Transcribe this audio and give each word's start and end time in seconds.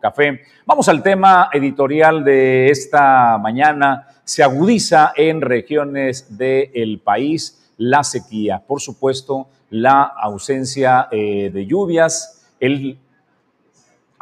café. 0.00 0.40
Vamos 0.66 0.88
al 0.88 1.02
tema 1.02 1.48
editorial 1.52 2.24
de 2.24 2.68
esta 2.68 3.38
mañana. 3.38 4.08
Se 4.24 4.42
agudiza 4.42 5.12
en 5.16 5.40
regiones 5.40 6.36
del 6.36 7.00
país 7.00 7.72
la 7.76 8.02
sequía, 8.04 8.62
por 8.66 8.80
supuesto, 8.80 9.48
la 9.70 10.02
ausencia 10.02 11.08
eh, 11.10 11.50
de 11.52 11.66
lluvias, 11.66 12.46
el 12.60 12.98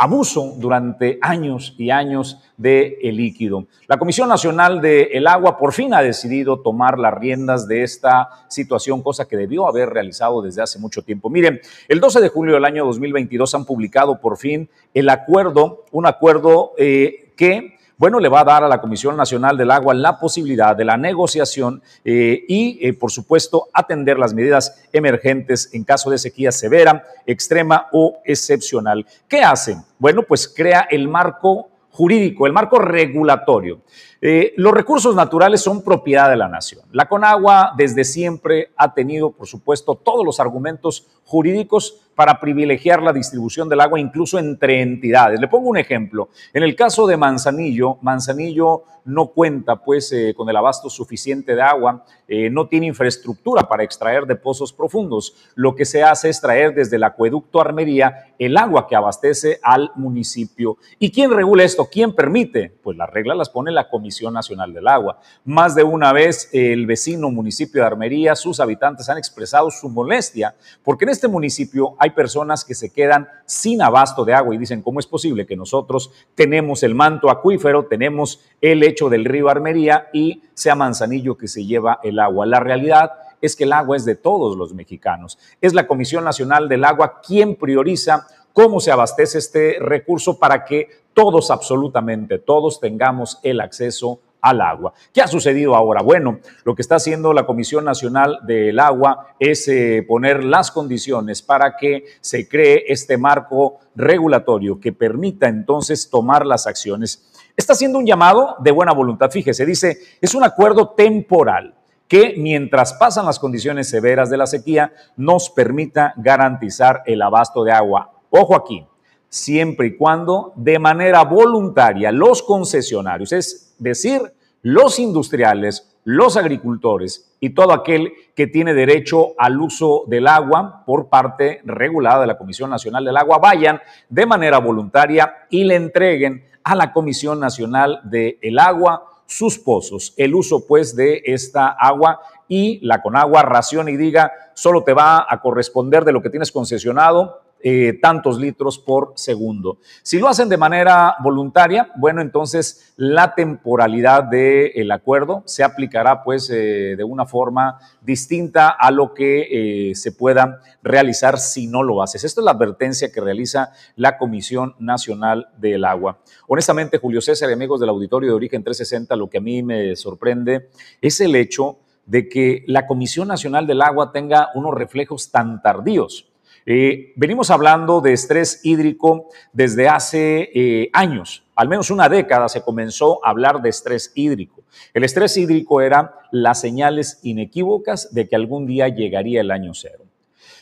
abuso 0.02 0.54
durante 0.56 1.20
años 1.22 1.76
y 1.78 1.90
años 1.90 2.40
del 2.56 2.96
el 3.02 3.16
líquido. 3.16 3.66
La 3.86 3.98
Comisión 3.98 4.28
Nacional 4.28 4.80
del 4.80 5.24
Agua 5.28 5.56
por 5.56 5.72
fin 5.72 5.94
ha 5.94 6.02
decidido 6.02 6.58
tomar 6.58 6.98
las 6.98 7.14
riendas 7.14 7.68
de 7.68 7.84
esta 7.84 8.28
situación, 8.48 9.00
cosa 9.00 9.28
que 9.28 9.36
debió 9.36 9.68
haber 9.68 9.90
realizado 9.90 10.42
desde 10.42 10.60
hace 10.60 10.80
mucho 10.80 11.02
tiempo. 11.02 11.30
Miren, 11.30 11.60
el 11.86 12.00
12 12.00 12.20
de 12.20 12.28
julio 12.30 12.54
del 12.54 12.64
año 12.64 12.84
2022 12.84 13.54
han 13.54 13.64
publicado 13.64 14.20
por 14.20 14.38
fin 14.38 14.68
el 14.92 15.08
acuerdo, 15.08 15.84
un 15.92 16.06
acuerdo 16.06 16.72
eh, 16.78 17.32
que 17.36 17.78
bueno, 18.02 18.18
le 18.18 18.28
va 18.28 18.40
a 18.40 18.44
dar 18.44 18.64
a 18.64 18.68
la 18.68 18.80
Comisión 18.80 19.16
Nacional 19.16 19.56
del 19.56 19.70
Agua 19.70 19.94
la 19.94 20.18
posibilidad 20.18 20.74
de 20.74 20.84
la 20.84 20.96
negociación 20.96 21.80
eh, 22.04 22.44
y, 22.48 22.84
eh, 22.84 22.94
por 22.94 23.12
supuesto, 23.12 23.68
atender 23.72 24.18
las 24.18 24.34
medidas 24.34 24.82
emergentes 24.92 25.70
en 25.72 25.84
caso 25.84 26.10
de 26.10 26.18
sequía 26.18 26.50
severa, 26.50 27.04
extrema 27.26 27.86
o 27.92 28.18
excepcional. 28.24 29.06
¿Qué 29.28 29.42
hacen? 29.42 29.84
Bueno, 30.00 30.24
pues 30.24 30.48
crea 30.48 30.88
el 30.90 31.06
marco 31.06 31.68
jurídico, 31.90 32.48
el 32.48 32.52
marco 32.52 32.80
regulatorio. 32.80 33.82
Eh, 34.20 34.52
los 34.56 34.72
recursos 34.72 35.14
naturales 35.14 35.60
son 35.60 35.84
propiedad 35.84 36.28
de 36.28 36.36
la 36.36 36.48
nación. 36.48 36.82
La 36.90 37.08
Conagua 37.08 37.72
desde 37.76 38.02
siempre 38.02 38.72
ha 38.76 38.94
tenido, 38.94 39.30
por 39.30 39.46
supuesto, 39.46 39.94
todos 39.94 40.24
los 40.26 40.40
argumentos 40.40 41.06
jurídicos 41.24 42.01
para 42.14 42.38
privilegiar 42.38 43.02
la 43.02 43.12
distribución 43.12 43.68
del 43.68 43.80
agua 43.80 43.98
incluso 43.98 44.38
entre 44.38 44.80
entidades. 44.80 45.40
Le 45.40 45.48
pongo 45.48 45.68
un 45.68 45.78
ejemplo. 45.78 46.28
En 46.52 46.62
el 46.62 46.76
caso 46.76 47.06
de 47.06 47.16
Manzanillo, 47.16 47.98
Manzanillo 48.02 48.84
no 49.04 49.28
cuenta 49.28 49.76
pues 49.76 50.12
eh, 50.12 50.34
con 50.36 50.48
el 50.48 50.56
abasto 50.56 50.88
suficiente 50.88 51.54
de 51.54 51.62
agua, 51.62 52.04
eh, 52.28 52.50
no 52.50 52.68
tiene 52.68 52.86
infraestructura 52.86 53.68
para 53.68 53.82
extraer 53.82 54.26
de 54.26 54.36
pozos 54.36 54.72
profundos. 54.72 55.34
Lo 55.54 55.74
que 55.74 55.84
se 55.84 56.02
hace 56.02 56.28
es 56.28 56.40
traer 56.40 56.74
desde 56.74 56.96
el 56.96 57.04
acueducto 57.04 57.60
Armería 57.60 58.34
el 58.38 58.56
agua 58.56 58.86
que 58.88 58.96
abastece 58.96 59.60
al 59.62 59.90
municipio. 59.94 60.76
¿Y 60.98 61.12
quién 61.12 61.30
regula 61.30 61.64
esto? 61.64 61.88
¿Quién 61.90 62.14
permite? 62.14 62.72
Pues 62.82 62.96
las 62.96 63.10
reglas 63.10 63.36
las 63.36 63.50
pone 63.50 63.70
la 63.70 63.88
Comisión 63.88 64.34
Nacional 64.34 64.72
del 64.72 64.88
Agua. 64.88 65.20
Más 65.44 65.74
de 65.74 65.84
una 65.84 66.12
vez 66.12 66.48
el 66.52 66.86
vecino 66.86 67.30
municipio 67.30 67.82
de 67.82 67.86
Armería, 67.86 68.34
sus 68.34 68.60
habitantes 68.60 69.08
han 69.08 69.18
expresado 69.18 69.70
su 69.70 69.88
molestia 69.88 70.54
porque 70.82 71.04
en 71.04 71.10
este 71.10 71.28
municipio 71.28 71.94
hay 71.98 72.10
personas 72.10 72.64
que 72.64 72.74
se 72.74 72.90
quedan 72.90 73.28
sin 73.46 73.82
abasto 73.82 74.24
de 74.24 74.34
agua 74.34 74.54
y 74.54 74.58
dicen, 74.58 74.82
¿cómo 74.82 75.00
es 75.00 75.06
posible 75.06 75.46
que 75.46 75.56
nosotros 75.56 76.10
tenemos 76.34 76.82
el 76.82 76.94
manto 76.94 77.30
acuífero, 77.30 77.86
tenemos 77.86 78.40
el 78.60 78.82
lecho 78.92 79.08
del 79.08 79.24
río 79.24 79.48
Armería 79.48 80.08
y 80.12 80.42
sea 80.54 80.74
Manzanillo 80.74 81.36
que 81.36 81.48
se 81.48 81.64
lleva 81.64 81.98
el 82.02 82.18
agua? 82.18 82.46
La 82.46 82.60
realidad 82.60 83.12
es 83.40 83.56
que 83.56 83.64
el 83.64 83.72
agua 83.72 83.96
es 83.96 84.04
de 84.04 84.14
todos 84.14 84.56
los 84.56 84.74
mexicanos. 84.74 85.38
Es 85.60 85.74
la 85.74 85.86
Comisión 85.86 86.24
Nacional 86.24 86.68
del 86.68 86.84
Agua 86.84 87.20
quien 87.26 87.56
prioriza 87.56 88.26
cómo 88.52 88.80
se 88.80 88.92
abastece 88.92 89.38
este 89.38 89.78
recurso 89.80 90.38
para 90.38 90.64
que 90.64 90.88
todos, 91.14 91.50
absolutamente 91.50 92.38
todos, 92.38 92.80
tengamos 92.80 93.40
el 93.42 93.60
acceso 93.60 94.20
al 94.42 94.60
agua. 94.60 94.92
¿Qué 95.12 95.22
ha 95.22 95.28
sucedido 95.28 95.76
ahora? 95.76 96.02
Bueno, 96.02 96.40
lo 96.64 96.74
que 96.74 96.82
está 96.82 96.96
haciendo 96.96 97.32
la 97.32 97.46
Comisión 97.46 97.84
Nacional 97.84 98.40
del 98.42 98.78
Agua 98.80 99.28
es 99.38 99.68
eh, 99.68 100.04
poner 100.06 100.42
las 100.42 100.70
condiciones 100.70 101.42
para 101.42 101.76
que 101.76 102.04
se 102.20 102.48
cree 102.48 102.84
este 102.88 103.16
marco 103.16 103.78
regulatorio 103.94 104.80
que 104.80 104.92
permita 104.92 105.48
entonces 105.48 106.10
tomar 106.10 106.44
las 106.44 106.66
acciones. 106.66 107.31
Está 107.56 107.74
haciendo 107.74 107.98
un 107.98 108.06
llamado 108.06 108.56
de 108.60 108.70
buena 108.70 108.92
voluntad. 108.92 109.30
Fíjese, 109.30 109.66
dice, 109.66 109.98
es 110.20 110.34
un 110.34 110.44
acuerdo 110.44 110.90
temporal 110.90 111.74
que 112.08 112.34
mientras 112.36 112.94
pasan 112.94 113.26
las 113.26 113.38
condiciones 113.38 113.88
severas 113.88 114.30
de 114.30 114.36
la 114.36 114.46
sequía 114.46 114.92
nos 115.16 115.50
permita 115.50 116.12
garantizar 116.16 117.02
el 117.06 117.22
abasto 117.22 117.64
de 117.64 117.72
agua. 117.72 118.12
Ojo 118.30 118.54
aquí, 118.54 118.86
siempre 119.28 119.88
y 119.88 119.96
cuando 119.96 120.52
de 120.56 120.78
manera 120.78 121.24
voluntaria 121.24 122.12
los 122.12 122.42
concesionarios, 122.42 123.32
es 123.32 123.74
decir, 123.78 124.20
los 124.62 124.98
industriales, 124.98 125.91
los 126.04 126.36
agricultores 126.36 127.32
y 127.40 127.50
todo 127.50 127.72
aquel 127.72 128.12
que 128.34 128.46
tiene 128.46 128.74
derecho 128.74 129.34
al 129.38 129.60
uso 129.60 130.04
del 130.06 130.26
agua 130.26 130.82
por 130.84 131.08
parte 131.08 131.60
regulada 131.64 132.22
de 132.22 132.26
la 132.26 132.38
Comisión 132.38 132.70
Nacional 132.70 133.04
del 133.04 133.16
Agua, 133.16 133.38
vayan 133.38 133.80
de 134.08 134.26
manera 134.26 134.58
voluntaria 134.58 135.46
y 135.50 135.64
le 135.64 135.76
entreguen 135.76 136.44
a 136.64 136.74
la 136.74 136.92
Comisión 136.92 137.40
Nacional 137.40 138.00
del 138.04 138.58
Agua 138.58 139.04
sus 139.26 139.58
pozos, 139.58 140.12
el 140.16 140.34
uso 140.34 140.66
pues 140.66 140.94
de 140.94 141.22
esta 141.24 141.68
agua 141.68 142.20
y 142.48 142.80
la 142.86 143.00
Conagua 143.00 143.42
racione 143.42 143.92
y 143.92 143.96
diga, 143.96 144.30
solo 144.52 144.84
te 144.84 144.92
va 144.92 145.26
a 145.26 145.40
corresponder 145.40 146.04
de 146.04 146.12
lo 146.12 146.20
que 146.20 146.28
tienes 146.28 146.52
concesionado 146.52 147.40
eh, 147.64 147.98
tantos 148.00 148.40
litros 148.40 148.78
por 148.78 149.12
segundo. 149.14 149.78
Si 150.02 150.18
lo 150.18 150.28
hacen 150.28 150.48
de 150.48 150.56
manera 150.56 151.14
voluntaria, 151.22 151.92
bueno, 151.96 152.20
entonces 152.20 152.92
la 152.96 153.34
temporalidad 153.34 154.24
del 154.24 154.90
acuerdo 154.90 155.42
se 155.46 155.62
aplicará 155.62 156.24
pues 156.24 156.50
eh, 156.50 156.94
de 156.96 157.04
una 157.04 157.24
forma 157.24 157.78
distinta 158.00 158.68
a 158.68 158.90
lo 158.90 159.14
que 159.14 159.90
eh, 159.90 159.94
se 159.94 160.10
pueda 160.10 160.60
realizar 160.82 161.38
si 161.38 161.68
no 161.68 161.84
lo 161.84 162.02
haces. 162.02 162.24
Esta 162.24 162.40
es 162.40 162.44
la 162.44 162.50
advertencia 162.50 163.12
que 163.12 163.20
realiza 163.20 163.70
la 163.94 164.18
Comisión 164.18 164.74
Nacional 164.80 165.48
del 165.58 165.84
Agua. 165.84 166.18
Honestamente, 166.48 166.98
Julio 166.98 167.20
César 167.20 167.48
y 167.48 167.52
amigos 167.52 167.78
del 167.78 167.90
Auditorio 167.90 168.30
de 168.30 168.36
Origen 168.36 168.64
360, 168.64 169.14
lo 169.14 169.30
que 169.30 169.38
a 169.38 169.40
mí 169.40 169.62
me 169.62 169.94
sorprende 169.94 170.68
es 171.00 171.20
el 171.20 171.36
hecho 171.36 171.78
de 172.06 172.28
que 172.28 172.64
la 172.66 172.86
Comisión 172.86 173.28
Nacional 173.28 173.66
del 173.66 173.82
Agua 173.82 174.10
tenga 174.10 174.48
unos 174.54 174.74
reflejos 174.74 175.30
tan 175.30 175.62
tardíos. 175.62 176.31
Eh, 176.64 177.12
venimos 177.16 177.50
hablando 177.50 178.00
de 178.00 178.12
estrés 178.12 178.60
hídrico 178.62 179.28
desde 179.52 179.88
hace 179.88 180.50
eh, 180.54 180.90
años, 180.92 181.44
al 181.56 181.68
menos 181.68 181.90
una 181.90 182.08
década 182.08 182.48
se 182.48 182.62
comenzó 182.62 183.24
a 183.24 183.30
hablar 183.30 183.60
de 183.60 183.68
estrés 183.68 184.12
hídrico. 184.14 184.62
El 184.94 185.04
estrés 185.04 185.36
hídrico 185.36 185.80
era 185.80 186.20
las 186.30 186.60
señales 186.60 187.20
inequívocas 187.22 188.14
de 188.14 188.28
que 188.28 188.36
algún 188.36 188.66
día 188.66 188.88
llegaría 188.88 189.40
el 189.40 189.50
año 189.50 189.74
cero. 189.74 190.04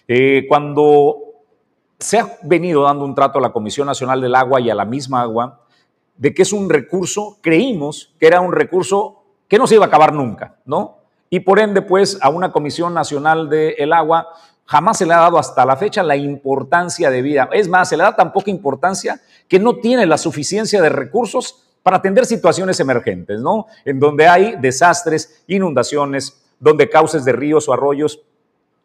Eh, 0.09 0.47
cuando 0.49 1.19
se 1.99 2.19
ha 2.19 2.38
venido 2.43 2.82
dando 2.82 3.05
un 3.05 3.15
trato 3.15 3.38
a 3.38 3.43
la 3.43 3.53
Comisión 3.53 3.87
Nacional 3.87 4.21
del 4.21 4.34
Agua 4.34 4.61
y 4.61 4.71
a 4.71 4.75
la 4.75 4.84
misma 4.84 5.21
agua, 5.21 5.61
de 6.17 6.34
que 6.34 6.43
es 6.43 6.53
un 6.53 6.69
recurso, 6.69 7.38
creímos 7.41 8.15
que 8.19 8.27
era 8.27 8.41
un 8.41 8.53
recurso 8.53 9.22
que 9.47 9.59
no 9.59 9.67
se 9.67 9.77
iba 9.77 9.84
a 9.84 9.88
acabar 9.88 10.12
nunca, 10.12 10.56
¿no? 10.65 10.99
Y 11.31 11.41
por 11.41 11.61
ende, 11.61 11.82
pues, 11.82 12.19
a 12.21 12.28
una 12.28 12.50
Comisión 12.50 12.93
Nacional 12.93 13.49
del 13.49 13.93
Agua 13.93 14.28
Jamás 14.70 14.98
se 14.98 15.04
le 15.06 15.14
ha 15.14 15.19
dado 15.19 15.36
hasta 15.36 15.66
la 15.66 15.76
fecha 15.76 16.00
la 16.04 16.14
importancia 16.14 17.10
de 17.10 17.22
vida. 17.22 17.48
Es 17.53 17.66
más, 17.69 17.88
se 17.88 17.97
le 17.97 18.04
da 18.04 18.14
tan 18.14 18.32
poca 18.32 18.53
importancia 18.53 19.20
que 19.48 19.58
no 19.58 19.81
tiene 19.81 20.06
la 20.06 20.16
suficiencia 20.16 20.81
de 20.81 20.88
recursos 20.88 21.64
para 21.82 21.97
atender 21.97 22.25
situaciones 22.25 22.78
emergentes, 22.78 23.41
¿no? 23.41 23.66
En 23.84 23.98
donde 23.98 24.28
hay 24.28 24.54
desastres, 24.60 25.42
inundaciones, 25.48 26.41
donde 26.60 26.88
cauces 26.88 27.25
de 27.25 27.32
ríos 27.32 27.69
o 27.69 27.72
arroyos 27.72 28.20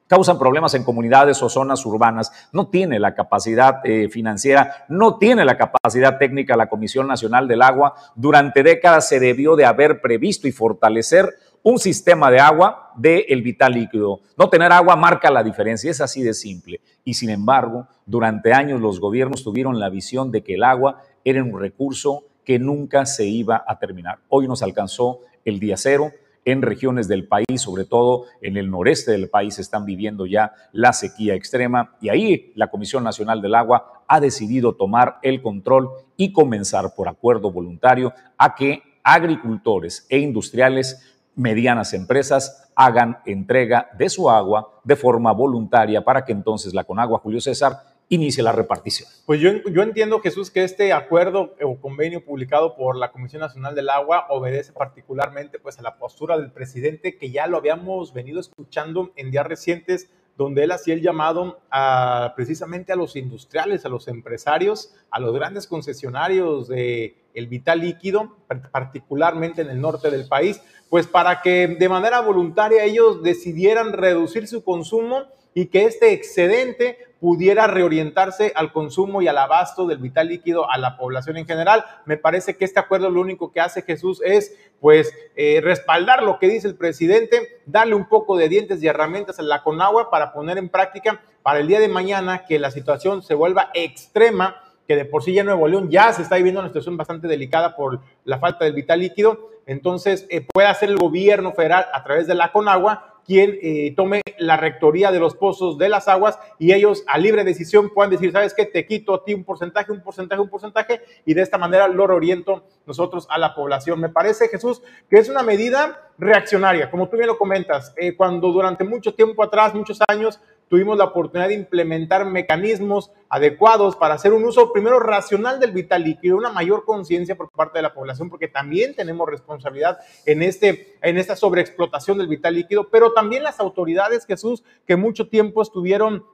causan 0.08 0.40
problemas 0.40 0.74
en 0.74 0.84
comunidades 0.84 1.44
o 1.44 1.50
zonas 1.50 1.86
urbanas, 1.86 2.32
no 2.52 2.68
tiene 2.68 3.00
la 3.00 3.14
capacidad 3.14 3.82
eh, 3.84 4.10
financiera, 4.10 4.86
no 4.90 5.18
tiene 5.20 5.46
la 5.46 5.56
capacidad 5.56 6.18
técnica 6.18 6.58
la 6.58 6.70
Comisión 6.70 7.08
Nacional 7.08 7.48
del 7.48 7.62
Agua. 7.62 7.94
Durante 8.16 8.64
décadas 8.64 9.08
se 9.08 9.20
debió 9.20 9.56
de 9.56 9.66
haber 9.66 10.02
previsto 10.02 10.48
y 10.48 10.52
fortalecer 10.52 11.30
un 11.66 11.80
sistema 11.80 12.30
de 12.30 12.40
agua 12.40 12.92
del 12.96 13.26
el 13.28 13.42
vital 13.42 13.74
líquido. 13.74 14.20
No 14.38 14.50
tener 14.50 14.72
agua 14.72 14.96
marca 14.96 15.32
la 15.32 15.44
diferencia, 15.44 15.90
es 15.90 16.00
así 16.00 16.22
de 16.22 16.36
simple. 16.36 16.80
Y 17.04 17.16
sin 17.16 17.32
embargo, 17.32 17.88
durante 18.06 18.54
años 18.54 18.80
los 18.80 19.00
gobiernos 19.00 19.44
tuvieron 19.44 19.80
la 19.80 19.90
visión 19.90 20.32
de 20.32 20.44
que 20.44 20.54
el 20.54 20.64
agua 20.64 21.02
era 21.24 21.44
un 21.44 21.60
recurso 21.60 22.24
que 22.44 22.60
nunca 22.60 23.08
se 23.08 23.26
iba 23.26 23.64
a 23.68 23.80
terminar. 23.80 24.20
Hoy 24.30 24.48
nos 24.48 24.62
alcanzó 24.62 25.22
el 25.44 25.60
día 25.60 25.76
cero. 25.76 26.12
En 26.48 26.62
regiones 26.62 27.08
del 27.08 27.28
país, 27.28 27.60
sobre 27.60 27.86
todo 27.86 28.26
en 28.44 28.58
el 28.58 28.70
noreste 28.70 29.12
del 29.14 29.30
país, 29.30 29.58
están 29.58 29.86
viviendo 29.86 30.28
ya 30.28 30.54
la 30.72 30.94
sequía 30.94 31.34
extrema 31.34 31.96
y 32.00 32.10
ahí 32.10 32.52
la 32.54 32.68
Comisión 32.68 33.04
Nacional 33.04 33.42
del 33.42 33.56
Agua 33.56 34.04
ha 34.08 34.20
decidido 34.20 34.76
tomar 34.76 35.18
el 35.24 35.42
control 35.42 35.90
y 36.16 36.32
comenzar 36.32 36.94
por 36.96 37.08
acuerdo 37.08 37.52
voluntario 37.52 38.14
a 38.38 38.54
que 38.54 38.84
agricultores 39.04 40.06
e 40.10 40.20
industriales 40.20 41.15
medianas 41.36 41.94
empresas 41.94 42.72
hagan 42.76 43.18
entrega 43.26 43.90
de 43.98 44.10
su 44.10 44.30
agua 44.30 44.80
de 44.84 44.96
forma 44.96 45.32
voluntaria 45.32 46.04
para 46.04 46.26
que 46.26 46.32
entonces 46.32 46.74
la 46.74 46.84
Conagua 46.84 47.20
Julio 47.20 47.42
César 47.42 47.96
inicie 48.10 48.44
la 48.44 48.52
repartición. 48.52 49.10
Pues 49.26 49.40
yo, 49.40 49.52
yo 49.72 49.82
entiendo, 49.82 50.20
Jesús, 50.20 50.52
que 50.52 50.64
este 50.64 50.94
acuerdo 50.94 51.56
o 51.62 51.80
convenio 51.80 52.24
publicado 52.24 52.76
por 52.76 52.96
la 52.96 53.12
Comisión 53.12 53.42
Nacional 53.42 53.74
del 53.76 53.90
Agua 53.90 54.28
obedece 54.30 54.74
particularmente 54.74 55.60
pues, 55.60 55.80
a 55.80 55.82
la 55.82 55.98
postura 55.98 56.38
del 56.38 56.52
presidente 56.52 57.18
que 57.18 57.32
ya 57.32 57.48
lo 57.48 57.58
habíamos 57.58 58.14
venido 58.14 58.40
escuchando 58.40 59.12
en 59.16 59.32
días 59.32 59.48
recientes 59.48 60.10
donde 60.38 60.64
él 60.64 60.72
hacía 60.72 60.94
el 60.94 61.02
llamado 61.02 61.60
a, 61.72 62.34
precisamente 62.36 62.92
a 62.92 62.96
los 62.96 63.16
industriales, 63.16 63.86
a 63.86 63.90
los 63.90 64.08
empresarios, 64.08 64.94
a 65.10 65.20
los 65.20 65.34
grandes 65.34 65.68
concesionarios 65.68 66.68
de 66.68 67.16
el 67.34 67.48
vital 67.48 67.82
líquido, 67.82 68.38
particularmente 68.72 69.62
en 69.62 69.70
el 69.70 69.82
norte 69.82 70.10
del 70.10 70.28
país, 70.28 70.62
pues 70.90 71.06
para 71.06 71.42
que 71.42 71.68
de 71.68 71.90
manera 71.90 72.22
voluntaria 72.22 72.84
ellos 72.84 73.22
decidieran 73.24 73.92
reducir 73.92 74.48
su 74.48 74.64
consumo 74.64 75.24
y 75.56 75.68
que 75.68 75.86
este 75.86 76.12
excedente 76.12 77.00
pudiera 77.20 77.66
reorientarse 77.66 78.52
al 78.56 78.74
consumo 78.74 79.22
y 79.22 79.28
al 79.30 79.38
abasto 79.38 79.88
del 79.88 79.98
vital 79.98 80.28
líquido 80.28 80.70
a 80.70 80.78
la 80.78 80.98
población 80.98 81.38
en 81.38 81.48
general. 81.48 81.86
Me 82.06 82.18
parece 82.18 82.58
que 82.58 82.66
este 82.66 82.80
acuerdo 82.80 83.10
lo 83.10 83.22
único 83.22 83.52
que 83.52 83.62
hace 83.62 83.82
Jesús 83.82 84.22
es 84.24 84.56
pues 84.82 85.14
eh, 85.36 85.62
respaldar 85.64 86.24
lo 86.24 86.40
que 86.40 86.50
dice 86.50 86.68
el 86.68 86.76
presidente, 86.76 87.62
darle 87.66 87.96
un 87.96 88.08
poco 88.10 88.36
de 88.36 88.50
dientes 88.50 88.84
y 88.84 88.88
herramientas 88.88 89.40
a 89.40 89.44
la 89.44 89.64
Conagua 89.64 90.12
para 90.12 90.34
poner 90.34 90.58
en 90.58 90.70
práctica 90.70 91.24
para 91.42 91.60
el 91.60 91.68
día 91.68 91.80
de 91.80 91.88
mañana 91.88 92.46
que 92.46 92.60
la 92.60 92.70
situación 92.70 93.24
se 93.24 93.34
vuelva 93.34 93.72
extrema 93.74 94.62
que 94.88 94.96
de 94.96 95.06
por 95.06 95.24
sí 95.24 95.34
ya 95.34 95.44
Nuevo 95.44 95.68
León 95.68 95.90
ya 95.90 96.12
se 96.14 96.22
está 96.22 96.36
viviendo 96.36 96.60
una 96.60 96.70
situación 96.70 96.98
bastante 96.98 97.28
delicada 97.28 97.76
por 97.76 98.02
la 98.24 98.38
falta 98.38 98.66
del 98.66 98.74
vital 98.74 99.00
líquido, 99.00 99.50
entonces 99.66 100.28
eh, 100.30 100.46
puede 100.54 100.68
hacer 100.68 100.90
el 100.90 100.98
gobierno 100.98 101.54
federal 101.54 101.88
a 101.92 102.04
través 102.04 102.28
de 102.28 102.36
la 102.36 102.52
Conagua 102.52 103.15
quien 103.26 103.58
eh, 103.62 103.94
tome 103.96 104.22
la 104.38 104.58
rectoría 104.58 105.12
de 105.12 105.20
los 105.20 105.36
pozos 105.36 105.78
de 105.78 105.90
las 105.90 106.08
aguas 106.08 106.40
y 106.60 106.74
ellos 106.74 107.04
a 107.08 107.18
libre 107.18 107.44
decisión 107.44 107.90
puedan 107.94 108.12
decir, 108.12 108.32
¿sabes 108.32 108.54
qué? 108.54 108.66
Te 108.66 108.86
quito 108.86 109.14
a 109.14 109.24
ti 109.24 109.34
un 109.34 109.44
porcentaje, 109.44 109.92
un 109.92 110.02
porcentaje, 110.02 110.42
un 110.42 110.50
porcentaje 110.50 111.02
y 111.26 111.34
de 111.34 111.42
esta 111.42 111.58
manera 111.58 111.88
lo 111.88 112.08
reoriento 112.08 112.64
nosotros 112.86 113.28
a 113.30 113.38
la 113.38 113.56
población. 113.56 114.00
Me 114.00 114.10
parece, 114.10 114.48
Jesús, 114.48 114.82
que 115.10 115.18
es 115.18 115.30
una 115.30 115.44
medida 115.44 116.12
reaccionaria, 116.18 116.90
como 116.90 117.10
tú 117.10 117.18
bien 117.18 117.28
lo 117.28 117.38
comentas, 117.38 117.94
eh, 117.98 118.16
cuando 118.16 118.52
durante 118.52 118.84
mucho 118.84 119.14
tiempo 119.14 119.44
atrás, 119.44 119.74
muchos 119.74 120.00
años, 120.08 120.40
tuvimos 120.70 120.98
la 120.98 121.06
oportunidad 121.06 121.50
de 121.50 121.56
implementar 121.56 122.26
mecanismos 122.26 123.12
adecuados 123.30 123.96
para 123.96 124.16
hacer 124.16 124.34
un 124.34 124.44
uso 124.44 124.72
primero 124.72 125.00
racional 125.00 125.60
del 125.60 125.72
vital 125.72 126.04
líquido, 126.04 126.38
una 126.38 126.52
mayor 126.52 126.86
conciencia 126.86 127.36
por 127.36 127.50
parte 127.50 127.80
de 127.80 127.84
la 127.84 127.94
población, 127.94 128.30
porque 128.30 128.48
también 128.48 128.96
tenemos 128.96 129.30
responsabilidad 129.30 130.00
en, 130.26 130.42
este, 130.42 130.96
en 131.02 131.18
esta 131.18 131.36
sobreexplotación 131.36 132.18
del 132.18 132.28
vital 132.28 132.56
líquido, 132.56 132.90
pero 132.90 133.14
también 133.14 133.44
las 133.44 133.60
autoridades, 133.60 134.26
Jesús, 134.26 134.64
que 134.86 134.96
mucho 134.96 135.28
tiempo 135.28 135.62
estuvieron 135.62 136.26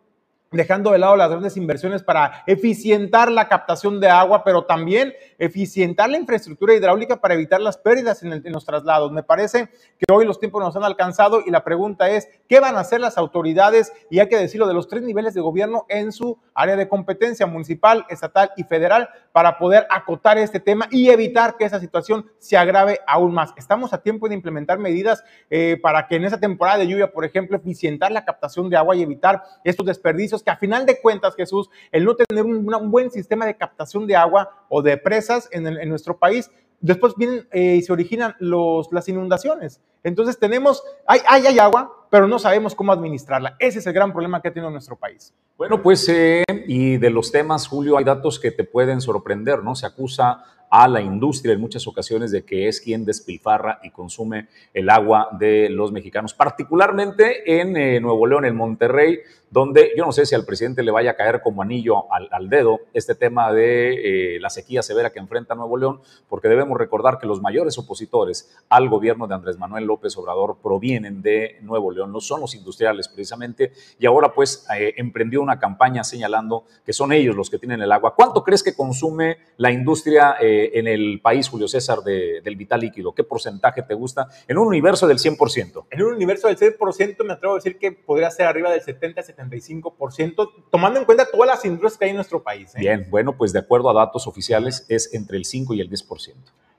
dejando 0.51 0.91
de 0.91 0.97
lado 0.97 1.15
las 1.15 1.29
grandes 1.29 1.55
inversiones 1.55 2.03
para 2.03 2.43
eficientar 2.45 3.31
la 3.31 3.47
captación 3.47 4.01
de 4.01 4.09
agua, 4.09 4.43
pero 4.43 4.65
también 4.65 5.13
eficientar 5.39 6.09
la 6.09 6.17
infraestructura 6.17 6.73
hidráulica 6.73 7.21
para 7.21 7.35
evitar 7.35 7.61
las 7.61 7.77
pérdidas 7.77 8.21
en, 8.21 8.41
los 8.51 8.65
traslados. 8.65 9.13
Me 9.13 9.23
parece 9.23 9.69
que 9.97 10.11
hoy 10.11 10.25
los 10.25 10.39
tiempos 10.39 10.61
nos 10.61 10.75
han 10.75 10.83
alcanzado 10.83 11.41
y 11.45 11.51
la 11.51 11.63
pregunta 11.63 12.09
es, 12.09 12.27
¿qué 12.49 12.59
van 12.59 12.75
a 12.75 12.81
hacer 12.81 12.99
las 12.99 13.17
autoridades? 13.17 13.93
Y 14.09 14.19
hay 14.19 14.27
que 14.27 14.37
decirlo, 14.37 14.67
de 14.67 14.73
los 14.73 14.89
tres 14.89 15.03
niveles 15.03 15.33
de 15.33 15.39
gobierno 15.39 15.85
en 15.87 16.11
su 16.11 16.37
área 16.53 16.75
de 16.75 16.89
competencia 16.89 17.45
municipal, 17.45 18.05
estatal 18.09 18.51
y 18.57 18.63
federal 18.63 19.09
para 19.31 19.57
poder 19.57 19.87
acotar 19.89 20.37
este 20.37 20.59
tema 20.59 20.87
y 20.91 21.09
evitar 21.09 21.55
que 21.55 21.63
esa 21.63 21.79
situación 21.79 22.29
se 22.39 22.57
agrave 22.57 22.99
aún 23.07 23.33
más. 23.33 23.53
Estamos 23.55 23.93
a 23.93 24.01
tiempo 24.01 24.27
de 24.27 24.35
implementar 24.35 24.79
medidas 24.79 25.23
eh, 25.49 25.79
para 25.81 26.07
que 26.07 26.17
en 26.17 26.25
esa 26.25 26.39
temporada 26.39 26.79
de 26.79 26.87
lluvia, 26.87 27.11
por 27.13 27.23
ejemplo, 27.23 27.55
eficientar 27.55 28.11
la 28.11 28.25
captación 28.25 28.69
de 28.69 28.75
agua 28.75 28.97
y 28.97 29.01
evitar 29.01 29.43
estos 29.63 29.85
desperdicios 29.85 30.40
que 30.43 30.49
a 30.49 30.57
final 30.57 30.85
de 30.85 30.99
cuentas, 31.01 31.35
Jesús, 31.35 31.69
el 31.91 32.05
no 32.05 32.15
tener 32.15 32.45
un, 32.45 32.91
buen 32.91 33.11
sistema 33.11 33.45
de 33.45 33.55
captación 33.55 34.07
de 34.07 34.15
agua 34.15 34.65
o 34.69 34.81
de 34.81 34.97
presas 34.97 35.49
en, 35.51 35.63
nuestro 35.89 36.17
país, 36.17 36.49
después 36.79 37.13
vienen 37.15 37.47
eh, 37.51 37.75
y 37.77 37.81
se 37.81 37.93
originan 37.93 38.35
los, 38.39 38.91
las 38.91 39.07
inundaciones. 39.07 39.81
Entonces 40.03 40.39
tenemos, 40.39 40.83
hay, 41.05 41.19
hay, 41.27 41.59
agua, 41.59 42.07
pero 42.09 42.27
no 42.27 42.39
sabemos 42.39 42.75
cómo 42.75 42.91
administrarla. 42.91 43.55
Ese 43.59 43.79
es 43.79 43.87
el 43.87 43.93
gran 43.93 44.11
problema 44.11 44.41
que 44.41 44.47
ha 44.47 44.53
tenido 44.53 44.71
nuestro 44.71 44.95
país. 44.95 45.33
Bueno, 45.57 45.81
pues, 45.81 46.07
eh, 46.09 46.43
y 46.67 46.97
de 46.97 47.09
los 47.09 47.31
temas, 47.31 47.67
Julio, 47.67 47.97
hay 47.97 48.03
datos 48.03 48.39
que 48.39 48.51
te 48.51 48.63
pueden 48.63 48.99
sorprender, 48.99 49.63
¿no? 49.63 49.75
Se 49.75 49.85
acusa 49.85 50.43
a 50.71 50.87
la 50.87 51.01
industria 51.01 51.53
en 51.53 51.59
muchas 51.59 51.85
ocasiones 51.85 52.31
de 52.31 52.43
que 52.43 52.69
es 52.69 52.79
quien 52.79 53.03
despilfarra 53.03 53.79
y 53.83 53.91
consume 53.91 54.47
el 54.73 54.89
agua 54.89 55.27
de 55.37 55.69
los 55.69 55.91
mexicanos, 55.91 56.33
particularmente 56.33 57.59
en 57.59 57.75
eh, 57.75 57.99
Nuevo 57.99 58.25
León, 58.25 58.45
en 58.45 58.55
Monterrey, 58.55 59.19
donde 59.51 59.91
yo 59.97 60.05
no 60.05 60.13
sé 60.13 60.25
si 60.25 60.33
al 60.33 60.45
presidente 60.45 60.81
le 60.81 60.91
vaya 60.91 61.11
a 61.11 61.15
caer 61.15 61.41
como 61.41 61.61
anillo 61.61 62.05
al, 62.11 62.49
dedo 62.49 62.79
este 62.93 63.15
tema 63.15 63.51
de 63.51 64.35
eh, 64.35 64.39
la 64.39 64.49
sequía 64.49 64.81
severa 64.81 65.11
que 65.11 65.19
enfrenta 65.19 65.55
Nuevo 65.55 65.75
León, 65.75 65.99
porque 66.29 66.47
debemos 66.47 66.77
recordar 66.77 67.19
que 67.19 67.27
los 67.27 67.41
mayores 67.41 67.77
opositores 67.77 68.55
al 68.69 68.87
gobierno 68.87 69.27
de 69.27 69.35
Andrés 69.35 69.57
Manuel 69.57 69.83
López 69.83 70.15
Obrador 70.15 70.59
provienen 70.63 71.21
de 71.21 71.57
Nuevo 71.63 71.91
León, 71.91 72.13
no 72.13 72.21
son 72.21 72.39
los 72.39 72.55
industriales 72.55 73.09
precisamente, 73.09 73.73
y 73.99 74.05
ahora 74.05 74.31
pues 74.33 74.65
eh, 74.73 74.93
emprendió 74.95 75.41
una 75.41 75.59
campaña 75.59 76.05
señalando 76.05 76.63
que 76.85 76.93
son 76.93 77.11
ellos 77.11 77.35
los 77.35 77.49
que 77.49 77.59
tienen 77.59 77.81
el 77.81 77.91
agua. 77.91 78.15
¿Cuánto 78.15 78.45
crees 78.45 78.63
que 78.63 78.73
consume 78.73 79.37
la 79.57 79.69
industria 79.69 80.37
en 80.73 80.87
el 80.87 81.19
país, 81.21 81.47
Julio 81.47 81.67
César, 81.67 81.99
del 81.99 82.55
vital 82.55 82.81
líquido? 82.81 83.13
¿Qué 83.13 83.23
porcentaje 83.23 83.81
te 83.81 83.93
gusta? 83.93 84.27
En 84.47 84.57
un 84.57 84.67
universo 84.67 85.07
del 85.07 85.17
100%. 85.17 85.85
En 85.89 86.03
un 86.03 86.13
universo 86.13 86.47
del 86.47 86.57
100% 86.57 87.23
me 87.23 87.33
atrevo 87.33 87.53
a 87.53 87.57
decir 87.57 87.77
que 87.77 87.91
podría 87.91 88.31
ser 88.31 88.47
arriba 88.47 88.71
del 88.71 88.81
70-75%, 88.81 90.51
tomando 90.69 90.99
en 90.99 91.05
cuenta 91.05 91.25
todas 91.31 91.47
las 91.47 91.65
industrias 91.65 91.97
que 91.97 92.05
hay 92.05 92.11
en 92.11 92.17
nuestro 92.17 92.43
país. 92.43 92.73
¿eh? 92.75 92.79
Bien, 92.79 93.07
bueno, 93.09 93.37
pues 93.37 93.53
de 93.53 93.59
acuerdo 93.59 93.89
a 93.89 93.93
datos 93.93 94.27
oficiales 94.27 94.85
es 94.89 95.13
entre 95.13 95.37
el 95.37 95.45
5 95.45 95.73
y 95.73 95.81
el 95.81 95.89
10%. 95.89 96.33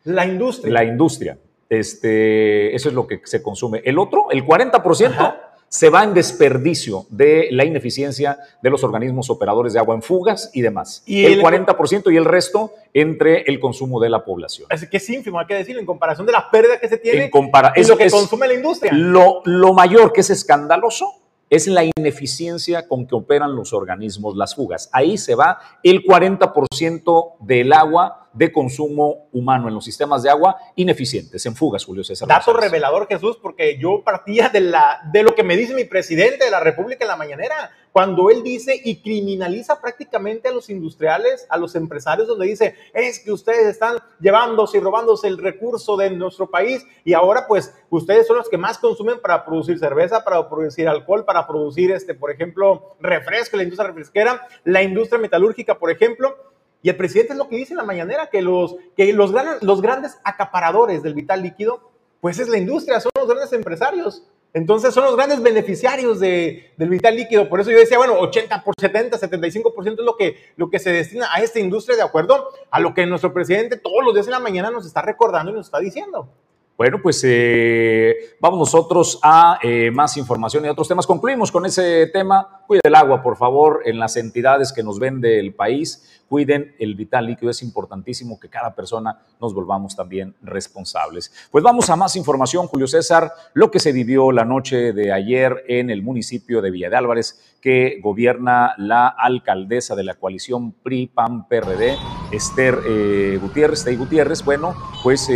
La 0.04 0.26
industria. 0.26 0.72
La 0.72 0.84
industria. 0.84 1.38
Este, 1.68 2.74
eso 2.74 2.88
es 2.88 2.94
lo 2.94 3.06
que 3.06 3.20
se 3.24 3.42
consume. 3.42 3.80
El 3.84 3.98
otro, 3.98 4.30
el 4.30 4.44
40% 4.44 5.40
se 5.72 5.88
va 5.88 6.04
en 6.04 6.12
desperdicio 6.12 7.06
de 7.08 7.48
la 7.50 7.64
ineficiencia 7.64 8.38
de 8.60 8.68
los 8.68 8.84
organismos 8.84 9.30
operadores 9.30 9.72
de 9.72 9.78
agua 9.78 9.94
en 9.94 10.02
fugas 10.02 10.50
y 10.52 10.60
demás. 10.60 11.02
Y 11.06 11.24
el, 11.24 11.40
40% 11.40 12.12
y 12.12 12.16
el 12.18 12.26
resto 12.26 12.74
entre 12.92 13.40
el 13.46 13.58
consumo 13.58 13.98
de 13.98 14.10
la 14.10 14.22
población. 14.22 14.66
Es 14.68 14.86
que 14.86 14.98
es 14.98 15.08
ínfimo, 15.08 15.38
hay 15.38 15.46
que 15.46 15.54
decirlo, 15.54 15.80
en 15.80 15.86
comparación 15.86 16.26
de 16.26 16.32
la 16.32 16.50
pérdida 16.50 16.78
que 16.78 16.88
se 16.88 16.98
tiene 16.98 17.24
en 17.24 17.30
y 17.74 17.84
lo 17.84 17.96
que 17.96 18.10
consume 18.10 18.48
la 18.48 18.52
industria. 18.52 18.92
Lo, 18.92 19.40
lo 19.46 19.72
mayor 19.72 20.12
que 20.12 20.20
es 20.20 20.28
escandaloso 20.28 21.22
es 21.48 21.66
la 21.66 21.84
ineficiencia 21.84 22.86
con 22.86 23.06
que 23.06 23.14
operan 23.14 23.56
los 23.56 23.72
organismos, 23.72 24.36
las 24.36 24.54
fugas. 24.54 24.90
Ahí 24.92 25.16
se 25.16 25.34
va 25.34 25.58
el 25.82 26.04
40% 26.04 27.36
del 27.40 27.72
agua 27.72 28.21
de 28.32 28.52
consumo 28.52 29.28
humano 29.32 29.68
en 29.68 29.74
los 29.74 29.84
sistemas 29.84 30.22
de 30.22 30.30
agua 30.30 30.56
ineficientes, 30.76 31.44
en 31.46 31.54
fugas, 31.54 31.84
Julio 31.84 32.04
César. 32.04 32.28
Dato 32.28 32.52
revelador, 32.52 33.06
Jesús, 33.06 33.38
porque 33.40 33.78
yo 33.78 34.02
partía 34.04 34.48
de, 34.48 34.60
la, 34.60 35.00
de 35.12 35.22
lo 35.22 35.34
que 35.34 35.42
me 35.42 35.56
dice 35.56 35.74
mi 35.74 35.84
presidente 35.84 36.44
de 36.44 36.50
la 36.50 36.60
República 36.60 37.04
en 37.04 37.08
la 37.08 37.16
mañanera, 37.16 37.70
cuando 37.92 38.30
él 38.30 38.42
dice 38.42 38.80
y 38.82 39.02
criminaliza 39.02 39.80
prácticamente 39.80 40.48
a 40.48 40.52
los 40.52 40.70
industriales, 40.70 41.46
a 41.50 41.58
los 41.58 41.74
empresarios, 41.74 42.26
donde 42.26 42.46
dice, 42.46 42.74
es 42.94 43.20
que 43.20 43.30
ustedes 43.30 43.66
están 43.66 43.98
llevándose 44.18 44.78
y 44.78 44.80
robándose 44.80 45.28
el 45.28 45.36
recurso 45.36 45.96
de 45.98 46.10
nuestro 46.10 46.50
país 46.50 46.86
y 47.04 47.12
ahora 47.12 47.46
pues 47.46 47.74
ustedes 47.90 48.26
son 48.26 48.38
los 48.38 48.48
que 48.48 48.56
más 48.56 48.78
consumen 48.78 49.20
para 49.20 49.44
producir 49.44 49.78
cerveza, 49.78 50.24
para 50.24 50.48
producir 50.48 50.88
alcohol, 50.88 51.26
para 51.26 51.46
producir, 51.46 51.90
este, 51.90 52.14
por 52.14 52.30
ejemplo, 52.30 52.96
refresco, 53.00 53.58
la 53.58 53.64
industria 53.64 53.88
refresquera, 53.88 54.48
la 54.64 54.82
industria 54.82 55.20
metalúrgica, 55.20 55.78
por 55.78 55.90
ejemplo, 55.90 56.34
y 56.82 56.88
el 56.88 56.96
presidente 56.96 57.32
es 57.32 57.38
lo 57.38 57.48
que 57.48 57.56
dice 57.56 57.72
en 57.72 57.78
la 57.78 57.84
mañanera, 57.84 58.28
que 58.28 58.42
los, 58.42 58.76
que 58.96 59.12
los, 59.12 59.32
grandes, 59.32 59.62
los 59.62 59.80
grandes 59.80 60.18
acaparadores 60.24 61.02
del 61.02 61.14
vital 61.14 61.42
líquido, 61.42 61.90
pues 62.20 62.38
es 62.38 62.48
la 62.48 62.58
industria, 62.58 63.00
son 63.00 63.12
los 63.16 63.28
grandes 63.28 63.52
empresarios. 63.52 64.24
Entonces 64.54 64.92
son 64.92 65.04
los 65.04 65.16
grandes 65.16 65.40
beneficiarios 65.40 66.20
de, 66.20 66.72
del 66.76 66.90
vital 66.90 67.16
líquido. 67.16 67.48
Por 67.48 67.60
eso 67.60 67.70
yo 67.70 67.78
decía, 67.78 67.96
bueno, 67.96 68.18
80 68.18 68.62
por 68.64 68.74
70, 68.78 69.18
75% 69.18 69.92
es 69.92 70.04
lo 70.04 70.16
que, 70.16 70.36
lo 70.56 70.68
que 70.68 70.78
se 70.78 70.92
destina 70.92 71.28
a 71.32 71.40
esta 71.40 71.58
industria 71.58 71.96
de 71.96 72.02
acuerdo 72.02 72.48
a 72.70 72.80
lo 72.80 72.92
que 72.92 73.06
nuestro 73.06 73.32
presidente 73.32 73.78
todos 73.78 74.04
los 74.04 74.12
días 74.12 74.26
en 74.26 74.32
la 74.32 74.40
mañana 74.40 74.70
nos 74.70 74.84
está 74.84 75.00
recordando 75.00 75.52
y 75.52 75.54
nos 75.54 75.66
está 75.66 75.78
diciendo. 75.78 76.28
Bueno, 76.76 77.00
pues 77.00 77.22
eh, 77.24 78.36
vamos 78.40 78.58
nosotros 78.58 79.20
a 79.22 79.58
eh, 79.62 79.90
más 79.90 80.16
información 80.16 80.64
y 80.64 80.68
otros 80.68 80.88
temas. 80.88 81.06
Concluimos 81.06 81.52
con 81.52 81.64
ese 81.64 82.08
tema. 82.08 82.61
Cuide 82.72 82.80
el 82.88 82.94
agua, 82.94 83.22
por 83.22 83.36
favor, 83.36 83.82
en 83.84 83.98
las 83.98 84.16
entidades 84.16 84.72
que 84.72 84.82
nos 84.82 84.98
vende 84.98 85.38
el 85.38 85.52
país. 85.52 86.22
Cuiden 86.26 86.74
el 86.78 86.94
vital 86.94 87.26
líquido. 87.26 87.50
Es 87.50 87.62
importantísimo 87.62 88.40
que 88.40 88.48
cada 88.48 88.74
persona 88.74 89.20
nos 89.38 89.52
volvamos 89.52 89.94
también 89.94 90.34
responsables. 90.40 91.30
Pues 91.50 91.62
vamos 91.62 91.90
a 91.90 91.96
más 91.96 92.16
información, 92.16 92.66
Julio 92.68 92.86
César. 92.86 93.30
Lo 93.52 93.70
que 93.70 93.78
se 93.78 93.92
vivió 93.92 94.32
la 94.32 94.46
noche 94.46 94.94
de 94.94 95.12
ayer 95.12 95.64
en 95.68 95.90
el 95.90 96.00
municipio 96.00 96.62
de 96.62 96.70
Villa 96.70 96.88
de 96.88 96.96
Álvarez, 96.96 97.58
que 97.60 98.00
gobierna 98.02 98.72
la 98.78 99.06
alcaldesa 99.06 99.94
de 99.94 100.04
la 100.04 100.14
coalición 100.14 100.72
PRI-PAN-PRD, 100.72 101.98
Esther 102.32 102.78
eh, 102.86 103.38
Gutiérrez, 103.38 103.80
Esther 103.80 103.98
Gutiérrez. 103.98 104.42
Bueno, 104.46 104.74
pues 105.02 105.28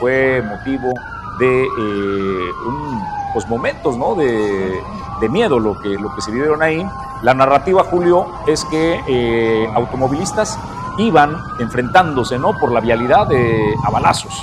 fue 0.00 0.42
de 1.38 1.64
eh, 1.64 2.50
pues, 3.32 3.48
momentos 3.48 3.96
¿no? 3.96 4.14
de, 4.14 4.80
miedo 5.30 5.60
lo 5.60 5.78
que, 5.78 5.88
lo 5.90 6.12
que 6.14 6.20
se 6.20 6.32
vivieron 6.32 6.62
ahí. 6.62 6.84
La 7.22 7.32
narrativa, 7.32 7.84
Julio, 7.84 8.26
es 8.46 8.64
que 8.64 9.00
eh, 9.06 9.68
automovilistas 9.74 10.58
iban 10.98 11.36
enfrentándose 11.60 12.38
¿no? 12.38 12.52
por 12.58 12.72
la 12.72 12.80
vialidad 12.80 13.26
de, 13.28 13.74
a 13.84 13.90
balazos. 13.90 14.34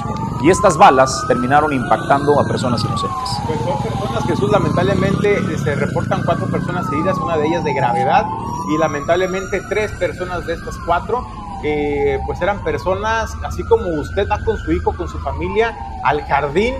Y 0.42 0.50
estas 0.50 0.78
balas 0.78 1.26
terminaron 1.28 1.74
impactando 1.74 2.40
a 2.40 2.46
personas 2.46 2.82
inocentes. 2.84 3.30
Pues 3.46 3.60
son 3.60 3.78
personas, 3.84 4.24
Jesús, 4.26 4.50
lamentablemente 4.50 5.38
eh, 5.38 5.58
se 5.58 5.76
reportan 5.76 6.24
cuatro 6.24 6.48
personas 6.48 6.90
heridas, 6.92 7.18
una 7.18 7.36
de 7.38 7.48
ellas 7.48 7.64
de 7.66 7.74
gravedad, 7.74 8.26
y 8.70 8.78
lamentablemente 8.78 9.62
tres 9.68 9.92
personas 9.94 10.46
de 10.46 10.54
estas 10.54 10.78
cuatro 10.86 11.26
eh, 11.64 12.20
pues 12.26 12.42
eran 12.42 12.64
personas, 12.64 13.36
así 13.44 13.64
como 13.64 13.88
usted 14.00 14.28
va 14.30 14.40
con 14.44 14.58
su 14.58 14.72
hijo, 14.72 14.96
con 14.96 15.08
su 15.08 15.20
familia, 15.20 15.78
al 16.04 16.22
jardín 16.24 16.76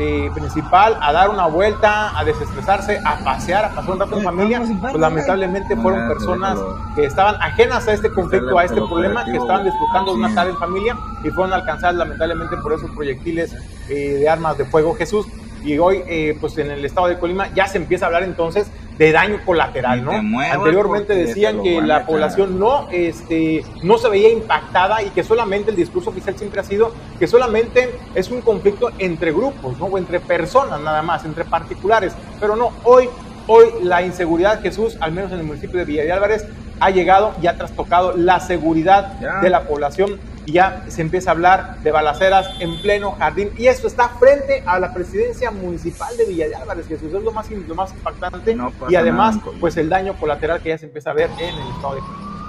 eh, 0.00 0.30
principal 0.32 0.96
a 1.00 1.12
dar 1.12 1.28
una 1.28 1.46
vuelta, 1.46 2.16
a 2.16 2.24
desestresarse, 2.24 3.00
a 3.04 3.18
pasear, 3.24 3.64
a 3.64 3.70
pasar 3.70 3.90
un 3.90 3.98
rato 3.98 4.16
en 4.16 4.22
familia, 4.22 4.62
pues 4.80 4.94
lamentablemente 4.94 5.74
fueron 5.74 6.06
personas 6.06 6.56
que 6.94 7.04
estaban 7.04 7.34
ajenas 7.42 7.88
a 7.88 7.94
este 7.94 8.08
conflicto, 8.08 8.56
a 8.56 8.64
este 8.64 8.76
problema, 8.76 9.24
que 9.24 9.36
estaban 9.36 9.64
disfrutando 9.64 10.12
de 10.12 10.18
una 10.18 10.34
tarde 10.34 10.52
en 10.52 10.58
familia 10.58 10.96
y 11.24 11.30
fueron 11.30 11.52
alcanzadas 11.52 11.96
lamentablemente 11.96 12.56
por 12.58 12.74
esos 12.74 12.88
proyectiles 12.92 13.56
eh, 13.88 14.18
de 14.20 14.28
armas 14.28 14.56
de 14.56 14.66
fuego. 14.66 14.94
Jesús, 14.94 15.26
y 15.64 15.78
hoy, 15.78 16.04
eh, 16.06 16.38
pues 16.40 16.56
en 16.58 16.70
el 16.70 16.84
estado 16.84 17.08
de 17.08 17.18
Colima 17.18 17.52
ya 17.54 17.66
se 17.66 17.78
empieza 17.78 18.04
a 18.04 18.06
hablar 18.06 18.22
entonces 18.22 18.70
de 18.98 19.12
daño 19.12 19.40
colateral, 19.46 20.04
¿no? 20.04 20.10
Anteriormente 20.10 21.14
decían 21.14 21.62
que 21.62 21.80
la 21.80 22.04
población 22.04 22.58
no, 22.58 22.88
este, 22.90 23.64
no 23.82 23.96
se 23.96 24.08
veía 24.08 24.30
impactada 24.30 25.02
y 25.02 25.10
que 25.10 25.22
solamente 25.22 25.70
el 25.70 25.76
discurso 25.76 26.10
oficial 26.10 26.36
siempre 26.36 26.60
ha 26.60 26.64
sido 26.64 26.92
que 27.18 27.28
solamente 27.28 27.94
es 28.14 28.30
un 28.30 28.40
conflicto 28.40 28.90
entre 28.98 29.32
grupos, 29.32 29.78
¿no? 29.78 29.86
O 29.86 29.98
entre 29.98 30.18
personas 30.18 30.80
nada 30.80 31.02
más, 31.02 31.24
entre 31.24 31.44
particulares. 31.44 32.12
Pero 32.40 32.56
no, 32.56 32.72
hoy, 32.82 33.08
hoy 33.46 33.66
la 33.82 34.02
inseguridad, 34.02 34.60
Jesús, 34.60 34.96
al 35.00 35.12
menos 35.12 35.30
en 35.30 35.38
el 35.38 35.44
municipio 35.44 35.78
de 35.78 35.84
Villa 35.84 36.02
de 36.02 36.12
Álvarez, 36.12 36.46
ha 36.80 36.90
llegado 36.90 37.34
y 37.40 37.46
ha 37.46 37.56
trastocado 37.56 38.16
la 38.16 38.40
seguridad 38.40 39.12
de 39.40 39.50
la 39.50 39.62
población 39.62 40.18
y 40.48 40.52
ya 40.52 40.86
se 40.88 41.02
empieza 41.02 41.30
a 41.30 41.34
hablar 41.34 41.82
de 41.82 41.92
balaceras 41.92 42.48
en 42.58 42.80
pleno 42.80 43.12
jardín. 43.12 43.50
Y 43.58 43.66
esto 43.66 43.86
está 43.86 44.08
frente 44.08 44.62
a 44.64 44.80
la 44.80 44.94
presidencia 44.94 45.50
municipal 45.50 46.16
de 46.16 46.24
Villa 46.24 46.48
de 46.48 46.54
Álvarez, 46.54 46.86
que 46.86 46.94
es 46.94 47.02
lo 47.02 47.30
más, 47.32 47.50
lo 47.50 47.74
más 47.74 47.92
impactante. 47.92 48.56
y 48.88 48.94
además, 48.94 49.36
pues 49.60 49.76
el 49.76 49.90
daño 49.90 50.18
colateral 50.18 50.62
que 50.62 50.70
ya 50.70 50.78
se 50.78 50.86
empieza 50.86 51.10
a 51.10 51.12
ver 51.12 51.28
en 51.38 51.54
el 51.54 51.68
estado 51.74 51.96
de 51.96 52.00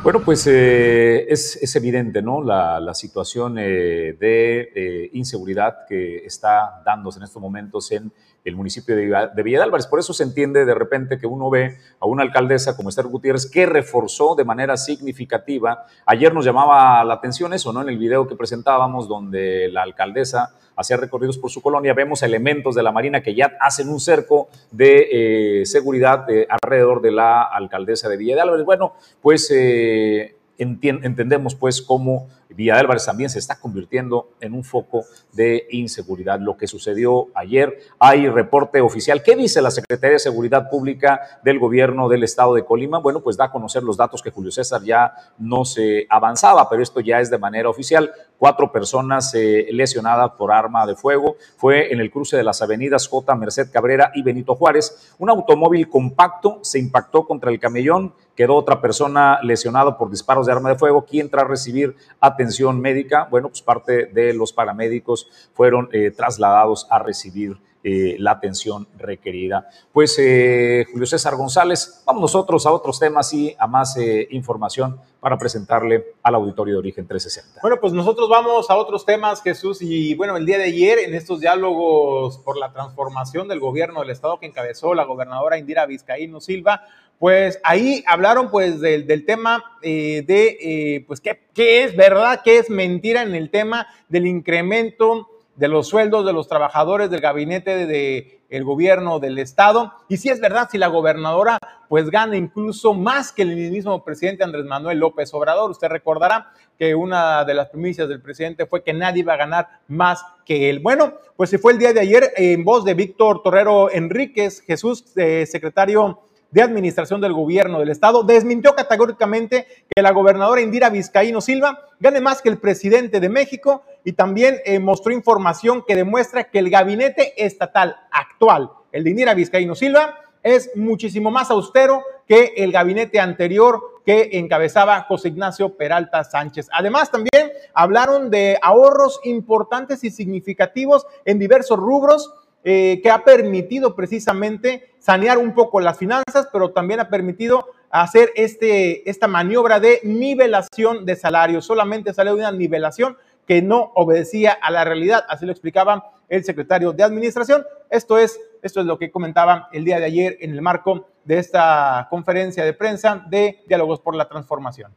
bueno, 0.01 0.21
pues 0.23 0.47
eh, 0.47 1.25
es, 1.27 1.75
evidente, 1.75 2.21
¿no? 2.21 2.41
La, 2.41 2.93
situación 2.93 3.57
eh, 3.59 4.15
de 4.17 4.71
eh, 4.73 5.09
inseguridad 5.11 5.79
que 5.89 6.25
está 6.25 6.81
dándose 6.85 7.19
en 7.19 7.25
estos 7.25 7.41
momentos 7.41 7.91
en 7.91 8.09
el 8.45 8.55
municipio 8.55 8.95
de, 8.95 9.05
Villa 9.43 9.57
de 9.57 9.63
Álvarez. 9.63 9.87
Por 9.87 9.99
eso 9.99 10.13
se 10.13 10.23
entiende 10.23 10.65
de 10.65 10.73
repente 10.73 11.17
que 11.17 11.27
uno 11.27 11.49
ve 11.49 11.77
a 11.99 12.05
una 12.05 12.23
alcaldesa 12.23 12.75
como 12.75 12.89
Esther 12.89 13.07
Gutiérrez 13.07 13.49
que 13.49 13.65
reforzó 13.65 14.35
de 14.35 14.45
manera 14.45 14.77
significativa. 14.77 15.85
Ayer 16.05 16.33
nos 16.33 16.45
llamaba 16.45 17.03
la 17.03 17.15
atención 17.15 17.53
eso, 17.53 17.73
¿no? 17.73 17.81
En 17.81 17.89
el 17.89 17.97
video 17.97 18.27
que 18.27 18.35
presentábamos, 18.35 19.07
donde 19.07 19.69
la 19.69 19.83
alcaldesa 19.83 20.53
hacía 20.75 20.95
recorridos 20.95 21.37
por 21.37 21.51
su 21.51 21.61
colonia, 21.61 21.93
vemos 21.93 22.23
elementos 22.23 22.73
de 22.73 22.83
la 22.83 22.93
Marina 22.93 23.21
que 23.21 23.35
ya 23.35 23.51
hacen 23.59 23.89
un 23.89 23.99
cerco 23.99 24.47
de 24.71 25.61
eh, 25.61 25.65
seguridad 25.65 26.29
eh, 26.29 26.47
alrededor 26.49 27.01
de 27.01 27.11
la 27.11 27.43
alcaldesa 27.43 28.07
de 28.07 28.15
Villa 28.15 28.35
de 28.35 28.41
Álvarez. 28.41 28.65
Bueno, 28.65 28.93
pues 29.21 29.51
eh, 29.53 30.38
entendemos 30.59 31.55
pues 31.55 31.81
cómo 31.81 32.27
Villa 32.49 32.73
de 32.73 32.79
Álvarez 32.79 33.05
también 33.05 33.29
se 33.29 33.39
está 33.39 33.59
convirtiendo 33.59 34.31
en 34.41 34.53
un 34.53 34.63
foco 34.63 35.05
de 35.31 35.67
inseguridad. 35.69 36.39
Lo 36.39 36.57
que 36.57 36.67
sucedió 36.67 37.27
ayer, 37.35 37.79
hay 37.99 38.27
reporte 38.27 38.81
oficial. 38.81 39.21
¿Qué 39.23 39.35
dice 39.35 39.61
la 39.61 39.71
Secretaría 39.71 40.13
de 40.13 40.19
Seguridad 40.19 40.69
Pública 40.69 41.21
del 41.43 41.59
gobierno 41.59 42.09
del 42.09 42.23
estado 42.23 42.55
de 42.55 42.65
Colima? 42.65 42.99
Bueno, 42.99 43.21
pues 43.21 43.37
da 43.37 43.45
a 43.45 43.51
conocer 43.51 43.83
los 43.83 43.97
datos 43.97 44.23
que 44.23 44.31
Julio 44.31 44.51
César 44.51 44.83
ya 44.83 45.13
no 45.37 45.63
se 45.63 46.07
avanzaba, 46.09 46.67
pero 46.69 46.81
esto 46.81 46.99
ya 46.99 47.19
es 47.19 47.29
de 47.29 47.37
manera 47.37 47.69
oficial. 47.69 48.11
Cuatro 48.37 48.71
personas 48.71 49.33
eh, 49.35 49.67
lesionadas 49.71 50.31
por 50.31 50.51
arma 50.51 50.87
de 50.87 50.95
fuego. 50.95 51.35
Fue 51.55 51.93
en 51.93 51.99
el 51.99 52.09
cruce 52.09 52.35
de 52.35 52.43
las 52.43 52.61
avenidas 52.61 53.07
J. 53.07 53.35
Merced 53.35 53.71
Cabrera 53.71 54.11
y 54.15 54.23
Benito 54.23 54.55
Juárez. 54.55 55.13
Un 55.19 55.29
automóvil 55.29 55.87
compacto 55.87 56.59
se 56.63 56.79
impactó 56.79 57.25
contra 57.25 57.51
el 57.51 57.59
camellón. 57.59 58.13
Quedó 58.39 58.55
otra 58.55 58.79
persona 58.79 59.37
lesionada 59.43 59.97
por 59.97 60.09
disparos 60.09 60.45
de 60.45 60.53
arma 60.53 60.69
de 60.69 60.77
fuego, 60.77 61.03
quien 61.03 61.29
tras 61.29 61.45
recibir 61.45 61.97
atención 62.21 62.79
médica, 62.79 63.27
bueno, 63.29 63.49
pues 63.49 63.61
parte 63.61 64.05
de 64.05 64.33
los 64.33 64.53
paramédicos 64.53 65.27
fueron 65.51 65.89
eh, 65.91 66.11
trasladados 66.11 66.87
a 66.89 66.99
recibir 66.99 67.57
eh, 67.83 68.15
la 68.17 68.31
atención 68.31 68.87
requerida. 68.97 69.67
Pues 69.91 70.17
eh, 70.19 70.85
Julio 70.89 71.05
César 71.05 71.35
González, 71.35 72.01
vamos 72.05 72.21
nosotros 72.21 72.65
a 72.65 72.71
otros 72.71 72.97
temas 72.97 73.33
y 73.33 73.53
a 73.59 73.67
más 73.67 73.97
información 74.29 75.01
para 75.19 75.37
presentarle 75.37 76.13
al 76.23 76.35
auditorio 76.35 76.75
de 76.75 76.79
Origen 76.79 77.07
360. 77.07 77.59
Bueno, 77.61 77.77
pues 77.81 77.91
nosotros 77.91 78.29
vamos 78.29 78.69
a 78.69 78.77
otros 78.77 79.05
temas, 79.05 79.41
Jesús, 79.41 79.81
y 79.81 80.15
bueno, 80.15 80.37
el 80.37 80.45
día 80.45 80.57
de 80.57 80.63
ayer 80.63 80.99
en 80.99 81.13
estos 81.13 81.41
diálogos 81.41 82.37
por 82.37 82.57
la 82.57 82.71
transformación 82.71 83.49
del 83.49 83.59
gobierno 83.59 83.99
del 83.99 84.11
estado 84.11 84.39
que 84.39 84.45
encabezó 84.45 84.93
la 84.93 85.03
gobernadora 85.03 85.57
Indira 85.57 85.85
Vizcaíno 85.85 86.39
Silva, 86.39 86.85
pues 87.19 87.59
ahí 87.63 88.03
hablaron 88.07 88.49
pues 88.49 88.79
del, 88.79 89.25
tema 89.25 89.63
eh, 89.81 90.23
de, 90.25 90.57
eh, 90.61 91.05
pues 91.05 91.21
¿qué, 91.21 91.83
es 91.83 91.95
verdad, 91.95 92.41
qué 92.43 92.57
es 92.57 92.69
mentira 92.69 93.21
en 93.21 93.35
el 93.35 93.51
tema 93.51 93.87
del 94.07 94.25
incremento 94.25 95.27
de 95.57 95.67
los 95.67 95.87
sueldos 95.87 96.25
de 96.25 96.31
los 96.31 96.47
trabajadores 96.47 97.09
del 97.11 97.19
gabinete 97.19 97.85
del 97.85 98.39
el 98.49 98.63
gobierno 98.63 99.19
del 99.19 99.37
estado. 99.37 99.93
Y 100.07 100.17
si 100.17 100.29
es 100.29 100.39
verdad, 100.39 100.69
si 100.71 100.77
la 100.77 100.87
gobernadora 100.87 101.59
pues 101.89 102.09
gana 102.09 102.37
incluso 102.37 102.93
más 102.93 103.31
que 103.31 103.41
el 103.41 103.55
mismo 103.55 104.03
presidente 104.03 104.43
Andrés 104.43 104.63
Manuel 104.65 104.99
López 104.99 105.33
Obrador. 105.33 105.71
Usted 105.71 105.89
recordará 105.89 106.51
que 106.77 106.95
una 106.95 107.43
de 107.43 107.53
las 107.55 107.69
primicias 107.69 108.07
del 108.07 108.21
presidente 108.21 108.67
fue 108.67 108.83
que 108.83 108.93
nadie 108.93 109.21
iba 109.21 109.33
a 109.33 109.37
ganar 109.37 109.67
más 109.87 110.23
que 110.45 110.69
él. 110.69 110.79
Bueno, 110.79 111.15
pues 111.35 111.49
se 111.49 111.57
fue 111.57 111.73
el 111.73 111.79
día 111.79 111.91
de 111.91 111.99
ayer 111.99 112.31
en 112.37 112.63
voz 112.63 112.85
de 112.85 112.93
Víctor 112.93 113.41
Torrero 113.43 113.91
Enríquez, 113.91 114.61
Jesús, 114.61 115.17
eh, 115.17 115.45
secretario 115.47 116.21
de 116.51 116.61
Administración 116.61 117.21
del 117.21 117.33
Gobierno 117.33 117.79
del 117.79 117.89
Estado, 117.89 118.23
desmintió 118.23 118.75
categóricamente 118.75 119.67
que 119.93 120.01
la 120.01 120.11
gobernadora 120.11 120.61
Indira 120.61 120.89
Vizcaíno 120.89 121.41
Silva 121.41 121.87
gane 121.99 122.21
más 122.21 122.41
que 122.41 122.49
el 122.49 122.57
presidente 122.57 123.19
de 123.19 123.29
México 123.29 123.83
y 124.03 124.13
también 124.13 124.57
eh, 124.65 124.79
mostró 124.79 125.13
información 125.13 125.83
que 125.87 125.95
demuestra 125.95 126.45
que 126.45 126.59
el 126.59 126.69
gabinete 126.69 127.33
estatal 127.43 127.95
actual, 128.11 128.71
el 128.91 129.03
de 129.03 129.09
Indira 129.11 129.33
Vizcaíno 129.33 129.75
Silva, 129.75 130.15
es 130.41 130.71
muchísimo 130.75 131.31
más 131.31 131.51
austero 131.51 132.01
que 132.27 132.53
el 132.57 132.71
gabinete 132.71 133.19
anterior 133.19 134.01
que 134.05 134.29
encabezaba 134.33 135.03
José 135.03 135.29
Ignacio 135.29 135.75
Peralta 135.75 136.23
Sánchez. 136.23 136.67
Además, 136.71 137.11
también 137.11 137.51
hablaron 137.73 138.29
de 138.29 138.57
ahorros 138.61 139.19
importantes 139.23 140.03
y 140.03 140.11
significativos 140.11 141.05
en 141.25 141.39
diversos 141.39 141.77
rubros 141.77 142.33
eh, 142.63 142.99
que 143.01 143.09
ha 143.09 143.23
permitido 143.23 143.95
precisamente 143.95 144.93
sanear 144.99 145.37
un 145.37 145.53
poco 145.53 145.79
las 145.79 145.97
finanzas, 145.97 146.49
pero 146.51 146.71
también 146.71 146.99
ha 146.99 147.09
permitido 147.09 147.67
hacer 147.89 148.31
este, 148.35 149.09
esta 149.09 149.27
maniobra 149.27 149.79
de 149.79 150.01
nivelación 150.03 151.05
de 151.05 151.15
salarios. 151.15 151.65
Solamente 151.65 152.13
salió 152.13 152.35
una 152.35 152.51
nivelación 152.51 153.17
que 153.47 153.61
no 153.61 153.91
obedecía 153.95 154.51
a 154.51 154.71
la 154.71 154.83
realidad, 154.83 155.25
así 155.27 155.45
lo 155.45 155.51
explicaba 155.51 156.11
el 156.27 156.43
secretario 156.43 156.91
de 156.93 157.01
Administración. 157.01 157.63
Esto 157.89 158.17
es, 158.17 158.39
esto 158.61 158.81
es 158.81 158.85
lo 158.85 158.99
que 158.99 159.09
comentaba 159.09 159.69
el 159.71 159.85
día 159.85 159.99
de 159.99 160.05
ayer 160.05 160.37
en 160.41 160.51
el 160.51 160.61
marco 160.61 161.07
de 161.23 161.39
esta 161.39 162.07
conferencia 162.09 162.63
de 162.63 162.73
prensa 162.73 163.25
de 163.29 163.63
Diálogos 163.67 164.01
por 164.01 164.15
la 164.15 164.27
Transformación. 164.27 164.93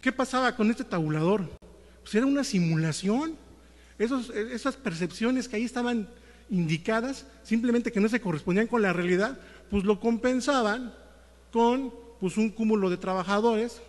¿Qué 0.00 0.12
pasaba 0.12 0.54
con 0.54 0.70
este 0.70 0.84
tabulador? 0.84 1.42
Pues 2.02 2.14
era 2.14 2.24
una 2.24 2.44
simulación. 2.44 3.36
Esos, 3.98 4.30
esas 4.30 4.76
percepciones 4.76 5.48
que 5.48 5.56
ahí 5.56 5.64
estaban 5.64 6.08
indicadas, 6.50 7.26
simplemente 7.42 7.92
que 7.92 8.00
no 8.00 8.08
se 8.08 8.20
correspondían 8.20 8.66
con 8.66 8.82
la 8.82 8.92
realidad, 8.92 9.38
pues 9.70 9.84
lo 9.84 10.00
compensaban 10.00 10.94
con 11.52 11.92
pues, 12.20 12.36
un 12.36 12.50
cúmulo 12.50 12.90
de 12.90 12.96
trabajadores 12.96 13.80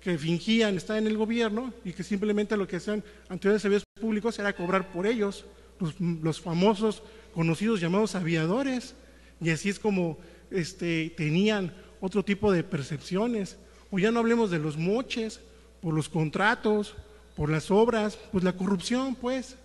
que 0.00 0.16
fingían 0.18 0.76
estar 0.76 0.96
en 0.96 1.06
el 1.06 1.16
gobierno 1.16 1.72
y 1.84 1.92
que 1.92 2.02
simplemente 2.02 2.56
lo 2.56 2.66
que 2.66 2.76
hacían 2.76 3.04
ante 3.28 3.48
los 3.48 3.60
servicios 3.60 3.84
públicos 4.00 4.38
era 4.38 4.54
cobrar 4.54 4.92
por 4.92 5.06
ellos, 5.06 5.44
los, 5.78 6.00
los, 6.00 6.40
famosos 6.40 7.02
conocidos 7.34 7.80
llamados 7.80 8.14
aviadores, 8.14 8.94
y 9.40 9.50
así 9.50 9.68
es 9.68 9.78
como 9.78 10.18
este, 10.50 11.10
tenían 11.16 11.72
otro 12.00 12.24
tipo 12.24 12.52
de 12.52 12.64
percepciones. 12.64 13.56
O 13.90 13.98
ya 13.98 14.10
no 14.10 14.20
hablemos 14.20 14.50
de 14.50 14.58
los 14.58 14.76
moches, 14.76 15.40
por 15.80 15.94
los 15.94 16.08
contratos, 16.08 16.94
por 17.36 17.50
las 17.50 17.70
obras, 17.70 18.18
pues 18.32 18.44
la 18.44 18.52
corrupción, 18.52 19.14
pues. 19.14 19.56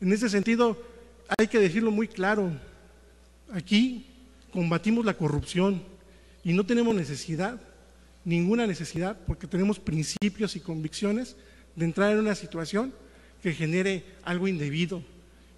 En 0.00 0.12
ese 0.12 0.28
sentido, 0.28 0.76
hay 1.38 1.46
que 1.46 1.58
decirlo 1.58 1.90
muy 1.90 2.08
claro, 2.08 2.50
aquí 3.52 4.06
combatimos 4.52 5.04
la 5.04 5.14
corrupción 5.14 5.82
y 6.42 6.52
no 6.52 6.66
tenemos 6.66 6.94
necesidad, 6.94 7.60
ninguna 8.24 8.66
necesidad, 8.66 9.16
porque 9.26 9.46
tenemos 9.46 9.78
principios 9.78 10.56
y 10.56 10.60
convicciones 10.60 11.36
de 11.76 11.84
entrar 11.84 12.12
en 12.12 12.18
una 12.18 12.34
situación 12.34 12.92
que 13.42 13.52
genere 13.52 14.04
algo 14.22 14.48
indebido 14.48 15.02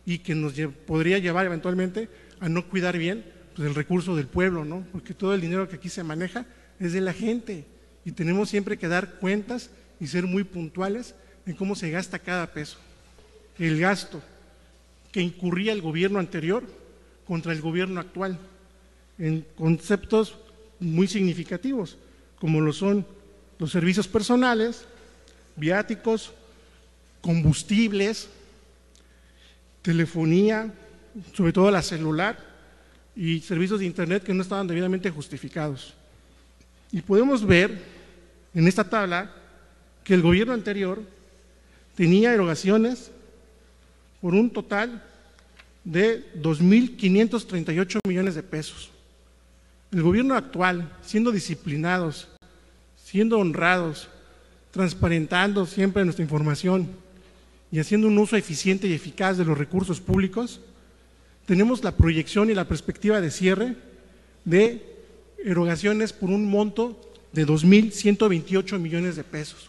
y 0.05 0.19
que 0.19 0.35
nos 0.35 0.55
podría 0.87 1.19
llevar 1.19 1.47
eventualmente 1.47 2.09
a 2.41 2.49
no 2.49 2.69
cuidar 2.69 2.99
bien 2.99 3.25
pues, 3.55 3.69
el 3.69 3.75
recurso 3.75 4.15
del 4.15 4.27
pueblo, 4.27 4.65
¿no? 4.65 4.85
Porque 4.93 5.15
todo 5.15 5.35
el 5.35 5.41
dinero 5.41 5.69
que 5.69 5.77
aquí 5.77 5.89
se 5.89 6.05
maneja 6.05 6.45
es 6.79 6.93
de 6.93 7.01
la 7.01 7.13
gente 7.13 7.65
y 8.05 8.13
tenemos 8.13 8.51
siempre 8.51 8.79
que 8.79 8.89
dar 8.89 9.15
cuentas 9.15 9.71
y 10.01 10.07
ser 10.09 10.27
muy 10.27 10.45
puntuales 10.45 11.15
en 11.47 11.55
cómo 11.55 11.75
se 11.77 11.91
gasta 11.91 12.19
cada 12.19 12.53
peso. 12.53 12.79
El 13.59 13.79
gasto 13.79 14.23
que 15.13 15.21
incurría 15.21 15.73
el 15.73 15.83
gobierno 15.83 16.19
anterior 16.19 16.65
contra 17.27 17.53
el 17.53 17.61
gobierno 17.61 18.01
actual 18.01 18.39
en 19.19 19.47
conceptos 19.55 20.37
muy 20.81 21.07
significativos, 21.07 21.99
como 22.41 22.61
lo 22.61 22.73
son 22.73 23.07
los 23.59 23.71
servicios 23.71 24.09
personales, 24.09 24.85
viáticos, 25.55 26.33
combustibles, 27.21 28.29
telefonía, 29.83 30.73
sobre 31.35 31.53
todo 31.53 31.71
la 31.71 31.83
celular 31.83 32.39
y 33.15 33.41
servicios 33.41 33.81
de 33.81 33.87
Internet 33.87 34.25
que 34.25 34.35
no 34.35 34.43
estaban 34.43 34.67
debidamente 34.67 35.11
justificados. 35.11 35.95
Y 36.91 37.03
podemos 37.03 37.47
ver 37.47 37.83
en 38.55 38.67
esta 38.67 38.89
tabla 38.89 39.31
que 40.03 40.15
el 40.15 40.23
gobierno 40.23 40.55
anterior 40.55 41.03
tenía 41.95 42.33
erogaciones 42.33 43.11
por 44.23 44.35
un 44.35 44.49
total 44.49 45.03
de 45.85 46.25
2.538 46.41 47.99
millones 48.07 48.37
de 48.37 48.45
pesos. 48.45 48.91
El 49.91 50.03
gobierno 50.03 50.37
actual, 50.37 50.97
siendo 51.03 51.33
disciplinados, 51.33 52.29
siendo 52.97 53.41
honrados, 53.41 54.09
transparentando 54.71 55.67
siempre 55.67 56.05
nuestra 56.05 56.23
información 56.23 56.89
y 57.73 57.81
haciendo 57.81 58.07
un 58.07 58.17
uso 58.17 58.37
eficiente 58.37 58.87
y 58.87 58.95
eficaz 58.95 59.37
de 59.37 59.45
los 59.45 59.59
recursos 59.59 60.01
públicos, 60.01 60.61
tenemos 61.45 61.83
la 61.83 61.97
proyección 61.97 62.49
y 62.49 62.55
la 62.55 62.69
perspectiva 62.69 63.21
de 63.21 63.31
cierre 63.33 63.75
de 64.45 64.87
erogaciones 65.45 66.13
por 66.13 66.31
un 66.31 66.49
monto 66.49 67.13
de 67.33 67.45
2.128 67.45 68.79
millones 68.79 69.17
de 69.17 69.25
pesos, 69.25 69.69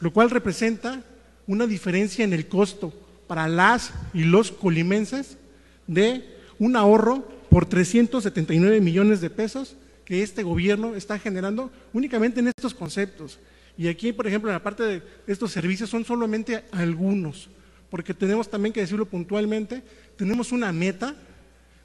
lo 0.00 0.10
cual 0.10 0.30
representa 0.30 1.04
una 1.46 1.66
diferencia 1.66 2.24
en 2.24 2.32
el 2.32 2.48
costo 2.48 3.03
para 3.26 3.48
las 3.48 3.92
y 4.12 4.24
los 4.24 4.52
colimenses 4.52 5.38
de 5.86 6.24
un 6.58 6.76
ahorro 6.76 7.26
por 7.50 7.66
379 7.66 8.80
millones 8.80 9.20
de 9.20 9.30
pesos 9.30 9.76
que 10.04 10.22
este 10.22 10.42
gobierno 10.42 10.94
está 10.94 11.18
generando 11.18 11.70
únicamente 11.92 12.40
en 12.40 12.48
estos 12.48 12.74
conceptos. 12.74 13.38
Y 13.76 13.88
aquí, 13.88 14.12
por 14.12 14.26
ejemplo, 14.26 14.50
en 14.50 14.54
la 14.54 14.62
parte 14.62 14.82
de 14.82 15.02
estos 15.26 15.52
servicios 15.52 15.90
son 15.90 16.04
solamente 16.04 16.64
algunos, 16.70 17.48
porque 17.90 18.14
tenemos 18.14 18.48
también 18.48 18.72
que 18.72 18.80
decirlo 18.80 19.06
puntualmente, 19.06 19.82
tenemos 20.16 20.52
una 20.52 20.72
meta 20.72 21.14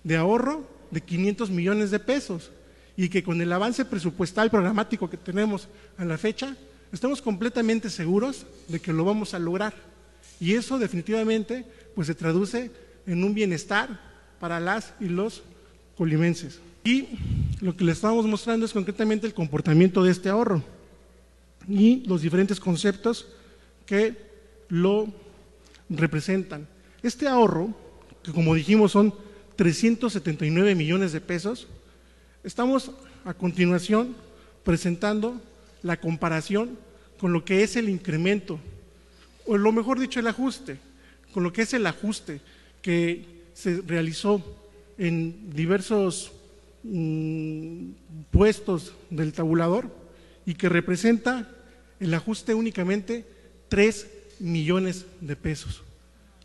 de 0.04 0.18
ahorro 0.18 0.68
de 0.92 1.02
500 1.02 1.50
millones 1.50 1.92
de 1.92 2.00
pesos 2.00 2.52
y 2.96 3.10
que 3.10 3.24
con 3.24 3.42
el 3.42 3.52
avance 3.52 3.86
presupuestal 3.86 4.50
programático 4.50 5.10
que 5.10 5.18
tenemos 5.18 5.68
a 5.98 6.06
la 6.06 6.18
fecha, 6.18 6.56
estamos 6.92 7.22
completamente 7.22 7.90
seguros 7.90 8.46
de 8.68 8.80
que 8.80 8.94
lo 8.94 9.06
vamos 9.06 9.34
a 9.34 9.40
lograr. 9.40 9.74
Y 10.40 10.54
eso 10.54 10.80
definitivamente 10.80 11.66
pues 11.96 12.08
se 12.08 12.16
traduce 12.16 12.72
en 13.06 13.24
un 13.24 13.34
bienestar 13.34 14.00
para 14.40 14.60
las 14.60 14.94
y 15.00 15.06
los 15.06 15.44
colimenses. 15.98 16.60
Y 16.84 17.08
lo 17.62 17.76
que 17.76 17.84
les 17.84 17.98
estamos 17.98 18.26
mostrando 18.26 18.66
es 18.66 18.74
concretamente 18.74 19.28
el 19.28 19.34
comportamiento 19.34 20.04
de 20.04 20.12
este 20.12 20.30
ahorro 20.30 20.64
y 21.68 22.04
los 22.08 22.22
diferentes 22.22 22.60
conceptos 22.60 23.28
que 23.86 24.16
lo 24.70 25.12
representan. 25.90 26.68
Este 27.04 27.28
ahorro, 27.28 27.74
que 28.24 28.32
como 28.32 28.56
dijimos 28.56 28.92
son 28.94 29.14
379 29.56 30.74
millones 30.76 31.12
de 31.12 31.22
pesos, 31.22 31.68
estamos 32.44 32.92
a 33.26 33.34
continuación 33.34 34.16
presentando 34.64 35.42
la 35.82 36.00
comparación 36.00 36.78
con 37.20 37.34
lo 37.34 37.44
que 37.44 37.64
es 37.64 37.76
el 37.76 37.90
incremento, 37.90 38.60
o 39.50 39.58
lo 39.58 39.72
mejor 39.72 40.00
dicho, 40.00 40.20
el 40.20 40.28
ajuste, 40.28 40.78
con 41.34 41.42
lo 41.42 41.52
que 41.52 41.64
es 41.64 41.74
el 41.74 41.88
ajuste 41.88 42.40
que 42.84 43.26
se 43.56 43.82
realizó 43.82 44.44
en 45.00 45.50
diversos 45.50 46.32
mm, 46.84 47.90
puestos 48.30 48.94
del 49.10 49.34
tabulador 49.34 49.90
y 50.46 50.54
que 50.54 50.70
representa 50.70 51.50
el 52.00 52.14
ajuste 52.14 52.54
únicamente 52.54 53.26
3 53.70 54.08
millones 54.40 55.08
de 55.20 55.36
pesos. 55.36 55.82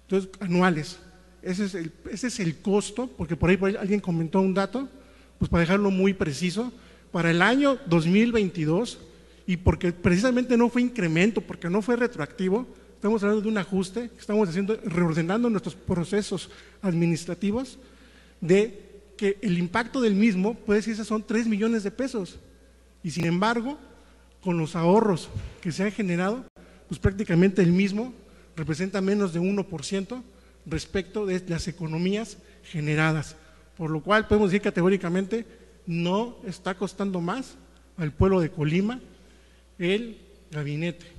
Entonces, 0.03 0.31
anuales. 0.41 0.99
Ese 1.43 1.67
es, 1.67 1.75
el, 1.75 1.93
ese 2.11 2.29
es 2.29 2.41
el 2.41 2.57
costo, 2.57 3.07
porque 3.07 3.37
por 3.37 3.51
ahí, 3.51 3.59
por 3.59 3.69
ahí 3.69 3.77
alguien 3.77 4.01
comentó 4.01 4.41
un 4.41 4.55
dato, 4.55 4.89
pues 5.39 5.51
para 5.51 5.61
dejarlo 5.61 5.91
muy 5.91 6.15
preciso, 6.15 6.73
para 7.13 7.31
el 7.31 7.43
año 7.43 7.79
2022, 7.85 8.99
y 9.47 9.59
porque 9.59 9.93
precisamente 9.93 10.57
no 10.57 10.71
fue 10.71 10.81
incremento, 10.81 11.43
porque 11.43 11.69
no 11.69 11.83
fue 11.83 11.97
retroactivo, 11.97 12.67
estamos 13.05 13.23
hablando 13.23 13.43
de 13.43 13.49
un 13.49 13.59
ajuste 13.59 14.11
estamos 14.19 14.49
haciendo, 14.49 14.81
reordenando 14.83 15.51
nuestros 15.51 15.75
procesos 15.75 16.49
administrativos, 16.81 17.79
de 18.41 19.03
que 19.19 19.37
el 19.43 19.59
impacto 19.59 20.01
del 20.01 20.15
mismo 20.15 20.55
puede 20.55 20.79
decirse 20.79 21.05
son 21.05 21.23
3 21.23 21.47
millones 21.47 21.83
de 21.83 21.91
pesos. 21.91 22.39
Y 23.03 23.11
sin 23.11 23.27
embargo, 23.27 23.79
con 24.41 24.57
los 24.57 24.75
ahorros 24.75 25.29
que 25.61 25.71
se 25.71 25.83
han 25.83 25.93
generado, 25.93 26.47
pues 26.89 26.99
prácticamente 26.99 27.61
el 27.61 27.73
mismo 27.73 28.15
representa 28.57 29.03
menos 29.03 29.35
de 29.35 29.41
1% 29.41 30.23
respecto 30.65 31.27
de 31.27 31.45
las 31.47 31.69
economías 31.69 32.39
generadas. 32.63 33.37
Por 33.77 33.91
lo 33.91 34.03
cual 34.03 34.27
podemos 34.29 34.51
decir 34.51 34.63
categóricamente, 34.63 35.45
no 35.85 36.39
está 36.47 36.75
costando 36.75 37.21
más 37.21 37.57
al 37.99 38.13
pueblo 38.13 38.41
de 38.41 38.51
Colima 38.51 38.99
el 39.79 40.17
gabinete. 40.51 41.14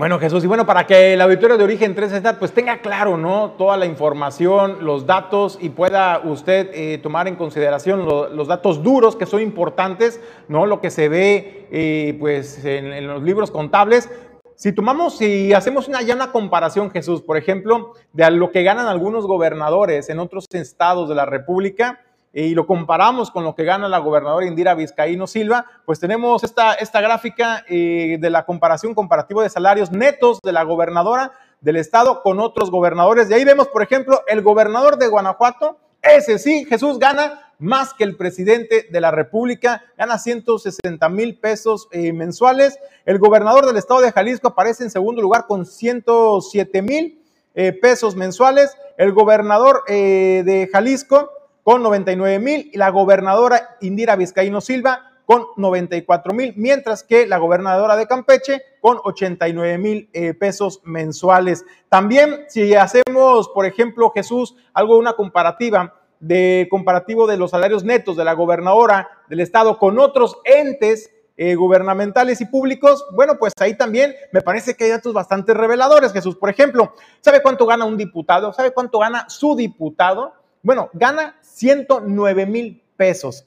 Bueno, 0.00 0.18
Jesús, 0.18 0.42
y 0.42 0.46
bueno, 0.46 0.64
para 0.64 0.86
que 0.86 1.12
el 1.12 1.20
auditorio 1.20 1.58
de 1.58 1.64
Origen 1.64 1.94
360 1.94 2.38
pues 2.38 2.52
tenga 2.52 2.80
claro, 2.80 3.18
¿no? 3.18 3.50
Toda 3.58 3.76
la 3.76 3.84
información, 3.84 4.78
los 4.80 5.04
datos 5.04 5.58
y 5.60 5.68
pueda 5.68 6.22
usted 6.24 6.70
eh, 6.72 6.96
tomar 6.96 7.28
en 7.28 7.36
consideración 7.36 8.06
los 8.06 8.48
datos 8.48 8.82
duros 8.82 9.14
que 9.14 9.26
son 9.26 9.42
importantes, 9.42 10.18
¿no? 10.48 10.64
Lo 10.64 10.80
que 10.80 10.90
se 10.90 11.10
ve 11.10 11.68
eh, 11.70 12.16
pues 12.18 12.64
en, 12.64 13.06
los 13.06 13.22
libros 13.22 13.50
contables. 13.50 14.08
Si 14.54 14.72
tomamos, 14.74 15.18
si 15.18 15.52
hacemos 15.52 15.86
una, 15.86 16.00
una 16.00 16.32
comparación, 16.32 16.90
Jesús, 16.90 17.20
por 17.20 17.36
ejemplo, 17.36 17.92
de 18.14 18.30
lo 18.30 18.52
que 18.52 18.62
ganan 18.62 18.86
algunos 18.86 19.26
gobernadores 19.26 20.08
en 20.08 20.18
otros 20.18 20.46
estados 20.50 21.10
de 21.10 21.14
la 21.14 21.26
República, 21.26 22.00
y 22.32 22.54
lo 22.54 22.66
comparamos 22.66 23.30
con 23.30 23.44
lo 23.44 23.54
que 23.54 23.64
gana 23.64 23.88
la 23.88 23.98
gobernadora 23.98 24.46
Indira 24.46 24.74
Vizcaíno 24.74 25.26
Silva, 25.26 25.66
pues 25.84 25.98
tenemos 25.98 26.44
esta, 26.44 26.74
esta 26.74 27.00
gráfica 27.00 27.64
eh, 27.68 28.18
de 28.20 28.30
la 28.30 28.44
comparación 28.44 28.94
comparativa 28.94 29.42
de 29.42 29.50
salarios 29.50 29.90
netos 29.90 30.38
de 30.42 30.52
la 30.52 30.62
gobernadora 30.62 31.32
del 31.60 31.76
estado 31.76 32.22
con 32.22 32.38
otros 32.38 32.70
gobernadores. 32.70 33.28
Y 33.30 33.34
ahí 33.34 33.44
vemos, 33.44 33.68
por 33.68 33.82
ejemplo, 33.82 34.22
el 34.28 34.42
gobernador 34.42 34.96
de 34.96 35.08
Guanajuato, 35.08 35.78
ese 36.02 36.38
sí, 36.38 36.64
Jesús 36.66 36.98
gana 36.98 37.52
más 37.58 37.92
que 37.92 38.04
el 38.04 38.16
presidente 38.16 38.86
de 38.90 39.00
la 39.00 39.10
República, 39.10 39.84
gana 39.98 40.18
160 40.18 41.08
mil 41.10 41.38
pesos 41.38 41.88
eh, 41.90 42.12
mensuales. 42.12 42.78
El 43.04 43.18
gobernador 43.18 43.66
del 43.66 43.76
estado 43.76 44.00
de 44.00 44.12
Jalisco 44.12 44.48
aparece 44.48 44.84
en 44.84 44.90
segundo 44.90 45.20
lugar 45.20 45.46
con 45.46 45.66
107 45.66 46.80
mil 46.80 47.22
eh, 47.54 47.72
pesos 47.72 48.16
mensuales. 48.16 48.74
El 48.96 49.12
gobernador 49.12 49.82
de 49.86 50.68
Jalisco 50.72 51.30
con 51.70 51.84
99 51.84 52.40
mil 52.40 52.68
y 52.72 52.78
la 52.78 52.88
gobernadora 52.88 53.76
Indira 53.80 54.16
Vizcaíno 54.16 54.60
Silva 54.60 55.12
con 55.24 55.46
94 55.56 56.34
mil, 56.34 56.52
mientras 56.56 57.04
que 57.04 57.28
la 57.28 57.38
gobernadora 57.38 57.94
de 57.94 58.08
Campeche 58.08 58.60
con 58.80 58.98
89 59.04 59.78
mil 59.78 60.10
eh, 60.12 60.34
pesos 60.34 60.80
mensuales. 60.82 61.64
También 61.88 62.40
si 62.48 62.74
hacemos, 62.74 63.50
por 63.50 63.66
ejemplo, 63.66 64.10
Jesús, 64.10 64.56
algo, 64.74 64.98
una 64.98 65.12
comparativa 65.12 65.94
de 66.18 66.66
comparativo 66.68 67.28
de 67.28 67.36
los 67.36 67.52
salarios 67.52 67.84
netos 67.84 68.16
de 68.16 68.24
la 68.24 68.32
gobernadora 68.32 69.08
del 69.28 69.38
estado 69.38 69.78
con 69.78 70.00
otros 70.00 70.38
entes 70.44 71.12
eh, 71.36 71.54
gubernamentales 71.54 72.40
y 72.40 72.46
públicos, 72.46 73.06
bueno, 73.14 73.36
pues 73.38 73.52
ahí 73.60 73.76
también 73.76 74.12
me 74.32 74.42
parece 74.42 74.74
que 74.74 74.86
hay 74.86 74.90
datos 74.90 75.12
bastante 75.12 75.54
reveladores, 75.54 76.12
Jesús. 76.12 76.34
Por 76.34 76.50
ejemplo, 76.50 76.94
¿sabe 77.20 77.40
cuánto 77.40 77.64
gana 77.64 77.84
un 77.84 77.96
diputado? 77.96 78.52
¿Sabe 78.52 78.72
cuánto 78.72 78.98
gana 78.98 79.26
su 79.28 79.54
diputado? 79.54 80.39
Bueno, 80.62 80.90
gana 80.92 81.36
109 81.40 82.46
mil 82.46 82.82
pesos. 82.96 83.46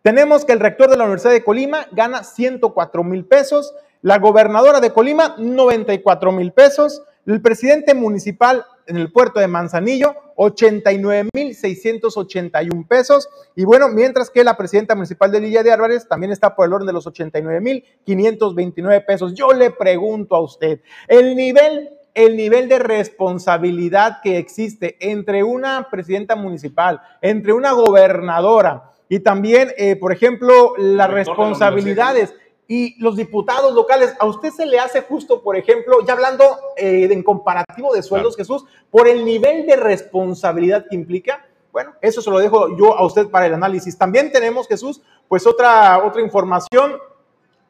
Tenemos 0.00 0.44
que 0.44 0.52
el 0.52 0.60
rector 0.60 0.90
de 0.90 0.96
la 0.96 1.04
Universidad 1.04 1.32
de 1.32 1.44
Colima 1.44 1.86
gana 1.92 2.24
104 2.24 3.04
mil 3.04 3.26
pesos, 3.26 3.74
la 4.00 4.18
gobernadora 4.18 4.80
de 4.80 4.92
Colima 4.92 5.34
94 5.38 6.32
mil 6.32 6.52
pesos, 6.52 7.02
el 7.26 7.42
presidente 7.42 7.94
municipal 7.94 8.64
en 8.86 8.96
el 8.96 9.12
puerto 9.12 9.40
de 9.40 9.48
Manzanillo 9.48 10.14
89 10.36 11.28
mil 11.34 11.54
681 11.54 12.86
pesos 12.88 13.28
y 13.54 13.64
bueno, 13.64 13.88
mientras 13.88 14.30
que 14.30 14.44
la 14.44 14.56
presidenta 14.56 14.94
municipal 14.94 15.30
de 15.30 15.40
Villa 15.40 15.62
de 15.62 15.72
Álvarez 15.72 16.08
también 16.08 16.32
está 16.32 16.54
por 16.54 16.66
el 16.66 16.72
orden 16.72 16.86
de 16.86 16.92
los 16.92 17.06
89 17.06 17.60
mil 17.60 17.84
529 18.04 19.02
pesos. 19.02 19.34
Yo 19.34 19.52
le 19.52 19.70
pregunto 19.70 20.34
a 20.34 20.40
usted, 20.40 20.80
el 21.08 21.36
nivel 21.36 21.90
el 22.14 22.36
nivel 22.36 22.68
de 22.68 22.78
responsabilidad 22.78 24.20
que 24.22 24.38
existe 24.38 24.96
entre 25.00 25.42
una 25.42 25.88
presidenta 25.90 26.36
municipal, 26.36 27.00
entre 27.20 27.52
una 27.52 27.72
gobernadora 27.72 28.92
y 29.08 29.20
también, 29.20 29.72
eh, 29.76 29.96
por 29.96 30.12
ejemplo, 30.12 30.74
las 30.78 31.10
responsabilidades 31.10 32.34
y 32.66 33.00
los 33.02 33.16
diputados 33.16 33.74
locales, 33.74 34.14
¿a 34.18 34.26
usted 34.26 34.50
se 34.50 34.64
le 34.64 34.78
hace 34.78 35.02
justo, 35.02 35.42
por 35.42 35.56
ejemplo, 35.56 35.98
ya 36.06 36.14
hablando 36.14 36.44
eh, 36.76 37.08
en 37.10 37.22
comparativo 37.22 37.94
de 37.94 38.02
sueldos, 38.02 38.36
Jesús, 38.36 38.64
por 38.90 39.06
el 39.06 39.24
nivel 39.24 39.66
de 39.66 39.76
responsabilidad 39.76 40.86
que 40.88 40.96
implica? 40.96 41.46
Bueno, 41.72 41.92
eso 42.00 42.22
se 42.22 42.30
lo 42.30 42.38
dejo 42.38 42.76
yo 42.76 42.96
a 42.96 43.04
usted 43.04 43.28
para 43.28 43.46
el 43.46 43.54
análisis. 43.54 43.98
También 43.98 44.32
tenemos, 44.32 44.66
Jesús, 44.68 45.02
pues 45.28 45.46
otra, 45.46 46.02
otra 46.04 46.22
información. 46.22 46.94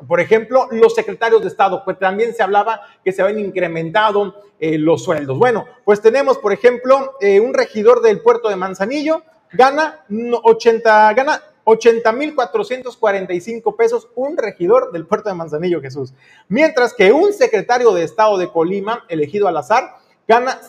Por 0.07 0.21
ejemplo, 0.21 0.69
los 0.71 0.95
secretarios 0.95 1.43
de 1.43 1.49
Estado, 1.49 1.83
pues 1.85 1.99
también 1.99 2.35
se 2.35 2.43
hablaba 2.43 2.83
que 3.05 3.13
se 3.13 3.23
habían 3.23 3.41
incrementado 3.41 4.35
eh, 4.61 4.79
los 4.79 5.03
sueldos. 5.03 5.39
Bueno, 5.39 5.67
pues 5.85 6.01
tenemos, 6.01 6.39
por 6.39 6.53
ejemplo, 6.53 7.15
eh, 7.21 7.41
un 7.41 7.55
regidor 7.55 8.03
del 8.03 8.21
puerto 8.21 8.49
de 8.49 8.57
Manzanillo, 8.57 9.23
gana 9.53 10.05
80, 10.43 11.13
gana 11.15 11.43
80.445 11.65 13.77
pesos 13.77 14.09
un 14.15 14.37
regidor 14.37 14.93
del 14.93 15.07
puerto 15.07 15.29
de 15.29 15.35
Manzanillo, 15.35 15.81
Jesús. 15.81 16.13
Mientras 16.49 16.95
que 16.95 17.13
un 17.13 17.33
secretario 17.33 17.93
de 17.93 18.05
Estado 18.05 18.39
de 18.39 18.51
Colima, 18.51 19.05
elegido 19.09 19.49
al 19.49 19.57
azar, 19.57 19.97
gana 20.29 20.61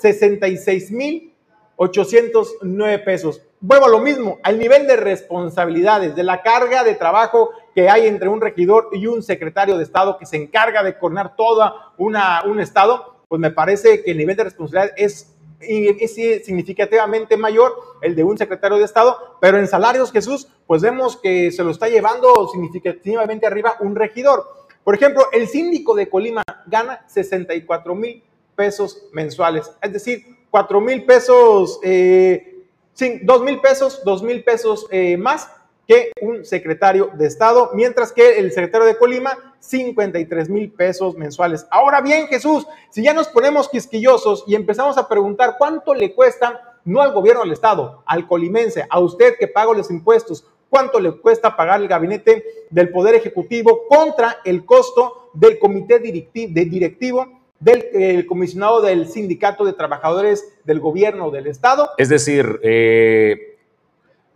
66.809 1.77 3.03
pesos. 3.03 3.41
Vuelvo 3.59 3.85
a 3.85 3.89
lo 3.89 3.99
mismo, 3.99 4.39
al 4.43 4.59
nivel 4.59 4.87
de 4.87 4.95
responsabilidades, 4.95 6.15
de 6.15 6.23
la 6.23 6.41
carga 6.41 6.83
de 6.83 6.95
trabajo 6.95 7.51
que 7.73 7.89
hay 7.89 8.07
entre 8.07 8.29
un 8.29 8.41
regidor 8.41 8.89
y 8.91 9.07
un 9.07 9.23
secretario 9.23 9.77
de 9.77 9.83
Estado 9.83 10.17
que 10.17 10.25
se 10.25 10.37
encarga 10.37 10.83
de 10.83 10.97
coordinar 10.97 11.35
todo 11.35 11.73
una, 11.97 12.43
un 12.45 12.59
Estado, 12.59 13.23
pues 13.27 13.39
me 13.39 13.51
parece 13.51 14.03
que 14.03 14.11
el 14.11 14.17
nivel 14.17 14.35
de 14.35 14.43
responsabilidad 14.45 14.93
es 14.97 15.31
es 15.59 16.45
significativamente 16.45 17.37
mayor 17.37 17.73
el 18.01 18.15
de 18.15 18.23
un 18.23 18.37
secretario 18.37 18.77
de 18.77 18.85
Estado, 18.85 19.37
pero 19.41 19.57
en 19.57 19.67
salarios, 19.67 20.11
Jesús, 20.11 20.47
pues 20.67 20.81
vemos 20.81 21.17
que 21.17 21.51
se 21.51 21.63
lo 21.63 21.71
está 21.71 21.87
llevando 21.87 22.47
significativamente 22.51 23.47
arriba 23.47 23.77
un 23.79 23.95
regidor. 23.95 24.45
Por 24.83 24.95
ejemplo, 24.95 25.25
el 25.31 25.47
síndico 25.47 25.95
de 25.95 26.09
Colima 26.09 26.43
gana 26.67 27.05
64 27.07 27.95
mil 27.95 28.23
pesos 28.55 29.07
mensuales, 29.11 29.71
es 29.81 29.93
decir, 29.93 30.34
4 30.55 30.79
mil 30.79 31.03
pesos, 31.03 31.81
eh, 31.83 32.63
2 32.97 33.41
mil 33.41 33.59
pesos, 33.59 34.01
2 34.05 34.23
mil 34.23 34.41
pesos 34.41 34.87
eh, 34.89 35.17
más 35.17 35.51
que 35.85 36.13
un 36.21 36.45
secretario 36.45 37.11
de 37.13 37.27
Estado, 37.27 37.71
mientras 37.73 38.13
que 38.13 38.39
el 38.39 38.53
secretario 38.53 38.87
de 38.87 38.97
Colima, 38.97 39.53
53 39.59 40.47
mil 40.47 40.71
pesos 40.71 41.17
mensuales. 41.17 41.67
Ahora 41.71 41.99
bien, 41.99 42.27
Jesús, 42.27 42.65
si 42.89 43.03
ya 43.03 43.13
nos 43.13 43.27
ponemos 43.27 43.67
quisquillosos 43.67 44.45
y 44.47 44.55
empezamos 44.55 44.97
a 44.97 45.09
preguntar 45.09 45.55
cuánto 45.57 45.93
le 45.93 46.15
cuesta, 46.15 46.77
no 46.85 47.01
al 47.01 47.11
gobierno 47.11 47.41
del 47.41 47.51
Estado, 47.51 48.01
al 48.05 48.25
colimense, 48.25 48.85
a 48.89 49.01
usted 49.01 49.35
que 49.37 49.49
paga 49.49 49.73
los 49.73 49.91
impuestos, 49.91 50.47
cuánto 50.69 51.01
le 51.01 51.11
cuesta 51.19 51.57
pagar 51.57 51.81
el 51.81 51.89
gabinete 51.89 52.45
del 52.69 52.91
Poder 52.93 53.15
Ejecutivo 53.15 53.89
contra 53.89 54.37
el 54.45 54.63
costo 54.63 55.31
del 55.33 55.59
comité 55.59 55.99
directivo 55.99 57.44
del 57.65 58.25
comisionado 58.25 58.81
del 58.81 59.09
sindicato 59.09 59.65
de 59.65 59.73
trabajadores 59.73 60.53
del 60.63 60.79
gobierno 60.79 61.31
del 61.31 61.47
Estado. 61.47 61.89
Es 61.97 62.09
decir, 62.09 62.59
eh 62.63 63.51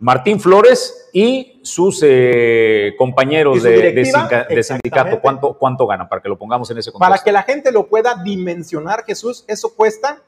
Martín 0.00 0.40
Flores 0.40 1.10
y 1.12 1.60
sus 1.62 2.00
eh, 2.02 2.94
compañeros 2.96 3.62
de, 3.62 4.62
sindicato, 4.62 5.20
¿cuánto, 5.20 5.58
¿cuánto 5.58 5.86
ganan? 5.86 6.08
Para 6.08 6.22
que 6.22 6.30
lo 6.30 6.38
pongamos 6.38 6.70
en 6.70 6.78
ese 6.78 6.90
contexto. 6.90 7.10
Para 7.10 7.22
que 7.22 7.30
la 7.30 7.42
gente 7.42 7.70
lo 7.70 7.86
pueda 7.86 8.14
dimensionar, 8.24 9.04
Jesús, 9.04 9.44
eso 9.46 9.76
cuesta 9.76 10.22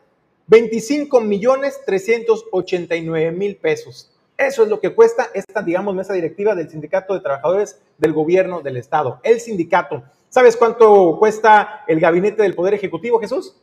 25 0.48 1.22
millones 1.22 1.80
389 1.86 3.32
mil 3.32 3.56
pesos. 3.56 4.10
Eso 4.36 4.62
es 4.62 4.68
lo 4.68 4.78
que 4.78 4.94
cuesta 4.94 5.28
esta, 5.32 5.62
digamos, 5.62 5.94
mesa 5.94 6.12
directiva 6.12 6.54
del 6.54 6.68
Sindicato 6.68 7.14
de 7.14 7.20
Trabajadores 7.20 7.80
del 7.96 8.12
Gobierno 8.12 8.60
del 8.60 8.76
Estado. 8.76 9.20
El 9.22 9.40
sindicato. 9.40 10.02
¿Sabes 10.32 10.56
cuánto 10.56 11.18
cuesta 11.18 11.84
el 11.86 12.00
gabinete 12.00 12.40
del 12.40 12.54
Poder 12.54 12.72
Ejecutivo, 12.72 13.20
Jesús? 13.20 13.54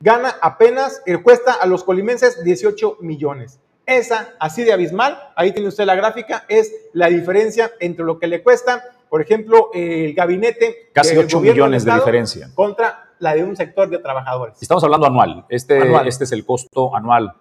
Gana 0.00 0.36
apenas, 0.42 1.00
eh, 1.06 1.16
cuesta 1.16 1.54
a 1.54 1.64
los 1.64 1.82
colimenses 1.82 2.44
18 2.44 2.98
millones. 3.00 3.58
Esa, 3.86 4.34
así 4.38 4.62
de 4.62 4.74
abismal, 4.74 5.18
ahí 5.34 5.52
tiene 5.52 5.68
usted 5.68 5.86
la 5.86 5.94
gráfica, 5.94 6.44
es 6.50 6.74
la 6.92 7.06
diferencia 7.06 7.70
entre 7.80 8.04
lo 8.04 8.18
que 8.18 8.26
le 8.26 8.42
cuesta, 8.42 8.84
por 9.08 9.22
ejemplo, 9.22 9.70
el 9.72 10.12
gabinete. 10.12 10.90
Casi 10.92 11.16
8 11.16 11.40
millones 11.40 11.86
de 11.86 11.94
diferencia. 11.94 12.50
Contra 12.54 13.12
la 13.18 13.34
de 13.34 13.42
un 13.42 13.56
sector 13.56 13.88
de 13.88 13.96
trabajadores. 13.96 14.60
Estamos 14.60 14.84
hablando 14.84 15.06
anual. 15.06 15.46
Este, 15.48 15.80
este 16.06 16.24
es 16.24 16.32
el 16.32 16.44
costo 16.44 16.94
anual. 16.94 17.32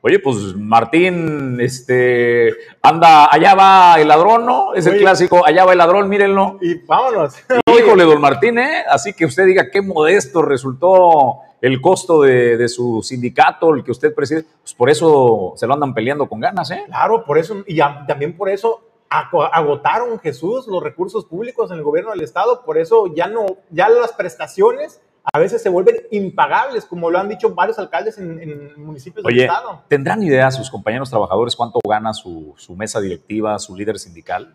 Oye, 0.00 0.20
pues 0.20 0.54
Martín, 0.54 1.60
este, 1.60 2.54
anda, 2.82 3.28
allá 3.32 3.54
va 3.56 3.96
el 3.98 4.06
ladrón, 4.06 4.46
¿no? 4.46 4.72
Es 4.74 4.86
el 4.86 5.00
clásico, 5.00 5.44
allá 5.44 5.64
va 5.64 5.72
el 5.72 5.78
ladrón, 5.78 6.08
mírenlo. 6.08 6.56
Y 6.60 6.74
vámonos. 6.86 7.34
Híjole, 7.78 8.04
don 8.04 8.20
Martín, 8.20 8.58
¿eh? 8.58 8.84
Así 8.88 9.12
que 9.12 9.26
usted 9.26 9.46
diga 9.46 9.70
qué 9.70 9.82
modesto 9.82 10.42
resultó 10.42 11.40
el 11.60 11.80
costo 11.80 12.22
de, 12.22 12.68
su 12.68 13.02
sindicato, 13.02 13.74
el 13.74 13.82
que 13.82 13.90
usted 13.90 14.14
preside, 14.14 14.44
pues 14.62 14.72
por 14.74 14.88
eso 14.88 15.54
se 15.56 15.66
lo 15.66 15.74
andan 15.74 15.92
peleando 15.92 16.28
con 16.28 16.38
ganas, 16.38 16.70
¿eh? 16.70 16.84
Claro, 16.86 17.24
por 17.24 17.36
eso, 17.36 17.64
y 17.66 17.78
también 18.06 18.36
por 18.36 18.48
eso 18.48 18.82
agotaron 19.10 20.18
Jesús 20.20 20.66
los 20.68 20.82
recursos 20.82 21.24
públicos 21.24 21.70
en 21.70 21.78
el 21.78 21.82
gobierno 21.82 22.12
del 22.12 22.20
estado, 22.20 22.62
por 22.64 22.78
eso 22.78 23.12
ya 23.14 23.26
no, 23.26 23.46
ya 23.70 23.88
las 23.88 24.12
prestaciones 24.12 25.00
a 25.32 25.38
veces 25.38 25.62
se 25.62 25.68
vuelven 25.68 25.96
impagables, 26.10 26.84
como 26.84 27.10
lo 27.10 27.18
han 27.18 27.28
dicho 27.28 27.54
varios 27.54 27.78
alcaldes 27.78 28.18
en, 28.18 28.72
municipios 28.82 29.24
del 29.24 29.40
estado. 29.40 29.82
¿Tendrán 29.88 30.22
idea 30.22 30.50
sus 30.50 30.70
compañeros 30.70 31.10
trabajadores 31.10 31.54
cuánto 31.56 31.80
gana 31.86 32.12
su, 32.14 32.54
su 32.56 32.74
mesa 32.74 33.00
directiva, 33.00 33.58
su 33.58 33.76
líder 33.76 33.98
sindical? 33.98 34.54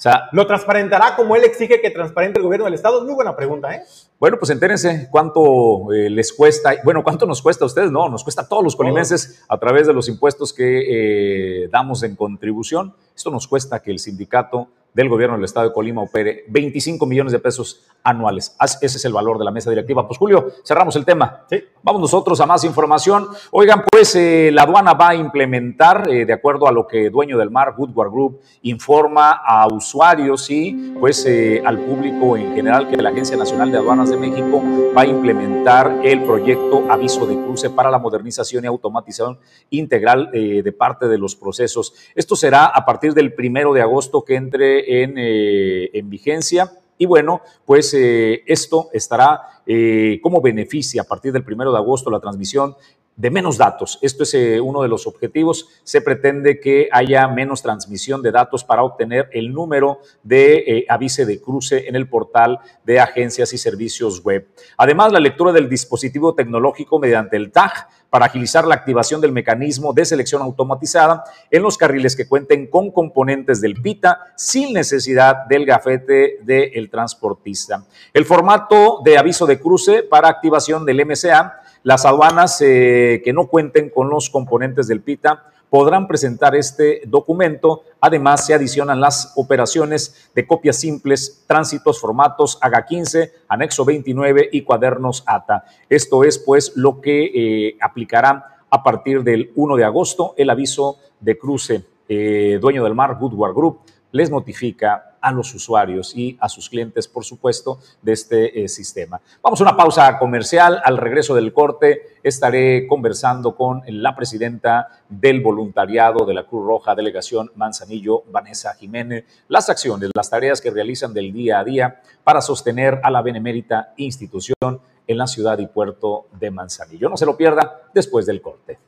O 0.00 0.02
sea, 0.02 0.30
¿lo 0.32 0.46
transparentará 0.46 1.14
como 1.14 1.36
él 1.36 1.44
exige 1.44 1.82
que 1.82 1.90
transparente 1.90 2.38
el 2.38 2.44
gobierno 2.44 2.64
del 2.64 2.72
Estado? 2.72 3.04
Muy 3.04 3.12
buena 3.12 3.36
pregunta, 3.36 3.74
¿eh? 3.74 3.82
Bueno, 4.18 4.38
pues 4.38 4.50
entérense 4.50 5.08
cuánto 5.10 5.92
eh, 5.92 6.08
les 6.08 6.32
cuesta, 6.32 6.72
bueno, 6.84 7.04
cuánto 7.04 7.26
nos 7.26 7.42
cuesta 7.42 7.64
a 7.64 7.66
ustedes, 7.66 7.90
no, 7.90 8.08
nos 8.08 8.24
cuesta 8.24 8.40
a 8.40 8.48
todos 8.48 8.64
los 8.64 8.76
colimenses 8.76 9.44
a 9.46 9.58
través 9.58 9.86
de 9.86 9.92
los 9.92 10.08
impuestos 10.08 10.54
que 10.54 11.64
eh, 11.64 11.68
damos 11.70 12.02
en 12.02 12.16
contribución. 12.16 12.94
Esto 13.14 13.30
nos 13.30 13.46
cuesta 13.46 13.82
que 13.82 13.90
el 13.90 13.98
sindicato 13.98 14.68
del 14.94 15.08
gobierno 15.08 15.36
del 15.36 15.44
estado 15.44 15.68
de 15.68 15.72
Colima 15.72 16.02
opere 16.02 16.44
25 16.48 17.06
millones 17.06 17.32
de 17.32 17.38
pesos 17.38 17.82
anuales. 18.02 18.56
Ese 18.80 18.96
es 18.96 19.04
el 19.04 19.12
valor 19.12 19.38
de 19.38 19.44
la 19.44 19.50
mesa 19.50 19.70
directiva. 19.70 20.06
Pues 20.06 20.18
Julio, 20.18 20.50
cerramos 20.64 20.96
el 20.96 21.04
tema. 21.04 21.44
Sí. 21.48 21.62
Vamos 21.82 22.02
nosotros 22.02 22.40
a 22.40 22.46
más 22.46 22.64
información. 22.64 23.28
Oigan, 23.52 23.84
pues 23.90 24.14
eh, 24.14 24.50
la 24.52 24.62
aduana 24.62 24.92
va 24.94 25.10
a 25.10 25.14
implementar, 25.14 26.08
eh, 26.10 26.26
de 26.26 26.32
acuerdo 26.32 26.66
a 26.66 26.72
lo 26.72 26.86
que 26.86 27.08
Dueño 27.10 27.38
del 27.38 27.50
Mar, 27.50 27.74
Woodward 27.76 28.10
Group, 28.10 28.40
informa 28.62 29.40
a 29.44 29.66
usuarios 29.66 30.50
y 30.50 30.94
pues 30.98 31.24
eh, 31.26 31.62
al 31.64 31.78
público 31.78 32.36
en 32.36 32.54
general 32.54 32.88
que 32.88 32.96
la 32.96 33.10
Agencia 33.10 33.36
Nacional 33.36 33.70
de 33.70 33.78
Aduanas 33.78 34.10
de 34.10 34.16
México 34.16 34.62
va 34.96 35.02
a 35.02 35.06
implementar 35.06 36.00
el 36.02 36.22
proyecto 36.22 36.84
Aviso 36.90 37.26
de 37.26 37.36
Cruce 37.36 37.70
para 37.70 37.90
la 37.90 37.98
modernización 37.98 38.64
y 38.64 38.66
automatización 38.66 39.38
integral 39.70 40.30
de 40.32 40.72
parte 40.72 41.08
de 41.08 41.18
los 41.18 41.34
procesos. 41.34 41.94
Esto 42.14 42.36
será 42.36 42.66
a 42.66 42.84
partir 42.84 43.14
del 43.14 43.32
primero 43.34 43.72
de 43.72 43.82
agosto 43.82 44.24
que 44.24 44.34
entre 44.34 44.79
en, 44.86 45.14
en 45.16 46.10
vigencia. 46.10 46.72
Y 47.00 47.06
bueno, 47.06 47.40
pues 47.64 47.94
eh, 47.94 48.42
esto 48.46 48.90
estará 48.92 49.62
eh, 49.64 50.20
como 50.22 50.42
beneficia 50.42 51.00
a 51.00 51.06
partir 51.06 51.32
del 51.32 51.42
primero 51.42 51.72
de 51.72 51.78
agosto 51.78 52.10
la 52.10 52.20
transmisión 52.20 52.76
de 53.20 53.30
menos 53.30 53.58
datos. 53.58 53.98
Esto 54.00 54.22
es 54.22 54.32
eh, 54.32 54.60
uno 54.62 54.80
de 54.80 54.88
los 54.88 55.06
objetivos. 55.06 55.68
Se 55.84 56.00
pretende 56.00 56.58
que 56.58 56.88
haya 56.90 57.28
menos 57.28 57.60
transmisión 57.60 58.22
de 58.22 58.32
datos 58.32 58.64
para 58.64 58.82
obtener 58.82 59.28
el 59.32 59.52
número 59.52 60.00
de 60.22 60.86
aviso 60.88 61.26
de 61.26 61.38
cruce 61.40 61.86
en 61.86 61.96
el 61.96 62.08
portal 62.08 62.60
de 62.84 62.98
agencias 62.98 63.52
y 63.52 63.58
servicios 63.58 64.24
web. 64.24 64.48
Además, 64.78 65.12
la 65.12 65.20
lectura 65.20 65.52
del 65.52 65.68
dispositivo 65.68 66.34
tecnológico 66.34 66.98
mediante 66.98 67.36
el 67.36 67.52
TAG 67.52 67.88
para 68.08 68.26
agilizar 68.26 68.66
la 68.66 68.74
activación 68.74 69.20
del 69.20 69.32
mecanismo 69.32 69.92
de 69.92 70.04
selección 70.04 70.42
automatizada 70.42 71.22
en 71.50 71.62
los 71.62 71.78
carriles 71.78 72.16
que 72.16 72.26
cuenten 72.26 72.66
con 72.66 72.90
componentes 72.90 73.60
del 73.60 73.80
PITA 73.80 74.18
sin 74.36 74.72
necesidad 74.72 75.46
del 75.48 75.64
gafete 75.64 76.38
del 76.42 76.90
transportista. 76.90 77.86
El 78.12 78.24
formato 78.24 79.00
de 79.04 79.16
aviso 79.16 79.46
de 79.46 79.60
cruce 79.60 80.02
para 80.02 80.28
activación 80.28 80.84
del 80.84 81.06
MCA, 81.06 81.59
las 81.82 82.04
aduanas 82.04 82.60
eh, 82.60 83.22
que 83.24 83.32
no 83.32 83.46
cuenten 83.46 83.90
con 83.90 84.10
los 84.10 84.30
componentes 84.30 84.86
del 84.86 85.00
PITA 85.00 85.44
podrán 85.70 86.08
presentar 86.08 86.54
este 86.56 87.02
documento. 87.06 87.82
Además, 88.00 88.44
se 88.44 88.54
adicionan 88.54 89.00
las 89.00 89.32
operaciones 89.36 90.30
de 90.34 90.46
copias 90.46 90.76
simples, 90.76 91.44
tránsitos, 91.46 92.00
formatos 92.00 92.58
AGA 92.60 92.84
15, 92.84 93.32
anexo 93.48 93.84
29 93.84 94.50
y 94.52 94.62
cuadernos 94.62 95.22
ATA. 95.26 95.64
Esto 95.88 96.24
es, 96.24 96.38
pues, 96.38 96.72
lo 96.74 97.00
que 97.00 97.24
eh, 97.68 97.76
aplicará 97.80 98.64
a 98.68 98.82
partir 98.82 99.22
del 99.22 99.52
1 99.54 99.76
de 99.76 99.84
agosto 99.84 100.34
el 100.36 100.50
aviso 100.50 100.98
de 101.20 101.38
cruce. 101.38 101.84
Eh, 102.08 102.58
dueño 102.60 102.82
del 102.82 102.94
mar, 102.94 103.16
Woodward 103.20 103.54
Group, 103.54 103.80
les 104.10 104.30
notifica 104.30 105.09
a 105.20 105.32
los 105.32 105.54
usuarios 105.54 106.16
y 106.16 106.36
a 106.40 106.48
sus 106.48 106.68
clientes, 106.68 107.08
por 107.08 107.24
supuesto, 107.24 107.78
de 108.02 108.12
este 108.12 108.64
eh, 108.64 108.68
sistema. 108.68 109.20
Vamos 109.42 109.60
a 109.60 109.64
una 109.64 109.76
pausa 109.76 110.18
comercial. 110.18 110.80
Al 110.84 110.96
regreso 110.96 111.34
del 111.34 111.52
corte 111.52 112.18
estaré 112.22 112.86
conversando 112.86 113.54
con 113.54 113.82
la 113.86 114.14
presidenta 114.14 114.88
del 115.08 115.40
voluntariado 115.40 116.24
de 116.24 116.34
la 116.34 116.44
Cruz 116.44 116.66
Roja 116.66 116.94
Delegación 116.94 117.50
Manzanillo, 117.54 118.22
Vanessa 118.30 118.74
Jiménez, 118.74 119.24
las 119.48 119.68
acciones, 119.68 120.10
las 120.14 120.30
tareas 120.30 120.60
que 120.60 120.70
realizan 120.70 121.12
del 121.14 121.32
día 121.32 121.60
a 121.60 121.64
día 121.64 122.00
para 122.24 122.40
sostener 122.40 123.00
a 123.02 123.10
la 123.10 123.22
benemérita 123.22 123.92
institución 123.96 124.80
en 125.06 125.18
la 125.18 125.26
ciudad 125.26 125.58
y 125.58 125.66
puerto 125.66 126.26
de 126.38 126.50
Manzanillo. 126.50 127.08
No 127.08 127.16
se 127.16 127.26
lo 127.26 127.36
pierda 127.36 127.82
después 127.92 128.26
del 128.26 128.40
corte. 128.40 128.78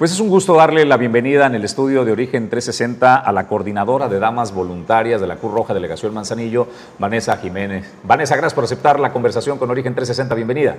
Pues 0.00 0.12
es 0.12 0.20
un 0.20 0.30
gusto 0.30 0.54
darle 0.54 0.86
la 0.86 0.96
bienvenida 0.96 1.44
en 1.44 1.54
el 1.54 1.62
estudio 1.62 2.06
de 2.06 2.12
Origen 2.12 2.48
360 2.48 3.16
a 3.16 3.32
la 3.32 3.46
coordinadora 3.46 4.08
de 4.08 4.18
damas 4.18 4.50
voluntarias 4.54 5.20
de 5.20 5.26
la 5.26 5.36
Cruz 5.36 5.52
Roja 5.52 5.74
Delegación 5.74 6.14
Manzanillo, 6.14 6.68
Vanessa 6.98 7.36
Jiménez. 7.36 7.86
Vanessa, 8.02 8.34
gracias 8.34 8.54
por 8.54 8.64
aceptar 8.64 8.98
la 8.98 9.12
conversación 9.12 9.58
con 9.58 9.68
Origen 9.68 9.94
360. 9.94 10.34
Bienvenida. 10.34 10.74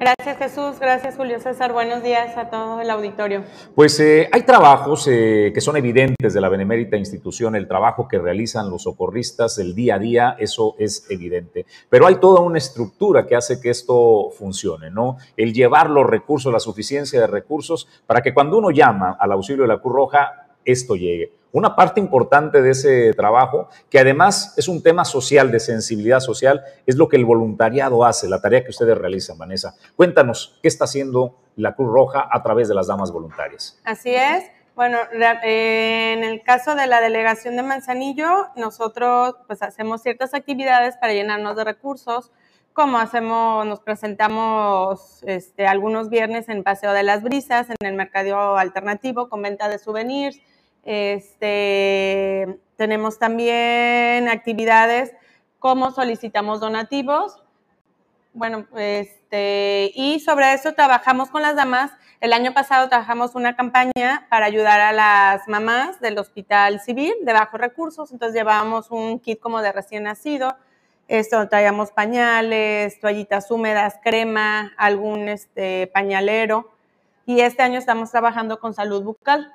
Gracias 0.00 0.38
Jesús, 0.38 0.80
gracias 0.80 1.14
Julio 1.14 1.38
César, 1.40 1.74
buenos 1.74 2.02
días 2.02 2.34
a 2.38 2.48
todo 2.48 2.80
el 2.80 2.88
auditorio. 2.88 3.44
Pues 3.74 4.00
eh, 4.00 4.30
hay 4.32 4.44
trabajos 4.44 5.06
eh, 5.06 5.50
que 5.52 5.60
son 5.60 5.76
evidentes 5.76 6.32
de 6.32 6.40
la 6.40 6.48
benemérita 6.48 6.96
institución, 6.96 7.54
el 7.54 7.68
trabajo 7.68 8.08
que 8.08 8.18
realizan 8.18 8.70
los 8.70 8.84
socorristas 8.84 9.58
el 9.58 9.74
día 9.74 9.96
a 9.96 9.98
día, 9.98 10.36
eso 10.38 10.74
es 10.78 11.04
evidente, 11.10 11.66
pero 11.90 12.06
hay 12.06 12.14
toda 12.14 12.40
una 12.40 12.56
estructura 12.56 13.26
que 13.26 13.36
hace 13.36 13.60
que 13.60 13.68
esto 13.68 14.30
funcione, 14.30 14.90
¿no? 14.90 15.18
El 15.36 15.52
llevar 15.52 15.90
los 15.90 16.06
recursos, 16.06 16.50
la 16.50 16.60
suficiencia 16.60 17.20
de 17.20 17.26
recursos 17.26 17.86
para 18.06 18.22
que 18.22 18.32
cuando 18.32 18.56
uno 18.56 18.70
llama 18.70 19.18
al 19.20 19.32
auxilio 19.32 19.64
de 19.64 19.68
la 19.68 19.82
Cruz 19.82 19.94
Roja, 19.94 20.46
esto 20.64 20.96
llegue. 20.96 21.39
Una 21.52 21.74
parte 21.74 22.00
importante 22.00 22.62
de 22.62 22.70
ese 22.70 23.12
trabajo, 23.14 23.68
que 23.88 23.98
además 23.98 24.54
es 24.56 24.68
un 24.68 24.82
tema 24.82 25.04
social, 25.04 25.50
de 25.50 25.58
sensibilidad 25.58 26.20
social, 26.20 26.62
es 26.86 26.96
lo 26.96 27.08
que 27.08 27.16
el 27.16 27.24
voluntariado 27.24 28.04
hace, 28.04 28.28
la 28.28 28.40
tarea 28.40 28.62
que 28.62 28.70
ustedes 28.70 28.96
realizan, 28.96 29.36
Vanessa. 29.36 29.74
Cuéntanos, 29.96 30.58
¿qué 30.62 30.68
está 30.68 30.84
haciendo 30.84 31.36
la 31.56 31.74
Cruz 31.74 31.92
Roja 31.92 32.28
a 32.30 32.42
través 32.42 32.68
de 32.68 32.74
las 32.74 32.86
damas 32.86 33.10
voluntarias? 33.10 33.80
Así 33.84 34.14
es. 34.14 34.44
Bueno, 34.76 34.98
eh, 35.12 36.14
en 36.16 36.24
el 36.24 36.42
caso 36.42 36.74
de 36.74 36.86
la 36.86 37.00
delegación 37.00 37.56
de 37.56 37.62
Manzanillo, 37.62 38.48
nosotros 38.56 39.34
pues 39.46 39.62
hacemos 39.62 40.02
ciertas 40.02 40.32
actividades 40.32 40.96
para 40.96 41.12
llenarnos 41.12 41.56
de 41.56 41.64
recursos, 41.64 42.30
como 42.72 42.98
hacemos, 42.98 43.66
nos 43.66 43.80
presentamos 43.80 45.22
este, 45.24 45.66
algunos 45.66 46.08
viernes 46.08 46.48
en 46.48 46.62
Paseo 46.62 46.92
de 46.92 47.02
las 47.02 47.22
Brisas, 47.22 47.68
en 47.68 47.86
el 47.86 47.94
mercado 47.94 48.56
alternativo, 48.56 49.28
con 49.28 49.42
venta 49.42 49.68
de 49.68 49.78
souvenirs, 49.78 50.40
este, 50.84 52.58
tenemos 52.76 53.18
también 53.18 54.28
actividades 54.28 55.12
como 55.58 55.90
solicitamos 55.90 56.60
donativos. 56.60 57.42
Bueno, 58.32 58.66
este, 58.76 59.92
y 59.94 60.20
sobre 60.20 60.52
eso 60.54 60.72
trabajamos 60.72 61.30
con 61.30 61.42
las 61.42 61.56
damas. 61.56 61.92
El 62.20 62.32
año 62.32 62.52
pasado 62.52 62.88
trabajamos 62.88 63.34
una 63.34 63.56
campaña 63.56 64.26
para 64.30 64.46
ayudar 64.46 64.80
a 64.80 64.92
las 64.92 65.48
mamás 65.48 66.00
del 66.00 66.18
hospital 66.18 66.80
civil 66.80 67.12
de 67.22 67.32
bajos 67.32 67.60
recursos. 67.60 68.12
Entonces 68.12 68.36
llevábamos 68.36 68.90
un 68.90 69.18
kit 69.20 69.40
como 69.40 69.62
de 69.62 69.72
recién 69.72 70.04
nacido. 70.04 70.56
Esto 71.08 71.48
traíamos 71.48 71.90
pañales, 71.90 73.00
toallitas 73.00 73.50
húmedas, 73.50 73.96
crema, 74.02 74.72
algún 74.76 75.28
este, 75.28 75.88
pañalero. 75.88 76.72
Y 77.26 77.40
este 77.40 77.62
año 77.62 77.78
estamos 77.78 78.10
trabajando 78.10 78.60
con 78.60 78.74
salud 78.74 79.02
bucal. 79.02 79.52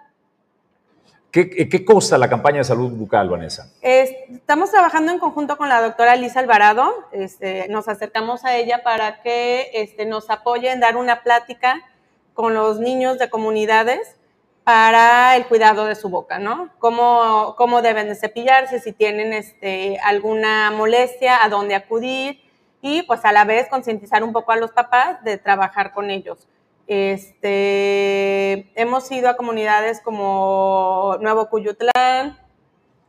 ¿Qué, 1.36 1.68
¿Qué, 1.68 1.84
cosa 1.84 2.18
la 2.18 2.30
campaña 2.30 2.60
de 2.60 2.64
salud 2.64 2.92
bucal, 2.92 3.28
Vanessa? 3.28 3.70
estamos 3.82 4.72
trabajando 4.72 5.12
en 5.12 5.20
conjunto 5.20 5.58
con 5.58 5.68
la 5.68 5.82
doctora 5.82 6.16
Lisa 6.16 6.40
Alvarado. 6.40 6.94
Este, 7.12 7.68
nos 7.68 7.90
acercamos 7.90 8.46
a 8.46 8.56
ella 8.56 8.84
para 8.86 9.22
que 9.22 9.70
este, 9.74 10.06
nos 10.06 10.30
apoye 10.30 10.72
en 10.72 10.80
dar 10.80 10.96
una 10.96 11.24
plática 11.24 11.82
con 12.34 12.54
los 12.54 12.80
niños 12.80 13.20
de 13.20 13.30
comunidades 13.30 14.16
para 14.64 15.36
el 15.36 15.46
cuidado 15.46 15.84
de 15.84 15.96
su 15.96 16.08
boca, 16.08 16.40
¿no? 16.40 16.70
Cómo, 16.80 17.56
cómo 17.58 17.82
deben 17.82 18.08
de 18.08 18.16
cepillarse, 18.16 18.80
si 18.80 18.94
tienen 18.94 19.34
este, 19.34 20.00
alguna 20.06 20.72
molestia, 20.72 21.44
a 21.44 21.50
dónde 21.50 21.76
acudir 21.76 22.40
y 22.82 23.02
pues 23.02 23.26
a 23.26 23.34
la 23.34 23.44
vez 23.44 23.68
concientizar 23.68 24.24
un 24.24 24.32
poco 24.32 24.54
a 24.54 24.56
los 24.56 24.72
papás 24.72 25.22
de 25.26 25.38
trabajar 25.38 25.92
con 25.92 26.12
ellos. 26.12 26.48
Este, 26.88 28.72
hemos 28.80 29.12
ido 29.12 29.30
a 29.30 29.38
comunidades 29.38 30.02
como 30.02 31.18
Nuevo 31.20 31.50
Cuyutlán, 31.50 32.38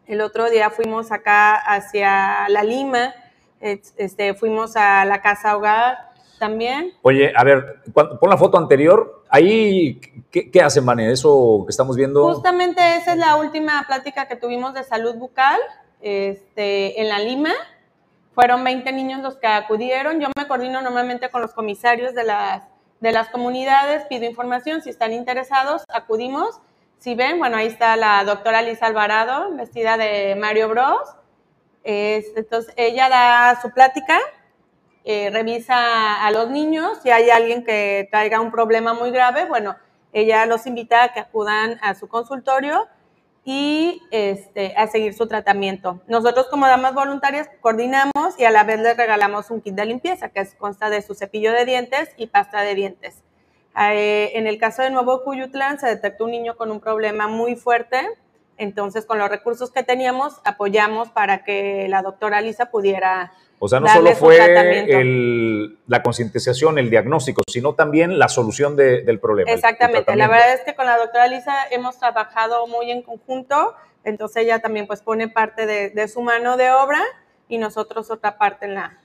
el 0.06 0.20
otro 0.20 0.48
día 0.48 0.70
fuimos 0.70 1.12
acá 1.12 1.56
hacia 1.56 2.48
La 2.48 2.62
Lima, 2.62 3.12
este, 3.60 4.34
fuimos 4.34 4.76
a 4.76 5.04
la 5.04 5.20
Casa 5.20 5.56
Hogar 5.56 5.98
también. 6.38 6.92
Oye, 7.02 7.32
a 7.34 7.44
ver, 7.44 7.82
pon 7.92 8.18
la 8.22 8.36
foto 8.36 8.56
anterior. 8.56 9.24
Ahí, 9.28 10.00
¿qué, 10.30 10.50
qué 10.50 10.62
hacen, 10.62 10.86
Vane? 10.86 11.10
Eso 11.10 11.64
que 11.66 11.70
estamos 11.70 11.96
viendo. 11.96 12.32
Justamente 12.32 12.96
esa 12.96 13.12
es 13.12 13.18
la 13.18 13.36
última 13.36 13.84
plática 13.86 14.28
que 14.28 14.36
tuvimos 14.36 14.74
de 14.74 14.84
salud 14.84 15.16
bucal 15.16 15.58
este, 16.00 17.00
en 17.00 17.08
La 17.08 17.18
Lima. 17.18 17.52
Fueron 18.34 18.62
20 18.62 18.92
niños 18.92 19.22
los 19.22 19.36
que 19.36 19.46
acudieron. 19.46 20.20
Yo 20.20 20.28
me 20.36 20.46
coordino 20.46 20.82
normalmente 20.82 21.30
con 21.30 21.40
los 21.40 21.52
comisarios 21.52 22.14
de 22.14 22.24
las 22.24 22.62
de 23.00 23.12
las 23.12 23.28
comunidades, 23.28 24.04
pido 24.06 24.24
información, 24.24 24.82
si 24.82 24.90
están 24.90 25.12
interesados, 25.12 25.84
acudimos. 25.88 26.60
Si 26.98 27.14
ven, 27.14 27.38
bueno, 27.38 27.56
ahí 27.58 27.66
está 27.66 27.96
la 27.96 28.24
doctora 28.24 28.62
Lisa 28.62 28.86
Alvarado, 28.86 29.54
vestida 29.54 29.96
de 29.96 30.34
Mario 30.34 30.68
Bros. 30.68 31.00
entonces, 31.84 32.72
ella 32.76 33.08
da 33.08 33.60
su 33.60 33.70
plática, 33.70 34.18
eh, 35.04 35.30
revisa 35.30 36.26
a 36.26 36.30
los 36.30 36.50
niños, 36.50 36.98
si 37.02 37.10
hay 37.10 37.30
alguien 37.30 37.64
que 37.64 38.08
traiga 38.10 38.40
un 38.40 38.50
problema 38.50 38.92
muy 38.94 39.10
grave, 39.10 39.44
bueno, 39.44 39.76
ella 40.12 40.46
los 40.46 40.66
invita 40.66 41.04
a 41.04 41.12
que 41.12 41.20
acudan 41.20 41.78
a 41.82 41.94
su 41.94 42.08
consultorio 42.08 42.88
y 43.48 44.02
este, 44.10 44.74
a 44.76 44.88
seguir 44.88 45.14
su 45.14 45.28
tratamiento. 45.28 46.02
Nosotros 46.08 46.48
como 46.50 46.66
damas 46.66 46.94
voluntarias 46.94 47.48
coordinamos 47.60 48.34
y 48.38 48.44
a 48.44 48.50
la 48.50 48.64
vez 48.64 48.80
les 48.80 48.96
regalamos 48.96 49.52
un 49.52 49.60
kit 49.60 49.76
de 49.76 49.86
limpieza 49.86 50.30
que 50.30 50.44
consta 50.58 50.90
de 50.90 51.00
su 51.00 51.14
cepillo 51.14 51.52
de 51.52 51.64
dientes 51.64 52.10
y 52.16 52.26
pasta 52.26 52.62
de 52.62 52.74
dientes. 52.74 53.22
Eh, 53.78 54.32
en 54.34 54.48
el 54.48 54.58
caso 54.58 54.82
de 54.82 54.90
Nuevo 54.90 55.22
Cuyutlán 55.22 55.78
se 55.78 55.86
detectó 55.86 56.24
un 56.24 56.32
niño 56.32 56.56
con 56.56 56.72
un 56.72 56.80
problema 56.80 57.28
muy 57.28 57.54
fuerte, 57.54 58.08
entonces 58.56 59.06
con 59.06 59.18
los 59.18 59.28
recursos 59.28 59.70
que 59.70 59.84
teníamos 59.84 60.40
apoyamos 60.44 61.10
para 61.10 61.44
que 61.44 61.86
la 61.88 62.02
doctora 62.02 62.40
Lisa 62.40 62.66
pudiera 62.72 63.32
o 63.58 63.68
sea, 63.68 63.80
no 63.80 63.88
solo 63.88 64.10
fue 64.12 64.38
la 65.86 66.02
concientización, 66.02 66.78
el 66.78 66.90
diagnóstico, 66.90 67.42
sino 67.48 67.74
también 67.74 68.18
la 68.18 68.28
solución 68.28 68.76
del 68.76 69.18
problema. 69.18 69.50
Exactamente. 69.50 70.14
La 70.14 70.28
verdad 70.28 70.54
es 70.54 70.60
que 70.60 70.74
con 70.74 70.86
la 70.86 70.98
doctora 70.98 71.26
Lisa 71.26 71.54
hemos 71.70 71.98
trabajado 71.98 72.66
muy 72.66 72.90
en 72.90 73.02
conjunto, 73.02 73.74
entonces 74.04 74.44
ella 74.44 74.60
también 74.60 74.86
pues 74.86 75.02
pone 75.02 75.28
parte 75.28 75.66
de, 75.66 76.08
su 76.08 76.20
mano 76.20 76.56
de 76.56 76.70
obra 76.70 77.02
y 77.48 77.58
nosotros 77.58 78.10
otra 78.10 78.36
parte 78.36 78.66
en 78.66 78.74
la, 78.74 78.98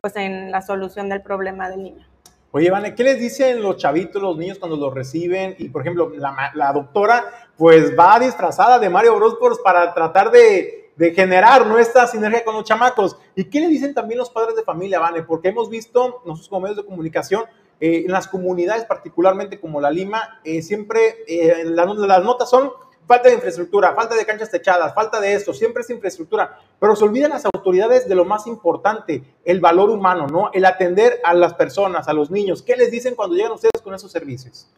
pues, 0.00 0.16
en 0.16 0.50
la 0.50 0.62
solución 0.62 1.08
del 1.08 1.22
problema 1.22 1.68
del 1.68 1.82
niño. 1.82 2.06
Oye, 2.52 2.70
Vane, 2.70 2.96
¿qué 2.96 3.04
les 3.04 3.20
dicen 3.20 3.62
los 3.62 3.76
chavitos, 3.76 4.20
los 4.20 4.36
niños 4.36 4.58
cuando 4.58 4.76
los 4.76 4.92
reciben? 4.92 5.54
Y, 5.58 5.68
por 5.68 5.82
ejemplo, 5.82 6.10
la, 6.16 6.50
la 6.54 6.72
doctora, 6.72 7.24
pues 7.56 7.96
va 7.96 8.18
disfrazada 8.18 8.80
de 8.80 8.88
Mario 8.88 9.14
Bros. 9.16 9.60
para 9.62 9.94
tratar 9.94 10.32
de, 10.32 10.79
de 10.96 11.12
generar 11.12 11.66
nuestra 11.66 12.06
sinergia 12.06 12.44
con 12.44 12.54
los 12.54 12.64
chamacos. 12.64 13.16
¿Y 13.34 13.44
qué 13.44 13.60
le 13.60 13.68
dicen 13.68 13.94
también 13.94 14.18
los 14.18 14.30
padres 14.30 14.56
de 14.56 14.62
familia, 14.62 15.00
Vane? 15.00 15.22
Porque 15.22 15.48
hemos 15.48 15.70
visto, 15.70 16.22
nosotros 16.24 16.48
como 16.48 16.62
medios 16.62 16.76
de 16.76 16.84
comunicación, 16.84 17.44
eh, 17.80 18.02
en 18.04 18.12
las 18.12 18.28
comunidades, 18.28 18.84
particularmente 18.84 19.58
como 19.58 19.80
la 19.80 19.90
Lima, 19.90 20.40
eh, 20.44 20.60
siempre 20.60 21.24
eh, 21.26 21.64
las 21.64 22.22
notas 22.22 22.50
son 22.50 22.70
falta 23.06 23.28
de 23.28 23.34
infraestructura, 23.34 23.94
falta 23.94 24.14
de 24.14 24.24
canchas 24.24 24.50
techadas, 24.50 24.94
falta 24.94 25.18
de 25.18 25.32
esto, 25.32 25.52
siempre 25.52 25.82
es 25.82 25.90
infraestructura, 25.90 26.60
pero 26.78 26.94
se 26.94 27.04
olvidan 27.04 27.30
las 27.30 27.44
autoridades 27.44 28.08
de 28.08 28.14
lo 28.14 28.24
más 28.24 28.46
importante, 28.46 29.24
el 29.44 29.60
valor 29.60 29.90
humano, 29.90 30.28
¿no? 30.28 30.50
El 30.52 30.64
atender 30.64 31.20
a 31.24 31.34
las 31.34 31.54
personas, 31.54 32.06
a 32.06 32.12
los 32.12 32.30
niños. 32.30 32.62
¿Qué 32.62 32.76
les 32.76 32.90
dicen 32.90 33.16
cuando 33.16 33.34
llegan 33.34 33.50
ustedes 33.50 33.82
con 33.82 33.94
esos 33.94 34.12
servicios? 34.12 34.68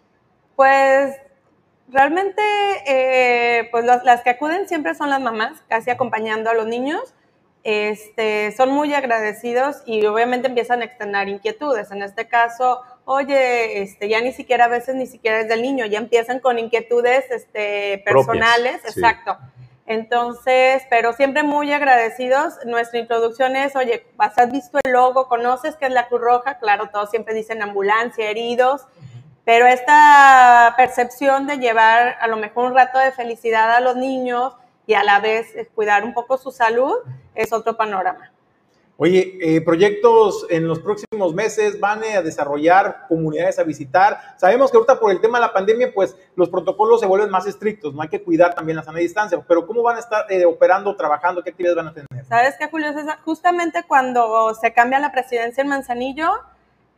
Pues 0.57 1.17
Realmente, 1.93 2.43
eh, 2.87 3.69
pues 3.71 3.85
las, 3.85 4.23
que 4.23 4.31
acuden 4.31 4.67
siempre 4.67 4.95
son 4.95 5.11
las 5.11 5.21
mamás, 5.21 5.63
casi 5.69 5.91
acompañando 5.91 6.49
a 6.49 6.55
los 6.55 6.67
niños. 6.67 7.15
Este, 7.65 8.51
son 8.57 8.71
muy 8.71 8.93
agradecidos 8.93 9.83
y 9.87 10.05
obviamente 10.07 10.49
empiezan 10.49 10.81
a 10.81 10.87
extender 10.87 11.29
inquietudes. 11.29 11.93
En 11.93 12.03
este 12.03 12.27
caso, 12.27 12.81
oye, 13.05 13.83
este, 13.83 14.09
ya 14.09 14.21
ni 14.21 14.33
siquiera 14.33 14.65
a 14.65 14.69
veces 14.69 14.97
ni 14.97 15.07
siquiera 15.07 15.41
es 15.41 15.49
del 15.49 15.63
niño, 15.63 15.87
ya 15.87 15.99
empiezan 15.99 16.41
con 16.41 16.59
inquietudes 16.59 17.31
este, 17.31 18.03
personales, 18.05 18.85
exacto. 18.85 19.37
Entonces, 19.87 20.83
pero 20.89 21.13
siempre 21.13 21.43
muy 21.43 21.73
agradecidos. 21.73 22.55
Nuestra 22.65 23.01
introducción 23.01 23.55
es, 23.55 23.77
oye, 23.77 24.07
¿has 24.17 24.51
visto 24.51 24.79
el 24.83 24.93
logo? 24.93 25.29
¿Conoces 25.29 25.77
qué 25.77 25.87
es 25.87 25.93
la 25.93 26.09
Cruz 26.09 26.23
Roja? 26.23 26.59
Claro, 26.59 26.89
todos 26.91 27.11
siempre 27.11 27.35
dicen 27.35 27.63
ambulancia, 27.63 28.31
heridos. 28.31 28.87
Pero 29.45 29.67
esta 29.67 30.75
percepción 30.77 31.47
de 31.47 31.59
llevar 31.59 32.17
a 32.21 32.29
lo 32.29 32.37
mejor 32.37 32.67
un 32.67 32.75
rato 32.75 32.99
de 32.99 33.11
felicidad 33.13 33.73
a 33.73 33.81
los 33.81 33.97
niños 33.97 34.55
y 34.87 34.95
a 34.95 35.03
la 35.03 35.21
vez 35.21 35.55
cuidar 35.75 36.05
un 36.05 36.15
poco 36.15 36.39
su 36.39 36.53
salud 36.53 36.95
es 37.35 37.53
otro 37.53 37.77
panorama. 37.77 38.33
Oye, 38.99 39.39
eh, 39.41 39.61
proyectos 39.63 40.47
en 40.49 40.69
los 40.69 40.79
próximos 40.79 41.35
meses 41.35 41.81
van 41.81 42.05
a 42.05 42.23
desarrollar 42.23 43.07
comunidades 43.09 43.59
a 43.59 43.65
visitar. 43.65 44.37
Sabemos 44.37 44.71
que 44.71 44.77
ahorita 44.77 45.01
por 45.01 45.11
el 45.11 45.21
tema 45.21 45.39
de 45.39 45.47
la 45.47 45.53
pandemia, 45.53 45.93
pues 45.93 46.15
los 46.37 46.49
protocolos 46.49 47.01
se 47.01 47.07
vuelven 47.07 47.31
más 47.31 47.47
estrictos, 47.47 47.95
no 47.95 48.03
hay 48.03 48.09
que 48.09 48.23
cuidar 48.23 48.55
también 48.55 48.77
la 48.77 48.85
sana 48.85 49.01
distancia, 49.01 49.43
pero 49.49 49.67
¿cómo 49.67 49.83
van 49.83 49.97
a 49.97 49.99
estar 49.99 50.31
eh, 50.31 50.45
operando, 50.45 50.95
trabajando? 50.95 51.43
¿Qué 51.43 51.51
actividades 51.51 51.77
van 51.77 51.89
a 51.89 51.95
tener? 51.95 52.25
Sabes 52.27 52.55
qué, 52.61 52.69
Julio, 52.69 52.93
justamente 53.25 53.83
cuando 53.89 54.55
se 54.55 54.73
cambia 54.73 55.01
la 55.01 55.11
presidencia 55.11 55.63
en 55.63 55.69
Manzanillo, 55.69 56.31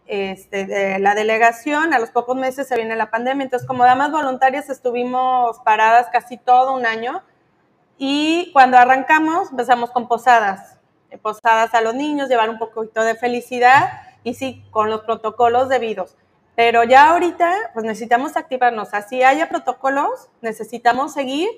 este, 0.07 0.67
de 0.67 0.99
la 0.99 1.15
delegación, 1.15 1.95
a 1.95 1.99
los 1.99 2.11
pocos 2.11 2.37
meses 2.37 2.69
se 2.69 2.77
viene 2.77 2.95
la 2.97 3.11
pandemia, 3.11 3.45
entonces 3.45 3.67
como 3.67 3.85
damas 3.85 4.11
voluntarias 4.11 4.69
estuvimos 4.69 5.59
paradas 5.61 6.09
casi 6.13 6.37
todo 6.37 6.75
un 6.75 6.85
año 6.85 7.23
y 7.97 8.51
cuando 8.53 8.77
arrancamos 8.77 9.51
empezamos 9.51 9.91
con 9.91 10.09
posadas, 10.09 10.79
eh, 11.11 11.19
posadas 11.19 11.75
a 11.75 11.81
los 11.81 11.95
niños, 11.95 12.29
llevar 12.29 12.51
un 12.51 12.59
poquito 12.59 13.03
de 13.03 13.15
felicidad 13.15 14.03
y 14.25 14.35
sí, 14.35 14.65
con 14.71 14.91
los 14.91 15.03
protocolos 15.03 15.69
debidos. 15.69 16.17
Pero 16.57 16.85
ya 16.85 17.11
ahorita, 17.11 17.53
pues 17.73 17.85
necesitamos 17.85 18.37
activarnos. 18.37 18.95
Así 18.95 19.23
haya 19.23 19.49
protocolos, 19.49 20.29
necesitamos 20.41 21.13
seguir. 21.13 21.49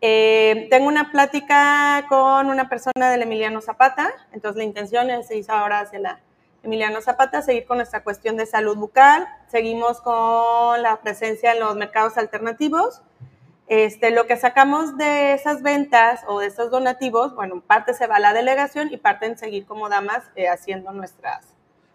Eh, 0.00 0.66
tengo 0.70 0.88
una 0.88 1.12
plática 1.12 2.04
con 2.08 2.48
una 2.48 2.68
persona 2.68 3.10
del 3.10 3.22
Emiliano 3.22 3.60
Zapata, 3.60 4.10
entonces 4.32 4.56
la 4.56 4.64
intención 4.64 5.10
es 5.10 5.30
ir 5.30 5.44
ahora 5.48 5.80
hacia 5.80 5.98
la 5.98 6.20
Emiliano 6.62 7.00
Zapata, 7.00 7.42
seguir 7.42 7.64
con 7.64 7.78
nuestra 7.78 8.02
cuestión 8.02 8.36
de 8.36 8.46
salud 8.46 8.76
bucal, 8.76 9.26
seguimos 9.48 10.00
con 10.00 10.82
la 10.82 11.00
presencia 11.02 11.52
en 11.52 11.60
los 11.60 11.74
mercados 11.76 12.18
alternativos. 12.18 13.02
Este, 13.66 14.10
lo 14.10 14.26
que 14.26 14.36
sacamos 14.36 14.98
de 14.98 15.32
esas 15.32 15.62
ventas 15.62 16.22
o 16.26 16.40
de 16.40 16.48
esos 16.48 16.70
donativos, 16.70 17.34
bueno, 17.34 17.62
parte 17.66 17.94
se 17.94 18.06
va 18.06 18.16
a 18.16 18.20
la 18.20 18.32
delegación 18.34 18.92
y 18.92 18.96
parte 18.96 19.26
en 19.26 19.38
seguir 19.38 19.64
como 19.64 19.88
damas 19.88 20.24
eh, 20.34 20.48
haciendo 20.48 20.92
nuestras, 20.92 21.46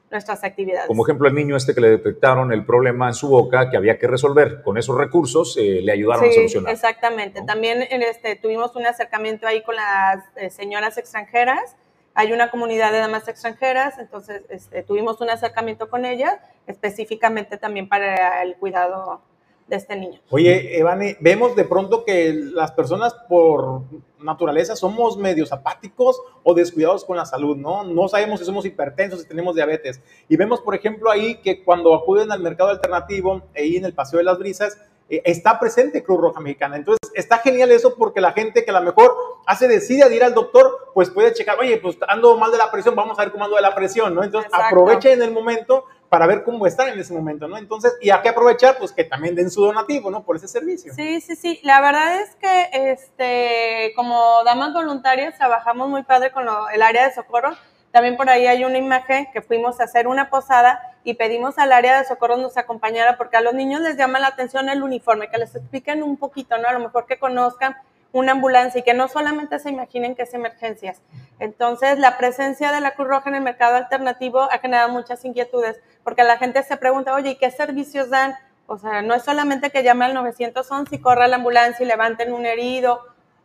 nuestras 0.09 0.43
actividades. 0.45 0.87
Como 0.87 1.05
ejemplo, 1.05 1.27
el 1.27 1.35
niño 1.35 1.57
este 1.57 1.75
que 1.75 1.81
le 1.81 1.89
detectaron 1.89 2.53
el 2.53 2.65
problema 2.65 3.09
en 3.09 3.13
su 3.13 3.27
boca 3.27 3.69
que 3.69 3.77
había 3.77 3.99
que 3.99 4.07
resolver, 4.07 4.63
con 4.63 4.77
esos 4.77 4.97
recursos 4.97 5.57
eh, 5.57 5.81
le 5.83 5.91
ayudaron 5.91 6.27
a 6.27 6.31
solucionar. 6.31 6.73
Exactamente. 6.73 7.41
También 7.43 7.85
en 7.89 8.01
este, 8.01 8.37
tuvimos 8.37 8.75
un 8.77 8.85
acercamiento 8.85 9.45
ahí 9.45 9.61
con 9.61 9.75
las 9.75 10.23
eh, 10.37 10.49
señoras 10.49 10.97
extranjeras 10.97 11.75
hay 12.15 12.31
una 12.31 12.49
comunidad 12.49 12.93
de 12.93 12.99
damas 12.99 13.27
extranjeras, 13.27 13.99
entonces 13.99 14.43
este, 14.49 14.81
tuvimos 14.83 15.19
un 15.19 15.29
acercamiento 15.29 15.89
con 15.89 16.05
ellas, 16.05 16.37
específicamente 16.65 17.57
también 17.57 17.89
para 17.89 18.41
el 18.41 18.55
cuidado 18.55 19.21
de 19.67 19.75
este 19.75 19.97
niño. 19.97 20.21
Oye, 20.29 20.79
Evane, 20.79 21.17
vemos 21.19 21.55
de 21.55 21.65
pronto 21.65 22.05
que 22.05 22.33
las 22.33 22.71
personas 22.71 23.13
por 23.27 23.81
naturaleza 24.19 24.75
somos 24.75 25.17
medios 25.17 25.51
apáticos 25.51 26.21
o 26.43 26.53
descuidados 26.53 27.03
con 27.03 27.17
la 27.17 27.25
salud, 27.25 27.57
¿no? 27.57 27.83
No 27.83 28.07
sabemos 28.07 28.39
si 28.39 28.45
somos 28.45 28.65
hipertensos, 28.65 29.21
si 29.21 29.27
tenemos 29.27 29.55
diabetes. 29.55 30.01
Y 30.29 30.37
vemos, 30.37 30.61
por 30.61 30.73
ejemplo, 30.73 31.11
ahí 31.11 31.35
que 31.41 31.63
cuando 31.63 31.93
acuden 31.93 32.31
al 32.31 32.39
mercado 32.39 32.69
alternativo, 32.69 33.41
ahí 33.55 33.75
en 33.75 33.85
el 33.85 33.93
Paseo 33.93 34.19
de 34.19 34.23
las 34.23 34.39
Brisas, 34.39 34.77
está 35.09 35.59
presente 35.59 36.03
Cruz 36.03 36.19
Roja 36.19 36.39
Mexicana. 36.39 36.75
Entonces, 36.77 37.11
está 37.13 37.37
genial 37.39 37.71
eso 37.71 37.95
porque 37.95 38.21
la 38.21 38.33
gente 38.33 38.65
que 38.65 38.71
a 38.71 38.79
lo 38.79 38.81
mejor 38.81 39.15
hace 39.45 39.67
decide 39.67 40.09
de 40.09 40.15
ir 40.15 40.23
al 40.23 40.33
doctor, 40.33 40.91
pues 40.93 41.09
puede 41.09 41.33
checar, 41.33 41.59
oye, 41.59 41.77
pues 41.77 41.97
ando 42.07 42.37
mal 42.37 42.51
de 42.51 42.57
la 42.57 42.71
presión, 42.71 42.95
vamos 42.95 43.17
a 43.19 43.23
ver 43.23 43.31
cómo 43.31 43.45
ando 43.45 43.55
de 43.55 43.61
la 43.61 43.75
presión, 43.75 44.15
¿no? 44.15 44.23
Entonces, 44.23 44.51
aproveche 44.53 45.13
en 45.13 45.21
el 45.21 45.31
momento 45.31 45.85
para 46.09 46.27
ver 46.27 46.43
cómo 46.43 46.65
están 46.65 46.89
en 46.89 46.99
ese 46.99 47.13
momento, 47.13 47.47
¿no? 47.47 47.57
Entonces, 47.57 47.93
y 48.01 48.09
hay 48.09 48.21
que 48.21 48.29
aprovechar, 48.29 48.77
pues 48.77 48.91
que 48.91 49.03
también 49.03 49.35
den 49.35 49.49
su 49.49 49.61
donativo, 49.61 50.09
¿no? 50.09 50.23
Por 50.23 50.37
ese 50.37 50.47
servicio. 50.47 50.93
Sí, 50.93 51.19
sí, 51.21 51.35
sí. 51.35 51.59
La 51.63 51.81
verdad 51.81 52.21
es 52.21 52.35
que, 52.35 52.91
este, 52.91 53.93
como 53.95 54.43
damas 54.43 54.73
voluntarias, 54.73 55.37
trabajamos 55.37 55.89
muy 55.89 56.03
padre 56.03 56.31
con 56.31 56.47
el 56.73 56.81
área 56.81 57.07
de 57.07 57.13
socorro. 57.13 57.51
También 57.91 58.17
por 58.17 58.29
ahí 58.29 58.45
hay 58.45 58.65
una 58.65 58.77
imagen 58.77 59.27
que 59.31 59.41
fuimos 59.41 59.79
a 59.79 59.85
hacer 59.85 60.07
una 60.07 60.29
posada 60.29 60.94
y 61.05 61.13
pedimos 61.13 61.59
al 61.59 61.71
área 61.71 61.99
de 61.99 62.05
socorro 62.05 62.35
nos 62.35 62.57
acompañara 62.57 63.15
porque 63.15 63.37
a 63.37 63.41
los 63.41 63.53
niños 63.53 63.79
les 63.81 63.95
llama 63.95 64.19
la 64.19 64.27
atención 64.27 64.67
el 64.69 64.81
uniforme, 64.81 65.29
que 65.29 65.37
les 65.37 65.55
expliquen 65.55 66.01
un 66.01 66.17
poquito, 66.17 66.57
¿no? 66.57 66.67
A 66.67 66.73
lo 66.73 66.79
mejor 66.79 67.05
que 67.05 67.19
conozcan 67.19 67.77
una 68.11 68.31
ambulancia 68.31 68.79
y 68.79 68.83
que 68.83 68.95
no 68.95 69.07
solamente 69.07 69.59
se 69.59 69.69
imaginen 69.69 70.15
que 70.15 70.23
es 70.23 70.33
emergencias. 70.33 71.03
Entonces, 71.39 71.99
la 71.99 72.17
presencia 72.17 72.71
de 72.71 72.81
la 72.81 72.95
Cruz 72.95 73.07
Roja 73.07 73.29
en 73.29 73.35
el 73.35 73.43
mercado 73.43 73.75
alternativo 73.75 74.41
ha 74.41 74.57
generado 74.57 74.89
muchas 74.89 75.23
inquietudes, 75.25 75.79
porque 76.03 76.23
la 76.23 76.37
gente 76.37 76.63
se 76.63 76.75
pregunta, 76.75 77.13
oye, 77.13 77.31
¿y 77.31 77.35
qué 77.35 77.51
servicios 77.51 78.09
dan? 78.09 78.35
O 78.65 78.79
sea, 78.79 79.03
no 79.03 79.13
es 79.13 79.23
solamente 79.23 79.69
que 79.69 79.83
llame 79.83 80.05
al 80.05 80.15
911 80.15 80.95
y 80.95 80.99
corra 80.99 81.27
la 81.27 81.35
ambulancia 81.35 81.83
y 81.83 81.87
levanten 81.87 82.33
un 82.33 82.47
herido 82.47 83.01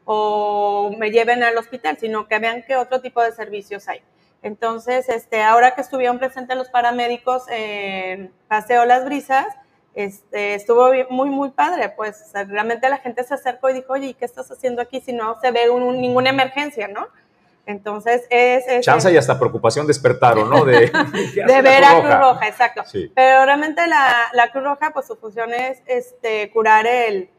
o 0.06 0.94
me 0.96 1.10
lleven 1.10 1.42
al 1.42 1.58
hospital, 1.58 1.98
sino 1.98 2.26
que 2.26 2.38
vean 2.38 2.64
qué 2.66 2.76
otro 2.76 3.02
tipo 3.02 3.22
de 3.22 3.32
servicios 3.32 3.86
hay. 3.86 4.02
Entonces, 4.42 5.08
este, 5.08 5.42
ahora 5.42 5.74
que 5.74 5.82
estuvieron 5.82 6.18
presentes 6.18 6.56
los 6.56 6.70
paramédicos 6.70 7.44
en 7.50 8.32
Paseo 8.48 8.84
Las 8.86 9.04
Brisas, 9.04 9.46
este, 9.94 10.54
estuvo 10.54 10.90
muy, 11.10 11.30
muy 11.30 11.50
padre, 11.50 11.90
pues 11.90 12.30
realmente 12.32 12.88
la 12.88 12.98
gente 12.98 13.24
se 13.24 13.34
acercó 13.34 13.68
y 13.70 13.74
dijo, 13.74 13.92
oye, 13.92 14.08
¿y 14.08 14.14
qué 14.14 14.24
estás 14.24 14.50
haciendo 14.50 14.80
aquí 14.80 15.00
si 15.00 15.12
no 15.12 15.38
se 15.40 15.50
ve 15.50 15.62
ninguna 15.68 16.30
emergencia, 16.30 16.88
no? 16.88 17.08
Entonces 17.66 18.22
es... 18.30 18.66
es 18.66 18.84
Chance 18.84 19.12
y 19.12 19.16
hasta 19.16 19.38
preocupación 19.38 19.86
despertaron, 19.86 20.48
¿no? 20.48 20.64
De, 20.64 20.90
de 21.34 21.62
ver 21.62 21.84
a 21.84 22.00
Cruz 22.00 22.18
Roja, 22.18 22.48
exacto. 22.48 22.82
Pero 23.14 23.44
realmente 23.44 23.86
la, 23.86 24.28
la, 24.32 24.50
Cruz 24.50 24.64
Roja, 24.64 24.90
pues 24.92 25.06
su 25.06 25.16
función 25.16 25.52
es 25.52 25.82
este, 25.86 26.50
curar 26.50 26.86
el, 26.86 27.30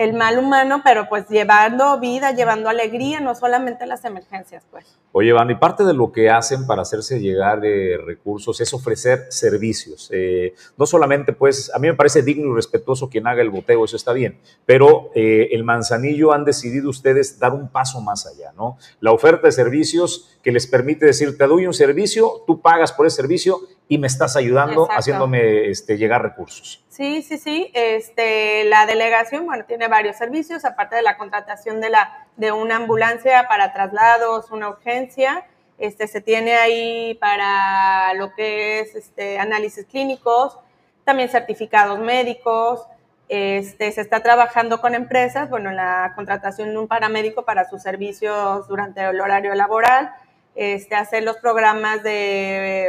el 0.00 0.14
mal 0.14 0.38
humano, 0.38 0.80
pero 0.82 1.10
pues 1.10 1.28
llevando 1.28 2.00
vida, 2.00 2.32
llevando 2.32 2.70
alegría, 2.70 3.20
no 3.20 3.34
solamente 3.34 3.84
las 3.84 4.02
emergencias, 4.06 4.64
pues. 4.70 4.98
Oye, 5.12 5.30
Van, 5.34 5.50
y 5.50 5.56
parte 5.56 5.84
de 5.84 5.92
lo 5.92 6.10
que 6.10 6.30
hacen 6.30 6.66
para 6.66 6.80
hacerse 6.80 7.20
llegar 7.20 7.60
de 7.60 7.98
recursos 8.02 8.58
es 8.62 8.72
ofrecer 8.72 9.26
servicios. 9.28 10.08
Eh, 10.10 10.54
no 10.78 10.86
solamente, 10.86 11.34
pues, 11.34 11.70
a 11.74 11.78
mí 11.78 11.88
me 11.88 11.94
parece 11.94 12.22
digno 12.22 12.50
y 12.50 12.54
respetuoso 12.54 13.10
quien 13.10 13.26
haga 13.26 13.42
el 13.42 13.50
boteo, 13.50 13.84
eso 13.84 13.96
está 13.96 14.14
bien, 14.14 14.38
pero 14.64 15.10
eh, 15.14 15.48
el 15.52 15.64
Manzanillo 15.64 16.32
han 16.32 16.46
decidido 16.46 16.88
ustedes 16.88 17.38
dar 17.38 17.52
un 17.52 17.68
paso 17.68 18.00
más 18.00 18.26
allá, 18.26 18.52
¿no? 18.56 18.78
La 19.00 19.12
oferta 19.12 19.48
de 19.48 19.52
servicios 19.52 20.38
que 20.42 20.52
les 20.52 20.66
permite 20.66 21.06
decir, 21.06 21.36
te 21.36 21.46
doy 21.46 21.66
un 21.66 21.74
servicio, 21.74 22.42
tú 22.46 22.60
pagas 22.60 22.92
por 22.92 23.06
ese 23.06 23.16
servicio 23.16 23.60
y 23.88 23.98
me 23.98 24.06
estás 24.06 24.36
ayudando 24.36 24.88
haciéndome 24.90 25.68
este, 25.68 25.98
llegar 25.98 26.22
recursos. 26.22 26.84
Sí, 26.88 27.22
sí, 27.22 27.38
sí. 27.38 27.70
Este, 27.74 28.64
la 28.64 28.86
delegación, 28.86 29.44
bueno, 29.44 29.64
tiene 29.66 29.88
varios 29.88 30.16
servicios, 30.16 30.64
aparte 30.64 30.96
de 30.96 31.02
la 31.02 31.16
contratación 31.16 31.80
de, 31.80 31.90
la, 31.90 32.26
de 32.36 32.52
una 32.52 32.76
ambulancia 32.76 33.46
para 33.48 33.72
traslados, 33.72 34.50
una 34.50 34.68
urgencia. 34.68 35.44
Este, 35.78 36.06
se 36.06 36.20
tiene 36.20 36.56
ahí 36.56 37.14
para 37.14 38.14
lo 38.14 38.34
que 38.34 38.80
es 38.80 38.94
este, 38.94 39.38
análisis 39.38 39.86
clínicos, 39.86 40.58
también 41.04 41.28
certificados 41.28 41.98
médicos. 41.98 42.86
Este, 43.28 43.90
se 43.92 44.00
está 44.00 44.22
trabajando 44.22 44.80
con 44.80 44.94
empresas, 44.94 45.48
bueno, 45.48 45.70
en 45.70 45.76
la 45.76 46.12
contratación 46.16 46.70
de 46.70 46.78
un 46.78 46.88
paramédico 46.88 47.44
para 47.44 47.68
sus 47.68 47.80
servicios 47.80 48.66
durante 48.68 49.00
el 49.02 49.20
horario 49.20 49.54
laboral, 49.54 50.12
este, 50.60 50.94
hacer 50.94 51.22
los 51.22 51.38
programas 51.38 52.02
de 52.02 52.86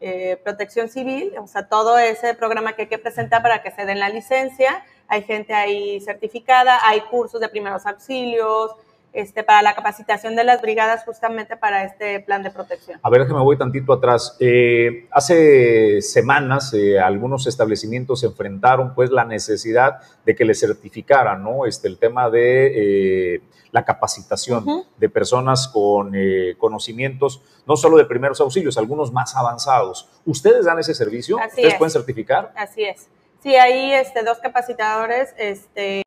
eh, 0.00 0.40
protección 0.42 0.88
civil, 0.88 1.32
o 1.38 1.46
sea, 1.46 1.68
todo 1.68 1.96
ese 1.98 2.34
programa 2.34 2.72
que 2.72 2.82
hay 2.82 2.88
que 2.88 2.98
presentar 2.98 3.42
para 3.42 3.62
que 3.62 3.70
se 3.70 3.86
den 3.86 4.00
la 4.00 4.08
licencia. 4.08 4.84
Hay 5.06 5.22
gente 5.22 5.54
ahí 5.54 6.00
certificada, 6.00 6.80
hay 6.82 7.02
cursos 7.02 7.40
de 7.40 7.48
primeros 7.48 7.86
auxilios, 7.86 8.72
este, 9.12 9.42
para 9.44 9.62
la 9.62 9.74
capacitación 9.74 10.36
de 10.36 10.44
las 10.44 10.62
brigadas 10.62 11.04
justamente 11.04 11.56
para 11.56 11.84
este 11.84 12.20
plan 12.20 12.42
de 12.42 12.50
protección. 12.50 13.00
A 13.02 13.10
ver, 13.10 13.26
que 13.26 13.34
me 13.34 13.40
voy 13.40 13.56
tantito 13.56 13.92
atrás. 13.92 14.36
Eh, 14.40 15.08
hace 15.10 16.00
semanas 16.02 16.72
eh, 16.74 16.98
algunos 16.98 17.46
establecimientos 17.46 18.22
enfrentaron 18.24 18.94
pues 18.94 19.10
la 19.10 19.24
necesidad 19.24 20.00
de 20.24 20.34
que 20.34 20.44
les 20.44 20.60
certificaran 20.60 21.42
¿no? 21.42 21.66
este, 21.66 21.88
el 21.88 21.98
tema 21.98 22.30
de 22.30 23.40
la 23.72 23.84
capacitación 23.84 24.64
de 24.96 25.08
personas 25.08 25.68
con 25.68 26.12
eh, 26.14 26.54
conocimientos, 26.58 27.42
no 27.66 27.76
solo 27.76 27.96
de 27.96 28.04
primeros 28.04 28.40
auxilios, 28.40 28.76
algunos 28.78 29.12
más 29.12 29.36
avanzados. 29.36 30.08
¿Ustedes 30.24 30.64
dan 30.64 30.78
ese 30.78 30.94
servicio? 30.94 31.36
¿Ustedes 31.36 31.74
pueden 31.74 31.92
certificar? 31.92 32.52
Así 32.56 32.82
es. 32.82 33.08
Sí, 33.42 33.54
hay 33.56 33.92
este, 33.94 34.22
dos 34.22 34.38
capacitadores 34.38 35.34
este, 35.38 36.02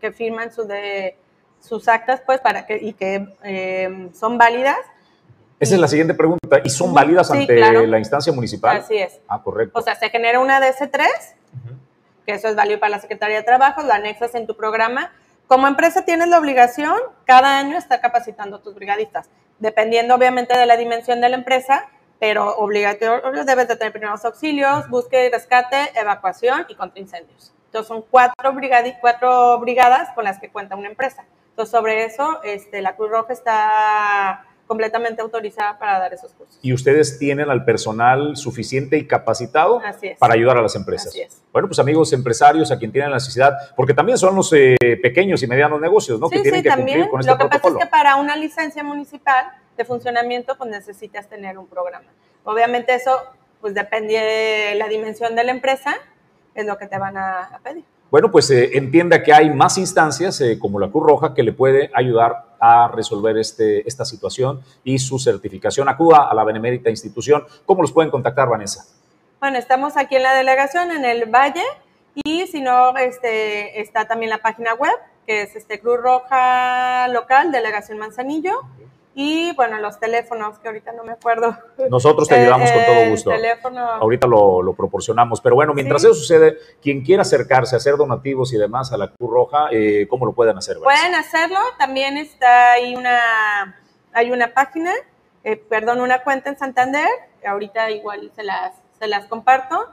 que 0.00 0.12
firman 0.12 0.52
su 0.52 0.64
de, 0.64 1.16
sus 1.64 1.88
actas 1.88 2.20
pues, 2.24 2.40
para 2.40 2.66
que, 2.66 2.76
y 2.76 2.92
que 2.92 3.26
eh, 3.42 4.10
son 4.14 4.38
válidas. 4.38 4.78
Esa 5.60 5.74
es 5.74 5.80
la 5.80 5.88
siguiente 5.88 6.14
pregunta. 6.14 6.60
¿Y 6.64 6.70
son 6.70 6.92
válidas 6.92 7.30
ante 7.30 7.56
la 7.56 7.98
instancia 7.98 8.32
municipal? 8.32 8.76
Así 8.76 8.96
es. 8.96 9.20
Ah, 9.28 9.42
correcto. 9.42 9.78
O 9.78 9.82
sea, 9.82 9.94
se 9.94 10.10
genera 10.10 10.40
una 10.40 10.60
DC3, 10.60 11.06
que 12.26 12.32
eso 12.32 12.48
es 12.48 12.56
válido 12.56 12.80
para 12.80 12.90
la 12.90 13.00
Secretaría 13.00 13.36
de 13.36 13.42
Trabajo, 13.42 13.82
lo 13.82 13.92
anexas 13.92 14.34
en 14.34 14.46
tu 14.46 14.56
programa 14.56 15.12
como 15.46 15.68
empresa 15.68 16.04
tienes 16.04 16.28
la 16.28 16.38
obligación 16.38 16.96
cada 17.26 17.58
año 17.58 17.76
estar 17.76 18.00
capacitando 18.00 18.56
a 18.56 18.62
tus 18.62 18.74
brigadistas, 18.74 19.28
dependiendo 19.58 20.14
obviamente 20.14 20.56
de 20.56 20.64
la 20.64 20.76
dimensión 20.76 21.20
de 21.20 21.28
la 21.28 21.36
empresa, 21.36 21.86
pero 22.18 22.56
obligatorio 22.56 23.44
debes 23.44 23.68
de 23.68 23.76
tener 23.76 23.92
primeros 23.92 24.24
auxilios, 24.24 24.88
búsqueda 24.88 25.24
y 25.24 25.30
rescate, 25.30 25.92
evacuación 25.96 26.64
y 26.68 26.74
contra 26.74 26.98
incendios. 26.98 27.52
Entonces 27.66 27.88
son 27.88 28.02
cuatro, 28.10 28.54
cuatro 29.00 29.58
brigadas 29.60 30.10
con 30.14 30.24
las 30.24 30.38
que 30.38 30.48
cuenta 30.50 30.76
una 30.76 30.88
empresa. 30.88 31.24
Entonces 31.54 31.70
sobre 31.70 32.04
eso 32.04 32.40
este, 32.42 32.82
la 32.82 32.96
Cruz 32.96 33.10
Roja 33.10 33.32
está 33.32 34.44
completamente 34.66 35.22
autorizada 35.22 35.78
para 35.78 36.00
dar 36.00 36.12
esos 36.12 36.32
cursos. 36.32 36.58
¿Y 36.62 36.72
ustedes 36.72 37.16
tienen 37.16 37.48
al 37.48 37.64
personal 37.64 38.36
suficiente 38.36 38.98
y 38.98 39.06
capacitado 39.06 39.80
para 40.18 40.34
ayudar 40.34 40.58
a 40.58 40.62
las 40.62 40.74
empresas? 40.74 41.08
Así 41.08 41.20
es. 41.20 41.40
Bueno, 41.52 41.68
pues 41.68 41.78
amigos 41.78 42.12
empresarios, 42.12 42.72
a 42.72 42.78
quien 42.78 42.90
tienen 42.90 43.10
la 43.10 43.18
necesidad, 43.18 43.52
porque 43.76 43.94
también 43.94 44.18
son 44.18 44.34
los 44.34 44.52
eh, 44.52 44.76
pequeños 45.00 45.44
y 45.44 45.46
medianos 45.46 45.80
negocios, 45.80 46.18
¿no? 46.18 46.26
Sí, 46.26 46.38
que 46.38 46.42
tienen 46.42 46.58
sí, 46.58 46.64
que 46.64 46.70
también. 46.70 46.98
cumplir 47.02 47.10
con 47.10 47.20
este 47.20 47.30
Lo 47.30 47.38
que 47.38 47.44
pasa 47.44 47.68
es 47.68 47.84
que 47.84 47.86
para 47.86 48.16
una 48.16 48.34
licencia 48.34 48.82
municipal 48.82 49.52
de 49.76 49.84
funcionamiento, 49.84 50.58
pues 50.58 50.68
necesitas 50.68 51.28
tener 51.28 51.56
un 51.56 51.68
programa. 51.68 52.08
Obviamente 52.42 52.96
eso, 52.96 53.16
pues 53.60 53.74
depende 53.74 54.14
de 54.14 54.74
la 54.74 54.88
dimensión 54.88 55.36
de 55.36 55.44
la 55.44 55.52
empresa, 55.52 55.94
es 56.56 56.66
lo 56.66 56.78
que 56.78 56.88
te 56.88 56.98
van 56.98 57.16
a 57.16 57.60
pedir 57.62 57.84
bueno, 58.14 58.30
pues 58.30 58.48
eh, 58.52 58.70
entienda 58.74 59.24
que 59.24 59.32
hay 59.32 59.50
más 59.50 59.76
instancias 59.76 60.40
eh, 60.40 60.56
como 60.56 60.78
la 60.78 60.88
Cruz 60.88 61.02
Roja 61.04 61.34
que 61.34 61.42
le 61.42 61.52
puede 61.52 61.90
ayudar 61.92 62.44
a 62.60 62.86
resolver 62.86 63.36
este, 63.38 63.88
esta 63.88 64.04
situación 64.04 64.62
y 64.84 65.00
su 65.00 65.18
certificación. 65.18 65.88
Acuda 65.88 66.28
a 66.30 66.32
la 66.32 66.44
benemérita 66.44 66.90
institución. 66.90 67.44
¿Cómo 67.66 67.82
los 67.82 67.90
pueden 67.90 68.12
contactar, 68.12 68.48
Vanessa? 68.48 68.84
Bueno, 69.40 69.58
estamos 69.58 69.96
aquí 69.96 70.14
en 70.14 70.22
la 70.22 70.32
delegación, 70.32 70.92
en 70.92 71.04
el 71.04 71.28
Valle, 71.28 71.64
y 72.14 72.46
si 72.46 72.60
no, 72.60 72.96
este, 72.96 73.80
está 73.80 74.06
también 74.06 74.30
la 74.30 74.38
página 74.38 74.74
web, 74.74 74.94
que 75.26 75.42
es 75.42 75.56
este 75.56 75.80
Cruz 75.80 75.98
Roja 76.00 77.08
Local, 77.08 77.50
Delegación 77.50 77.98
Manzanillo. 77.98 78.60
Y 79.14 79.54
bueno, 79.54 79.78
los 79.78 80.00
teléfonos, 80.00 80.58
que 80.58 80.66
ahorita 80.66 80.92
no 80.92 81.04
me 81.04 81.12
acuerdo. 81.12 81.56
Nosotros 81.88 82.28
te 82.28 82.34
ayudamos 82.40 82.70
con 82.70 82.84
todo 82.84 83.10
gusto. 83.10 83.30
Teléfono. 83.30 83.80
Ahorita 83.80 84.26
lo, 84.26 84.74
proporcionamos. 84.76 85.40
Pero 85.40 85.54
bueno, 85.54 85.72
mientras 85.72 86.02
eso 86.02 86.14
sucede, 86.14 86.58
quien 86.82 87.02
quiera 87.02 87.22
acercarse 87.22 87.76
a 87.76 87.78
hacer 87.78 87.96
donativos 87.96 88.52
y 88.52 88.58
demás 88.58 88.92
a 88.92 88.96
la 88.96 89.08
Cruz 89.12 89.30
Roja, 89.30 89.68
eh, 89.70 90.06
¿cómo 90.08 90.26
lo 90.26 90.32
pueden 90.32 90.58
hacer? 90.58 90.78
Pueden 90.78 91.14
hacerlo. 91.14 91.58
También 91.78 92.16
está 92.16 92.72
ahí 92.72 92.96
una, 92.96 93.80
hay 94.12 94.32
una 94.32 94.52
página, 94.52 94.92
eh, 95.44 95.56
perdón, 95.56 96.00
una 96.00 96.24
cuenta 96.24 96.50
en 96.50 96.58
Santander. 96.58 97.08
Ahorita 97.46 97.90
igual 97.90 98.32
se 98.34 98.42
las, 98.42 98.74
se 98.98 99.06
las 99.06 99.26
comparto 99.26 99.86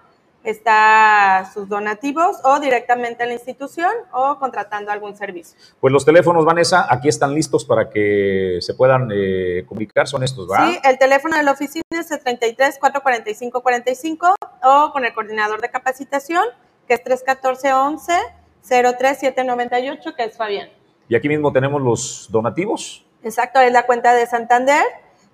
está 0.44 1.50
sus 1.54 1.70
donativos 1.70 2.38
o 2.44 2.60
directamente 2.60 3.24
a 3.24 3.26
la 3.28 3.34
institución 3.34 3.92
o 4.12 4.38
contratando 4.40 4.92
algún 4.92 5.16
servicio. 5.16 5.58
Pues 5.80 5.94
los 5.94 6.06
teléfonos, 6.06 6.46
Vanessa, 6.46 6.88
aquí 6.90 7.08
están 7.08 7.34
listos 7.34 7.66
para 7.66 7.90
que 7.90 8.58
se 8.62 8.74
puedan 8.74 9.10
eh, 9.14 9.66
comunicar, 9.68 10.08
son 10.08 10.24
estos, 10.24 10.48
¿verdad? 10.48 10.70
Sí, 10.70 10.80
el 10.84 10.98
teléfono 10.98 11.38
de 11.38 11.44
la 11.44 11.52
oficina 11.52 11.84
es 11.92 12.12
el 12.12 12.20
33 12.20 12.78
445 12.80 13.62
45 13.62 14.36
o 14.64 14.92
con 14.92 15.06
el 15.06 15.14
coordinador 15.14 15.62
de 15.62 15.70
capacitación, 15.70 16.46
que 16.88 16.96
es 16.96 17.04
314 17.04 17.74
11 17.74 18.14
03798, 18.62 20.16
que 20.16 20.24
es 20.24 20.38
Fabián. 20.38 20.70
Y 21.10 21.16
aquí 21.16 21.28
mismo 21.28 21.52
tenemos 21.52 21.82
los 21.82 22.28
donativos. 22.32 23.06
Exacto, 23.24 23.60
es 23.60 23.72
la 23.72 23.86
cuenta 23.86 24.14
de 24.14 24.26
Santander 24.26 24.84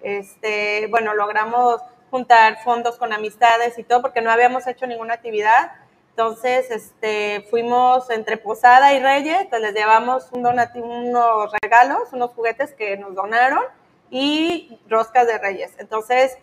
Este, 0.00 0.86
bueno, 0.88 1.14
logramos 1.14 1.82
juntar 2.10 2.62
fondos 2.62 2.96
con 2.98 3.12
amistades 3.12 3.78
y 3.78 3.84
todo, 3.84 4.02
porque 4.02 4.20
no 4.20 4.30
habíamos 4.30 4.66
hecho 4.66 4.86
ninguna 4.86 5.14
actividad. 5.14 5.72
Entonces, 6.10 6.70
este, 6.70 7.46
fuimos 7.50 8.10
entre 8.10 8.36
Posada 8.36 8.92
y 8.92 9.00
Reyes, 9.00 9.46
pues 9.48 9.62
les 9.62 9.74
llevamos 9.74 10.28
un 10.32 10.42
donativo, 10.42 10.86
unos 10.86 11.52
regalos, 11.62 12.12
unos 12.12 12.32
juguetes 12.32 12.74
que 12.74 12.96
nos 12.96 13.14
donaron 13.14 13.62
y 14.10 14.78
roscas 14.88 15.26
de 15.26 15.38
Reyes. 15.38 15.72
Entonces, 15.78 16.36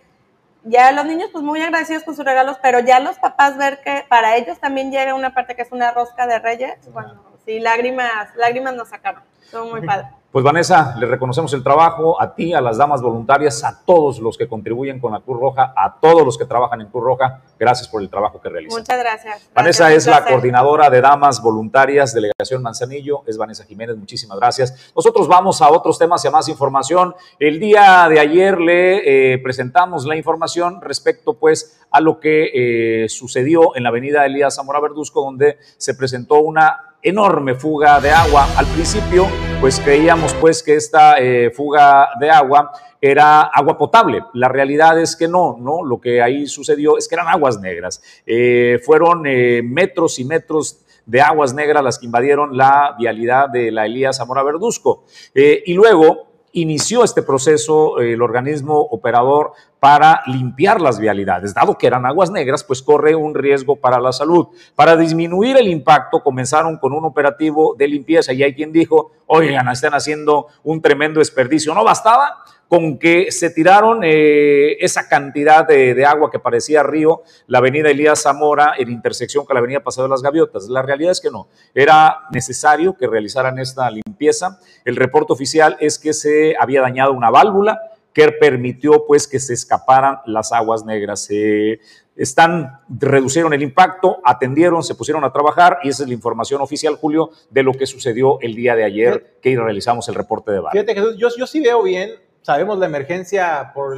ya 0.64 0.92
los 0.92 1.06
niños 1.06 1.30
pues 1.32 1.44
muy 1.44 1.62
agradecidos 1.62 2.04
con 2.04 2.16
sus 2.16 2.26
regalos, 2.26 2.58
pero 2.62 2.80
ya 2.80 3.00
los 3.00 3.20
papás 3.20 3.58
ver 3.58 3.82
que 3.82 4.06
para 4.10 4.36
ellos 4.36 4.60
también 4.60 4.92
llega 4.92 5.14
una 5.14 5.34
parte 5.34 5.56
que 5.56 5.62
es 5.62 5.72
una 5.72 5.92
rosca 5.92 6.28
de 6.28 6.40
Reyes, 6.40 6.92
bueno, 6.92 7.22
sí, 7.48 7.60
lágrimas, 7.62 8.36
lágrimas 8.36 8.76
nos 8.76 8.90
sacaron. 8.90 9.24
Son 9.50 9.70
muy 9.70 9.82
padre. 9.82 10.08
Pues 10.30 10.44
Vanessa, 10.44 10.94
le 11.00 11.06
reconocemos 11.06 11.54
el 11.54 11.64
trabajo 11.64 12.22
a 12.22 12.36
ti, 12.36 12.54
a 12.54 12.60
las 12.60 12.78
damas 12.78 13.02
voluntarias, 13.02 13.64
a 13.64 13.80
todos 13.86 14.20
los 14.20 14.38
que 14.38 14.48
contribuyen 14.48 15.00
con 15.00 15.14
la 15.14 15.22
Cruz 15.22 15.40
Roja, 15.40 15.74
a 15.76 16.00
todos 16.02 16.26
los 16.26 16.38
que 16.38 16.46
trabajan 16.46 16.82
en 16.82 16.88
Cruz 16.88 17.04
Roja. 17.06 17.42
Gracias 17.58 17.88
por 17.88 18.02
el 18.02 18.10
trabajo 18.10 18.42
que 18.42 18.50
realizan. 18.50 18.78
Muchas 18.78 19.00
gracias. 19.00 19.50
Vanessa 19.56 19.92
es 19.94 20.06
la 20.06 20.26
coordinadora 20.26 20.90
de 20.90 21.00
damas 21.00 21.42
voluntarias, 21.42 22.14
delegación 22.14 22.62
Manzanillo. 22.62 23.24
Es 23.26 23.38
Vanessa 23.38 23.64
Jiménez, 23.64 23.96
muchísimas 23.96 24.38
gracias. 24.38 24.92
Nosotros 24.94 25.30
vamos 25.30 25.62
a 25.62 25.72
otros 25.72 25.98
temas 25.98 26.24
y 26.26 26.28
a 26.28 26.32
más 26.32 26.50
información. 26.50 27.16
El 27.40 27.62
día 27.62 28.08
de 28.10 28.20
ayer 28.20 28.60
le 28.60 29.34
eh, 29.34 29.38
presentamos 29.40 30.06
la 30.06 30.18
información 30.18 30.82
respecto 30.82 31.36
pues 31.36 31.82
a 31.90 32.02
lo 32.02 32.20
que 32.20 33.04
eh, 33.04 33.10
sucedió 33.10 33.76
en 33.78 33.84
la 33.84 33.90
avenida 33.90 34.26
Elías 34.26 34.56
Zamora 34.56 34.82
Verduzco, 34.82 35.22
donde 35.22 35.58
se 35.78 35.96
presentó 35.96 36.42
una 36.42 36.97
enorme 37.08 37.56
fuga 37.56 38.02
de 38.02 38.12
agua. 38.12 38.48
Al 38.58 38.66
principio, 38.66 39.28
pues 39.62 39.80
creíamos 39.80 40.34
pues 40.36 40.62
que 40.62 40.76
esta 40.76 41.18
eh, 41.20 41.52
fuga 41.52 42.10
de 42.20 42.30
agua 42.30 42.72
era 43.00 43.44
agua 43.44 43.78
potable. 43.78 44.24
La 44.34 44.50
realidad 44.50 45.00
es 45.00 45.16
que 45.16 45.28
no, 45.28 45.58
¿no? 45.58 45.84
Lo 45.84 46.02
que 46.02 46.22
ahí 46.22 46.48
sucedió 46.48 46.98
es 46.98 47.08
que 47.08 47.16
eran 47.16 47.28
aguas 47.30 47.60
negras. 47.62 48.02
Eh, 48.26 48.80
fueron 48.84 49.26
eh, 49.26 49.62
metros 49.64 50.20
y 50.20 50.26
metros 50.26 50.80
de 51.06 51.22
aguas 51.22 51.54
negras 51.54 51.82
las 51.82 51.98
que 51.98 52.08
invadieron 52.08 52.58
la 52.58 52.96
vialidad 53.00 53.50
de 53.50 53.72
la 53.72 53.86
Elías 53.86 54.18
Zamora 54.18 54.44
Verduzco. 54.44 55.06
y 55.34 55.74
luego 55.74 56.28
inició 56.52 57.04
este 57.04 57.22
proceso 57.22 58.00
el 58.00 58.22
organismo 58.22 58.82
operador 58.82 59.54
para 59.80 60.22
limpiar 60.26 60.82
las 60.82 61.00
vialidades. 61.00 61.54
Dado 61.54 61.78
que 61.78 61.88
eran 61.88 62.06
aguas 62.06 62.32
negras, 62.32 62.64
pues 62.64 62.82
corre 62.82 63.16
un 63.16 63.36
riesgo 63.36 63.76
para 63.76 64.00
la 64.00 64.12
salud. 64.12 64.48
Para 64.76 64.96
disminuir 64.98 65.58
el 65.58 65.68
impacto, 65.68 66.24
comenzaron 66.24 66.78
con 66.78 66.94
un 66.94 67.06
operativo 67.06 67.76
de 67.78 67.88
limpieza 67.88 68.34
y 68.34 68.44
hay 68.44 68.54
quien 68.54 68.72
dijo, 68.72 69.12
oigan, 69.28 69.68
están 69.70 69.94
haciendo 69.94 70.48
un 70.64 70.82
tremendo 70.82 71.20
desperdicio. 71.20 71.74
No 71.74 71.84
bastaba 71.84 72.44
con 72.68 72.98
que 72.98 73.32
se 73.32 73.50
tiraron 73.50 74.02
eh, 74.04 74.78
esa 74.80 75.08
cantidad 75.08 75.66
de, 75.66 76.06
agua 76.06 76.30
que 76.30 76.40
parecía 76.40 76.84
río, 76.84 77.22
la 77.48 77.60
avenida 77.60 77.90
Elías 77.90 78.24
Zamora, 78.24 78.74
en 78.78 78.90
intersección 78.90 79.46
con 79.46 79.54
la 79.54 79.60
avenida 79.60 79.80
Paseo 79.82 80.04
de 80.04 80.10
las 80.10 80.22
Gaviotas. 80.22 80.68
La 80.68 80.82
realidad 80.82 81.12
es 81.12 81.22
que 81.22 81.32
no, 81.32 81.48
era 81.74 82.24
necesario 82.32 82.96
que 82.98 83.08
realizaran 83.08 83.58
esta 83.60 83.90
limpieza. 83.90 84.60
El 84.84 84.96
reporte 84.96 85.34
oficial 85.34 85.78
es 85.80 85.98
que 85.98 86.14
se 86.14 86.56
había 86.60 86.82
dañado 86.82 87.14
una 87.14 87.30
válvula, 87.30 87.80
que 88.18 88.32
permitió 88.32 89.06
pues 89.06 89.28
que 89.28 89.40
se 89.40 89.54
escaparan 89.54 90.22
las 90.26 90.52
aguas 90.52 90.84
negras. 90.84 91.30
están, 92.16 92.80
reducieron 92.90 93.54
el 93.54 93.62
impacto, 93.62 94.18
atendieron, 94.26 94.82
se 94.82 94.96
pusieron 94.96 95.24
a 95.24 95.32
trabajar 95.32 95.78
y 95.84 95.90
esa 95.90 96.02
es 96.02 96.10
la 96.10 96.16
información 96.16 96.60
oficial, 96.62 96.96
Julio, 96.96 97.30
de 97.52 97.62
lo 97.62 97.74
que 97.74 97.86
sucedió 97.86 98.40
el 98.42 98.56
día 98.56 98.76
de 98.76 98.86
ayer 98.86 99.38
que 99.40 99.56
realizamos 99.56 100.10
el 100.10 100.16
reporte 100.16 100.52
de 100.52 100.60
bar. 100.60 100.72
Fíjate 100.72 100.96
Jesús, 100.96 101.16
yo, 101.20 101.28
yo 101.38 101.46
sí 101.46 101.60
veo 101.60 101.84
bien, 101.84 102.10
sabemos 102.42 102.80
la 102.80 102.88
emergencia 102.88 103.72
por 103.76 103.96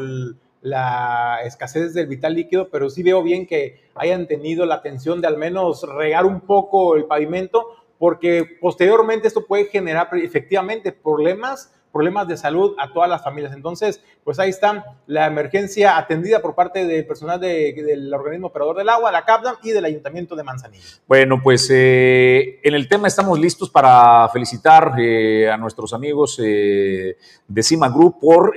la 0.59 1.39
escasez 1.45 1.93
del 1.93 2.07
vital 2.07 2.34
líquido, 2.34 2.67
pero 2.70 2.89
sí 2.89 3.03
veo 3.03 3.24
bien 3.24 3.47
que 3.47 3.80
hayan 3.95 4.28
tenido 4.28 4.65
la 4.65 4.76
atención 4.76 5.22
de 5.22 5.28
al 5.28 5.38
menos 5.38 5.84
regar 5.84 6.26
un 6.26 6.41
poco 6.41 6.97
el 6.97 7.05
pavimento, 7.05 7.67
porque 7.97 8.45
posteriormente 8.59 9.30
esto 9.30 9.45
puede 9.45 9.67
generar 9.67 10.09
efectivamente 10.15 10.91
problemas 10.91 11.74
problemas 11.92 12.28
de 12.28 12.38
salud 12.38 12.76
a 12.80 12.92
todas 12.94 13.10
las 13.10 13.24
familias. 13.24 13.54
Entonces, 13.54 14.02
pues 14.24 14.40
ahí 14.40 14.50
está 14.50 14.98
la 15.08 15.28
emergencia 15.28 15.98
atendida 15.98 16.42
por 16.42 16.56
parte 16.56 16.86
del 16.86 17.06
personal 17.06 17.40
del 17.40 18.14
organismo 18.14 18.48
operador 18.48 18.78
del 18.78 18.90
agua, 18.90 19.12
la 19.12 19.26
CAPDAM 19.26 19.56
y 19.64 19.72
del 19.72 19.86
Ayuntamiento 19.86 20.36
de 20.36 20.44
Manzanillo. 20.44 20.84
Bueno, 21.08 21.42
pues 21.42 21.70
eh, 21.72 22.60
en 22.64 22.76
el 22.76 22.88
tema 22.88 23.08
estamos 23.08 23.40
listos 23.40 23.70
para 23.70 24.30
felicitar 24.30 24.94
eh, 25.00 25.50
a 25.50 25.58
nuestros 25.58 25.94
amigos 25.94 26.40
eh, 26.44 27.18
de 27.48 27.64
Cima 27.64 27.90
Group 27.90 28.20
por 28.20 28.54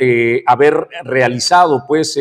haber 0.47 0.89
realizado 1.05 1.85
pues 1.87 2.18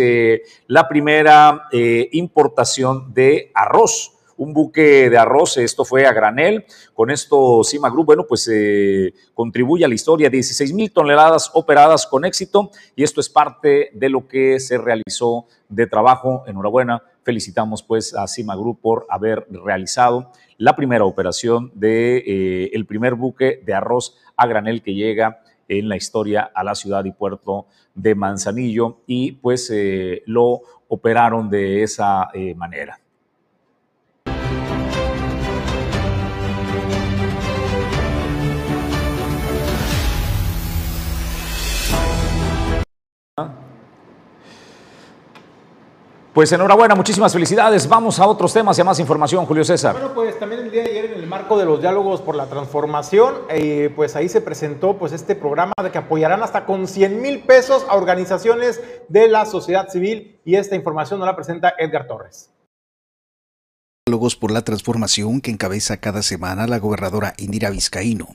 la 0.68 0.88
primera 0.88 1.68
importación 2.12 3.14
de 3.14 3.51
arroz 3.53 4.20
un 4.41 4.53
buque 4.53 5.11
de 5.11 5.19
arroz, 5.19 5.57
esto 5.57 5.85
fue 5.85 6.07
a 6.07 6.13
granel, 6.13 6.65
con 6.95 7.11
esto 7.11 7.63
Cima 7.63 7.91
Group, 7.91 8.07
bueno, 8.07 8.25
pues 8.27 8.49
eh, 8.51 9.13
contribuye 9.35 9.85
a 9.85 9.87
la 9.87 9.93
historia, 9.93 10.31
16 10.31 10.73
mil 10.73 10.91
toneladas 10.91 11.51
operadas 11.53 12.07
con 12.07 12.25
éxito 12.25 12.71
y 12.95 13.03
esto 13.03 13.21
es 13.21 13.29
parte 13.29 13.91
de 13.93 14.09
lo 14.09 14.27
que 14.27 14.59
se 14.59 14.79
realizó 14.79 15.45
de 15.69 15.85
trabajo, 15.85 16.43
enhorabuena, 16.47 17.03
felicitamos 17.21 17.83
pues 17.83 18.15
a 18.15 18.25
Cima 18.25 18.55
por 18.81 19.05
haber 19.09 19.45
realizado 19.51 20.31
la 20.57 20.75
primera 20.75 21.05
operación 21.05 21.71
de 21.75 22.17
eh, 22.17 22.71
el 22.73 22.87
primer 22.87 23.13
buque 23.13 23.61
de 23.63 23.75
arroz 23.75 24.17
a 24.35 24.47
granel 24.47 24.81
que 24.81 24.95
llega 24.95 25.43
en 25.67 25.87
la 25.87 25.97
historia 25.97 26.49
a 26.51 26.63
la 26.63 26.73
ciudad 26.73 27.05
y 27.05 27.11
puerto 27.11 27.67
de 27.93 28.15
Manzanillo 28.15 29.01
y 29.05 29.33
pues 29.33 29.69
eh, 29.71 30.23
lo 30.25 30.61
operaron 30.87 31.47
de 31.47 31.83
esa 31.83 32.31
manera. 32.55 33.01
Pues 46.33 46.49
enhorabuena, 46.53 46.95
muchísimas 46.95 47.33
felicidades. 47.33 47.89
Vamos 47.89 48.17
a 48.17 48.25
otros 48.25 48.53
temas 48.53 48.77
y 48.77 48.81
a 48.81 48.85
más 48.85 48.97
información, 48.99 49.45
Julio 49.45 49.65
César. 49.65 49.93
Bueno, 49.93 50.13
pues 50.13 50.39
también 50.39 50.61
el 50.61 50.71
día 50.71 50.83
de 50.83 50.91
ayer 50.91 51.05
en 51.05 51.19
el 51.19 51.27
marco 51.27 51.57
de 51.57 51.65
los 51.65 51.81
diálogos 51.81 52.21
por 52.21 52.35
la 52.35 52.45
transformación, 52.45 53.35
eh, 53.49 53.91
pues 53.97 54.15
ahí 54.15 54.29
se 54.29 54.39
presentó 54.39 54.97
pues 54.97 55.11
este 55.11 55.35
programa 55.35 55.73
de 55.83 55.91
que 55.91 55.97
apoyarán 55.97 56.41
hasta 56.41 56.65
con 56.65 56.87
100 56.87 57.21
mil 57.21 57.43
pesos 57.43 57.85
a 57.89 57.95
organizaciones 57.95 58.81
de 59.09 59.27
la 59.27 59.45
sociedad 59.45 59.89
civil 59.89 60.39
y 60.45 60.55
esta 60.55 60.77
información 60.77 61.19
nos 61.19 61.27
la 61.27 61.35
presenta 61.35 61.73
Edgar 61.77 62.07
Torres 62.07 62.49
por 64.12 64.51
la 64.51 64.64
transformación 64.64 65.39
que 65.39 65.51
encabeza 65.51 65.97
cada 65.97 66.22
semana 66.22 66.68
la 66.68 66.80
gobernadora 66.80 67.34
Indira 67.38 67.70
Vizcaíno. 67.70 68.28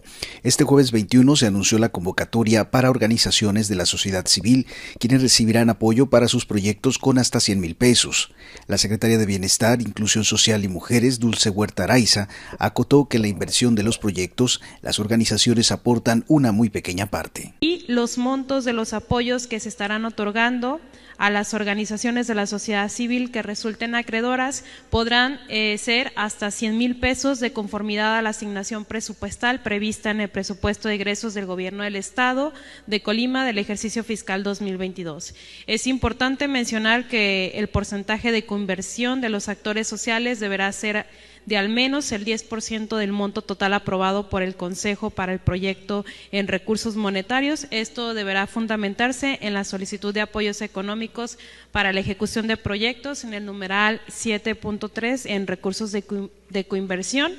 Este 0.42 0.64
jueves 0.64 0.90
21 0.90 1.36
se 1.36 1.46
anunció 1.46 1.78
la 1.78 1.90
convocatoria 1.90 2.70
para 2.70 2.88
organizaciones 2.88 3.68
de 3.68 3.76
la 3.76 3.84
sociedad 3.84 4.26
civil, 4.26 4.66
quienes 4.98 5.20
recibirán 5.20 5.68
apoyo 5.68 6.06
para 6.06 6.28
sus 6.28 6.46
proyectos 6.46 6.96
con 6.96 7.18
hasta 7.18 7.40
100 7.40 7.60
mil 7.60 7.74
pesos. 7.74 8.32
La 8.68 8.78
secretaria 8.78 9.18
de 9.18 9.26
Bienestar, 9.26 9.82
Inclusión 9.82 10.24
Social 10.24 10.64
y 10.64 10.68
Mujeres, 10.68 11.18
Dulce 11.18 11.50
Huerta 11.50 11.84
Araiza, 11.84 12.28
acotó 12.58 13.06
que 13.06 13.18
la 13.18 13.28
inversión 13.28 13.74
de 13.74 13.82
los 13.82 13.98
proyectos, 13.98 14.62
las 14.80 14.98
organizaciones 14.98 15.72
aportan 15.72 16.24
una 16.26 16.52
muy 16.52 16.70
pequeña 16.70 17.10
parte. 17.10 17.52
Y 17.60 17.84
los 17.86 18.16
montos 18.16 18.64
de 18.64 18.72
los 18.72 18.94
apoyos 18.94 19.46
que 19.46 19.60
se 19.60 19.68
estarán 19.68 20.06
otorgando 20.06 20.80
a 21.18 21.30
las 21.30 21.54
organizaciones 21.54 22.26
de 22.26 22.34
la 22.34 22.46
sociedad 22.46 22.88
civil 22.88 23.30
que 23.30 23.42
resulten 23.42 23.94
acreedoras 23.94 24.64
podrán 24.90 25.40
eh, 25.48 25.78
ser 25.78 26.12
hasta 26.16 26.50
100 26.50 26.76
mil 26.76 27.00
pesos 27.00 27.40
de 27.40 27.52
conformidad 27.52 28.18
a 28.18 28.22
la 28.22 28.30
asignación 28.30 28.84
presupuestal 28.84 29.62
prevista 29.62 30.10
en 30.10 30.20
el 30.20 30.28
presupuesto 30.28 30.88
de 30.88 30.94
egresos 30.94 31.34
del 31.34 31.46
Gobierno 31.46 31.84
del 31.84 31.96
Estado 31.96 32.52
de 32.86 33.02
Colima 33.02 33.44
del 33.44 33.58
ejercicio 33.58 34.04
fiscal 34.04 34.42
2022. 34.42 35.34
Es 35.66 35.86
importante 35.86 36.48
mencionar 36.48 37.08
que 37.08 37.52
el 37.54 37.68
porcentaje 37.68 38.32
de 38.32 38.46
conversión 38.46 39.20
de 39.20 39.28
los 39.28 39.48
actores 39.48 39.86
sociales 39.86 40.40
deberá 40.40 40.70
ser 40.72 41.06
de 41.46 41.56
al 41.56 41.68
menos 41.68 42.12
el 42.12 42.24
10% 42.24 42.96
del 42.96 43.12
monto 43.12 43.40
total 43.40 43.72
aprobado 43.72 44.28
por 44.28 44.42
el 44.42 44.56
Consejo 44.56 45.10
para 45.10 45.32
el 45.32 45.38
proyecto 45.38 46.04
en 46.32 46.48
recursos 46.48 46.96
monetarios. 46.96 47.66
Esto 47.70 48.14
deberá 48.14 48.46
fundamentarse 48.46 49.38
en 49.40 49.54
la 49.54 49.64
solicitud 49.64 50.12
de 50.12 50.20
apoyos 50.20 50.60
económicos 50.60 51.38
para 51.70 51.92
la 51.92 52.00
ejecución 52.00 52.48
de 52.48 52.56
proyectos 52.56 53.24
en 53.24 53.32
el 53.32 53.46
numeral 53.46 54.00
7.3 54.08 55.30
en 55.30 55.46
recursos 55.46 55.92
de, 55.92 56.04
de 56.50 56.64
coinversión 56.66 57.32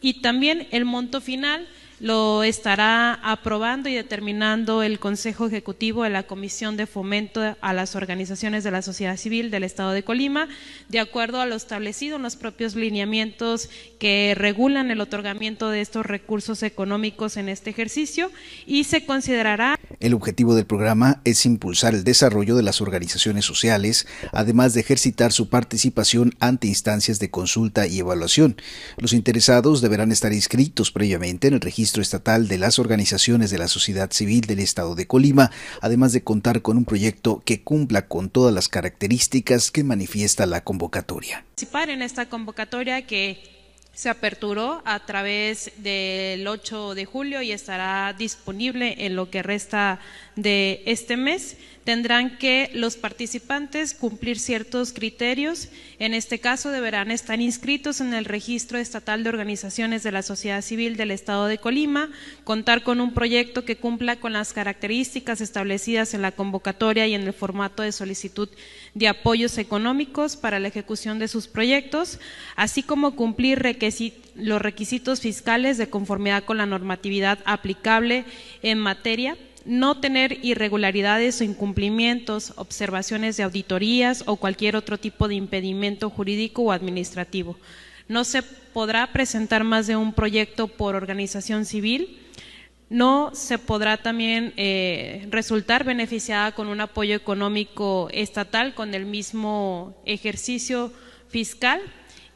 y 0.00 0.22
también 0.22 0.68
el 0.70 0.84
monto 0.84 1.20
final 1.20 1.66
lo 2.00 2.44
estará 2.44 3.14
aprobando 3.14 3.88
y 3.88 3.94
determinando 3.94 4.82
el 4.82 4.98
Consejo 4.98 5.46
Ejecutivo 5.46 6.04
de 6.04 6.10
la 6.10 6.22
Comisión 6.22 6.76
de 6.76 6.86
Fomento 6.86 7.56
a 7.60 7.72
las 7.72 7.96
Organizaciones 7.96 8.62
de 8.64 8.70
la 8.70 8.82
Sociedad 8.82 9.16
Civil 9.16 9.50
del 9.50 9.64
Estado 9.64 9.90
de 9.90 10.04
Colima, 10.04 10.48
de 10.88 11.00
acuerdo 11.00 11.40
a 11.40 11.46
lo 11.46 11.56
establecido 11.56 12.16
en 12.16 12.22
los 12.22 12.36
propios 12.36 12.76
lineamientos 12.76 13.68
que 13.98 14.34
regulan 14.36 14.90
el 14.90 15.00
otorgamiento 15.00 15.70
de 15.70 15.80
estos 15.80 16.06
recursos 16.06 16.62
económicos 16.62 17.36
en 17.36 17.48
este 17.48 17.70
ejercicio 17.70 18.30
y 18.66 18.84
se 18.84 19.04
considerará. 19.04 19.78
El 19.98 20.14
objetivo 20.14 20.54
del 20.54 20.66
programa 20.66 21.20
es 21.24 21.44
impulsar 21.46 21.94
el 21.94 22.04
desarrollo 22.04 22.54
de 22.54 22.62
las 22.62 22.80
organizaciones 22.80 23.44
sociales, 23.44 24.06
además 24.32 24.74
de 24.74 24.80
ejercitar 24.80 25.32
su 25.32 25.48
participación 25.48 26.34
ante 26.38 26.68
instancias 26.68 27.18
de 27.18 27.30
consulta 27.30 27.86
y 27.88 27.98
evaluación. 27.98 28.56
Los 28.98 29.12
interesados 29.12 29.80
deberán 29.80 30.12
estar 30.12 30.32
inscritos 30.32 30.92
previamente 30.92 31.48
en 31.48 31.54
el 31.54 31.60
registro 31.60 31.87
estatal 31.96 32.48
de 32.48 32.58
las 32.58 32.78
organizaciones 32.78 33.50
de 33.50 33.58
la 33.58 33.68
sociedad 33.68 34.10
civil 34.12 34.42
del 34.42 34.60
estado 34.60 34.94
de 34.94 35.06
Colima, 35.06 35.50
además 35.80 36.12
de 36.12 36.22
contar 36.22 36.62
con 36.62 36.76
un 36.76 36.84
proyecto 36.84 37.42
que 37.44 37.62
cumpla 37.62 38.06
con 38.06 38.30
todas 38.30 38.54
las 38.54 38.68
características 38.68 39.70
que 39.70 39.84
manifiesta 39.84 40.46
la 40.46 40.62
convocatoria. 40.62 41.44
Participar 41.54 41.90
en 41.90 42.02
esta 42.02 42.28
convocatoria 42.28 43.06
que 43.06 43.58
se 43.98 44.08
aperturó 44.08 44.80
a 44.84 45.04
través 45.06 45.72
del 45.78 46.46
8 46.46 46.94
de 46.94 47.04
julio 47.04 47.42
y 47.42 47.50
estará 47.50 48.14
disponible 48.16 48.94
en 49.06 49.16
lo 49.16 49.28
que 49.28 49.42
resta 49.42 49.98
de 50.36 50.84
este 50.86 51.16
mes 51.16 51.56
tendrán 51.88 52.36
que 52.36 52.68
los 52.74 52.98
participantes 52.98 53.94
cumplir 53.94 54.38
ciertos 54.38 54.92
criterios. 54.92 55.70
En 55.98 56.12
este 56.12 56.38
caso, 56.38 56.70
deberán 56.70 57.10
estar 57.10 57.40
inscritos 57.40 58.02
en 58.02 58.12
el 58.12 58.26
Registro 58.26 58.76
Estatal 58.76 59.24
de 59.24 59.30
Organizaciones 59.30 60.02
de 60.02 60.12
la 60.12 60.20
Sociedad 60.20 60.60
Civil 60.60 60.98
del 60.98 61.12
Estado 61.12 61.46
de 61.46 61.56
Colima, 61.56 62.10
contar 62.44 62.82
con 62.82 63.00
un 63.00 63.14
proyecto 63.14 63.64
que 63.64 63.78
cumpla 63.78 64.16
con 64.16 64.34
las 64.34 64.52
características 64.52 65.40
establecidas 65.40 66.12
en 66.12 66.20
la 66.20 66.32
convocatoria 66.32 67.06
y 67.06 67.14
en 67.14 67.22
el 67.22 67.32
formato 67.32 67.82
de 67.82 67.92
solicitud 67.92 68.50
de 68.92 69.08
apoyos 69.08 69.56
económicos 69.56 70.36
para 70.36 70.60
la 70.60 70.68
ejecución 70.68 71.18
de 71.18 71.28
sus 71.28 71.48
proyectos, 71.48 72.20
así 72.54 72.82
como 72.82 73.16
cumplir 73.16 73.78
los 74.34 74.60
requisitos 74.60 75.20
fiscales 75.22 75.78
de 75.78 75.88
conformidad 75.88 76.44
con 76.44 76.58
la 76.58 76.66
normatividad 76.66 77.38
aplicable 77.46 78.26
en 78.60 78.78
materia 78.78 79.38
no 79.64 80.00
tener 80.00 80.44
irregularidades 80.44 81.40
o 81.40 81.44
incumplimientos, 81.44 82.52
observaciones 82.56 83.36
de 83.36 83.42
auditorías 83.42 84.24
o 84.26 84.36
cualquier 84.36 84.76
otro 84.76 84.98
tipo 84.98 85.28
de 85.28 85.34
impedimento 85.34 86.10
jurídico 86.10 86.62
o 86.62 86.72
administrativo. 86.72 87.56
No 88.08 88.24
se 88.24 88.42
podrá 88.42 89.12
presentar 89.12 89.64
más 89.64 89.86
de 89.86 89.96
un 89.96 90.12
proyecto 90.12 90.68
por 90.68 90.94
organización 90.94 91.64
civil. 91.64 92.18
No 92.88 93.32
se 93.34 93.58
podrá 93.58 93.98
también 93.98 94.54
eh, 94.56 95.26
resultar 95.30 95.84
beneficiada 95.84 96.52
con 96.52 96.68
un 96.68 96.80
apoyo 96.80 97.14
económico 97.14 98.08
estatal 98.12 98.74
con 98.74 98.94
el 98.94 99.04
mismo 99.04 99.94
ejercicio 100.06 100.92
fiscal 101.28 101.82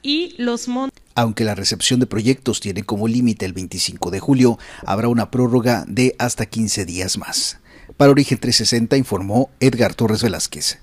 y 0.03 0.35
los 0.37 0.69
montos 0.69 1.02
aunque 1.15 1.45
la 1.45 1.55
recepción 1.55 2.01
de 2.01 2.07
proyectos 2.07 2.61
tiene 2.61 2.85
como 2.85 3.09
límite 3.09 3.47
el 3.47 3.53
25 3.53 4.11
de 4.11 4.21
julio, 4.21 4.59
habrá 4.87 5.09
una 5.09 5.31
prórroga 5.31 5.85
de 5.87 6.15
hasta 6.19 6.47
15 6.47 6.85
días 6.85 7.19
más. 7.19 7.59
Para 7.97 8.11
Origen 8.11 8.39
360 8.39 8.97
informó 8.97 9.51
Edgar 9.61 9.95
Torres 9.95 10.23
Velázquez. 10.23 10.79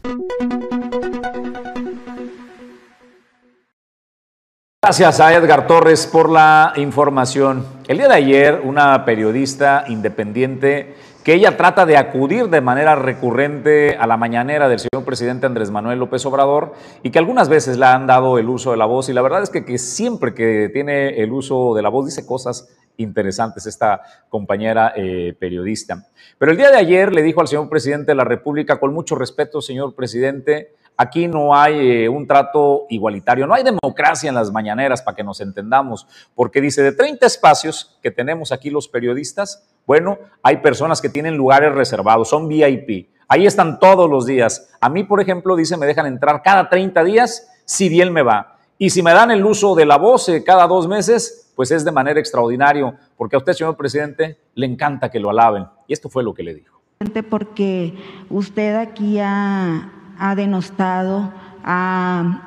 Gracias 4.82 5.20
a 5.20 5.34
Edgar 5.34 5.68
Torres 5.68 6.08
por 6.08 6.32
la 6.32 6.74
información. 6.78 7.66
El 7.88 7.98
día 7.98 8.08
de 8.08 8.16
ayer, 8.16 8.62
una 8.64 9.04
periodista 9.06 9.84
independiente 9.88 10.96
que 11.24 11.34
ella 11.34 11.58
trata 11.58 11.86
de 11.86 11.98
acudir 11.98 12.50
de 12.50 12.62
manera 12.62 12.96
recurrente 12.96 13.96
a 13.98 14.08
la 14.08 14.18
mañanera 14.18 14.70
del 14.70 14.80
señor 14.80 15.06
presidente 15.06 15.46
Andrés 15.46 15.70
Manuel 15.70 16.00
López 16.00 16.26
Obrador 16.26 16.74
y 17.04 17.12
que 17.12 17.20
algunas 17.20 17.50
veces 17.50 17.78
le 17.78 17.86
han 17.86 18.08
dado 18.08 18.38
el 18.38 18.48
uso 18.50 18.72
de 18.72 18.78
la 18.78 18.86
voz 18.86 19.10
y 19.10 19.14
la 19.14 19.22
verdad 19.22 19.44
es 19.44 19.50
que, 19.50 19.66
que 19.66 19.78
siempre 19.78 20.34
que 20.34 20.70
tiene 20.72 21.22
el 21.22 21.32
uso 21.32 21.76
de 21.76 21.82
la 21.82 21.90
voz 21.90 22.06
dice 22.06 22.26
cosas 22.26 22.70
interesantes 22.98 23.66
esta 23.66 24.02
compañera 24.30 24.94
eh, 24.96 25.36
periodista. 25.40 26.08
Pero 26.38 26.52
el 26.52 26.58
día 26.58 26.70
de 26.70 26.78
ayer 26.78 27.14
le 27.14 27.22
dijo 27.22 27.42
al 27.42 27.48
señor 27.48 27.70
presidente 27.70 28.12
de 28.12 28.16
la 28.16 28.26
República, 28.26 28.80
con 28.80 28.94
mucho 28.94 29.16
respeto, 29.16 29.62
señor 29.62 29.96
presidente, 29.96 30.74
Aquí 31.02 31.30
no 31.30 31.56
hay 31.56 32.04
eh, 32.04 32.10
un 32.10 32.28
trato 32.28 32.86
igualitario, 32.90 33.48
no 33.48 33.54
hay 33.54 33.64
democracia 33.64 34.28
en 34.28 34.36
las 34.36 34.52
mañaneras 34.52 35.02
para 35.02 35.16
que 35.16 35.24
nos 35.24 35.40
entendamos, 35.40 36.06
porque 36.36 36.60
dice, 36.60 36.84
de 36.84 36.92
30 36.92 37.26
espacios 37.26 37.98
que 38.04 38.12
tenemos 38.12 38.52
aquí 38.52 38.70
los 38.70 38.90
periodistas, 38.90 39.66
bueno, 39.88 40.18
hay 40.44 40.58
personas 40.58 41.00
que 41.00 41.08
tienen 41.08 41.38
lugares 41.38 41.74
reservados, 41.74 42.28
son 42.28 42.50
VIP, 42.50 43.08
ahí 43.30 43.46
están 43.46 43.80
todos 43.80 44.10
los 44.10 44.26
días. 44.26 44.72
A 44.82 44.90
mí, 44.90 45.06
por 45.06 45.22
ejemplo, 45.22 45.56
dice, 45.56 45.78
me 45.78 45.86
dejan 45.86 46.06
entrar 46.06 46.42
cada 46.44 46.68
30 46.68 47.02
días, 47.06 47.50
si 47.64 47.88
bien 47.88 48.12
me 48.12 48.22
va. 48.22 48.58
Y 48.78 48.90
si 48.90 49.02
me 49.02 49.14
dan 49.14 49.32
el 49.32 49.46
uso 49.46 49.76
de 49.76 49.86
la 49.86 49.98
voz 49.98 50.28
eh, 50.28 50.44
cada 50.44 50.68
dos 50.68 50.90
meses, 50.90 51.54
pues 51.56 51.72
es 51.72 51.86
de 51.86 51.94
manera 51.94 52.20
extraordinario, 52.20 52.96
porque 53.16 53.38
a 53.38 53.40
usted, 53.40 53.54
señor 53.54 53.78
presidente, 53.78 54.38
le 54.54 54.66
encanta 54.66 55.10
que 55.10 55.22
lo 55.22 55.30
alaben. 55.30 55.66
Y 55.88 55.94
esto 55.94 56.10
fue 56.10 56.24
lo 56.24 56.34
que 56.34 56.44
le 56.44 56.56
dijo. 56.56 56.82
Porque 57.30 57.94
usted 58.30 58.76
aquí 58.76 59.18
ha 59.22 59.94
ha 60.20 60.36
denostado, 60.36 61.34
ha, 61.64 62.46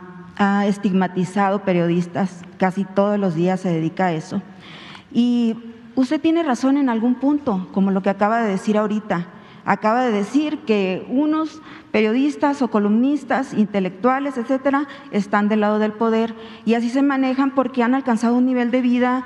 estigmatizado 0.67 1.61
periodistas, 1.61 2.43
casi 2.59 2.85
todos 2.85 3.19
los 3.19 3.35
días 3.35 3.61
se 3.61 3.71
dedica 3.71 4.07
a 4.07 4.13
eso. 4.13 4.43
Y 5.13 5.57
usted 5.95 6.21
tiene 6.21 6.43
razón 6.43 6.77
en 6.77 6.89
algún 6.89 7.15
punto, 7.15 7.69
como 7.73 7.91
lo 7.91 8.03
que 8.03 8.11
acaba 8.11 8.43
de 8.43 8.51
decir 8.51 8.77
ahorita. 8.77 9.27
Acaba 9.65 10.05
de 10.05 10.11
decir 10.11 10.59
que 10.61 11.07
unos 11.09 11.63
periodistas 11.93 12.61
o 12.63 12.69
columnistas, 12.69 13.55
intelectuales, 13.55 14.37
etcétera, 14.37 14.89
están 15.13 15.49
del 15.49 15.61
lado 15.61 15.79
del 15.79 15.93
poder 15.93 16.35
y 16.65 16.75
así 16.75 16.91
se 16.91 17.03
manejan 17.03 17.55
porque 17.55 17.85
han 17.85 17.95
alcanzado 17.95 18.35
un 18.35 18.47
nivel 18.47 18.73
de 18.73 18.81
vida 18.81 19.25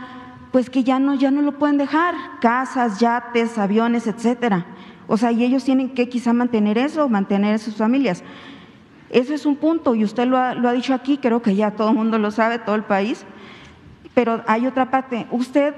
pues 0.52 0.68
que 0.68 0.84
ya 0.84 0.98
no 0.98 1.14
ya 1.14 1.30
no 1.30 1.42
lo 1.42 1.58
pueden 1.58 1.78
dejar, 1.78 2.14
casas, 2.40 3.00
yates, 3.00 3.56
aviones, 3.56 4.06
etcétera. 4.06 4.66
O 5.08 5.16
sea, 5.16 5.32
y 5.32 5.44
ellos 5.44 5.64
tienen 5.64 5.90
que 5.90 6.08
quizá 6.08 6.32
mantener 6.32 6.78
eso, 6.78 7.08
mantener 7.08 7.54
a 7.54 7.58
sus 7.58 7.76
familias. 7.76 8.22
Ese 9.10 9.34
es 9.34 9.46
un 9.46 9.56
punto 9.56 9.94
y 9.94 10.04
usted 10.04 10.26
lo 10.26 10.36
ha, 10.36 10.72
dicho 10.72 10.92
aquí, 10.92 11.18
creo 11.18 11.40
que 11.42 11.54
ya 11.54 11.70
todo 11.70 11.90
el 11.90 11.96
mundo 11.96 12.18
lo 12.18 12.30
sabe, 12.30 12.58
todo 12.58 12.74
el 12.74 12.82
país. 12.82 13.24
Pero 14.14 14.42
hay 14.46 14.66
otra 14.66 14.90
parte. 14.90 15.26
Usted, 15.30 15.74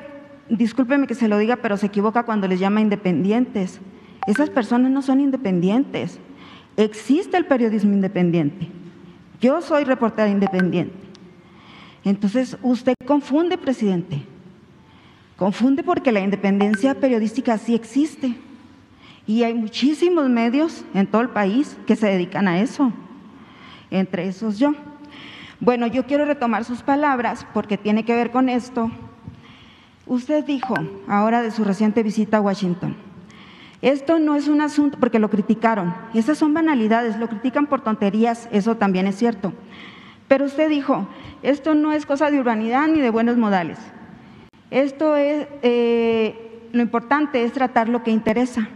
discúlpeme 0.49 1.07
que 1.07 1.14
se 1.14 1.29
lo 1.29 1.37
diga, 1.39 1.57
pero 1.57 1.76
se 1.76 1.87
equivoca 1.87 2.22
cuando 2.22 2.49
les 2.49 2.59
llama 2.59 2.81
independientes. 2.81 3.81
Esas 4.26 4.49
personas 4.49 4.91
no 4.91 5.03
son 5.03 5.20
independientes. 5.20 6.18
Existe 6.76 7.37
el 7.37 7.45
periodismo 7.45 7.93
independiente. 7.93 8.68
Yo 9.41 9.61
soy 9.61 9.85
reportera 9.85 10.29
independiente. 10.29 10.95
Entonces, 12.05 12.57
usted 12.62 12.95
confunde, 13.07 13.59
presidente. 13.59 14.22
Confunde 15.37 15.83
porque 15.83 16.12
la 16.12 16.20
independencia 16.20 16.95
periodística 16.95 17.59
sí 17.59 17.74
existe. 17.74 18.35
Y 19.29 19.43
hay 19.43 19.53
muchísimos 19.53 20.26
medios 20.31 20.87
en 20.95 21.07
todo 21.07 21.20
el 21.20 21.29
país 21.29 21.76
que 21.87 21.97
se 21.97 22.07
dedican 22.07 22.49
a 22.49 22.61
eso, 22.62 22.91
entre 23.91 24.26
esos 24.26 24.59
yo. 24.59 24.72
Bueno, 25.61 25.87
yo 25.87 26.07
quiero 26.07 26.24
retomar 26.24 26.64
sus 26.64 26.83
palabras 26.83 27.47
porque 27.53 27.76
tiene 27.76 28.07
que 28.07 28.14
ver 28.14 28.31
con 28.31 28.49
esto. 28.49 28.91
Usted 30.07 30.47
dijo 30.47 30.74
ahora 31.07 31.43
de 31.43 31.51
su 31.51 31.62
reciente 31.62 32.03
visita 32.03 32.39
a 32.39 32.41
Washington, 32.41 32.97
esto 33.83 34.18
no 34.18 34.35
es 34.35 34.49
un 34.49 34.62
asunto, 34.62 34.97
porque 34.99 35.18
lo 35.18 35.29
criticaron, 35.29 35.95
esas 36.14 36.39
son 36.39 36.55
banalidades, 36.55 37.18
lo 37.18 37.29
critican 37.29 37.66
por 37.66 37.83
tonterías, 37.83 38.49
eso 38.51 38.79
también 38.79 39.07
es 39.07 39.16
cierto. 39.16 39.53
Pero 40.26 40.47
usted 40.47 40.70
dijo, 40.70 41.07
esto 41.43 41.74
no 41.74 41.93
es 41.93 42.07
cosa 42.07 42.31
de 42.31 42.41
urbanidad 42.41 42.89
ni 42.89 43.01
de 43.01 43.11
buenos 43.11 43.37
modales. 43.37 43.79
Esto 44.70 45.16
es, 45.16 45.47
eh, 45.61 46.62
lo 46.72 46.81
importante 46.81 47.45
es 47.45 47.53
tratar 47.53 47.91
lo 47.91 48.03
que 48.03 48.11
interesa. 48.11 48.70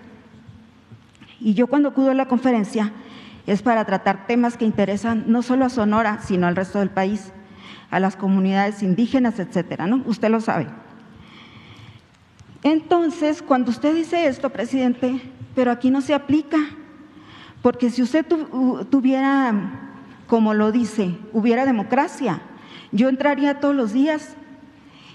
Y 1.45 1.55
yo 1.55 1.67
cuando 1.67 1.89
acudo 1.89 2.13
a 2.13 2.15
la 2.15 2.29
conferencia 2.29 2.93
es 3.49 3.63
para 3.63 3.85
tratar 3.85 4.29
temas 4.29 4.57
que 4.57 4.65
interesan 4.65 5.25
no 5.27 5.43
solo 5.43 5.65
a 5.65 5.71
Sonora, 5.71 6.21
sino 6.23 6.47
al 6.47 6.55
resto 6.55 6.79
del 6.79 6.91
país, 6.91 7.33
a 7.91 7.99
las 7.99 8.15
comunidades 8.15 8.83
indígenas, 8.85 9.41
etcétera, 9.41 9.89
¿no? 9.89 10.03
Usted 10.07 10.31
lo 10.31 10.41
sabe. 10.41 10.69
Entonces, 12.63 13.43
cuando 13.43 13.73
usted 13.73 13.93
dice 13.93 14.29
esto, 14.29 14.51
presidente, 14.51 15.21
pero 15.57 15.73
aquí 15.73 15.91
no 15.91 16.01
se 16.01 16.15
aplica, 16.15 16.59
porque 17.61 17.91
si 17.91 18.03
usted 18.03 18.25
tuviera, 18.89 19.53
como 20.29 20.55
lo 20.55 20.71
dice, 20.71 21.19
hubiera 21.33 21.67
democracia, 21.67 22.41
Yo 22.95 23.09
entraría 23.09 23.59
todos 23.59 23.75
los 23.75 23.95
días 23.95 24.37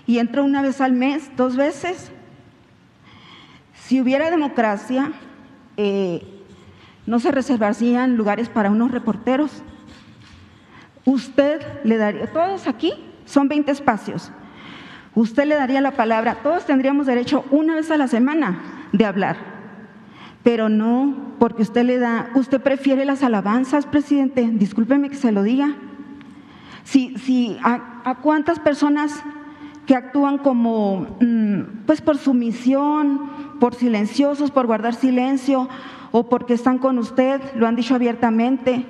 y 0.07 0.17
entro 0.17 0.43
una 0.43 0.63
vez 0.63 0.81
al 0.81 0.93
mes, 0.93 1.29
dos 1.37 1.55
veces. 1.55 2.11
Si 3.75 4.01
hubiera 4.01 4.31
democracia, 4.31 5.11
eh, 5.77 6.21
no 7.05 7.19
se 7.19 7.31
reservarían 7.31 8.17
lugares 8.17 8.49
para 8.49 8.69
unos 8.69 8.91
reporteros. 8.91 9.63
Usted 11.05 11.61
le 11.83 11.97
daría, 11.97 12.27
todos 12.27 12.67
aquí 12.67 12.93
son 13.25 13.47
20 13.47 13.71
espacios. 13.71 14.31
Usted 15.15 15.45
le 15.45 15.55
daría 15.55 15.81
la 15.81 15.91
palabra, 15.91 16.35
todos 16.43 16.65
tendríamos 16.65 17.07
derecho 17.07 17.45
una 17.49 17.75
vez 17.75 17.89
a 17.89 17.97
la 17.97 18.07
semana 18.07 18.59
de 18.91 19.05
hablar, 19.05 19.37
pero 20.43 20.69
no 20.69 21.35
porque 21.39 21.63
usted 21.63 21.83
le 21.85 21.97
da, 21.97 22.29
usted 22.35 22.61
prefiere 22.61 23.05
las 23.05 23.23
alabanzas, 23.23 23.85
presidente, 23.85 24.47
discúlpeme 24.51 25.09
que 25.09 25.15
se 25.15 25.31
lo 25.31 25.43
diga. 25.43 25.75
Si, 26.83 27.17
si 27.17 27.57
a, 27.63 28.17
cuántas 28.21 28.59
personas 28.59 29.23
que 29.85 29.95
actúan 29.95 30.37
como, 30.37 31.17
mm, 31.19 31.85
pues 31.85 32.01
por 32.01 32.17
sumisión, 32.17 33.29
por 33.59 33.75
silenciosos, 33.75 34.51
por 34.51 34.67
guardar 34.67 34.95
silencio, 34.95 35.67
o 36.11 36.29
porque 36.29 36.53
están 36.53 36.77
con 36.77 36.97
usted, 36.97 37.41
lo 37.55 37.67
han 37.67 37.75
dicho 37.75 37.95
abiertamente, 37.95 38.85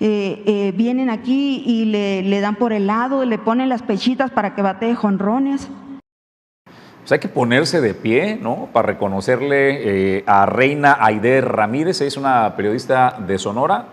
eh, 0.00 0.42
eh, 0.46 0.72
vienen 0.76 1.08
aquí 1.08 1.62
y 1.64 1.84
le, 1.84 2.40
dan 2.40 2.56
por 2.56 2.72
el 2.72 2.86
lado, 2.86 3.24
le 3.24 3.38
ponen 3.38 3.68
las 3.68 3.82
pechitas 3.82 4.30
para 4.30 4.54
que 4.54 4.62
batee 4.62 4.94
jonrones. 4.94 5.68
Pues 7.00 7.12
hay 7.12 7.18
que 7.18 7.28
ponerse 7.28 7.80
de 7.80 7.94
pie, 7.94 8.38
¿no? 8.40 8.68
Para 8.72 8.88
reconocerle 8.88 10.16
eh, 10.18 10.24
a 10.26 10.46
Reina 10.46 10.96
Aider 11.00 11.46
Ramírez, 11.46 12.00
es 12.00 12.16
una 12.16 12.56
periodista 12.56 13.18
de 13.26 13.38
Sonora, 13.38 13.86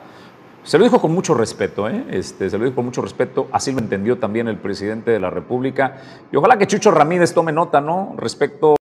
se 0.64 0.78
lo 0.78 0.84
dijo 0.84 1.02
con 1.02 1.12
mucho 1.12 1.34
respeto, 1.34 1.90
¿eh? 1.90 2.06
este, 2.12 2.50
se 2.50 2.58
lo 2.58 2.66
dijo 2.66 2.76
con 2.76 2.86
mucho 2.86 3.02
respeto, 3.02 3.48
así 3.52 3.72
lo 3.72 3.80
entendió 3.80 4.20
también 4.20 4.48
el 4.48 4.58
presidente 4.58 5.10
de 5.10 5.20
la 5.20 5.32
República. 5.32 5.98
Y 6.32 6.36
ojalá 6.36 6.58
que 6.58 6.68
Chucho 6.68 6.92
Ramírez 6.92 7.34
tome 7.34 7.52
nota, 7.52 7.82
¿no? 7.82 8.14
Respecto 8.18 8.76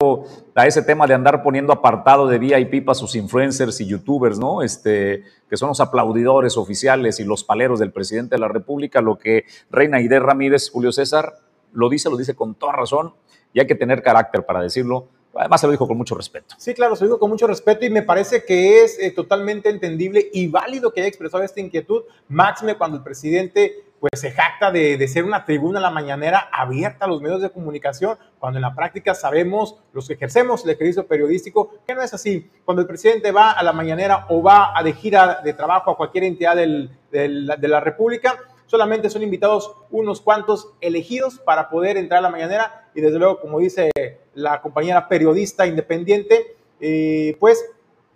a 0.56 0.68
ese 0.68 0.82
tema 0.82 1.08
de 1.08 1.14
andar 1.14 1.42
poniendo 1.42 1.72
apartado 1.72 2.28
de 2.28 2.38
VIP 2.38 2.84
para 2.84 2.96
sus 2.96 3.16
influencers 3.16 3.80
y 3.80 3.86
youtubers, 3.86 4.38
¿no? 4.40 4.62
Este, 4.62 5.24
que 5.50 5.56
son 5.56 5.70
los 5.70 5.80
aplaudidores 5.80 6.58
oficiales 6.58 7.22
y 7.22 7.24
los 7.24 7.46
paleros 7.46 7.80
del 7.80 7.94
presidente 7.94 8.36
de 8.36 8.40
la 8.40 8.50
República, 8.50 9.00
lo 9.00 9.18
que 9.18 9.46
Reina 9.72 10.02
Ide 10.02 10.20
Ramírez, 10.20 10.70
Julio 10.70 10.92
César, 10.92 11.36
lo 11.72 11.88
dice, 11.88 12.10
lo 12.10 12.18
dice 12.18 12.36
con 12.36 12.56
toda 12.56 12.74
razón, 12.74 13.14
y 13.54 13.62
hay 13.62 13.68
que 13.68 13.76
tener 13.76 14.04
carácter 14.04 14.46
para 14.46 14.62
decirlo 14.62 15.08
Además, 15.36 15.62
se 15.62 15.68
lo 15.68 15.72
dijo 15.72 15.88
con 15.88 15.98
mucho 15.98 16.16
respeto. 16.16 16.56
Sí, 16.58 16.74
claro, 16.74 16.96
se 16.96 17.04
lo 17.04 17.10
dijo 17.10 17.20
con 17.20 17.30
mucho 17.30 17.48
respeto 17.48 17.86
y 17.86 17.90
me 17.90 18.02
parece 18.02 18.44
que 18.44 18.84
es 18.84 19.00
eh, 19.00 19.12
totalmente 19.12 19.70
entendible 19.70 20.30
y 20.34 20.48
válido 20.48 20.92
que 20.92 21.02
haya 21.02 21.08
expresado 21.08 21.44
esta 21.44 21.60
inquietud, 21.60 22.04
máxime 22.28 22.76
cuando 22.76 22.98
el 22.98 23.04
presidente 23.04 23.84
pues 24.00 24.22
se 24.22 24.32
jacta 24.32 24.72
de, 24.72 25.06
ser 25.08 25.26
una 25.26 25.46
tribuna 25.46 25.80
a 25.80 25.82
la 25.82 25.92
mañanera 25.92 26.50
abierta 26.52 27.06
a 27.06 27.08
los 27.08 27.22
medios 27.22 27.42
de 27.42 27.50
comunicación, 27.50 28.18
cuando 28.40 28.58
en 28.58 28.62
la 28.62 28.74
práctica 28.74 29.14
sabemos, 29.14 29.76
los 29.94 30.08
que 30.08 30.14
ejercemos 30.14 30.64
el 30.64 30.72
ejercicio 30.72 31.06
periodístico, 31.06 31.74
que 31.86 31.96
no 31.96 32.02
es 32.02 32.14
así. 32.14 32.50
Cuando 32.64 32.82
el 32.82 32.88
presidente 32.88 33.32
va 33.32 33.52
a 33.52 33.64
la 33.64 33.74
mañanera 33.74 34.26
o 34.30 34.42
va 34.42 34.78
a 34.78 34.84
de 34.84 34.94
gira 34.94 35.42
de 35.44 35.54
trabajo 35.54 35.92
a 35.92 35.98
cualquier 35.98 36.24
entidad 36.24 36.56
del, 36.56 36.92
de 37.12 37.68
la 37.68 37.80
República, 37.82 38.40
solamente 38.68 39.10
son 39.10 39.24
invitados 39.24 39.76
unos 39.90 40.22
cuantos 40.22 40.74
elegidos 40.80 41.40
para 41.40 41.70
poder 41.70 41.98
entrar 41.98 42.20
a 42.20 42.22
la 42.22 42.30
mañanera 42.30 42.90
y 42.94 43.02
desde 43.02 43.18
luego, 43.18 43.42
como 43.42 43.60
dice 43.60 43.92
la 44.40 44.62
compañera 44.62 45.08
periodista 45.08 45.66
independiente, 45.68 46.56
eh, 46.80 47.36
pues 47.40 47.64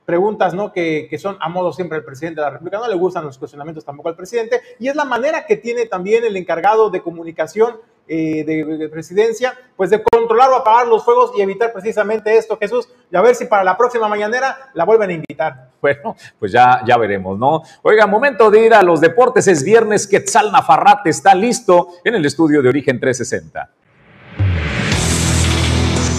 preguntas 0.06 0.54
¿no? 0.54 0.74
Que, 0.74 1.08
que, 1.10 1.18
son 1.18 1.38
a 1.40 1.50
modo 1.50 1.72
siempre 1.72 1.98
el 1.98 2.04
presidente 2.04 2.42
de 2.42 2.46
la 2.46 2.52
República, 2.52 2.78
no 2.78 2.88
le 2.88 2.96
gustan 2.96 3.24
los 3.24 3.38
cuestionamientos 3.38 3.86
tampoco 3.86 4.10
al 4.10 4.16
presidente, 4.16 4.62
y 4.80 4.88
es 4.88 4.96
la 4.96 5.06
manera 5.06 5.46
que 5.46 5.58
tiene 5.58 5.86
también 5.86 6.26
el 6.26 6.36
encargado 6.36 6.90
de 6.90 7.02
comunicación 7.02 7.78
eh, 8.06 8.44
de, 8.44 8.90
presidencia, 8.90 9.58
pues 9.78 9.90
de 9.90 10.04
controlar 10.04 10.50
o 10.50 10.58
apagar 10.58 10.88
los 10.88 11.06
fuegos 11.06 11.32
y 11.38 11.42
evitar 11.42 11.72
precisamente 11.72 12.36
esto, 12.36 12.58
Jesús, 12.58 12.90
y 13.10 13.16
a 13.16 13.22
ver 13.22 13.34
si 13.34 13.46
para 13.46 13.64
la 13.64 13.78
próxima 13.78 14.10
mañanera 14.10 14.72
la 14.74 14.84
vuelven 14.84 15.10
a 15.10 15.14
invitar. 15.14 15.70
Bueno, 15.82 16.14
pues 16.38 16.52
ya, 16.52 16.82
ya 16.86 16.98
veremos, 16.98 17.40
¿no? 17.40 17.62
Oiga, 17.82 18.06
momento 18.06 18.52
de 18.52 18.66
ir 18.66 18.74
a 18.74 18.84
los 18.84 19.00
deportes, 19.00 19.48
es 19.48 19.64
viernes, 19.64 20.06
Quetzal 20.06 20.52
Nafarrate 20.52 21.12
está 21.12 21.34
listo 21.34 21.88
en 22.04 22.16
el 22.16 22.26
estudio 22.26 22.62
de 22.62 22.68
Origen 22.68 23.00
360. 23.00 23.70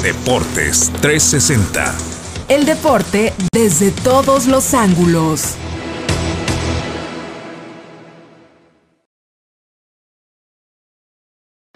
Deportes 0.05 0.93
360. 1.01 1.95
El 2.51 2.67
deporte 2.67 3.33
desde 3.55 3.91
todos 3.91 4.47
los 4.47 4.75
ángulos. 4.75 5.57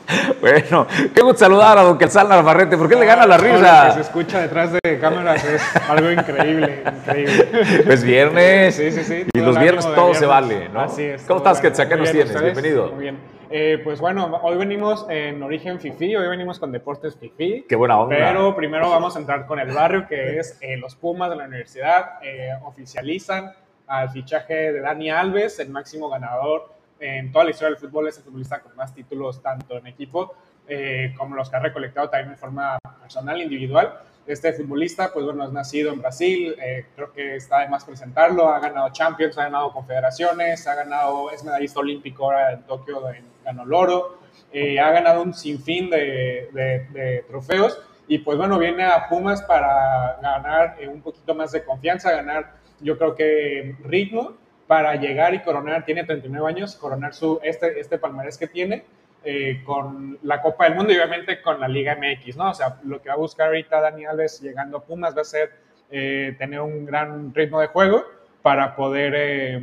Bueno, 0.42 0.86
qué 1.14 1.22
gusto 1.22 1.38
saludar 1.38 1.78
a 1.78 1.82
don 1.82 1.96
Quetzal 1.96 2.28
Navarrete. 2.28 2.76
¿Por 2.76 2.88
qué 2.90 2.96
le 2.96 3.06
gana 3.06 3.26
la 3.26 3.38
risa? 3.38 3.84
Lo 3.84 3.88
que 3.88 3.94
se 3.94 4.00
escucha 4.02 4.40
detrás 4.40 4.72
de 4.72 4.98
cámaras 5.00 5.42
es 5.44 5.62
algo 5.88 6.10
increíble, 6.10 6.84
increíble. 6.84 7.82
Pues 7.86 8.04
viernes. 8.04 8.74
Sí, 8.74 8.92
sí, 8.92 9.04
sí. 9.04 9.24
Y 9.32 9.40
los 9.40 9.58
viernes 9.58 9.86
todo 9.86 10.12
se 10.12 10.26
vale, 10.26 10.68
¿no? 10.68 10.82
Así 10.82 11.02
es. 11.02 11.22
¿Cómo 11.22 11.38
estás, 11.38 11.62
Quetzal? 11.62 11.88
¿Qué 11.88 11.96
nos 11.96 12.12
tienes? 12.12 12.38
Bienvenido. 12.38 12.92
Muy 12.92 13.04
bien. 13.04 13.37
Eh, 13.50 13.80
pues 13.82 13.98
bueno, 13.98 14.38
hoy 14.42 14.58
venimos 14.58 15.06
en 15.08 15.42
origen 15.42 15.80
FIFI, 15.80 16.16
hoy 16.16 16.28
venimos 16.28 16.58
con 16.58 16.70
Deportes 16.70 17.16
FIFI. 17.16 17.64
Qué 17.66 17.76
buena 17.76 17.98
onda. 17.98 18.14
Pero 18.14 18.54
primero 18.54 18.90
vamos 18.90 19.16
a 19.16 19.20
entrar 19.20 19.46
con 19.46 19.58
el 19.58 19.72
barrio, 19.72 20.06
que 20.06 20.38
es 20.38 20.58
eh, 20.60 20.76
los 20.76 20.94
Pumas 20.94 21.30
de 21.30 21.36
la 21.36 21.46
universidad. 21.46 22.18
Eh, 22.22 22.50
oficializan 22.62 23.52
al 23.86 24.10
fichaje 24.10 24.72
de 24.72 24.80
Dani 24.80 25.10
Alves, 25.10 25.58
el 25.60 25.70
máximo 25.70 26.10
ganador 26.10 26.74
en 27.00 27.32
toda 27.32 27.44
la 27.44 27.50
historia 27.52 27.70
del 27.70 27.78
fútbol, 27.78 28.08
es 28.08 28.18
el 28.18 28.24
futbolista 28.24 28.60
con 28.60 28.76
más 28.76 28.94
títulos 28.94 29.40
tanto 29.40 29.78
en 29.78 29.86
equipo 29.86 30.34
como 31.16 31.34
los 31.34 31.48
que 31.48 31.56
ha 31.56 31.60
recolectado 31.60 32.10
también 32.10 32.32
de 32.32 32.36
forma 32.36 32.78
personal, 33.00 33.40
individual. 33.40 34.00
Este 34.28 34.52
futbolista, 34.52 35.10
pues 35.12 35.24
bueno, 35.24 35.44
es 35.44 35.52
nacido 35.52 35.90
en 35.90 36.00
Brasil, 36.00 36.54
creo 36.94 37.12
que 37.12 37.36
está 37.36 37.60
de 37.60 37.68
más 37.68 37.84
presentarlo, 37.84 38.48
ha 38.50 38.60
ganado 38.60 38.90
Champions, 38.92 39.38
ha 39.38 39.44
ganado 39.44 39.72
Confederaciones, 39.72 40.66
ha 40.66 40.74
ganado, 40.74 41.30
es 41.30 41.42
medallista 41.42 41.80
olímpico 41.80 42.26
ahora 42.26 42.52
en 42.52 42.62
Tokio 42.64 43.02
ganó 43.42 43.64
Loro, 43.64 44.18
eh, 44.52 44.78
ha 44.80 44.90
ganado 44.90 45.22
un 45.22 45.34
sinfín 45.34 45.90
de, 45.90 46.48
de, 46.52 47.24
trofeos 47.28 47.80
y 48.06 48.18
pues 48.18 48.38
bueno, 48.38 48.58
viene 48.58 48.84
a 48.84 49.08
Pumas 49.08 49.42
para 49.42 50.18
ganar 50.22 50.76
eh, 50.80 50.88
un 50.88 51.02
poquito 51.02 51.34
más 51.34 51.52
de 51.52 51.64
confianza, 51.64 52.10
ganar 52.10 52.54
yo 52.80 52.96
creo 52.96 53.14
que 53.14 53.76
ritmo 53.84 54.34
para 54.66 54.94
llegar 54.96 55.34
y 55.34 55.42
coronar, 55.42 55.84
tiene 55.84 56.04
39 56.04 56.48
años, 56.48 56.76
coronar 56.76 57.14
su, 57.14 57.40
este, 57.42 57.78
este 57.80 57.98
palmarés 57.98 58.38
que 58.38 58.46
tiene 58.46 58.84
eh, 59.24 59.62
con 59.64 60.18
la 60.22 60.40
Copa 60.40 60.64
del 60.64 60.74
Mundo 60.74 60.92
y 60.92 60.96
obviamente 60.96 61.40
con 61.42 61.60
la 61.60 61.68
Liga 61.68 61.96
MX, 61.96 62.36
¿no? 62.36 62.50
O 62.50 62.54
sea, 62.54 62.78
lo 62.84 63.00
que 63.00 63.08
va 63.08 63.14
a 63.14 63.18
buscar 63.18 63.48
ahorita 63.48 63.80
Dani 63.80 64.06
Alves 64.06 64.40
llegando 64.40 64.78
a 64.78 64.84
Pumas 64.84 65.16
va 65.16 65.22
a 65.22 65.24
ser 65.24 65.68
tener 65.88 66.60
un 66.60 66.84
gran 66.84 67.34
ritmo 67.34 67.62
de 67.62 67.68
juego 67.68 68.04
para 68.42 68.76
poder 68.76 69.62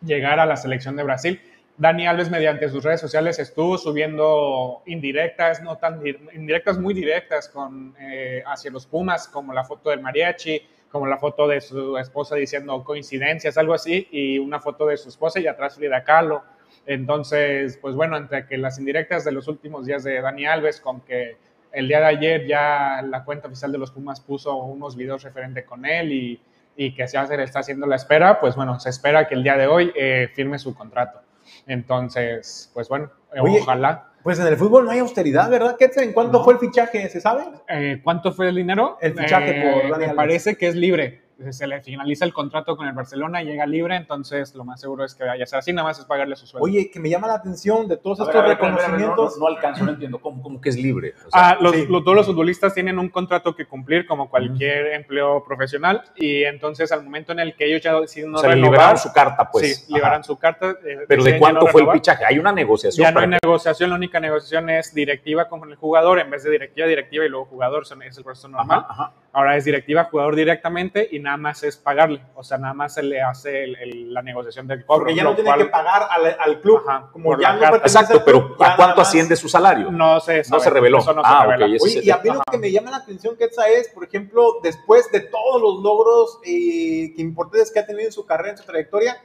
llegar 0.00 0.40
a 0.40 0.46
la 0.46 0.56
selección 0.56 0.96
de 0.96 1.02
Brasil 1.02 1.38
Dani 1.80 2.06
Alves 2.06 2.30
mediante 2.30 2.68
sus 2.68 2.84
redes 2.84 3.00
sociales 3.00 3.38
estuvo 3.38 3.78
subiendo 3.78 4.82
indirectas, 4.84 5.62
no 5.62 5.78
tan 5.78 6.02
indirectas, 6.34 6.78
muy 6.78 6.92
directas 6.92 7.48
con, 7.48 7.94
eh, 7.98 8.42
hacia 8.44 8.70
los 8.70 8.84
Pumas, 8.84 9.28
como 9.28 9.54
la 9.54 9.64
foto 9.64 9.88
del 9.88 10.02
mariachi, 10.02 10.60
como 10.90 11.06
la 11.06 11.16
foto 11.16 11.48
de 11.48 11.62
su 11.62 11.96
esposa 11.96 12.36
diciendo 12.36 12.84
coincidencias, 12.84 13.56
algo 13.56 13.72
así, 13.72 14.06
y 14.10 14.38
una 14.38 14.60
foto 14.60 14.84
de 14.84 14.98
su 14.98 15.08
esposa 15.08 15.40
y 15.40 15.46
atrás 15.46 15.76
Frida 15.76 16.04
Kahlo. 16.04 16.42
Entonces, 16.90 17.78
pues 17.80 17.94
bueno, 17.94 18.16
entre 18.16 18.48
que 18.48 18.58
las 18.58 18.80
indirectas 18.80 19.24
de 19.24 19.30
los 19.30 19.46
últimos 19.46 19.86
días 19.86 20.02
de 20.02 20.20
Dani 20.20 20.46
Alves, 20.46 20.80
con 20.80 21.02
que 21.02 21.36
el 21.70 21.86
día 21.86 22.00
de 22.00 22.06
ayer 22.06 22.46
ya 22.48 23.00
la 23.02 23.22
cuenta 23.22 23.46
oficial 23.46 23.70
de 23.70 23.78
los 23.78 23.92
Pumas 23.92 24.20
puso 24.20 24.56
unos 24.56 24.96
videos 24.96 25.22
referente 25.22 25.64
con 25.64 25.86
él 25.86 26.10
y, 26.10 26.42
y 26.74 26.92
que 26.92 27.06
se 27.06 27.16
está 27.44 27.60
haciendo 27.60 27.86
la 27.86 27.94
espera, 27.94 28.40
pues 28.40 28.56
bueno, 28.56 28.80
se 28.80 28.90
espera 28.90 29.28
que 29.28 29.36
el 29.36 29.44
día 29.44 29.56
de 29.56 29.68
hoy 29.68 29.92
eh, 29.94 30.30
firme 30.34 30.58
su 30.58 30.74
contrato. 30.74 31.20
Entonces, 31.68 32.68
pues 32.74 32.88
bueno, 32.88 33.08
ojalá. 33.38 34.08
Pues 34.24 34.40
en 34.40 34.48
el 34.48 34.56
fútbol 34.56 34.84
no 34.84 34.90
hay 34.90 34.98
austeridad, 34.98 35.48
¿verdad? 35.48 35.76
¿Qué, 35.78 35.92
¿En 35.94 36.12
cuánto 36.12 36.42
fue 36.42 36.54
el 36.54 36.58
fichaje? 36.58 37.08
¿Se 37.08 37.20
sabe? 37.20 37.44
Eh, 37.68 38.00
¿Cuánto 38.02 38.32
fue 38.32 38.48
el 38.48 38.56
dinero? 38.56 38.98
El 39.00 39.14
fichaje 39.16 39.62
por 39.62 40.02
eh, 40.02 40.08
Me 40.08 40.14
parece 40.14 40.56
que 40.56 40.66
es 40.66 40.74
libre 40.74 41.22
se 41.50 41.66
le 41.66 41.80
finaliza 41.80 42.24
el 42.24 42.32
contrato 42.32 42.76
con 42.76 42.86
el 42.86 42.92
Barcelona 42.92 43.42
y 43.42 43.46
llega 43.46 43.66
libre, 43.66 43.96
entonces 43.96 44.54
lo 44.54 44.64
más 44.64 44.80
seguro 44.80 45.04
es 45.04 45.14
que 45.14 45.24
vaya 45.24 45.44
a 45.44 45.46
ser 45.46 45.58
así, 45.58 45.72
nada 45.72 45.88
más 45.88 45.98
es 45.98 46.04
pagarle 46.04 46.36
su 46.36 46.46
sueldo. 46.46 46.64
Oye, 46.64 46.90
que 46.90 47.00
me 47.00 47.08
llama 47.08 47.26
la 47.26 47.34
atención 47.34 47.88
de 47.88 47.96
todos 47.96 48.20
estos 48.20 48.44
reconocimientos. 48.44 49.38
no, 49.38 49.46
alcanzo, 49.46 49.84
no 49.84 49.92
entiendo, 49.92 50.20
¿cómo, 50.20 50.60
que 50.60 50.68
es 50.68 50.76
libre? 50.76 51.14
ah, 51.32 51.56
los, 51.60 51.74
todos 51.88 52.14
los 52.14 52.26
futbolistas 52.26 52.74
tienen 52.74 52.98
un 52.98 53.08
contrato 53.08 53.54
que 53.54 53.66
cumplir 53.66 54.06
como 54.06 54.28
cualquier 54.28 54.88
empleo 54.88 55.44
profesional 55.44 56.02
y 56.16 56.44
entonces 56.44 56.92
al 56.92 57.02
momento 57.04 57.32
en 57.32 57.40
el 57.40 57.56
que 57.56 57.66
ellos 57.66 57.82
ya 57.82 57.98
deciden 57.98 58.32
no 58.32 58.38
o 58.38 58.40
sea, 58.40 58.54
liberaron 58.54 58.98
su 58.98 59.12
carta, 59.12 59.48
pues. 59.50 59.84
Sí, 59.84 59.92
liberaron 59.92 60.24
su 60.24 60.36
carta. 60.36 60.70
Eh, 60.84 61.04
Pero 61.08 61.24
¿de 61.24 61.38
cuánto 61.38 61.66
fue 61.66 61.82
el 61.82 61.90
fichaje? 61.90 62.24
Hay 62.24 62.38
una 62.38 62.52
negociación. 62.52 63.04
Ya 63.04 63.12
no 63.12 63.20
hay 63.20 63.38
negociación, 63.42 63.90
la 63.90 63.96
única 63.96 64.20
negociación 64.20 64.70
es 64.70 64.94
directiva 64.94 65.48
con 65.48 65.68
el 65.68 65.76
jugador 65.76 66.18
en 66.18 66.30
vez 66.30 66.44
de 66.44 66.50
directiva, 66.50 66.86
directiva 66.86 67.24
y 67.24 67.28
luego 67.28 67.46
jugador, 67.46 67.84
es 67.84 68.18
el 68.18 68.24
proceso 68.24 68.48
normal. 68.48 68.84
Ahora 69.32 69.56
es 69.56 69.64
directiva, 69.64 70.04
jugador 70.10 70.34
directamente 70.34 71.08
y 71.10 71.20
nada 71.20 71.36
más 71.36 71.62
es 71.62 71.76
pagarle. 71.76 72.20
O 72.34 72.42
sea, 72.42 72.58
nada 72.58 72.74
más 72.74 72.94
se 72.94 73.02
le 73.02 73.22
hace 73.22 73.66
la 73.66 74.22
negociación 74.22 74.66
del 74.66 74.84
cobro. 74.84 75.04
Porque 75.04 75.14
ya 75.14 75.22
no 75.22 75.36
tiene 75.36 75.54
que 75.56 75.66
pagar 75.66 76.08
al, 76.38 76.60
club. 76.60 76.82
como 77.12 77.38
ya 77.38 77.54
no 77.54 77.76
Exacto, 77.76 78.22
pero 78.24 78.56
¿a 78.58 78.74
cuánto 78.74 79.02
asciende 79.02 79.36
su 79.36 79.48
salario? 79.48 79.90
No 79.90 80.18
sé. 80.18 80.42
No 80.50 80.58
se 80.58 80.70
reveló. 80.70 80.98
Eso 80.98 81.14
no 81.14 81.22
ah, 81.24 81.42
se 81.42 81.46
reveló. 81.46 81.76
Oye, 81.80 82.00
y 82.02 82.10
a 82.10 82.18
mí 82.18 82.30
lo 82.30 82.42
que 82.50 82.58
me 82.58 82.72
llama 82.72 82.90
la 82.90 82.96
atención, 82.98 83.36
Ketsa, 83.36 83.68
es, 83.68 83.88
por 83.90 84.02
ejemplo, 84.02 84.58
después 84.64 85.10
de 85.12 85.20
todos 85.20 85.62
los 85.62 85.80
logros 85.80 86.40
eh, 86.44 87.12
que 87.14 87.22
importantes 87.22 87.70
que 87.70 87.78
ha 87.78 87.86
tenido 87.86 88.06
en 88.06 88.12
su 88.12 88.26
carrera, 88.26 88.50
en 88.50 88.58
su 88.58 88.64
trayectoria, 88.64 89.16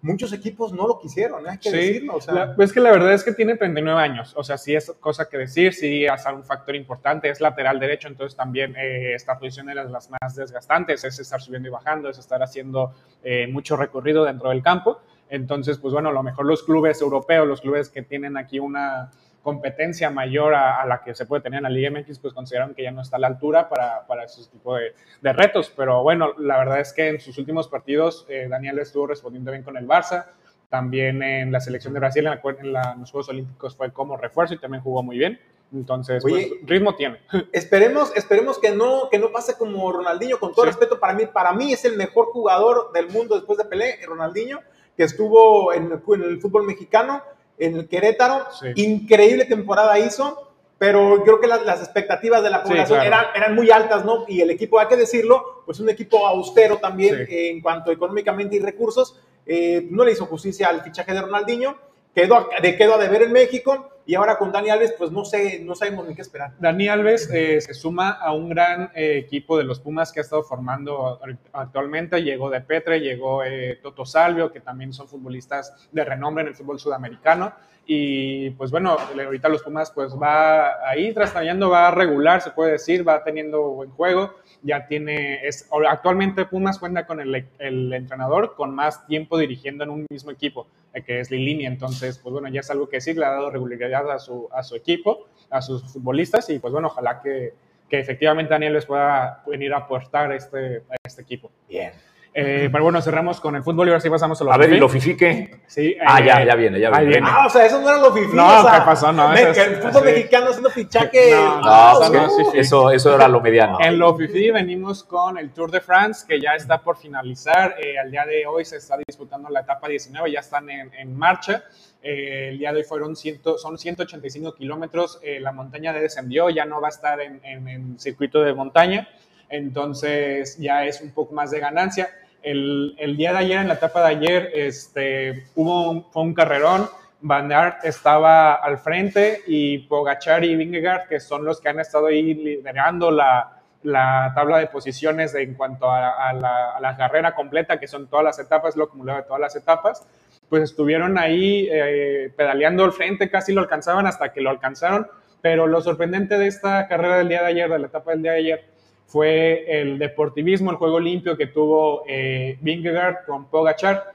muchos 0.00 0.32
equipos 0.32 0.72
no 0.72 0.86
lo 0.86 0.98
quisieron, 0.98 1.48
hay 1.48 1.58
que 1.58 1.70
decirlo. 1.70 2.16
O 2.16 2.20
sea. 2.20 2.54
es 2.58 2.72
que 2.72 2.80
la 2.80 2.90
verdad 2.90 3.14
es 3.14 3.24
que 3.24 3.32
tiene 3.32 3.56
39 3.56 4.00
años, 4.00 4.32
o 4.36 4.44
sea, 4.44 4.58
sí 4.58 4.74
es 4.74 4.92
cosa 5.00 5.28
que 5.28 5.38
decir, 5.38 5.74
sí 5.74 6.04
es 6.04 6.26
un 6.26 6.44
factor 6.44 6.76
importante, 6.76 7.28
es 7.28 7.40
lateral 7.40 7.78
derecho, 7.80 8.08
entonces 8.08 8.36
también 8.36 8.74
eh, 8.76 9.14
esta 9.14 9.38
posición 9.38 9.70
era 9.70 9.84
de 9.84 9.90
las 9.90 10.10
más 10.10 10.36
desgastantes, 10.36 11.04
es 11.04 11.18
estar 11.18 11.40
subiendo 11.40 11.68
y 11.68 11.72
bajando, 11.72 12.08
es 12.08 12.18
estar 12.18 12.42
haciendo 12.42 12.94
eh, 13.22 13.46
mucho 13.48 13.76
recorrido 13.76 14.24
dentro 14.24 14.50
del 14.50 14.62
campo. 14.62 15.00
Entonces, 15.30 15.78
pues 15.78 15.92
bueno, 15.92 16.08
a 16.08 16.12
lo 16.12 16.22
mejor 16.22 16.46
los 16.46 16.62
clubes 16.62 17.00
europeos, 17.02 17.46
los 17.46 17.60
clubes 17.60 17.90
que 17.90 18.02
tienen 18.02 18.36
aquí 18.36 18.58
una 18.58 19.10
competencia 19.42 20.10
mayor 20.10 20.54
a, 20.54 20.84
la 20.86 21.02
que 21.02 21.14
se 21.14 21.26
puede 21.26 21.42
tener 21.42 21.58
en 21.58 21.62
la 21.64 21.70
Liga 21.70 21.90
MX, 21.90 22.18
pues 22.18 22.34
consideraron 22.34 22.74
que 22.74 22.82
ya 22.82 22.90
no 22.90 23.02
está 23.02 23.16
a 23.16 23.20
la 23.20 23.28
altura 23.28 23.68
para, 23.68 24.06
para 24.06 24.24
esos 24.24 24.50
tipos 24.50 24.78
de, 25.22 25.32
retos. 25.32 25.72
Pero 25.76 26.02
bueno, 26.02 26.34
la 26.38 26.58
verdad 26.58 26.80
es 26.80 26.92
que 26.92 27.08
en 27.08 27.20
sus 27.20 27.38
últimos 27.38 27.68
partidos 27.68 28.26
eh, 28.28 28.46
Daniel 28.48 28.78
estuvo 28.78 29.06
respondiendo 29.06 29.50
bien 29.50 29.62
con 29.62 29.76
el 29.76 29.86
Barça. 29.86 30.26
También 30.68 31.22
en 31.22 31.50
la 31.50 31.60
selección 31.60 31.94
de 31.94 32.00
Brasil, 32.00 32.26
en, 32.26 32.72
los 33.00 33.10
Juegos 33.10 33.28
Olímpicos, 33.30 33.74
fue 33.74 33.90
como 33.90 34.16
refuerzo 34.16 34.54
y 34.54 34.58
también 34.58 34.82
jugó 34.82 35.02
muy 35.02 35.16
bien. 35.16 35.40
Entonces, 35.72 36.22
pues, 36.22 36.50
ritmo 36.64 36.94
tiene. 36.94 37.18
Esperemos, 37.52 38.14
esperemos 38.16 38.58
que 38.58 38.70
no, 38.70 39.08
que 39.10 39.18
no 39.18 39.30
pase 39.32 39.56
como 39.56 39.90
Ronaldinho, 39.92 40.38
con 40.38 40.54
todo 40.54 40.66
respeto 40.66 40.98
para 40.98 41.14
mí. 41.14 41.26
Para 41.26 41.52
mí 41.52 41.72
es 41.72 41.84
el 41.84 41.96
mejor 41.96 42.26
jugador 42.26 42.90
del 42.92 43.08
mundo 43.08 43.34
después 43.34 43.58
de 43.58 43.64
Pelé, 43.64 43.98
Ronaldinho, 44.06 44.60
que 44.96 45.04
estuvo 45.04 45.72
en 45.72 45.92
el 45.92 46.40
fútbol 46.40 46.64
mexicano 46.64 47.22
en 47.58 47.76
el 47.76 47.88
Querétaro. 47.88 48.46
Increíble 48.74 49.44
temporada 49.44 49.98
hizo, 49.98 50.52
pero 50.78 51.22
creo 51.24 51.40
que 51.40 51.46
las, 51.46 51.80
expectativas 51.80 52.42
de 52.42 52.50
la 52.50 52.62
población 52.62 53.00
eran, 53.00 53.26
eran, 53.34 53.54
muy 53.54 53.70
altas, 53.70 54.04
¿no? 54.04 54.24
Y 54.28 54.40
el 54.40 54.50
equipo, 54.50 54.78
hay 54.78 54.86
que 54.86 54.96
decirlo, 54.96 55.62
pues 55.66 55.80
un 55.80 55.88
equipo 55.90 56.26
austero 56.26 56.78
también 56.78 57.26
en 57.28 57.60
cuanto 57.60 57.90
económicamente 57.90 58.56
y 58.56 58.60
recursos. 58.60 59.20
Eh, 59.46 59.86
no 59.90 60.04
le 60.04 60.12
hizo 60.12 60.26
justicia 60.26 60.68
al 60.68 60.82
fichaje 60.82 61.12
de 61.12 61.22
Ronaldinho, 61.22 61.76
quedó, 62.14 62.48
de, 62.60 62.76
quedó 62.76 62.94
a 62.94 62.98
deber 62.98 63.22
en 63.22 63.32
México 63.32 63.90
y 64.08 64.14
ahora 64.14 64.38
con 64.38 64.50
Dani 64.50 64.70
Alves, 64.70 64.94
pues 64.96 65.12
no 65.12 65.22
sé, 65.22 65.60
no 65.62 65.74
sabemos 65.74 66.08
ni 66.08 66.14
qué 66.14 66.22
esperar. 66.22 66.54
Dani 66.58 66.88
Alves 66.88 67.28
eh, 67.30 67.60
se 67.60 67.74
suma 67.74 68.12
a 68.12 68.32
un 68.32 68.48
gran 68.48 68.90
eh, 68.94 69.18
equipo 69.18 69.58
de 69.58 69.64
los 69.64 69.80
Pumas 69.80 70.12
que 70.12 70.20
ha 70.20 70.22
estado 70.22 70.42
formando 70.42 71.20
actualmente. 71.52 72.22
Llegó 72.22 72.48
de 72.48 72.62
Petre, 72.62 73.00
llegó 73.00 73.44
eh, 73.44 73.78
Toto 73.82 74.06
Salvio, 74.06 74.50
que 74.50 74.60
también 74.60 74.94
son 74.94 75.08
futbolistas 75.08 75.90
de 75.92 76.04
renombre 76.06 76.40
en 76.40 76.48
el 76.48 76.54
fútbol 76.54 76.80
sudamericano. 76.80 77.52
Y 77.90 78.50
pues 78.50 78.70
bueno, 78.70 78.98
ahorita 78.98 79.48
los 79.48 79.62
Pumas 79.62 79.90
pues 79.90 80.12
va 80.14 80.86
ahí 80.86 81.12
trastabillando, 81.14 81.70
va 81.70 81.88
a 81.88 81.90
regular, 81.90 82.42
se 82.42 82.50
puede 82.50 82.72
decir, 82.72 83.06
va 83.08 83.24
teniendo 83.24 83.62
buen 83.70 83.90
juego 83.90 84.34
ya 84.62 84.86
tiene, 84.86 85.46
es, 85.46 85.68
actualmente 85.88 86.44
Pumas 86.46 86.78
cuenta 86.78 87.06
con 87.06 87.20
el, 87.20 87.46
el, 87.58 87.92
entrenador 87.92 88.54
con 88.54 88.74
más 88.74 89.06
tiempo 89.06 89.38
dirigiendo 89.38 89.84
en 89.84 89.90
un 89.90 90.06
mismo 90.10 90.30
equipo, 90.30 90.66
eh, 90.92 91.02
que 91.02 91.20
es 91.20 91.30
Lilini, 91.30 91.66
entonces, 91.66 92.18
pues 92.18 92.32
bueno, 92.32 92.48
ya 92.48 92.60
es 92.60 92.70
algo 92.70 92.88
que 92.88 93.00
sí, 93.00 93.14
le 93.14 93.24
ha 93.24 93.30
dado 93.30 93.50
regularidad 93.50 94.10
a 94.10 94.18
su, 94.18 94.48
a 94.52 94.62
su 94.62 94.74
equipo, 94.76 95.28
a 95.50 95.62
sus 95.62 95.82
futbolistas, 95.92 96.48
y 96.50 96.58
pues 96.58 96.72
bueno, 96.72 96.88
ojalá 96.88 97.20
que, 97.22 97.54
que 97.88 98.00
efectivamente 98.00 98.50
Daniel 98.50 98.74
les 98.74 98.86
pueda 98.86 99.42
venir 99.46 99.72
a 99.72 99.78
aportar 99.78 100.32
este, 100.32 100.78
a 100.90 100.96
este 101.04 101.22
equipo. 101.22 101.50
Bien. 101.68 101.92
Eh, 102.40 102.68
pero 102.70 102.84
bueno, 102.84 103.02
cerramos 103.02 103.40
con 103.40 103.56
el 103.56 103.64
fútbol 103.64 103.88
y 103.88 103.90
ahora 103.90 104.00
sí 104.00 104.08
pasamos 104.08 104.40
a 104.40 104.44
lo 104.44 104.52
A 104.52 104.56
ver, 104.56 104.72
¿y 104.72 104.78
lo 104.78 104.88
fifique? 104.88 105.60
Sí. 105.66 105.96
ah, 106.06 106.24
ya, 106.24 106.40
eh, 106.40 106.46
ya 106.46 106.54
viene, 106.54 106.78
ya 106.78 106.90
viene. 107.00 107.26
Ah, 107.28 107.46
o 107.46 107.50
sea, 107.50 107.66
eso 107.66 107.80
no 107.80 107.88
era 107.88 107.98
lo 107.98 108.12
fifi. 108.12 108.32
No, 108.32 108.46
¿qué 108.62 108.78
pasó? 108.84 109.12
No, 109.12 109.32
eso 109.34 109.50
es, 109.50 109.58
el 109.58 109.76
fútbol 109.78 110.04
mexicano 110.04 110.46
haciendo 110.46 110.70
fichaje. 110.70 111.32
No, 111.32 112.08
no, 112.08 112.54
eso, 112.54 112.92
eso 112.92 113.14
era 113.16 113.26
lo 113.26 113.40
mediano. 113.40 113.78
En 113.80 113.98
lo 113.98 114.16
fifi 114.16 114.52
venimos 114.52 115.02
con 115.02 115.36
el 115.36 115.50
Tour 115.50 115.72
de 115.72 115.80
France, 115.80 116.24
que 116.28 116.40
ya 116.40 116.52
está 116.54 116.80
por 116.80 116.96
finalizar. 116.96 117.74
Eh, 117.82 117.98
al 117.98 118.08
día 118.08 118.24
de 118.24 118.46
hoy 118.46 118.64
se 118.64 118.76
está 118.76 118.96
disputando 119.04 119.48
la 119.48 119.62
etapa 119.62 119.88
19, 119.88 120.30
ya 120.30 120.38
están 120.38 120.70
en, 120.70 120.94
en 120.94 121.18
marcha. 121.18 121.64
Eh, 122.00 122.50
el 122.50 122.58
día 122.60 122.70
de 122.70 122.78
hoy 122.78 122.84
fueron 122.84 123.16
ciento, 123.16 123.58
son 123.58 123.76
185 123.76 124.54
kilómetros. 124.54 125.18
Eh, 125.24 125.40
la 125.40 125.50
montaña 125.50 125.92
descendió, 125.92 126.50
ya 126.50 126.64
no 126.66 126.80
va 126.80 126.86
a 126.86 126.90
estar 126.90 127.20
en, 127.20 127.40
en, 127.42 127.66
en 127.66 127.98
circuito 127.98 128.42
de 128.42 128.54
montaña. 128.54 129.08
Entonces 129.48 130.56
ya 130.58 130.84
es 130.84 131.00
un 131.00 131.10
poco 131.10 131.34
más 131.34 131.50
de 131.50 131.58
ganancia 131.58 132.10
el, 132.42 132.94
el, 132.98 133.16
día 133.16 133.32
de 133.32 133.38
ayer, 133.38 133.58
en 133.58 133.68
la 133.68 133.74
etapa 133.74 134.00
de 134.00 134.16
ayer, 134.16 134.50
este, 134.54 135.46
hubo 135.54 135.90
un, 135.90 136.04
fue 136.10 136.22
un 136.22 136.34
carrerón. 136.34 136.88
Van 137.20 137.50
Aert 137.52 137.84
estaba 137.84 138.54
al 138.54 138.78
frente 138.78 139.42
y 139.46 139.78
Pogachar 139.78 140.44
y 140.44 140.54
Vingegaard, 140.54 141.08
que 141.08 141.18
son 141.18 141.44
los 141.44 141.60
que 141.60 141.68
han 141.68 141.80
estado 141.80 142.06
ahí 142.06 142.34
liderando 142.34 143.10
la, 143.10 143.58
la 143.82 144.32
tabla 144.34 144.58
de 144.58 144.66
posiciones 144.66 145.34
en 145.34 145.54
cuanto 145.54 145.90
a, 145.90 146.32
la, 146.32 146.72
a, 146.72 146.80
la, 146.80 146.96
carrera 146.96 147.34
completa, 147.34 147.78
que 147.78 147.88
son 147.88 148.08
todas 148.08 148.24
las 148.24 148.38
etapas, 148.38 148.76
lo 148.76 148.84
acumulado 148.84 149.18
de 149.18 149.24
todas 149.24 149.40
las 149.40 149.56
etapas, 149.56 150.06
pues 150.48 150.62
estuvieron 150.62 151.18
ahí 151.18 151.68
eh, 151.70 152.32
pedaleando 152.36 152.84
al 152.84 152.92
frente, 152.92 153.30
casi 153.30 153.52
lo 153.52 153.60
alcanzaban 153.60 154.06
hasta 154.06 154.32
que 154.32 154.40
lo 154.40 154.50
alcanzaron. 154.50 155.06
Pero 155.40 155.68
lo 155.68 155.80
sorprendente 155.80 156.36
de 156.36 156.48
esta 156.48 156.88
carrera 156.88 157.18
del 157.18 157.28
día 157.28 157.42
de 157.42 157.48
ayer, 157.48 157.70
de 157.70 157.78
la 157.78 157.86
etapa 157.86 158.10
del 158.10 158.22
día 158.22 158.32
de 158.32 158.38
ayer, 158.38 158.64
fue 159.08 159.64
el 159.80 159.98
deportivismo, 159.98 160.70
el 160.70 160.76
juego 160.76 161.00
limpio 161.00 161.36
que 161.36 161.46
tuvo 161.46 162.04
eh, 162.06 162.58
Vingegaard 162.60 163.24
con 163.26 163.46
Pogachar. 163.46 164.12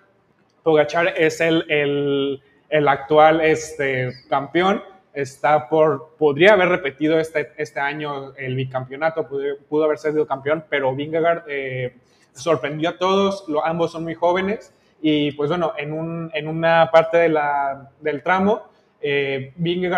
Pogachar 0.61 1.15
es 1.17 1.41
el, 1.41 1.65
el, 1.67 2.41
el 2.69 2.87
actual 2.87 3.41
este, 3.41 4.11
campeón, 4.29 4.83
está 5.11 5.67
por, 5.67 6.15
podría 6.17 6.53
haber 6.53 6.69
repetido 6.69 7.19
este, 7.19 7.51
este 7.57 7.79
año 7.79 8.35
el 8.35 8.55
bicampeonato, 8.55 9.27
pudo, 9.27 9.83
haber 9.83 9.97
sido 9.97 10.27
campeón, 10.27 10.63
pero 10.69 10.95
Vingegaard 10.95 11.43
eh, 11.47 11.95
sorprendió 12.33 12.89
a 12.89 12.97
todos, 12.97 13.45
lo, 13.47 13.65
ambos 13.65 13.91
son 13.91 14.03
muy 14.03 14.13
jóvenes. 14.13 14.73
Y 15.01 15.31
pues 15.31 15.49
bueno, 15.49 15.73
en, 15.77 15.91
un, 15.91 16.31
en 16.35 16.47
una 16.47 16.89
parte 16.91 17.17
de 17.17 17.29
la, 17.29 17.89
del 17.99 18.21
tramo, 18.21 18.69
eh, 19.01 19.53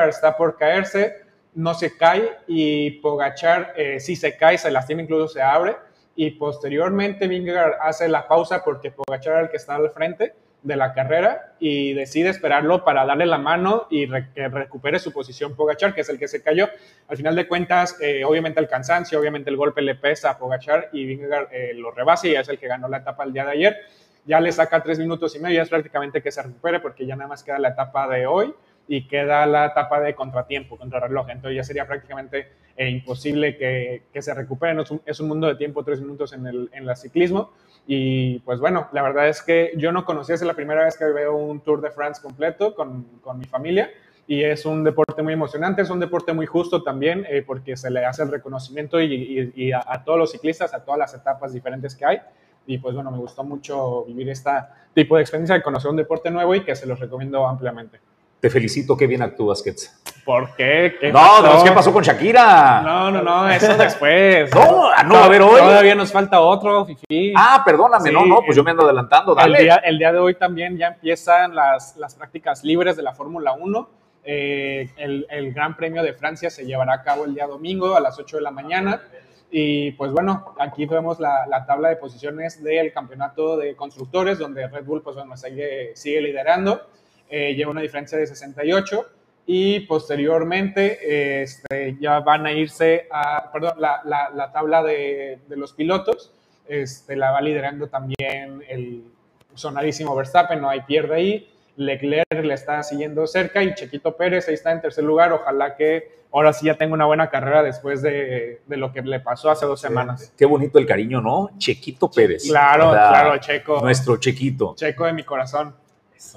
está 0.09 0.35
por 0.35 0.57
caerse, 0.57 1.24
no 1.55 1.73
se 1.73 1.97
cae 1.97 2.29
y 2.47 2.91
Pogachar 2.99 3.73
eh, 3.75 3.99
si 3.99 4.15
se 4.15 4.37
cae, 4.37 4.57
se 4.57 4.69
lastima, 4.69 5.01
incluso 5.01 5.27
se 5.27 5.41
abre 5.41 5.75
y 6.15 6.31
posteriormente 6.31 7.27
Vingegaard 7.27 7.75
hace 7.81 8.07
la 8.07 8.27
pausa 8.27 8.63
porque 8.63 8.91
Pogachar 8.91 9.33
era 9.33 9.41
el 9.43 9.49
que 9.49 9.57
está 9.57 9.75
al 9.75 9.89
frente 9.91 10.33
de 10.63 10.75
la 10.75 10.93
carrera 10.93 11.53
y 11.59 11.93
decide 11.93 12.29
esperarlo 12.29 12.83
para 12.83 13.05
darle 13.05 13.25
la 13.25 13.37
mano 13.37 13.87
y 13.89 14.07
que 14.07 14.47
recupere 14.47 14.97
su 14.97 15.13
posición 15.13 15.55
Pogachar, 15.55 15.93
que 15.93 16.01
es 16.01 16.09
el 16.09 16.17
que 16.17 16.27
se 16.27 16.41
cayó. 16.41 16.69
Al 17.07 17.17
final 17.17 17.35
de 17.35 17.47
cuentas, 17.47 17.97
eh, 18.01 18.23
obviamente 18.25 18.59
el 18.59 18.67
cansancio, 18.67 19.19
obviamente 19.19 19.49
el 19.49 19.57
golpe 19.57 19.81
le 19.81 19.95
pesa 19.95 20.31
a 20.31 20.37
Pogachar 20.39 20.89
y 20.91 21.05
Vingegaard 21.05 21.49
eh, 21.51 21.73
lo 21.75 21.91
rebasa 21.91 22.27
y 22.27 22.35
es 22.35 22.49
el 22.49 22.57
que 22.57 22.67
ganó 22.67 22.87
la 22.87 22.97
etapa 22.97 23.23
el 23.23 23.33
día 23.33 23.45
de 23.45 23.51
ayer. 23.51 23.77
Ya 24.25 24.39
le 24.39 24.51
saca 24.51 24.81
tres 24.81 24.97
minutos 24.97 25.35
y 25.35 25.39
medio, 25.39 25.61
es 25.61 25.69
prácticamente 25.69 26.21
que 26.21 26.31
se 26.31 26.41
recupere 26.41 26.79
porque 26.79 27.05
ya 27.05 27.15
nada 27.15 27.27
más 27.27 27.43
queda 27.43 27.59
la 27.59 27.69
etapa 27.69 28.07
de 28.07 28.25
hoy 28.25 28.55
y 28.87 29.07
queda 29.07 29.45
la 29.45 29.67
etapa 29.67 29.99
de 29.99 30.15
contratiempo, 30.15 30.77
contrarreloj. 30.77 31.29
Entonces 31.29 31.57
ya 31.57 31.63
sería 31.63 31.87
prácticamente 31.87 32.47
eh, 32.77 32.89
imposible 32.89 33.57
que, 33.57 34.03
que, 34.11 34.21
se 34.21 34.33
recuperen. 34.33 34.79
Es 35.05 35.19
un, 35.19 35.27
mundo 35.27 35.47
de 35.47 35.55
tiempo, 35.55 35.83
tres 35.83 36.01
minutos 36.01 36.33
en 36.33 36.45
el, 36.45 36.69
en 36.73 36.87
el 36.87 36.95
ciclismo. 36.95 37.51
Y 37.87 38.39
pues 38.39 38.59
bueno, 38.59 38.89
la 38.93 39.01
verdad 39.01 39.29
es 39.29 39.41
que 39.41 39.73
yo 39.77 39.91
no 39.91 40.05
conocía, 40.05 40.35
es 40.35 40.41
la 40.41 40.53
primera 40.53 40.85
vez 40.85 40.97
que 40.97 41.05
veo 41.05 41.35
un 41.35 41.61
Tour 41.61 41.81
de 41.81 41.91
France 41.91 42.21
completo 42.21 42.75
con, 42.75 43.03
con 43.21 43.37
mi 43.39 43.45
familia. 43.45 43.89
Y 44.27 44.43
es 44.43 44.65
un 44.65 44.83
deporte 44.83 45.21
muy 45.21 45.33
emocionante, 45.33 45.83
es 45.83 45.89
un 45.89 45.99
deporte 45.99 46.33
muy 46.33 46.47
justo 46.47 46.81
también, 46.81 47.25
eh, 47.29 47.43
porque 47.45 47.77
se 47.77 47.91
le 47.91 48.03
hace 48.05 48.23
el 48.23 48.31
reconocimiento 48.31 48.99
y, 48.99 49.71
a, 49.71 50.03
todos 50.03 50.17
los 50.17 50.31
ciclistas, 50.31 50.73
a 50.73 50.83
todas 50.83 50.97
las 50.97 51.13
etapas 51.13 51.53
diferentes 51.53 51.95
que 51.95 52.05
hay. 52.05 52.21
Y 52.65 52.79
pues 52.79 52.95
bueno, 52.95 53.11
me 53.11 53.19
gustó 53.19 53.43
mucho 53.43 54.03
vivir 54.05 54.29
este 54.29 54.49
tipo 54.95 55.15
de 55.15 55.21
experiencia 55.21 55.55
de 55.55 55.61
conocer 55.61 55.91
un 55.91 55.97
deporte 55.97 56.31
nuevo 56.31 56.55
y 56.55 56.63
que 56.63 56.75
se 56.75 56.87
los 56.87 56.99
recomiendo 56.99 57.47
ampliamente. 57.47 57.99
Te 58.39 58.49
felicito, 58.49 58.95
qué 58.95 59.07
bien 59.07 59.21
actúas, 59.21 59.61
Ketz. 59.63 59.89
¿Por 60.25 60.55
qué? 60.55 60.95
¿Qué 60.99 61.11
no, 61.11 61.19
pasó? 61.19 61.57
no, 61.57 61.63
¿qué 61.63 61.71
pasó 61.71 61.93
con 61.93 62.03
Shakira? 62.03 62.81
No, 62.81 63.11
no, 63.11 63.21
no, 63.21 63.49
eso 63.49 63.77
después. 63.77 64.49
no, 64.55 65.03
no, 65.03 65.15
a 65.17 65.27
ver, 65.27 65.41
hoy. 65.41 65.59
Todavía 65.59 65.95
nos 65.95 66.11
falta 66.11 66.41
otro, 66.41 66.85
Fifi. 66.85 67.33
Ah, 67.37 67.61
perdóname, 67.63 68.11
no, 68.11 68.25
no, 68.25 68.41
pues 68.43 68.55
yo 68.57 68.63
me 68.63 68.71
ando 68.71 68.83
adelantando, 68.83 69.35
dale. 69.35 69.57
El 69.57 69.63
día, 69.63 69.75
el 69.77 69.99
día 69.99 70.11
de 70.11 70.17
hoy 70.17 70.35
también 70.35 70.77
ya 70.77 70.87
empiezan 70.87 71.55
las, 71.55 71.95
las 71.97 72.15
prácticas 72.15 72.63
libres 72.63 72.95
de 72.97 73.03
la 73.03 73.13
Fórmula 73.13 73.53
1. 73.53 73.89
Eh, 74.23 74.89
el, 74.97 75.27
el, 75.29 75.53
Gran 75.53 75.77
Premio 75.77 76.01
de 76.01 76.13
Francia 76.13 76.49
se 76.49 76.65
llevará 76.65 76.93
a 76.93 77.03
cabo 77.03 77.25
el 77.25 77.35
día 77.35 77.45
domingo 77.45 77.95
a 77.95 77.99
las 77.99 78.17
8 78.17 78.37
de 78.37 78.41
la 78.41 78.51
mañana. 78.51 79.01
Y 79.51 79.91
pues 79.91 80.11
bueno, 80.11 80.55
aquí 80.59 80.87
vemos 80.87 81.19
la, 81.19 81.45
la 81.47 81.67
tabla 81.67 81.89
de 81.89 81.97
posiciones 81.97 82.63
del 82.63 82.91
campeonato 82.91 83.57
de 83.57 83.75
constructores, 83.75 84.39
donde 84.39 84.67
Red 84.67 84.85
Bull 84.85 85.03
pues 85.03 85.15
bueno, 85.15 85.37
sigue, 85.37 85.95
sigue 85.95 86.21
liderando 86.21 86.81
eh, 87.29 87.53
lleva 87.55 87.71
una 87.71 87.81
diferencia 87.81 88.17
de 88.17 88.27
68. 88.27 89.09
y 89.47 89.81
posteriormente 89.81 91.41
este, 91.43 91.97
ya 91.99 92.19
van 92.19 92.47
a 92.47 92.51
irse 92.51 93.07
a, 93.11 93.51
perdón, 93.51 93.73
la, 93.79 94.01
la, 94.03 94.31
la 94.33 94.51
tabla 94.51 94.81
de, 94.81 95.39
de, 95.47 95.55
los 95.55 95.73
pilotos, 95.73 96.31
este, 96.67 97.15
la 97.15 97.29
va 97.31 97.41
liderando 97.41 97.87
también 97.87 98.63
el 98.67 99.03
sonadísimo 99.53 100.15
Verstappen, 100.15 100.59
no 100.59 100.69
hay 100.69 100.81
pierde 100.81 101.15
ahí, 101.15 101.49
Leclerc 101.77 102.43
le 102.43 102.53
está 102.53 102.81
siguiendo 102.81 103.27
cerca 103.27 103.61
y 103.61 103.75
Chequito 103.75 104.15
Pérez 104.15 104.47
ahí 104.47 104.55
está 104.55 104.71
en 104.71 104.81
tercer 104.81 105.03
lugar, 105.03 105.31
ojalá 105.31 105.75
que 105.75 106.25
ahora 106.31 106.51
sí 106.51 106.65
ya 106.65 106.75
tenga 106.75 106.93
una 106.93 107.05
buena 107.05 107.29
carrera 107.29 107.63
después 107.63 108.01
de, 108.01 108.61
de 108.65 108.77
lo 108.77 108.91
que 108.91 109.01
le 109.01 109.19
pasó 109.19 109.49
hace 109.49 109.65
dos 109.65 109.79
semanas. 109.79 110.33
Qué 110.37 110.45
bonito 110.45 110.79
el 110.79 110.85
cariño, 110.85 111.21
¿no? 111.21 111.51
Chequito 111.57 112.09
Pérez. 112.09 112.45
Claro, 112.47 112.91
claro, 112.91 113.37
Checo. 113.37 113.79
Nuestro 113.81 114.17
Chequito. 114.17 114.75
Checo 114.75 115.05
de 115.05 115.13
mi 115.13 115.23
corazón. 115.23 115.75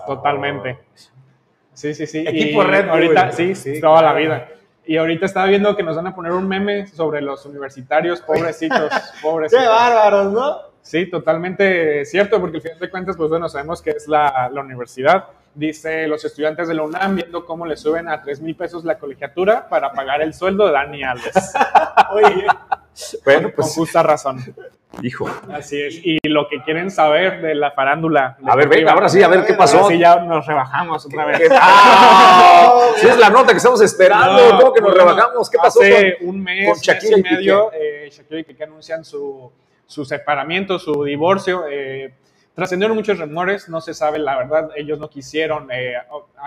Totalmente. 0.07 0.79
Sí, 1.73 1.95
sí, 1.95 2.07
sí. 2.07 2.25
Equipo 2.27 2.63
y 2.63 2.67
Red 2.67 2.85
Bull. 2.87 2.91
Ahorita, 2.91 3.33
sí, 3.33 3.55
Sí, 3.55 3.81
toda 3.81 4.03
la 4.03 4.13
vida. 4.13 4.49
Y 4.85 4.97
ahorita 4.97 5.27
estaba 5.27 5.47
viendo 5.47 5.77
que 5.77 5.83
nos 5.83 5.97
van 5.97 6.07
a 6.07 6.15
poner 6.15 6.33
un 6.33 6.49
meme 6.49 6.87
sobre 6.87 7.21
los 7.21 7.45
universitarios, 7.47 8.21
pobrecitos, 8.23 8.91
pobrecitos. 9.23 9.63
Qué 9.63 9.69
bárbaros, 9.69 10.33
¿no? 10.33 10.57
Sí, 10.83 11.11
totalmente 11.11 12.05
cierto, 12.07 12.41
porque 12.41 12.57
al 12.57 12.63
final 12.63 12.79
de 12.79 12.91
cuentas, 12.91 13.17
pues 13.17 13.29
bueno, 13.29 13.49
sabemos 13.49 13.83
que 13.83 13.91
es 13.91 14.09
la, 14.09 14.49
la 14.51 14.61
universidad. 14.63 15.27
Dice 15.55 16.09
los 16.09 16.25
estudiantes 16.25 16.69
de 16.69 16.75
la 16.75 16.83
UNAM 16.83 17.17
viendo 17.17 17.45
cómo 17.45 17.67
le 17.67 17.77
suben 17.77 18.09
a 18.09 18.23
3 18.23 18.41
mil 18.41 18.57
pesos 18.57 18.85
la 18.85 18.99
colegiatura 18.99 19.69
para 19.69 19.93
pagar 19.93 20.23
el 20.23 20.33
sueldo 20.33 20.67
de 20.67 20.73
Dani 20.73 21.03
Alves. 21.03 21.53
Oye, 22.13 22.47
Bueno, 23.25 23.43
Con 23.49 23.53
pues, 23.53 23.75
justa 23.75 24.03
razón. 24.03 24.43
hijo. 25.03 25.29
Así 25.53 25.81
es. 25.81 26.01
Y 26.03 26.19
lo 26.29 26.49
que 26.49 26.63
quieren 26.63 26.91
saber 26.91 27.41
de 27.43 27.55
la 27.55 27.71
farándula. 27.73 28.37
A 28.45 28.57
ver, 28.57 28.69
venga, 28.69 28.93
ahora 28.93 29.09
sí, 29.09 29.23
a 29.23 29.29
ver 29.29 29.41
qué 29.45 29.53
ahora 29.53 29.59
pasó. 29.59 29.89
sí 29.89 29.99
ya 29.99 30.17
nos 30.17 30.47
rebajamos 30.47 31.05
otra 31.07 31.27
vez. 31.27 31.41
¡Ah! 31.61 32.75
Sí, 32.97 33.07
es 33.07 33.19
la 33.19 33.31
nota 33.31 33.53
que 33.53 33.59
estamos 33.59 33.81
esperando. 33.81 34.51
No, 34.55 34.59
¿Cómo 34.59 34.73
que 34.73 34.81
nos 34.81 34.91
bueno, 34.95 35.11
rebajamos? 35.13 35.49
¿Qué 35.51 35.59
pasó? 35.59 35.81
Hace 35.81 36.17
un 36.23 36.43
mes, 36.43 36.69
con 36.69 36.79
Shakira 36.81 37.17
mes 37.17 37.19
y 37.19 37.21
y 37.21 37.23
Piqué? 37.23 37.35
medio, 37.37 37.71
eh, 37.73 38.09
Shakira 38.11 38.41
y 38.41 38.45
Piqué 38.45 38.65
anuncian 38.65 39.05
su, 39.05 39.53
su 39.87 40.05
separamiento, 40.05 40.79
su 40.81 41.05
divorcio. 41.05 41.65
eh, 41.71 42.13
trascendieron 42.59 42.97
muchos 42.97 43.21
rumores, 43.21 43.69
no 43.69 43.81
se 43.81 43.95
sabe 43.95 44.19
la 44.19 44.37
verdad. 44.37 44.71
Ellos 44.75 44.99
no 44.99 45.09
quisieron 45.09 45.71
eh, 45.71 45.95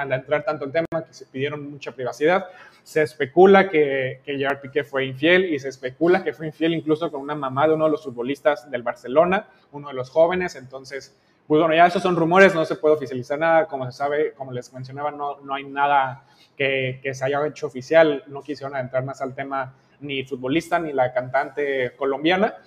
entrar 0.09 0.43
tanto 0.43 0.65
el 0.65 0.71
tema, 0.73 0.85
que 1.07 1.13
se 1.13 1.25
pidieron 1.25 1.71
mucha 1.71 1.93
privacidad. 1.93 2.47
Se 2.83 3.01
especula 3.01 3.69
que, 3.69 4.19
que 4.25 4.37
Gerard 4.37 4.59
Piqué 4.59 4.83
fue 4.83 5.05
infiel 5.05 5.45
y 5.45 5.57
se 5.57 5.69
especula 5.69 6.21
que 6.21 6.33
fue 6.33 6.47
infiel 6.47 6.73
incluso 6.73 7.09
con 7.09 7.21
una 7.21 7.33
mamá 7.33 7.65
de 7.65 7.75
uno 7.75 7.85
de 7.85 7.91
los 7.91 8.03
futbolistas 8.03 8.69
del 8.69 8.83
Barcelona, 8.83 9.47
uno 9.71 9.87
de 9.87 9.93
los 9.93 10.09
jóvenes. 10.09 10.57
Entonces, 10.57 11.15
pues 11.47 11.61
bueno, 11.61 11.73
ya 11.73 11.85
esos 11.85 12.03
son 12.03 12.17
rumores, 12.17 12.53
no 12.53 12.65
se 12.65 12.75
puede 12.75 12.95
oficializar 12.95 13.39
nada. 13.39 13.67
Como 13.67 13.85
se 13.85 13.97
sabe, 13.97 14.33
como 14.33 14.51
les 14.51 14.73
mencionaba, 14.73 15.11
no, 15.11 15.39
no 15.39 15.53
hay 15.53 15.63
nada 15.63 16.25
que, 16.57 16.99
que 17.01 17.13
se 17.13 17.23
haya 17.23 17.47
hecho 17.47 17.67
oficial. 17.67 18.25
No 18.27 18.41
quisieron 18.41 18.75
entrar 18.75 19.05
más 19.05 19.21
al 19.21 19.33
tema 19.33 19.75
ni 20.01 20.25
futbolista 20.25 20.77
ni 20.77 20.91
la 20.91 21.13
cantante 21.13 21.93
colombiana. 21.95 22.57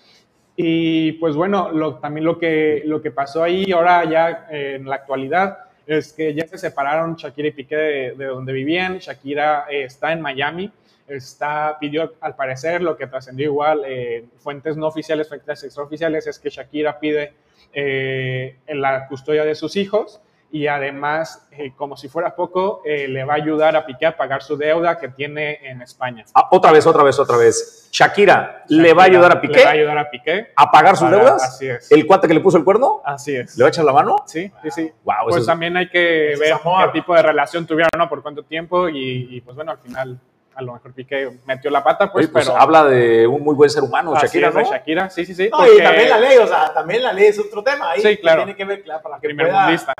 Y 0.56 1.12
pues 1.12 1.34
bueno, 1.34 1.70
lo, 1.72 1.96
también 1.96 2.24
lo 2.24 2.38
que, 2.38 2.82
lo 2.84 3.02
que 3.02 3.10
pasó 3.10 3.42
ahí 3.42 3.72
ahora 3.72 4.04
ya 4.08 4.46
eh, 4.50 4.76
en 4.76 4.88
la 4.88 4.96
actualidad 4.96 5.58
es 5.86 6.12
que 6.12 6.32
ya 6.34 6.46
se 6.46 6.58
separaron 6.58 7.16
Shakira 7.16 7.48
y 7.48 7.52
Piqué 7.52 7.76
de, 7.76 8.14
de 8.16 8.24
donde 8.26 8.52
vivían. 8.52 8.98
Shakira 8.98 9.66
eh, 9.70 9.84
está 9.84 10.12
en 10.12 10.20
Miami, 10.20 10.70
está, 11.08 11.76
pidió 11.78 12.14
al 12.20 12.34
parecer 12.36 12.82
lo 12.82 12.96
que 12.96 13.06
trascendió 13.06 13.46
igual, 13.46 13.82
eh, 13.86 14.24
fuentes 14.38 14.76
no 14.76 14.86
oficiales, 14.86 15.28
fuentes 15.28 15.62
extraoficiales, 15.64 16.26
es 16.26 16.38
que 16.38 16.50
Shakira 16.50 16.98
pide 16.98 17.32
eh, 17.72 18.56
en 18.66 18.80
la 18.80 19.06
custodia 19.08 19.44
de 19.44 19.54
sus 19.54 19.76
hijos 19.76 20.20
y 20.54 20.68
además, 20.68 21.48
eh, 21.50 21.72
como 21.74 21.96
si 21.96 22.08
fuera 22.08 22.36
poco, 22.36 22.80
eh, 22.84 23.08
le 23.08 23.24
va 23.24 23.32
a 23.32 23.36
ayudar 23.38 23.74
a 23.74 23.84
Piqué 23.84 24.06
a 24.06 24.16
pagar 24.16 24.40
su 24.40 24.56
deuda 24.56 25.00
que 25.00 25.08
tiene 25.08 25.58
en 25.68 25.82
España. 25.82 26.24
Ah, 26.32 26.46
otra 26.52 26.70
vez, 26.70 26.86
otra 26.86 27.02
vez, 27.02 27.18
otra 27.18 27.36
vez. 27.36 27.88
Shakira, 27.90 28.62
le 28.68 28.94
va 28.94 29.02
a 29.02 29.06
ayudar 29.06 29.32
a 29.32 29.34
Le 29.34 29.34
va 29.34 29.38
a 29.38 29.40
Piqué 29.40 29.64
ayudar 29.66 29.98
a 29.98 30.10
Piqué. 30.10 30.52
a 30.54 30.70
pagar 30.70 30.96
sus 30.96 31.08
Para- 31.10 31.16
deudas. 31.16 31.42
Así 31.42 31.66
es. 31.66 31.90
El 31.90 32.06
cuate 32.06 32.28
que 32.28 32.34
le 32.34 32.40
puso 32.40 32.56
el 32.56 32.62
cuerno, 32.62 33.02
Así 33.04 33.34
es. 33.34 33.56
le 33.58 33.64
va 33.64 33.66
a 33.66 33.70
echar 33.70 33.84
la 33.84 33.92
mano. 33.92 34.22
Sí, 34.26 34.48
sí, 34.62 34.70
sí. 34.70 34.92
Wow, 35.02 35.30
Pues 35.30 35.44
también 35.44 35.76
hay 35.76 35.88
que 35.88 36.34
ver 36.38 36.54
qué 36.62 36.88
tipo 37.00 37.16
de 37.16 37.22
relación 37.22 37.66
tuvieron, 37.66 37.90
¿no? 37.98 38.08
Por 38.08 38.22
cuánto 38.22 38.44
tiempo 38.44 38.88
y, 38.88 39.26
y, 39.36 39.40
pues 39.40 39.56
bueno, 39.56 39.72
al 39.72 39.78
final 39.78 40.20
a 40.54 40.62
lo 40.62 40.72
mejor 40.74 40.92
Piqué 40.92 41.38
metió 41.46 41.70
la 41.70 41.82
pata, 41.82 42.10
pues, 42.12 42.26
Oye, 42.26 42.32
pues, 42.32 42.46
pero 42.46 42.56
habla 42.60 42.84
de 42.84 43.26
un 43.26 43.42
muy 43.42 43.54
buen 43.54 43.70
ser 43.70 43.82
humano, 43.82 44.14
así 44.14 44.26
Shakira, 44.26 44.48
es 44.48 44.54
¿no? 44.54 44.62
Shakira, 44.72 45.10
sí, 45.10 45.24
sí, 45.26 45.34
sí. 45.34 45.48
no, 45.50 45.58
porque 45.58 45.74
y 45.76 45.82
también 45.82 46.10
la 46.10 46.20
ley, 46.20 46.36
o 46.38 46.46
sea, 46.46 46.72
también 46.72 47.02
la 47.02 47.12
ley 47.12 47.26
es 47.26 47.38
otro 47.38 47.62
tema. 47.62 47.90
Ahí 47.92 48.00
Sí, 48.00 48.16
claro. 48.18 48.42
Tiene 48.44 48.56
que 48.56 48.64
ver, 48.64 48.82
claro, 48.82 49.02
para 49.02 49.16
que 49.20 49.28
primer 49.28 49.46
pueda- 49.48 49.62
mundista. 49.62 49.94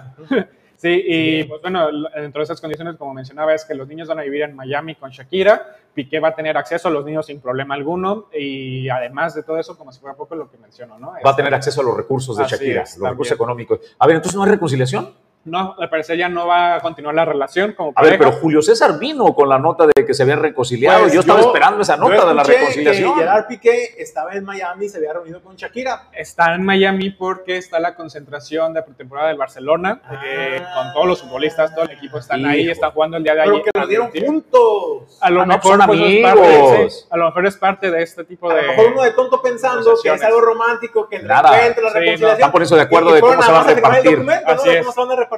Sí, 0.77 1.03
y 1.07 1.45
pues 1.45 1.63
bueno, 1.63 1.87
dentro 2.15 2.41
de 2.41 2.45
esas 2.45 2.61
condiciones, 2.61 2.97
como 2.97 3.15
mencionaba, 3.15 3.55
es 3.55 3.65
que 3.65 3.75
los 3.75 3.89
niños 3.89 4.07
van 4.09 4.19
a 4.19 4.23
vivir 4.23 4.43
en 4.43 4.55
Miami 4.55 4.97
con 4.97 5.09
Shakira, 5.11 5.77
Piqué 5.95 6.19
va 6.21 6.29
a 6.29 6.35
tener 6.35 6.59
acceso 6.59 6.89
a 6.89 6.91
los 6.91 7.05
niños 7.07 7.25
sin 7.27 7.41
problema 7.41 7.75
alguno, 7.75 8.27
y 8.39 8.89
además 8.91 9.35
de 9.35 9.45
todo 9.45 9.57
eso, 9.59 9.79
como 9.79 9.93
si 9.93 10.01
fuera 10.01 10.15
poco 10.15 10.35
lo 10.35 10.51
que 10.51 10.59
menciono, 10.59 10.99
¿no? 10.99 11.13
Va 11.13 11.17
a 11.17 11.21
Este, 11.21 11.37
tener 11.37 11.55
acceso 11.55 11.81
a 11.81 11.85
los 11.85 11.97
recursos 11.97 12.37
de 12.37 12.45
Así 12.45 12.57
Shakira, 12.57 12.83
es, 12.83 12.99
los 12.99 13.09
recursos 13.09 13.35
económicos. 13.35 13.81
A 13.99 14.07
ver, 14.07 14.17
entonces 14.17 14.37
no 14.37 14.45
hay 14.45 14.51
reconciliación. 14.51 15.15
No, 15.45 15.75
al 15.79 15.91
parecer 15.91 16.17
ya 16.17 16.29
no 16.29 16.47
va 16.47 16.77
a 16.77 16.81
continuar 16.81 17.15
la 17.15 17.25
relación 17.25 17.73
como 17.73 17.93
A 17.95 18.03
ver, 18.03 18.19
pero 18.19 18.33
Julio 18.33 18.63
César 18.63 18.99
vino 18.99 19.25
con 19.35 19.49
la 19.49 19.59
nota 19.59 19.87
de 19.87 20.07
que 20.07 20.15
se 20.15 20.23
habían 20.23 20.41
reconciliado. 20.41 21.01
Pues 21.03 21.13
yo 21.13 21.21
estaba 21.21 21.41
yo- 21.41 21.47
esperando 21.49 21.83
esa 21.83 21.97
yo 21.97 22.09
nota 22.09 22.27
de 22.27 22.35
la 22.35 22.43
reconciliación. 22.43 23.15
Que 23.15 23.21
Gerard 23.21 23.47
Piqué 23.47 23.95
estaba 23.99 24.33
en 24.33 24.45
Miami 24.45 24.87
y 24.87 24.89
se 24.89 24.99
había 24.99 25.13
reunido 25.13 25.43
con 25.43 25.57
Shakira. 25.57 26.09
Está 26.13 26.55
en 26.55 26.65
Miami 26.65 27.11
porque 27.11 27.57
está 27.59 27.79
la 27.79 27.95
concentración 27.95 28.73
de 28.73 28.83
pretemporada 28.83 29.29
del 29.29 29.37
Barcelona, 29.37 30.01
Ah. 30.07 30.21
eh, 30.27 30.63
con 30.75 30.93
todos 30.95 31.07
los 31.07 31.23
futbolistas, 31.23 31.75
todo 31.75 31.85
el 31.85 31.91
equipo 31.91 32.19
están 32.19 32.45
ahí, 32.47 32.63
Hijo. 32.63 32.73
están 32.73 32.91
jugando 32.93 33.17
el 33.19 33.23
día 33.25 33.35
de 33.35 33.41
Pero 33.43 33.53
ayer. 33.57 33.65
que 33.65 33.79
los 33.79 33.89
dieron 33.89 34.11
juntos. 34.11 35.19
A 35.21 35.31
lo 35.31 35.43
Ah, 35.43 35.47
no, 35.47 35.55
mejor 35.57 35.87
pues, 35.87 36.01
es 36.01 36.23
parte 36.23 36.91
sí, 36.91 37.07
a 37.11 37.17
lo 37.17 37.25
mejor 37.27 37.47
es 37.47 37.57
parte 37.57 37.91
de 37.91 38.03
este 38.03 38.25
tipo 38.25 38.51
A 38.51 38.55
de 38.55 38.63
lo 38.63 38.69
mejor 38.69 38.93
uno 38.93 39.03
de 39.03 39.11
tonto 39.13 39.43
pensando 39.43 39.95
que 40.03 40.09
es 40.13 40.23
algo 40.23 40.41
romántico, 40.41 41.09
que 41.09 41.17
el 41.17 41.27
Nada. 41.27 41.51
reencuentro, 41.51 41.85
la 41.85 41.91
Sí, 41.91 41.95
no, 41.95 42.01
reconciliación. 42.01 42.31
Están 42.33 42.53
poniéndose 42.53 42.75
de 42.77 42.81
acuerdo 42.83 43.09
Y- 43.09 43.13
y 43.13 43.15
de 43.17 43.21
cómo 43.21 43.43
se 43.43 43.53
van 43.53 43.61
a 43.61 43.75
repartir. 43.75 44.19
¿no? 44.21 44.33
Así 44.47 44.69
es. 44.71 44.87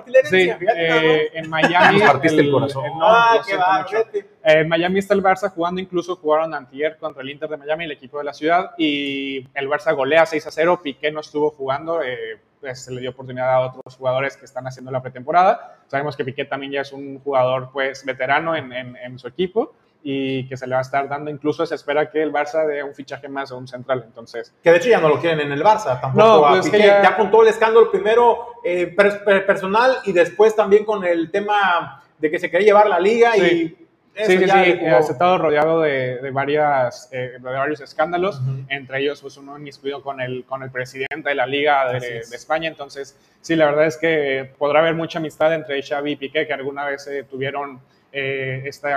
¿Cómo 0.04 0.28
se 0.28 0.46
van 0.46 0.50
a 0.50 0.52
repartir 0.54 0.58
la 0.58 0.58
Sí, 0.60 0.66
herencia? 0.66 0.88
Nada 0.88 1.04
eh, 1.06 1.30
en 1.34 1.50
Miami. 1.50 1.98
Nos 2.00 2.10
partiste 2.10 2.40
el 2.40 2.50
corazón. 2.50 2.84
eh, 2.84 2.90
no, 2.96 3.06
ah, 3.06 3.42
qué 3.46 3.56
va. 3.56 3.86
Eh, 4.02 4.60
en 4.60 4.68
Miami 4.68 4.98
está 4.98 5.14
el 5.14 5.22
Barça 5.22 5.50
jugando, 5.50 5.80
incluso 5.80 6.16
jugaron 6.16 6.54
antier 6.54 6.96
contra 6.98 7.22
el 7.22 7.30
Inter 7.30 7.48
de 7.48 7.56
Miami, 7.56 7.84
el 7.84 7.92
equipo 7.92 8.18
de 8.18 8.24
la 8.24 8.32
ciudad, 8.34 8.72
y 8.78 9.46
el 9.54 9.68
Barça 9.68 9.94
golea 9.94 10.24
6 10.26 10.46
a 10.46 10.50
0, 10.50 10.80
Piqué 10.82 11.10
no 11.10 11.20
estuvo 11.20 11.50
jugando, 11.50 12.02
eh, 12.02 12.38
pues, 12.60 12.84
se 12.84 12.92
le 12.92 13.00
dio 13.00 13.10
oportunidad 13.10 13.52
a 13.52 13.60
otros 13.60 13.96
jugadores 13.96 14.36
que 14.36 14.44
están 14.44 14.66
haciendo 14.66 14.90
la 14.90 15.02
pretemporada. 15.02 15.76
Sabemos 15.88 16.16
que 16.16 16.24
Piqué 16.24 16.44
también 16.44 16.72
ya 16.72 16.80
es 16.80 16.92
un 16.92 17.20
jugador 17.20 17.70
pues 17.72 18.04
veterano 18.04 18.56
en, 18.56 18.72
en- 18.72 18.96
en 18.96 19.18
su 19.18 19.28
equipo 19.28 19.74
y 20.02 20.46
que 20.48 20.56
se 20.56 20.66
le 20.66 20.74
va 20.74 20.78
a 20.78 20.82
estar 20.82 21.08
dando, 21.08 21.30
incluso 21.30 21.66
se 21.66 21.74
espera 21.74 22.08
que 22.10 22.22
el 22.22 22.32
Barça 22.32 22.64
dé 22.66 22.82
un 22.82 22.94
fichaje 22.94 23.28
más 23.28 23.50
a 23.50 23.56
un 23.56 23.66
central, 23.66 24.02
entonces... 24.06 24.54
Que 24.62 24.70
de 24.70 24.76
hecho 24.76 24.88
ya 24.88 25.00
no 25.00 25.08
lo 25.08 25.20
quieren 25.20 25.40
en 25.40 25.50
el 25.52 25.62
Barça, 25.64 26.00
tampoco 26.00 26.16
No, 26.24 26.46
a 26.46 26.50
pues 26.50 26.66
es 26.66 26.70
que 26.70 26.76
Piqué. 26.78 26.88
ya- 26.88 27.02
ya... 27.02 27.16
con 27.16 27.30
todo 27.30 27.42
el 27.42 27.48
escándalo 27.48 27.90
primero 27.90 28.46
eh, 28.62 28.86
per- 28.86 29.24
per- 29.24 29.44
personal 29.46 29.96
y 30.04 30.12
después 30.12 30.54
también 30.54 30.84
con 30.84 31.04
el 31.04 31.30
tema 31.30 32.02
de 32.18 32.30
que 32.30 32.38
se 32.38 32.50
quería 32.50 32.66
llevar 32.68 32.88
la 32.88 33.00
liga 33.00 33.32
Sí. 33.32 33.40
y 33.42 33.86
eso 34.14 34.30
Sí, 34.30 34.38
sí, 34.38 34.44
sí, 34.44 34.56
dejó- 34.58 34.86
eh, 34.86 34.90
ha 34.90 34.98
estado 35.00 35.36
rodeado 35.38 35.80
de, 35.82 36.18
de 36.22 36.30
varias, 36.30 37.08
eh, 37.12 37.32
de 37.32 37.38
varios 37.38 37.80
escándalos, 37.80 38.40
Ujú. 38.40 38.64
entre 38.68 39.00
ellos 39.00 39.20
pues 39.20 39.36
uno 39.36 39.58
inmiscuido 39.58 40.02
con 40.02 40.20
el, 40.22 40.44
con 40.44 40.62
el 40.62 40.70
presidente 40.70 41.28
de 41.28 41.34
la 41.34 41.44
Liga 41.46 41.92
de, 41.92 42.18
es. 42.20 42.30
de 42.30 42.36
España, 42.36 42.68
entonces 42.68 43.18
sí, 43.42 43.56
la 43.56 43.66
verdad 43.66 43.86
es 43.86 43.96
que 43.98 44.50
podrá 44.56 44.78
haber 44.80 44.94
mucha 44.94 45.18
amistad 45.18 45.52
entre 45.52 45.82
Xavi 45.82 46.12
y 46.12 46.16
Piqué, 46.16 46.46
que 46.46 46.52
alguna 46.54 46.86
vez 46.86 47.06
eh, 47.08 47.24
tuvieron 47.28 47.78
eh, 48.12 48.62
este 48.64 48.88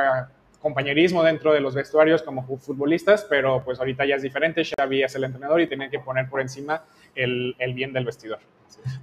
compañerismo 0.60 1.24
dentro 1.24 1.54
de 1.54 1.62
los 1.62 1.74
vestuarios 1.76 2.22
como 2.22 2.44
fu- 2.46 2.58
futbolistas, 2.58 3.26
pero 3.30 3.64
pues 3.64 3.80
ahorita 3.80 4.06
ya 4.06 4.16
es 4.16 4.22
diferente, 4.22 4.64
Xavi 4.64 5.04
es 5.04 5.16
el 5.16 5.24
entrenador 5.24 5.62
y 5.62 5.68
tiene 5.68 5.90
que 5.90 6.00
poner 6.00 6.30
por 6.30 6.42
encima 6.42 6.84
el, 7.16 7.56
el 7.60 7.74
bien 7.74 7.94
del 7.94 8.06
vestidor. 8.06 8.40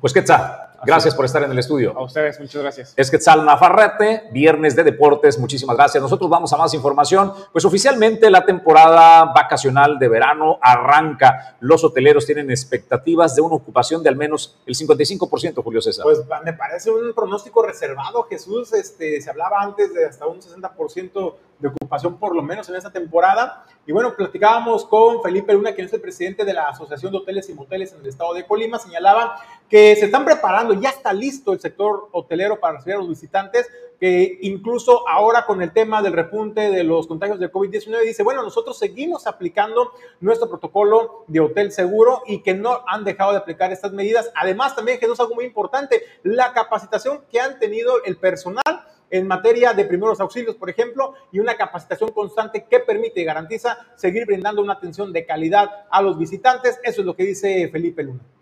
Pues 0.01 0.12
Quetzal, 0.12 0.67
gracias 0.85 1.14
por 1.14 1.25
estar 1.25 1.43
en 1.43 1.51
el 1.51 1.59
estudio. 1.59 1.97
A 1.97 2.03
ustedes, 2.03 2.39
muchas 2.41 2.62
gracias. 2.62 2.95
Es 2.97 3.11
Quetzal 3.11 3.45
Nafarrete, 3.45 4.25
viernes 4.33 4.77
de 4.77 4.85
deportes, 4.85 5.39
muchísimas 5.39 5.77
gracias. 5.77 6.03
Nosotros 6.03 6.31
vamos 6.31 6.53
a 6.53 6.57
más 6.57 6.75
información. 6.75 7.33
Pues 7.53 7.64
oficialmente 7.64 8.31
la 8.31 8.45
temporada 8.45 9.25
vacacional 9.35 9.99
de 9.99 10.09
verano 10.09 10.59
arranca. 10.61 11.57
Los 11.61 11.85
hoteleros 11.85 12.27
tienen 12.27 12.51
expectativas 12.51 13.35
de 13.35 13.43
una 13.43 13.57
ocupación 13.57 14.03
de 14.03 14.09
al 14.09 14.17
menos 14.17 14.59
el 14.67 14.75
55%, 14.75 15.62
Julio 15.62 15.81
César. 15.81 16.05
Pues 16.05 16.21
me 16.45 16.53
parece 16.53 16.91
un 16.91 17.12
pronóstico 17.14 17.62
reservado, 17.62 18.25
Jesús. 18.25 18.73
Este, 18.73 19.21
se 19.21 19.31
hablaba 19.31 19.62
antes 19.62 19.93
de 19.95 20.07
hasta 20.07 20.27
un 20.27 20.41
60% 20.41 21.35
de 21.59 21.69
ocupación 21.69 22.19
por 22.19 22.35
lo 22.35 22.43
menos 22.43 22.69
en 22.69 22.77
esta 22.77 22.91
temporada. 22.91 23.64
Y 23.87 23.93
bueno, 23.93 24.14
platicábamos 24.17 24.85
con 24.85 25.23
Felipe 25.23 25.53
Luna, 25.53 25.73
quien 25.73 25.87
es 25.87 25.93
el 25.93 26.01
presidente 26.01 26.45
de 26.45 26.53
la 26.53 26.69
Asociación 26.69 27.12
de 27.12 27.19
Hoteles 27.19 27.49
y 27.49 27.55
Moteles 27.55 27.93
en 27.93 28.01
el 28.01 28.07
estado 28.07 28.35
de 28.35 28.45
Colima. 28.45 28.79
Señalaba 28.79 29.41
que 29.69 29.97
se 29.97 30.07
están 30.07 30.25
preparando, 30.25 30.75
ya 30.75 30.91
está 30.91 31.12
listo 31.12 31.53
el 31.53 31.61
sector 31.61 32.09
hotelero 32.12 32.61
para 32.61 32.77
recibir 32.77 32.95
a 32.97 32.99
los 32.99 33.09
visitantes, 33.09 33.69
que 33.99 34.39
incluso 34.43 35.09
ahora 35.09 35.47
con 35.47 35.62
el 35.62 35.73
tema 35.73 36.03
del 36.03 36.12
repunte 36.12 36.71
de 36.71 36.85
los 36.85 37.07
contagios 37.07 37.41
de 37.41 37.51
COVID-19, 37.51 38.03
dice, 38.03 38.23
bueno, 38.23 38.43
nosotros 38.43 38.79
seguimos 38.79 39.27
aplicando 39.27 39.93
nuestro 40.21 40.49
protocolo 40.49 41.25
de 41.27 41.41
hotel 41.41 41.73
seguro 41.73 42.23
y 42.27 42.43
que 42.43 42.55
no 42.55 42.83
han 42.87 43.05
dejado 43.05 43.33
de 43.33 43.39
aplicar 43.39 43.73
estas 43.73 43.93
medidas. 43.93 44.31
Además, 44.35 44.77
también, 44.77 44.99
Jesús, 44.99 45.19
algo 45.19 45.35
muy 45.35 45.47
importante, 45.47 46.03
la 46.23 46.53
capacitación 46.53 47.23
que 47.31 47.41
han 47.41 47.59
tenido 47.59 48.05
el 48.05 48.19
personal 48.19 48.62
en 49.11 49.27
materia 49.27 49.73
de 49.73 49.85
primeros 49.85 50.21
auxilios, 50.21 50.57
por 50.57 50.69
ejemplo, 50.69 51.14
y 51.33 51.39
una 51.39 51.57
capacitación 51.57 52.11
constante 52.11 52.67
que 52.69 52.81
permite 52.81 53.21
y 53.21 53.25
garantiza 53.25 53.79
seguir 53.97 54.27
brindando 54.27 54.62
una 54.62 54.75
atención 54.75 55.12
de 55.12 55.25
calidad 55.25 55.87
a 55.91 56.03
los 56.03 56.19
visitantes. 56.19 56.79
Eso 56.83 57.01
es 57.01 57.07
lo 57.07 57.14
que 57.14 57.25
dice 57.25 57.69
Felipe 57.69 58.03
Luna. 58.03 58.36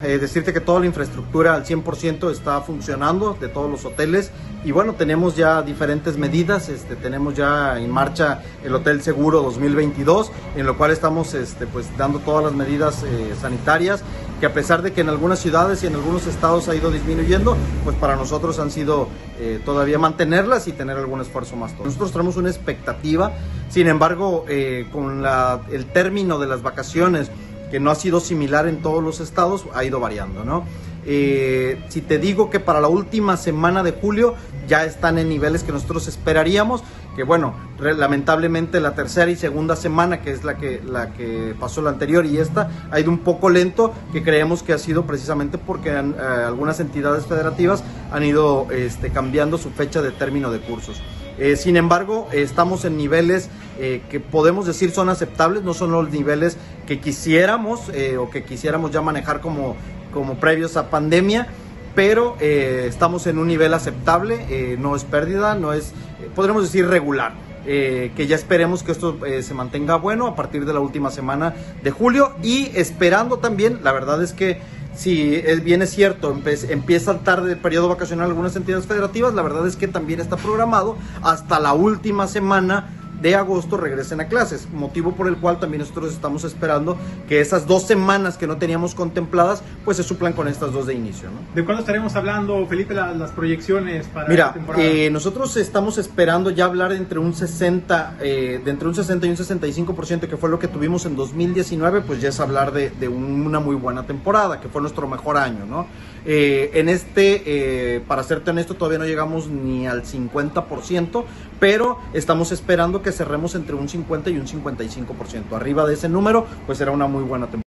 Eh, 0.00 0.18
decirte 0.18 0.52
que 0.52 0.60
toda 0.60 0.78
la 0.78 0.86
infraestructura 0.86 1.54
al 1.54 1.64
100% 1.64 2.30
está 2.30 2.60
funcionando 2.60 3.36
de 3.40 3.48
todos 3.48 3.68
los 3.68 3.84
hoteles 3.84 4.30
y 4.64 4.70
bueno, 4.70 4.94
tenemos 4.94 5.34
ya 5.34 5.60
diferentes 5.62 6.16
medidas, 6.16 6.68
este, 6.68 6.94
tenemos 6.94 7.34
ya 7.34 7.76
en 7.80 7.90
marcha 7.90 8.44
el 8.62 8.72
Hotel 8.76 9.02
Seguro 9.02 9.42
2022, 9.42 10.30
en 10.54 10.66
lo 10.66 10.78
cual 10.78 10.92
estamos 10.92 11.34
este, 11.34 11.66
pues, 11.66 11.88
dando 11.96 12.20
todas 12.20 12.44
las 12.44 12.54
medidas 12.54 13.02
eh, 13.02 13.34
sanitarias, 13.40 14.04
que 14.38 14.46
a 14.46 14.54
pesar 14.54 14.82
de 14.82 14.92
que 14.92 15.00
en 15.00 15.08
algunas 15.08 15.40
ciudades 15.40 15.82
y 15.82 15.88
en 15.88 15.96
algunos 15.96 16.28
estados 16.28 16.68
ha 16.68 16.76
ido 16.76 16.92
disminuyendo, 16.92 17.56
pues 17.82 17.96
para 17.96 18.14
nosotros 18.14 18.60
han 18.60 18.70
sido 18.70 19.08
eh, 19.40 19.60
todavía 19.64 19.98
mantenerlas 19.98 20.68
y 20.68 20.72
tener 20.72 20.96
algún 20.96 21.22
esfuerzo 21.22 21.56
más. 21.56 21.74
Nosotros 21.76 22.12
tenemos 22.12 22.36
una 22.36 22.50
expectativa, 22.50 23.32
sin 23.68 23.88
embargo, 23.88 24.44
con 24.92 25.22
la, 25.22 25.62
el 25.72 25.86
término 25.86 26.38
de 26.38 26.46
las 26.46 26.62
vacaciones, 26.62 27.32
que 27.70 27.80
no 27.80 27.90
ha 27.90 27.94
sido 27.94 28.20
similar 28.20 28.66
en 28.66 28.82
todos 28.82 29.02
los 29.02 29.20
estados, 29.20 29.66
ha 29.74 29.84
ido 29.84 30.00
variando, 30.00 30.44
¿no? 30.44 30.64
Eh, 31.10 31.82
si 31.88 32.02
te 32.02 32.18
digo 32.18 32.50
que 32.50 32.60
para 32.60 32.80
la 32.80 32.88
última 32.88 33.36
semana 33.36 33.82
de 33.82 33.92
julio 33.92 34.34
ya 34.66 34.84
están 34.84 35.18
en 35.18 35.28
niveles 35.30 35.62
que 35.62 35.72
nosotros 35.72 36.06
esperaríamos, 36.06 36.82
que 37.16 37.22
bueno, 37.24 37.54
lamentablemente 37.80 38.78
la 38.78 38.94
tercera 38.94 39.30
y 39.30 39.36
segunda 39.36 39.74
semana, 39.74 40.20
que 40.20 40.32
es 40.32 40.44
la 40.44 40.58
que, 40.58 40.82
la 40.84 41.14
que 41.14 41.54
pasó 41.58 41.80
la 41.80 41.90
anterior 41.90 42.26
y 42.26 42.36
esta, 42.36 42.70
ha 42.90 43.00
ido 43.00 43.10
un 43.10 43.18
poco 43.18 43.48
lento, 43.48 43.94
que 44.12 44.22
creemos 44.22 44.62
que 44.62 44.74
ha 44.74 44.78
sido 44.78 45.06
precisamente 45.06 45.56
porque 45.56 45.90
eh, 45.90 46.14
algunas 46.46 46.78
entidades 46.78 47.26
federativas 47.26 47.82
han 48.12 48.22
ido 48.22 48.66
este, 48.70 49.10
cambiando 49.10 49.56
su 49.56 49.70
fecha 49.70 50.02
de 50.02 50.10
término 50.10 50.50
de 50.50 50.60
cursos. 50.60 51.02
Eh, 51.38 51.56
sin 51.56 51.76
embargo, 51.76 52.28
estamos 52.32 52.84
en 52.84 52.96
niveles 52.96 53.48
eh, 53.78 54.02
que 54.10 54.18
podemos 54.18 54.66
decir 54.66 54.90
son 54.90 55.08
aceptables, 55.08 55.62
no 55.62 55.72
son 55.72 55.92
los 55.92 56.10
niveles 56.10 56.56
que 56.86 56.98
quisiéramos 56.98 57.90
eh, 57.94 58.16
o 58.16 58.28
que 58.28 58.42
quisiéramos 58.42 58.90
ya 58.90 59.02
manejar 59.02 59.40
como, 59.40 59.76
como 60.12 60.34
previos 60.40 60.76
a 60.76 60.90
pandemia, 60.90 61.46
pero 61.94 62.36
estamos 62.40 63.26
en 63.26 63.38
un 63.38 63.48
nivel 63.48 63.74
aceptable, 63.74 64.76
no 64.78 64.94
es 64.94 65.02
pérdida, 65.02 65.56
no 65.56 65.72
es, 65.72 65.92
podremos 66.36 66.62
decir 66.62 66.86
regular. 66.86 67.32
que 67.64 68.26
ya 68.28 68.36
esperemos 68.36 68.84
que 68.84 68.92
esto 68.92 69.18
se 69.42 69.52
mantenga 69.52 69.96
bueno 69.96 70.28
a 70.28 70.36
partir 70.36 70.64
de 70.64 70.72
la 70.72 70.78
última 70.78 71.10
semana 71.10 71.54
de 71.82 71.90
julio 71.90 72.34
y 72.40 72.70
esperando 72.76 73.38
también, 73.38 73.80
la 73.82 73.90
verdad 73.90 74.22
es 74.22 74.32
que 74.32 74.60
si 74.98 75.36
es 75.36 75.62
bien 75.62 75.80
es 75.80 75.90
cierto, 75.90 76.36
empieza 76.68 77.20
tarde 77.20 77.52
el 77.52 77.58
periodo 77.58 77.88
vacacional 77.88 78.26
algunas 78.28 78.56
entidades 78.56 78.86
federativas, 78.86 79.32
la 79.32 79.42
verdad 79.42 79.64
es 79.66 79.76
que 79.76 79.86
también 79.86 80.18
está 80.18 80.36
programado 80.36 80.96
hasta 81.22 81.60
la 81.60 81.72
última 81.72 82.26
semana 82.26 82.88
de 83.20 83.34
agosto 83.34 83.76
regresen 83.76 84.20
a 84.20 84.28
clases, 84.28 84.68
motivo 84.70 85.12
por 85.12 85.28
el 85.28 85.36
cual 85.36 85.58
también 85.58 85.80
nosotros 85.80 86.12
estamos 86.12 86.44
esperando 86.44 86.96
que 87.28 87.40
esas 87.40 87.66
dos 87.66 87.84
semanas 87.84 88.36
que 88.36 88.46
no 88.46 88.56
teníamos 88.56 88.94
contempladas, 88.94 89.62
pues 89.84 89.96
se 89.96 90.02
suplan 90.02 90.32
con 90.32 90.48
estas 90.48 90.72
dos 90.72 90.86
de 90.86 90.94
inicio. 90.94 91.28
¿no? 91.30 91.40
¿De 91.54 91.64
cuándo 91.64 91.80
estaremos 91.80 92.14
hablando, 92.16 92.64
Felipe, 92.66 92.94
las 92.94 93.30
proyecciones 93.32 94.06
para 94.06 94.28
Mira, 94.28 94.52
temporada? 94.52 94.84
Eh, 94.84 95.10
nosotros 95.10 95.56
estamos 95.56 95.98
esperando 95.98 96.50
ya 96.50 96.64
hablar 96.64 96.90
de 96.90 96.96
entre 96.96 97.18
un 97.18 97.34
60, 97.34 98.16
eh, 98.20 98.60
de 98.64 98.70
entre 98.70 98.88
un 98.88 98.94
60 98.94 99.26
y 99.26 99.30
un 99.30 99.36
65%, 99.36 100.28
que 100.28 100.36
fue 100.36 100.48
lo 100.48 100.58
que 100.58 100.68
tuvimos 100.68 101.06
en 101.06 101.16
2019, 101.16 102.02
pues 102.02 102.20
ya 102.20 102.28
es 102.28 102.40
hablar 102.40 102.72
de, 102.72 102.90
de 102.90 103.08
una 103.08 103.60
muy 103.60 103.76
buena 103.76 104.04
temporada, 104.04 104.60
que 104.60 104.68
fue 104.68 104.80
nuestro 104.80 105.08
mejor 105.08 105.36
año, 105.36 105.66
¿no? 105.66 105.86
Eh, 106.30 106.72
en 106.78 106.90
este, 106.90 107.42
eh, 107.46 108.00
para 108.00 108.22
serte 108.22 108.50
honesto, 108.50 108.74
todavía 108.74 108.98
no 108.98 109.06
llegamos 109.06 109.48
ni 109.48 109.86
al 109.86 110.04
50%, 110.04 111.24
pero 111.58 111.98
estamos 112.12 112.52
esperando 112.52 113.00
que 113.00 113.12
cerremos 113.12 113.54
entre 113.54 113.74
un 113.74 113.88
50 113.88 114.28
y 114.28 114.36
un 114.36 114.46
55%. 114.46 115.56
Arriba 115.56 115.86
de 115.86 115.94
ese 115.94 116.10
número, 116.10 116.46
pues 116.66 116.76
será 116.76 116.90
una 116.90 117.06
muy 117.06 117.24
buena 117.24 117.46
temporada. 117.46 117.62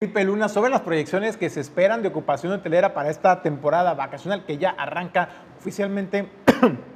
Felipe 0.00 0.24
Luna, 0.24 0.50
sobre 0.50 0.70
las 0.70 0.82
proyecciones 0.82 1.38
que 1.38 1.48
se 1.48 1.60
esperan 1.60 2.02
de 2.02 2.08
ocupación 2.08 2.52
hotelera 2.52 2.92
para 2.92 3.08
esta 3.08 3.40
temporada 3.40 3.94
vacacional 3.94 4.44
que 4.44 4.58
ya 4.58 4.68
arranca 4.68 5.30
oficialmente 5.58 6.28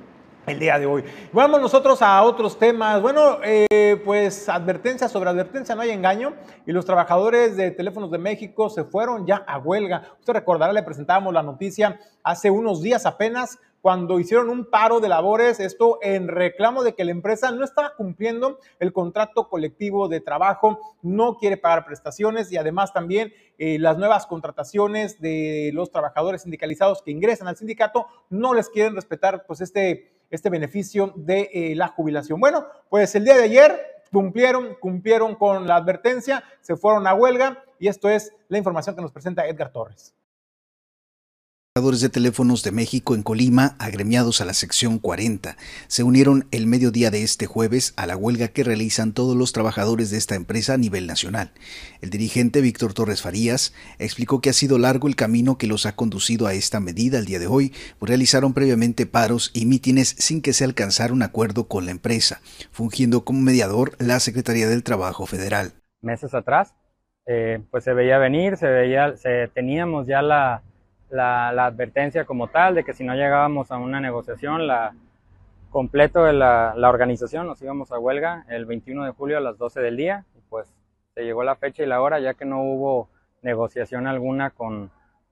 el 0.46 0.58
día 0.58 0.78
de 0.78 0.86
hoy. 0.86 1.04
Vamos 1.32 1.60
nosotros 1.60 2.00
a 2.02 2.22
otros 2.22 2.58
temas. 2.58 3.02
Bueno, 3.02 3.38
eh, 3.42 4.00
pues 4.04 4.48
advertencia 4.48 5.08
sobre 5.08 5.30
advertencia, 5.30 5.74
no 5.74 5.82
hay 5.82 5.90
engaño. 5.90 6.34
Y 6.66 6.72
los 6.72 6.84
trabajadores 6.84 7.56
de 7.56 7.70
Teléfonos 7.72 8.10
de 8.10 8.18
México 8.18 8.70
se 8.70 8.84
fueron 8.84 9.26
ya 9.26 9.36
a 9.46 9.58
huelga. 9.58 10.02
Usted 10.20 10.32
recordará, 10.32 10.72
le 10.72 10.82
presentábamos 10.82 11.34
la 11.34 11.42
noticia 11.42 11.98
hace 12.22 12.50
unos 12.50 12.80
días 12.82 13.06
apenas 13.06 13.58
cuando 13.86 14.18
hicieron 14.18 14.50
un 14.50 14.64
paro 14.68 14.98
de 14.98 15.08
labores, 15.08 15.60
esto 15.60 16.00
en 16.02 16.26
reclamo 16.26 16.82
de 16.82 16.96
que 16.96 17.04
la 17.04 17.12
empresa 17.12 17.52
no 17.52 17.64
estaba 17.64 17.94
cumpliendo 17.94 18.58
el 18.80 18.92
contrato 18.92 19.48
colectivo 19.48 20.08
de 20.08 20.20
trabajo, 20.20 20.80
no 21.02 21.36
quiere 21.36 21.56
pagar 21.56 21.84
prestaciones 21.84 22.50
y 22.50 22.56
además 22.56 22.92
también 22.92 23.32
eh, 23.58 23.78
las 23.78 23.96
nuevas 23.96 24.26
contrataciones 24.26 25.20
de 25.20 25.70
los 25.72 25.92
trabajadores 25.92 26.42
sindicalizados 26.42 27.00
que 27.00 27.12
ingresan 27.12 27.46
al 27.46 27.56
sindicato 27.56 28.08
no 28.28 28.54
les 28.54 28.70
quieren 28.70 28.96
respetar 28.96 29.44
pues 29.46 29.60
este 29.60 30.15
este 30.30 30.50
beneficio 30.50 31.12
de 31.14 31.50
eh, 31.52 31.74
la 31.76 31.88
jubilación. 31.88 32.40
Bueno, 32.40 32.66
pues 32.88 33.14
el 33.14 33.24
día 33.24 33.36
de 33.36 33.44
ayer 33.44 33.80
cumplieron, 34.10 34.74
cumplieron 34.80 35.34
con 35.34 35.66
la 35.66 35.76
advertencia, 35.76 36.42
se 36.60 36.76
fueron 36.76 37.06
a 37.06 37.14
huelga 37.14 37.62
y 37.78 37.88
esto 37.88 38.08
es 38.08 38.32
la 38.48 38.58
información 38.58 38.96
que 38.96 39.02
nos 39.02 39.12
presenta 39.12 39.46
Edgar 39.46 39.70
Torres 39.70 40.15
de 41.76 42.08
teléfonos 42.08 42.62
de 42.62 42.72
México 42.72 43.14
en 43.14 43.22
Colima, 43.22 43.76
agremiados 43.78 44.40
a 44.40 44.46
la 44.46 44.54
sección 44.54 44.98
40, 44.98 45.58
se 45.88 46.04
unieron 46.04 46.48
el 46.50 46.66
mediodía 46.66 47.10
de 47.10 47.22
este 47.22 47.44
jueves 47.44 47.92
a 47.98 48.06
la 48.06 48.16
huelga 48.16 48.48
que 48.48 48.64
realizan 48.64 49.12
todos 49.12 49.36
los 49.36 49.52
trabajadores 49.52 50.10
de 50.10 50.16
esta 50.16 50.36
empresa 50.36 50.72
a 50.72 50.78
nivel 50.78 51.06
nacional. 51.06 51.52
El 52.00 52.08
dirigente 52.08 52.62
Víctor 52.62 52.94
Torres 52.94 53.20
Farías 53.20 53.74
explicó 53.98 54.40
que 54.40 54.48
ha 54.48 54.54
sido 54.54 54.78
largo 54.78 55.06
el 55.06 55.16
camino 55.16 55.58
que 55.58 55.66
los 55.66 55.84
ha 55.84 55.94
conducido 55.94 56.46
a 56.46 56.54
esta 56.54 56.80
medida 56.80 57.18
el 57.18 57.26
día 57.26 57.38
de 57.38 57.46
hoy, 57.46 57.74
realizaron 58.00 58.54
previamente 58.54 59.04
paros 59.04 59.50
y 59.52 59.66
mítines 59.66 60.16
sin 60.18 60.40
que 60.40 60.54
se 60.54 60.64
alcanzara 60.64 61.12
un 61.12 61.22
acuerdo 61.22 61.68
con 61.68 61.84
la 61.84 61.90
empresa, 61.90 62.40
fungiendo 62.72 63.26
como 63.26 63.42
mediador 63.42 63.92
la 63.98 64.18
Secretaría 64.18 64.66
del 64.66 64.82
Trabajo 64.82 65.26
Federal. 65.26 65.74
Meses 66.00 66.32
atrás, 66.32 66.74
eh, 67.26 67.60
pues 67.70 67.84
se 67.84 67.92
veía 67.92 68.16
venir, 68.16 68.56
se 68.56 68.66
veía, 68.66 69.14
se, 69.18 69.48
teníamos 69.48 70.06
ya 70.06 70.22
la 70.22 70.62
la, 71.10 71.48
advertencia 71.48 72.24
como 72.24 72.48
tal 72.48 72.74
de 72.74 72.84
que 72.84 72.92
si 72.92 73.04
no 73.04 73.14
llegábamos 73.14 73.70
a 73.70 73.76
una 73.76 74.00
negociación, 74.00 74.66
la 74.66 74.94
completo 75.70 76.24
de 76.24 76.32
la, 76.32 76.74
organización 76.76 77.46
nos 77.46 77.60
íbamos 77.60 77.92
a 77.92 77.98
huelga 77.98 78.44
el 78.48 78.66
21 78.66 79.04
de 79.04 79.10
julio 79.12 79.36
a 79.36 79.40
las 79.40 79.58
12 79.58 79.80
del 79.80 79.96
día. 79.96 80.24
Y 80.36 80.40
pues 80.48 80.72
se 81.14 81.24
llegó 81.24 81.44
la 81.44 81.56
fecha 81.56 81.82
y 81.82 81.86
la 81.86 82.00
hora 82.00 82.18
ya 82.20 82.34
que 82.34 82.44
no 82.44 82.62
hubo 82.62 83.08
negociación 83.42 84.06
alguna 84.06 84.50
con, 84.50 84.90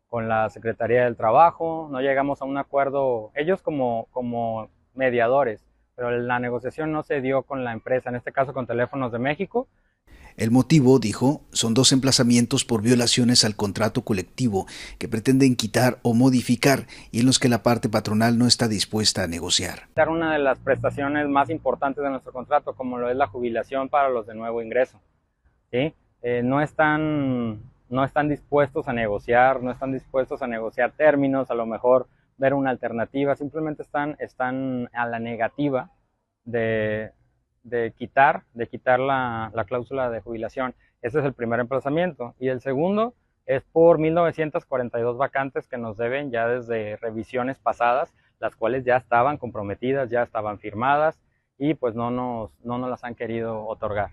con 0.08 0.28
la 0.28 0.48
Secretaría 0.50 1.04
del 1.04 1.16
Trabajo, 1.16 1.88
no 1.90 2.00
llegamos 2.00 2.40
a 2.40 2.44
un 2.44 2.58
acuerdo, 2.58 3.32
ellos 3.34 3.62
como, 3.62 4.06
como 4.12 4.68
mediadores, 4.94 5.66
pero 5.96 6.10
la 6.10 6.38
negociación 6.38 6.92
no 6.92 7.02
se 7.02 7.20
dio 7.20 7.42
con 7.42 7.64
la 7.64 7.72
empresa, 7.72 8.10
en 8.10 8.16
este 8.16 8.32
caso 8.32 8.52
con 8.52 8.66
Teléfonos 8.66 9.10
de 9.10 9.18
México, 9.18 9.66
el 10.36 10.50
motivo, 10.50 10.98
dijo, 10.98 11.42
son 11.52 11.74
dos 11.74 11.92
emplazamientos 11.92 12.64
por 12.64 12.82
violaciones 12.82 13.44
al 13.44 13.54
contrato 13.54 14.02
colectivo 14.02 14.66
que 14.98 15.08
pretenden 15.08 15.54
quitar 15.54 15.98
o 16.02 16.12
modificar 16.12 16.86
y 17.12 17.20
en 17.20 17.26
los 17.26 17.38
que 17.38 17.48
la 17.48 17.62
parte 17.62 17.88
patronal 17.88 18.36
no 18.36 18.46
está 18.46 18.66
dispuesta 18.66 19.22
a 19.22 19.26
negociar. 19.28 19.88
Una 20.08 20.32
de 20.32 20.38
las 20.38 20.58
prestaciones 20.58 21.28
más 21.28 21.50
importantes 21.50 22.02
de 22.02 22.10
nuestro 22.10 22.32
contrato, 22.32 22.74
como 22.74 22.98
lo 22.98 23.10
es 23.10 23.16
la 23.16 23.26
jubilación 23.26 23.88
para 23.88 24.08
los 24.08 24.26
de 24.26 24.34
nuevo 24.34 24.60
ingreso. 24.60 25.00
¿sí? 25.70 25.94
Eh, 26.22 26.42
no, 26.42 26.60
están, 26.60 27.60
no 27.88 28.04
están 28.04 28.28
dispuestos 28.28 28.88
a 28.88 28.92
negociar, 28.92 29.62
no 29.62 29.70
están 29.70 29.92
dispuestos 29.92 30.42
a 30.42 30.46
negociar 30.46 30.92
términos, 30.92 31.50
a 31.50 31.54
lo 31.54 31.66
mejor 31.66 32.08
ver 32.38 32.54
una 32.54 32.70
alternativa, 32.70 33.36
simplemente 33.36 33.82
están, 33.82 34.16
están 34.18 34.88
a 34.92 35.06
la 35.06 35.18
negativa 35.20 35.90
de, 36.44 37.12
de 37.64 37.92
quitar, 37.92 38.44
de 38.54 38.68
quitar 38.68 39.00
la, 39.00 39.50
cláusula 39.66 40.10
de 40.10 40.20
jubilación. 40.20 40.74
Ese 41.02 41.18
es 41.18 41.24
el 41.24 41.32
primer 41.32 41.60
emplazamiento. 41.60 42.34
Y 42.38 42.48
el 42.48 42.60
segundo 42.60 43.14
es 43.46 43.64
por 43.64 43.98
1942 43.98 45.18
vacantes 45.18 45.66
que 45.66 45.78
nos 45.78 45.96
deben 45.96 46.30
ya 46.30 46.46
desde 46.46 46.96
revisiones 46.96 47.58
pasadas, 47.58 48.14
las 48.38 48.54
cuales 48.54 48.84
ya 48.84 48.96
estaban 48.96 49.38
comprometidas, 49.38 50.10
ya 50.10 50.22
estaban 50.22 50.58
firmadas 50.58 51.18
y 51.58 51.74
pues 51.74 51.94
no 51.94 52.10
nos, 52.10 52.50
no 52.62 52.78
nos 52.78 52.90
las 52.90 53.04
han 53.04 53.14
querido 53.14 53.66
otorgar. 53.66 54.10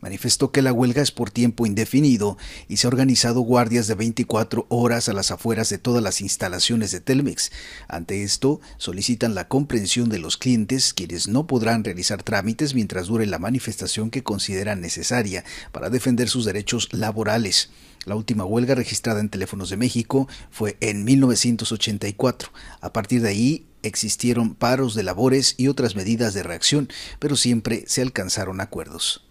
Manifestó 0.00 0.52
que 0.52 0.62
la 0.62 0.72
huelga 0.72 1.02
es 1.02 1.10
por 1.10 1.30
tiempo 1.30 1.66
indefinido 1.66 2.38
y 2.68 2.76
se 2.76 2.86
ha 2.86 2.90
organizado 2.90 3.40
guardias 3.40 3.86
de 3.86 3.94
24 3.94 4.66
horas 4.68 5.08
a 5.08 5.12
las 5.12 5.30
afueras 5.30 5.68
de 5.70 5.78
todas 5.78 6.02
las 6.02 6.20
instalaciones 6.20 6.92
de 6.92 7.00
Telmex. 7.00 7.50
Ante 7.88 8.22
esto, 8.22 8.60
solicitan 8.76 9.34
la 9.34 9.48
comprensión 9.48 10.08
de 10.08 10.18
los 10.18 10.36
clientes, 10.36 10.94
quienes 10.94 11.28
no 11.28 11.46
podrán 11.46 11.84
realizar 11.84 12.22
trámites 12.22 12.74
mientras 12.74 13.08
dure 13.08 13.26
la 13.26 13.38
manifestación 13.38 14.10
que 14.10 14.22
consideran 14.22 14.80
necesaria 14.80 15.44
para 15.72 15.90
defender 15.90 16.28
sus 16.28 16.44
derechos 16.44 16.88
laborales. 16.92 17.70
La 18.04 18.14
última 18.14 18.44
huelga 18.44 18.74
registrada 18.74 19.20
en 19.20 19.28
Teléfonos 19.28 19.70
de 19.70 19.76
México 19.76 20.28
fue 20.50 20.76
en 20.80 21.04
1984. 21.04 22.50
A 22.80 22.92
partir 22.92 23.20
de 23.20 23.28
ahí 23.28 23.66
existieron 23.82 24.54
paros 24.54 24.94
de 24.94 25.02
labores 25.02 25.54
y 25.58 25.68
otras 25.68 25.94
medidas 25.96 26.32
de 26.34 26.42
reacción, 26.42 26.88
pero 27.18 27.36
siempre 27.36 27.84
se 27.86 28.02
alcanzaron 28.02 28.60
acuerdos. 28.60 29.27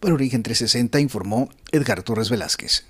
Para 0.00 0.14
Origen 0.14 0.42
360 0.42 0.98
informó 0.98 1.50
Edgar 1.72 2.02
Torres 2.02 2.30
Velázquez. 2.30 2.86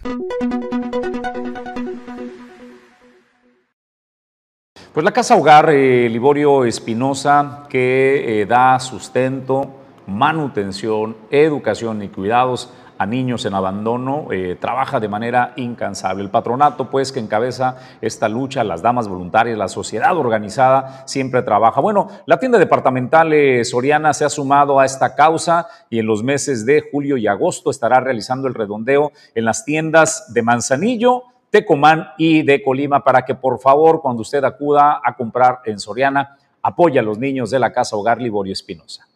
Pues 4.95 5.05
la 5.05 5.13
Casa 5.13 5.35
Hogar 5.35 5.71
eh, 5.71 6.09
Liborio 6.09 6.65
Espinosa, 6.65 7.65
que 7.69 8.43
eh, 8.43 8.47
da 8.47 8.79
sustento, 8.79 9.75
manutención, 10.07 11.17
educación 11.31 12.03
y 12.05 12.09
cuidados 12.09 12.71
a 13.01 13.07
niños 13.07 13.47
en 13.47 13.55
abandono 13.55 14.27
eh, 14.31 14.59
trabaja 14.61 15.01
de 15.01 15.09
manera 15.09 15.55
incansable. 15.57 16.23
El 16.23 16.29
patronato, 16.29 16.91
pues, 16.91 17.13
que 17.13 17.19
encabeza 17.19 17.79
esta 18.03 18.29
lucha, 18.29 18.63
las 18.63 18.83
damas 18.83 19.09
voluntarias, 19.09 19.57
la 19.57 19.69
sociedad 19.69 20.15
organizada, 20.19 21.03
siempre 21.07 21.41
trabaja. 21.41 21.81
Bueno, 21.81 22.09
la 22.27 22.39
tienda 22.39 22.59
departamental 22.59 23.33
eh, 23.33 23.65
Soriana 23.65 24.13
se 24.13 24.27
ha 24.27 24.29
sumado 24.29 24.79
a 24.79 24.85
esta 24.85 25.15
causa 25.15 25.67
y 25.89 25.99
en 25.99 26.05
los 26.05 26.23
meses 26.23 26.67
de 26.67 26.91
julio 26.93 27.17
y 27.17 27.27
agosto 27.27 27.71
estará 27.71 28.01
realizando 28.01 28.49
el 28.49 28.55
redondeo 28.55 29.13
en 29.35 29.47
las 29.47 29.65
tiendas 29.65 30.31
de 30.35 30.43
Manzanillo, 30.43 31.23
Tecomán 31.49 32.09
y 32.19 32.43
de 32.43 32.63
Colima 32.63 33.03
para 33.03 33.25
que 33.25 33.35
por 33.35 33.61
favor 33.61 34.03
cuando 34.03 34.21
usted 34.21 34.45
acuda 34.45 35.01
a 35.03 35.17
comprar 35.17 35.61
en 35.65 35.81
Soriana 35.81 36.37
apoye 36.61 36.99
a 36.99 37.03
los 37.03 37.19
niños 37.19 37.51
de 37.51 37.61
la 37.61 37.73
Casa 37.73 37.97
Hogar 37.97 38.21
Liborio 38.21 38.53
Espinosa. 38.53 39.07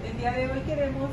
El 0.00 0.16
día 0.16 0.30
de 0.30 0.46
hoy 0.46 0.60
queremos 0.60 1.10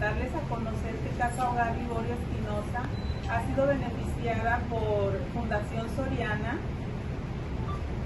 darles 0.00 0.32
a 0.34 0.48
conocer 0.48 0.94
que 0.96 1.18
Casa 1.18 1.50
Hogar 1.50 1.76
Liborio 1.76 2.14
Espinosa 2.14 2.82
ha 3.28 3.42
beneficiada 3.66 4.60
por 4.70 5.18
Fundación 5.32 5.86
Soriana 5.96 6.58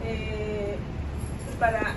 eh, 0.04 0.76
para 1.58 1.94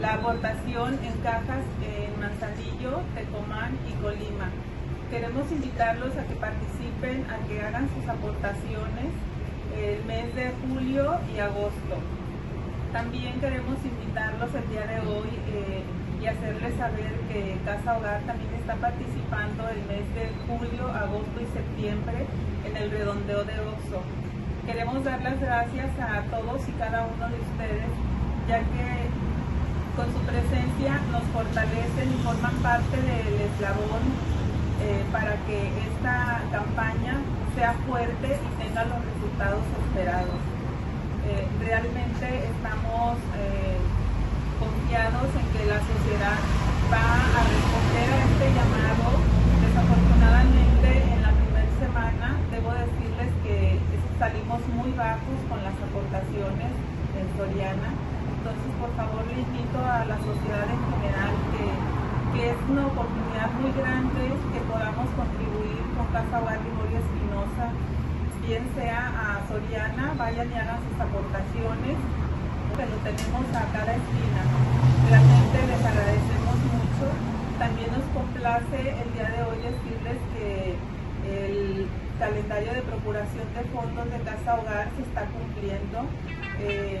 la 0.00 0.14
aportación 0.14 0.98
en 1.04 1.12
cajas 1.22 1.64
en 1.82 2.20
Manzanillo, 2.20 3.00
Tecomán 3.14 3.78
y 3.88 3.92
Colima. 4.02 4.50
Queremos 5.10 5.50
invitarlos 5.50 6.16
a 6.16 6.24
que 6.24 6.34
participen, 6.34 7.26
a 7.30 7.46
que 7.46 7.62
hagan 7.62 7.88
sus 7.94 8.08
aportaciones 8.08 9.06
el 9.78 10.04
mes 10.04 10.34
de 10.34 10.52
julio 10.62 11.18
y 11.34 11.38
agosto. 11.38 11.96
También 12.92 13.40
queremos 13.40 13.78
invitarlos 13.84 14.54
el 14.54 14.68
día 14.68 14.86
de 14.86 15.00
hoy 15.00 15.28
eh, 15.48 15.82
y 16.22 16.26
hacerles 16.26 16.74
saber 16.76 17.10
que 17.28 17.58
Casa 17.64 17.98
Hogar 17.98 18.20
también 18.22 18.54
está 18.54 18.76
participando 18.76 19.68
el 19.68 19.82
mes 19.90 20.06
de 20.14 20.30
julio, 20.46 20.86
agosto 20.86 21.40
y 21.40 21.46
septiembre 21.50 22.26
en 22.64 22.76
el 22.76 22.90
redondeo 22.92 23.42
de 23.42 23.58
Oxo. 23.58 23.98
Queremos 24.64 25.02
dar 25.02 25.20
las 25.22 25.40
gracias 25.40 25.90
a 25.98 26.22
todos 26.30 26.62
y 26.68 26.72
cada 26.78 27.08
uno 27.10 27.28
de 27.28 27.40
ustedes, 27.42 27.90
ya 28.46 28.58
que 28.60 29.10
con 29.96 30.06
su 30.14 30.20
presencia 30.22 31.00
nos 31.10 31.24
fortalecen 31.34 32.06
y 32.06 32.22
forman 32.22 32.54
parte 32.62 32.96
del 32.96 33.40
eslabón 33.42 34.06
eh, 34.80 35.02
para 35.10 35.34
que 35.46 35.74
esta 35.90 36.40
campaña 36.52 37.18
sea 37.56 37.74
fuerte 37.86 38.38
y 38.38 38.62
tenga 38.62 38.84
los 38.84 39.02
resultados 39.04 39.64
esperados. 39.90 40.38
Eh, 41.26 41.46
realmente 41.66 42.46
estamos 42.46 43.18
eh, 43.38 43.78
confiados 44.62 45.28
en 45.34 45.46
que 45.50 45.62
la 45.66 45.80
sociedad 45.82 46.38
va 46.86 47.06
a 47.34 47.40
responder 47.42 48.06
a 48.14 48.18
este 48.30 48.46
llamado. 48.54 49.06
Desafortunadamente, 49.58 50.88
en 51.02 51.20
la 51.26 51.32
primera 51.34 51.72
semana, 51.82 52.26
debo 52.54 52.70
decirles 52.70 53.30
que 53.42 53.82
salimos 54.18 54.62
muy 54.78 54.90
bajos 54.94 55.38
con 55.50 55.58
las 55.66 55.74
aportaciones 55.74 56.70
en 57.18 57.26
Soriana. 57.34 57.90
Entonces, 58.38 58.70
por 58.78 58.90
favor, 58.94 59.26
le 59.26 59.42
invito 59.42 59.78
a 59.82 60.06
la 60.06 60.18
sociedad 60.22 60.66
en 60.70 60.82
general 60.94 61.32
que, 61.50 61.66
es 62.32 62.56
una 62.66 62.86
oportunidad 62.86 63.52
muy 63.60 63.70
grande 63.76 64.24
que 64.50 64.60
podamos 64.64 65.06
contribuir 65.14 65.84
con 65.94 66.06
Casa 66.16 66.40
Gregorio 66.40 66.98
Espinosa, 66.98 67.66
bien 68.40 68.64
sea 68.74 69.12
a 69.14 69.46
Soriana, 69.46 70.14
vayan 70.16 70.50
y 70.50 70.54
hagan 70.56 70.80
sus 70.80 70.96
aportaciones 70.98 71.96
que 72.72 72.86
lo 72.86 72.96
tenemos 73.04 73.44
a 73.52 73.64
cada 73.72 73.92
esquina. 73.92 74.42
Realmente 75.08 75.58
les 75.68 75.84
agradecemos 75.84 76.56
mucho. 76.72 77.06
También 77.58 77.88
nos 77.92 78.06
complace 78.16 78.80
el 78.96 79.08
día 79.12 79.28
de 79.28 79.40
hoy 79.44 79.58
decirles 79.60 80.18
que 80.32 80.76
el 81.28 81.86
calendario 82.18 82.72
de 82.72 82.82
procuración 82.82 83.46
de 83.54 83.62
fondos 83.70 84.10
de 84.10 84.18
Casa 84.24 84.54
Hogar 84.54 84.88
se 84.96 85.02
está 85.02 85.26
cumpliendo. 85.26 86.08
Eh, 86.60 87.00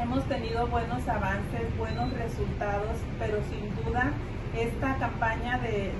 hemos 0.00 0.24
tenido 0.24 0.66
buenos 0.66 1.06
avances, 1.08 1.64
buenos 1.78 2.12
resultados, 2.12 2.98
pero 3.18 3.38
sin 3.48 3.64
duda 3.84 4.10
esta 4.56 4.96
campaña 4.96 5.58
de, 5.58 5.92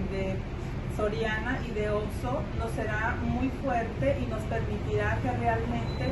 Soriana 0.96 1.58
y 1.68 1.72
de 1.72 1.90
Oxo 1.90 2.40
nos 2.58 2.70
será 2.70 3.16
muy 3.22 3.50
fuerte 3.62 4.16
y 4.18 4.30
nos 4.30 4.40
permitirá 4.44 5.18
que 5.20 5.30
realmente 5.30 6.04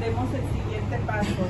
demos 0.00 0.32
el 0.32 0.40
siguiente 0.48 0.96
paso 1.06 1.44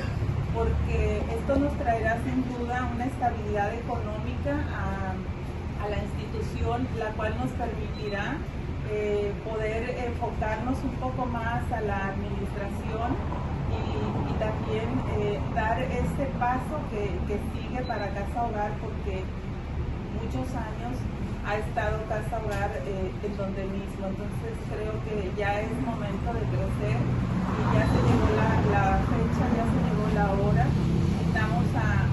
porque 0.53 1.21
esto 1.37 1.55
nos 1.57 1.73
traerá 1.77 2.17
sin 2.23 2.43
duda 2.53 2.89
una 2.93 3.05
estabilidad 3.05 3.73
económica 3.73 4.59
a, 4.75 5.13
la 5.89 5.97
institución, 5.97 6.87
la 6.99 7.09
cual 7.17 7.35
nos 7.39 7.49
permitirá 7.51 8.37
eh, 8.91 9.33
poder 9.43 9.89
enfocarnos 10.05 10.77
un 10.83 10.91
poco 11.01 11.25
más 11.25 11.63
a 11.71 11.81
la 11.81 12.13
administración 12.13 13.17
y, 13.71 14.31
también 14.41 14.89
eh, 15.19 15.39
dar 15.53 15.79
este 15.81 16.25
paso 16.39 16.81
que, 16.89 17.13
que 17.27 17.37
sigue 17.53 17.81
para 17.83 18.09
Casa 18.09 18.43
Hogar, 18.43 18.71
porque 18.81 19.23
muchos 20.17 20.49
años 20.55 20.97
ha 21.45 21.57
estado 21.57 21.97
Casa 22.07 22.37
Hogar 22.37 22.71
eh, 22.85 23.11
en 23.23 23.37
donde 23.37 23.63
mismo. 23.65 24.07
Entonces 24.07 24.53
creo 24.69 24.93
que 25.05 25.31
ya 25.37 25.61
es 25.61 25.71
momento 25.85 26.33
de 26.33 26.43
crecer 26.53 26.97
y 26.97 27.61
ya 27.73 27.83
se 27.89 27.99
llegó 28.05 28.27
la, 28.37 28.99
fecha, 29.09 29.43
ya 29.57 29.65
se 29.65 29.79
llegó 29.85 30.05
la 30.15 30.27
hora. 30.31 30.65
Invitamos 30.65 31.65
a, 31.75 32.07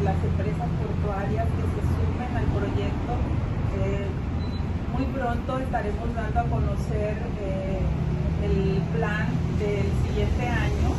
las 0.00 0.16
empresas 0.24 0.68
portuarias 0.80 1.44
que 1.44 1.64
se 1.76 1.82
sumen 1.84 2.32
al 2.34 2.46
proyecto. 2.56 3.12
Eh, 3.84 4.08
muy 4.96 5.04
pronto 5.12 5.58
estaremos 5.58 6.14
dando 6.14 6.40
a 6.40 6.44
conocer 6.44 7.18
eh, 7.38 7.80
el 8.42 8.80
plan 8.96 9.28
del 9.58 9.86
siguiente 10.08 10.48
año 10.48 10.90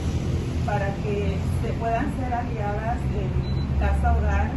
para 0.68 0.94
que 1.02 1.36
se 1.64 1.74
puedan 1.80 2.14
ser 2.16 2.32
aliadas 2.32 2.98
en 3.18 3.80
Casa 3.80 4.16
Hogar 4.16 4.52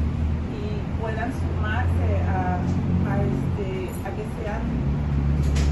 puedan 1.05 1.31
sumarse 1.35 2.09
a, 2.33 2.57
este, 3.21 3.91
a 4.07 4.11
que 4.17 4.25
sean, 4.41 4.63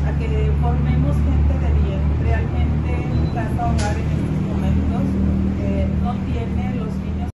a 0.06 0.18
que 0.18 0.52
formemos 0.60 1.16
gente 1.16 1.54
de 1.58 1.70
bien. 1.80 2.00
Realmente 2.22 2.92
Casa 3.32 3.64
Hogar 3.64 3.96
en 3.96 4.08
estos 4.12 4.42
momentos 4.52 5.02
eh, 5.62 5.88
no 6.02 6.12
tiene 6.26 6.74
los 6.74 6.94
niños. 6.96 7.30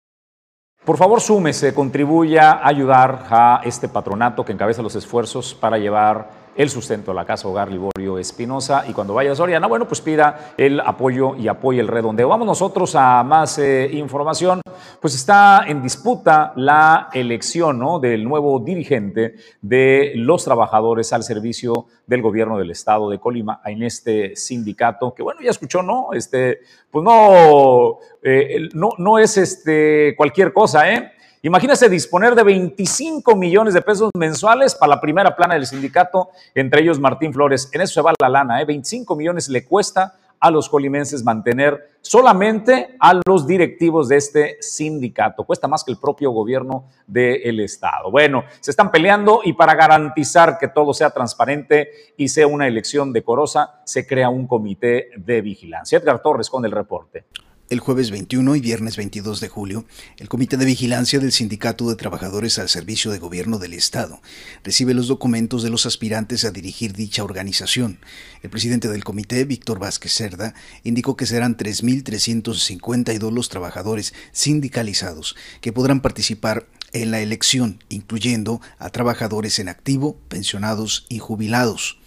Por 0.87 0.97
favor, 0.97 1.21
súmese, 1.21 1.75
contribuya 1.75 2.53
a 2.53 2.69
ayudar 2.69 3.27
a 3.29 3.61
este 3.63 3.89
patronato 3.89 4.43
que 4.43 4.53
encabeza 4.53 4.81
los 4.81 4.97
esfuerzos 4.97 5.55
para 5.55 5.77
llevar 5.77 6.42
el 6.55 6.71
sustento 6.71 7.13
a 7.13 7.15
la 7.15 7.25
Casa 7.25 7.49
Hogar 7.49 7.71
Liborio 7.71 8.19
Espinosa. 8.19 8.85
Y 8.89 8.93
cuando 8.93 9.15
vaya 9.15 9.33
a 9.33 9.35
Soriana, 9.35 9.67
bueno, 9.67 9.87
pues 9.87 10.01
pida 10.01 10.55
el 10.57 10.81
apoyo 10.81 11.35
y 11.37 11.49
apoye 11.49 11.81
el 11.81 11.89
redondeo. 11.89 12.29
Vamos 12.29 12.47
nosotros 12.47 12.95
a 12.95 13.23
más 13.25 13.59
eh, 13.59 13.89
información. 13.93 14.61
Pues 15.01 15.15
está 15.15 15.65
en 15.67 15.83
disputa 15.83 16.53
la 16.57 17.09
elección 17.13 17.79
¿no? 17.79 17.99
del 17.99 18.25
nuevo 18.25 18.61
dirigente 18.61 19.37
de 19.61 20.13
los 20.15 20.45
trabajadores 20.45 21.13
al 21.13 21.23
servicio 21.23 21.87
del 22.07 22.23
gobierno 22.23 22.59
del 22.59 22.71
estado 22.71 23.11
de 23.11 23.19
Colima 23.19 23.61
en 23.65 23.83
este 23.83 24.37
sindicato, 24.37 25.15
que 25.15 25.23
bueno, 25.23 25.41
ya 25.41 25.51
escuchó, 25.51 25.83
¿no? 25.83 26.13
Este, 26.13 26.61
pues 26.91 27.05
no, 27.05 27.99
eh, 28.23 28.69
no, 28.75 28.91
no 28.99 29.19
es 29.19 29.37
este 29.37 30.15
cualquier 30.17 30.53
cosa, 30.53 30.93
¿eh? 30.93 31.13
Imagínese 31.45 31.89
disponer 31.89 32.37
de 32.37 32.45
25 32.45 33.35
millones 33.35 33.75
de 33.75 33.83
pesos 33.83 34.13
mensuales 34.17 34.77
para 34.77 34.91
la 34.91 35.01
primera 35.01 35.35
plana 35.35 35.55
del 35.55 35.67
sindicato, 35.67 36.29
entre 36.55 36.83
ellos 36.83 37.01
Martín 37.01 37.33
Flores. 37.33 37.69
En 37.73 37.81
eso 37.81 37.95
se 37.95 38.01
va 38.01 38.13
la 38.21 38.29
lana, 38.29 38.63
¿eh? 38.63 38.65
25 38.65 39.17
millones 39.17 39.49
le 39.49 39.65
cuesta 39.65 40.15
a 40.39 40.53
los 40.53 40.69
colimenses 40.69 41.25
mantener 41.25 41.99
solamente 42.01 42.95
a 43.01 43.21
los 43.27 43.45
directivos 43.45 44.09
de 44.09 44.19
este 44.19 44.57
sindicato. 44.61 45.43
Cuesta 45.43 45.67
más 45.67 45.83
que 45.83 45.91
el 45.91 45.99
propio 45.99 46.31
gobierno 46.31 46.85
del 47.09 47.59
Estado. 47.59 48.13
Bueno, 48.13 48.45
se 48.61 48.71
están 48.71 48.93
peleando 48.93 49.41
y 49.43 49.55
para 49.55 49.75
garantizar 49.75 50.59
que 50.59 50.69
todo 50.69 50.95
sea 50.95 51.11
transparente 51.11 51.91
y 52.17 52.29
sea 52.29 52.47
una 52.47 52.69
elección 52.69 53.13
decorosa, 53.13 53.81
se 53.85 54.07
crea 54.07 54.29
un 54.29 54.47
comité 54.47 55.11
de 55.17 55.41
vigilancia. 55.41 55.99
Edgar 55.99 56.23
Torres 56.23 56.49
con 56.49 56.65
el 56.65 56.71
reporte. 56.71 57.25
El 57.73 57.81
jueves 57.81 58.11
21 58.11 58.55
y 58.57 58.61
viernes 58.61 58.99
22 58.99 59.41
de 59.41 59.49
julio, 59.49 59.87
el 60.19 60.29
Comité 60.29 60.59
de 60.59 60.67
Vigilancia 60.67 61.19
del 61.19 61.33
Sindicato 61.33 61.89
de 61.89 61.97
Trabajadores 61.97 62.59
al 62.59 62.69
Servicio 62.69 63.11
de 63.11 63.19
Gobierno 63.19 63.59
del 63.59 63.73
Estado 63.73 64.21
recibe 64.63 64.93
los 64.93 65.09
documentos 65.09 65.63
de 65.63 65.71
los 65.71 65.87
aspirantes 65.87 66.45
a 66.45 66.51
dirigir 66.51 66.93
dicha 66.93 67.25
organización. 67.25 67.99
El 68.43 68.51
presidente 68.51 68.89
del 68.89 69.05
comité, 69.05 69.47
Víctor 69.47 69.79
Vázquez 69.79 70.13
Cerda, 70.13 70.53
indicó 70.85 71.17
que 71.17 71.25
serán 71.25 71.57
3.352 71.57 73.33
los 73.33 73.49
trabajadores 73.49 74.13
sindicalizados 74.33 75.35
que 75.63 75.73
podrán 75.73 76.03
participar 76.03 76.67
en 76.93 77.11
la 77.11 77.21
elección, 77.21 77.83
incluyendo 77.89 78.61
a 78.79 78.91
trabajadores 78.91 79.59
en 79.59 79.71
activo, 79.71 80.19
pensionados 80.29 81.07
y 81.09 81.21
jubilados. 81.21 82.02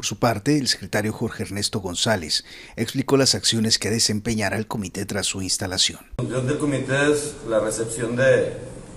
Por 0.00 0.06
su 0.06 0.16
parte, 0.16 0.56
el 0.56 0.66
secretario 0.66 1.12
Jorge 1.12 1.42
Ernesto 1.42 1.80
González 1.80 2.42
explicó 2.74 3.18
las 3.18 3.34
acciones 3.34 3.78
que 3.78 3.90
desempeñará 3.90 4.56
el 4.56 4.66
comité 4.66 5.04
tras 5.04 5.26
su 5.26 5.42
instalación. 5.42 5.98
La 6.16 6.24
función 6.24 6.46
del 6.46 6.56
comité 6.56 7.12
es 7.12 7.34
la 7.46 7.60
recepción 7.60 8.16
de, 8.16 8.54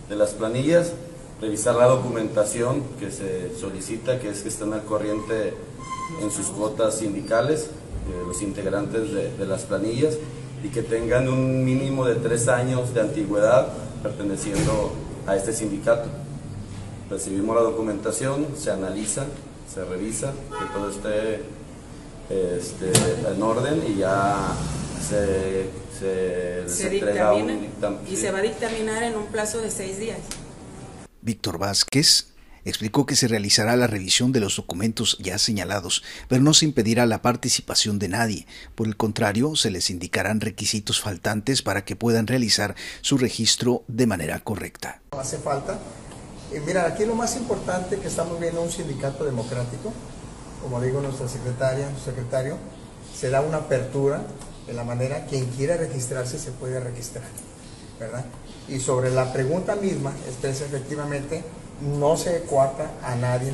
de 0.07 0.15
las 0.15 0.29
planillas, 0.29 0.93
revisar 1.41 1.75
la 1.75 1.87
documentación 1.87 2.83
que 3.01 3.11
se 3.11 3.53
solicita, 3.59 4.17
que 4.17 4.29
es 4.29 4.43
que 4.43 4.47
estén 4.47 4.71
al 4.71 4.85
corriente 4.85 5.53
en 6.21 6.31
sus 6.31 6.45
cuotas 6.45 6.99
sindicales, 6.99 7.63
eh, 7.63 8.23
los 8.25 8.41
integrantes 8.41 9.11
de, 9.11 9.35
de 9.35 9.45
las 9.45 9.63
planillas, 9.63 10.13
y 10.63 10.69
que 10.69 10.83
tengan 10.83 11.27
un 11.27 11.65
mínimo 11.65 12.05
de 12.05 12.15
tres 12.15 12.47
años 12.47 12.93
de 12.93 13.01
antigüedad 13.01 13.73
perteneciendo 14.01 14.93
a 15.27 15.35
este 15.35 15.51
sindicato. 15.51 16.07
Recibimos 17.09 17.57
la 17.57 17.63
documentación, 17.63 18.47
se 18.57 18.71
analiza, 18.71 19.25
se 19.73 19.83
revisa, 19.85 20.33
que 20.49 20.73
todo 20.73 20.89
esté 20.89 21.41
este, 22.29 22.91
en 23.27 23.41
orden 23.41 23.83
y 23.87 23.99
ya 23.99 24.55
se, 25.01 25.69
se, 25.99 26.69
se 26.69 26.93
entrega 26.93 27.31
dictamina 27.31 27.53
un 27.53 27.61
dictamen. 27.61 27.99
y 28.07 28.15
se 28.15 28.31
va 28.31 28.39
a 28.39 28.41
dictaminar 28.41 29.03
en 29.03 29.15
un 29.15 29.27
plazo 29.27 29.59
de 29.59 29.71
seis 29.71 29.99
días. 29.99 30.19
Víctor 31.21 31.57
Vázquez 31.57 32.27
explicó 32.65 33.05
que 33.05 33.15
se 33.15 33.27
realizará 33.27 33.75
la 33.75 33.87
revisión 33.87 34.31
de 34.31 34.39
los 34.39 34.55
documentos 34.55 35.17
ya 35.19 35.37
señalados, 35.37 36.03
pero 36.27 36.41
no 36.41 36.53
se 36.53 36.65
impedirá 36.65 37.05
la 37.05 37.21
participación 37.21 37.99
de 37.99 38.07
nadie. 38.09 38.47
Por 38.75 38.87
el 38.87 38.95
contrario, 38.95 39.55
se 39.55 39.71
les 39.71 39.89
indicarán 39.89 40.39
requisitos 40.39 41.01
faltantes 41.01 41.61
para 41.61 41.83
que 41.83 41.95
puedan 41.95 42.27
realizar 42.27 42.75
su 43.01 43.17
registro 43.17 43.83
de 43.87 44.07
manera 44.07 44.39
correcta. 44.39 45.01
No 45.11 45.19
hace 45.19 45.37
falta. 45.37 45.79
Eh, 46.53 46.61
mira, 46.63 46.85
aquí 46.85 47.03
lo 47.05 47.15
más 47.15 47.35
importante 47.35 47.97
que 47.97 48.07
estamos 48.07 48.39
viendo 48.39 48.61
un 48.61 48.69
sindicato 48.69 49.25
democrático, 49.25 49.91
como 50.61 50.79
digo 50.79 51.01
nuestra 51.01 51.27
secretaria, 51.27 51.89
nuestro 51.89 52.13
secretario, 52.13 52.57
se 53.17 53.31
da 53.31 53.41
una 53.41 53.57
apertura 53.57 54.21
de 54.67 54.73
la 54.73 54.83
manera 54.83 55.25
quien 55.25 55.47
quiera 55.47 55.77
registrarse 55.77 56.37
se 56.37 56.51
puede 56.51 56.79
registrar, 56.79 57.25
¿verdad? 57.99 58.23
Y 58.67 58.79
sobre 58.79 59.09
la 59.09 59.33
pregunta 59.33 59.75
misma, 59.75 60.13
es 60.43 60.61
efectivamente 60.61 61.43
no 61.81 62.17
se 62.17 62.43
coarta 62.43 62.91
a 63.03 63.15
nadie, 63.15 63.51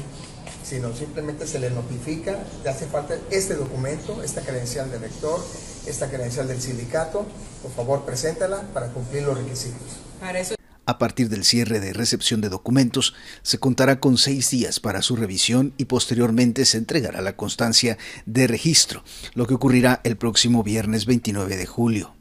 sino 0.66 0.94
simplemente 0.94 1.48
se 1.48 1.60
le 1.60 1.70
notifica 1.70 2.38
que 2.62 2.68
hace 2.68 2.86
falta 2.86 3.16
este 3.32 3.56
documento, 3.56 4.22
esta 4.24 4.42
credencial 4.42 4.92
del 4.92 5.00
rector, 5.00 5.40
esta 5.88 6.10
credencial 6.10 6.50
del 6.50 6.62
sindicato, 6.62 7.26
por 7.62 7.72
favor 7.72 8.02
preséntala 8.02 8.62
para 8.74 8.90
cumplir 8.90 9.24
los 9.24 9.38
requisitos. 9.38 9.88
Para 10.20 10.40
eso 10.40 10.59
A 10.90 10.98
partir 10.98 11.30
del 11.30 11.46
cierre 11.46 11.80
de 11.80 11.94
recepción 11.94 12.42
de 12.42 12.50
documentos, 12.50 13.14
se 13.44 13.60
contará 13.60 14.00
con 14.00 14.18
seis 14.18 14.50
días 14.50 14.80
para 14.80 15.04
su 15.04 15.16
revisión 15.16 15.72
y 15.78 15.86
posteriormente 15.86 16.66
se 16.66 16.80
entregará 16.80 17.22
la 17.22 17.36
constancia 17.36 18.00
de 18.26 18.48
registro, 18.48 19.04
lo 19.36 19.46
que 19.46 19.54
ocurrirá 19.54 20.02
el 20.04 20.18
próximo 20.18 20.64
viernes 20.64 21.06
29 21.06 21.58
de 21.58 21.66
julio. 21.68 22.16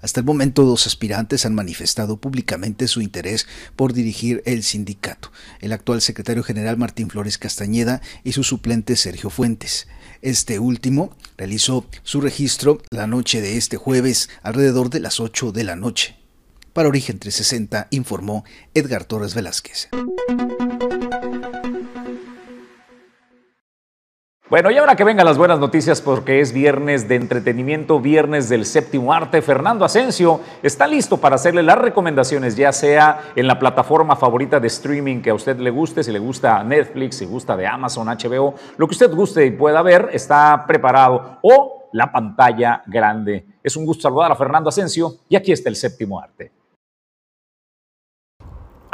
Hasta 0.00 0.20
el 0.20 0.24
momento, 0.24 0.64
dos 0.64 0.86
aspirantes 0.86 1.44
han 1.44 1.54
manifestado 1.54 2.16
públicamente 2.16 2.88
su 2.88 3.02
interés 3.02 3.46
por 3.76 3.92
dirigir 3.92 4.42
el 4.46 4.62
sindicato, 4.62 5.30
el 5.60 5.74
actual 5.74 6.00
secretario 6.00 6.42
general 6.42 6.78
Martín 6.78 7.10
Flores 7.10 7.36
Castañeda 7.36 8.00
y 8.24 8.32
su 8.32 8.42
suplente 8.42 8.96
Sergio 8.96 9.28
Fuentes. 9.28 9.86
Este 10.22 10.58
último 10.60 11.14
realizó 11.36 11.86
su 12.04 12.22
registro 12.22 12.80
la 12.88 13.06
noche 13.06 13.42
de 13.42 13.58
este 13.58 13.76
jueves 13.76 14.30
alrededor 14.42 14.88
de 14.88 15.00
las 15.00 15.20
8 15.20 15.52
de 15.52 15.64
la 15.64 15.76
noche. 15.76 16.25
Para 16.76 16.90
Origen 16.90 17.18
360 17.18 17.86
informó 17.88 18.44
Edgar 18.74 19.04
Torres 19.04 19.34
Velázquez. 19.34 19.88
Bueno, 24.50 24.70
y 24.70 24.76
ahora 24.76 24.94
que 24.94 25.02
vengan 25.02 25.24
las 25.24 25.38
buenas 25.38 25.58
noticias 25.58 26.02
porque 26.02 26.40
es 26.40 26.52
viernes 26.52 27.08
de 27.08 27.14
entretenimiento, 27.14 27.98
viernes 27.98 28.50
del 28.50 28.66
séptimo 28.66 29.14
arte, 29.14 29.40
Fernando 29.40 29.86
Asensio 29.86 30.42
está 30.62 30.86
listo 30.86 31.16
para 31.16 31.36
hacerle 31.36 31.62
las 31.62 31.78
recomendaciones, 31.78 32.56
ya 32.56 32.72
sea 32.72 33.22
en 33.34 33.46
la 33.46 33.58
plataforma 33.58 34.14
favorita 34.14 34.60
de 34.60 34.66
streaming 34.66 35.22
que 35.22 35.30
a 35.30 35.34
usted 35.34 35.58
le 35.58 35.70
guste, 35.70 36.04
si 36.04 36.12
le 36.12 36.18
gusta 36.18 36.62
Netflix, 36.62 37.16
si 37.16 37.24
gusta 37.24 37.56
de 37.56 37.66
Amazon, 37.66 38.06
HBO, 38.06 38.54
lo 38.76 38.86
que 38.86 38.92
usted 38.92 39.10
guste 39.14 39.46
y 39.46 39.50
pueda 39.50 39.80
ver, 39.80 40.10
está 40.12 40.66
preparado, 40.66 41.38
o 41.40 41.88
la 41.92 42.12
pantalla 42.12 42.82
grande. 42.86 43.46
Es 43.62 43.76
un 43.76 43.86
gusto 43.86 44.02
saludar 44.02 44.30
a 44.30 44.36
Fernando 44.36 44.68
Asensio 44.68 45.20
y 45.26 45.36
aquí 45.36 45.52
está 45.52 45.70
el 45.70 45.76
séptimo 45.76 46.20
arte. 46.20 46.52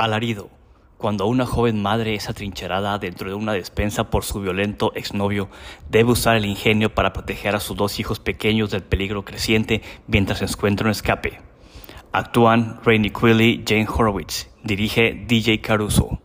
Alarido. 0.03 0.51
Cuando 0.99 1.27
una 1.29 1.47
joven 1.47 1.81
madre 1.81 2.17
es 2.17 2.29
atrincherada 2.29 2.99
dentro 2.99 3.29
de 3.29 3.37
una 3.37 3.53
despensa 3.53 4.11
por 4.11 4.25
su 4.25 4.41
violento 4.41 4.93
exnovio, 4.97 5.49
debe 5.91 6.11
usar 6.11 6.37
el 6.37 6.45
ingenio 6.45 6.93
para 6.93 7.13
proteger 7.13 7.55
a 7.55 7.61
sus 7.61 7.77
dos 7.77 8.01
hijos 8.01 8.19
pequeños 8.19 8.73
del 8.73 8.83
peligro 8.83 9.25
creciente 9.25 9.81
mientras 10.09 10.43
encuentra 10.43 10.87
un 10.87 10.91
escape. 10.91 11.41
Actúan 12.11 12.81
Rainy 12.85 13.11
Quilly, 13.11 13.63
Jane 13.65 13.87
Horowitz. 13.89 14.51
Dirige 14.65 15.25
DJ 15.29 15.61
Caruso. 15.61 16.21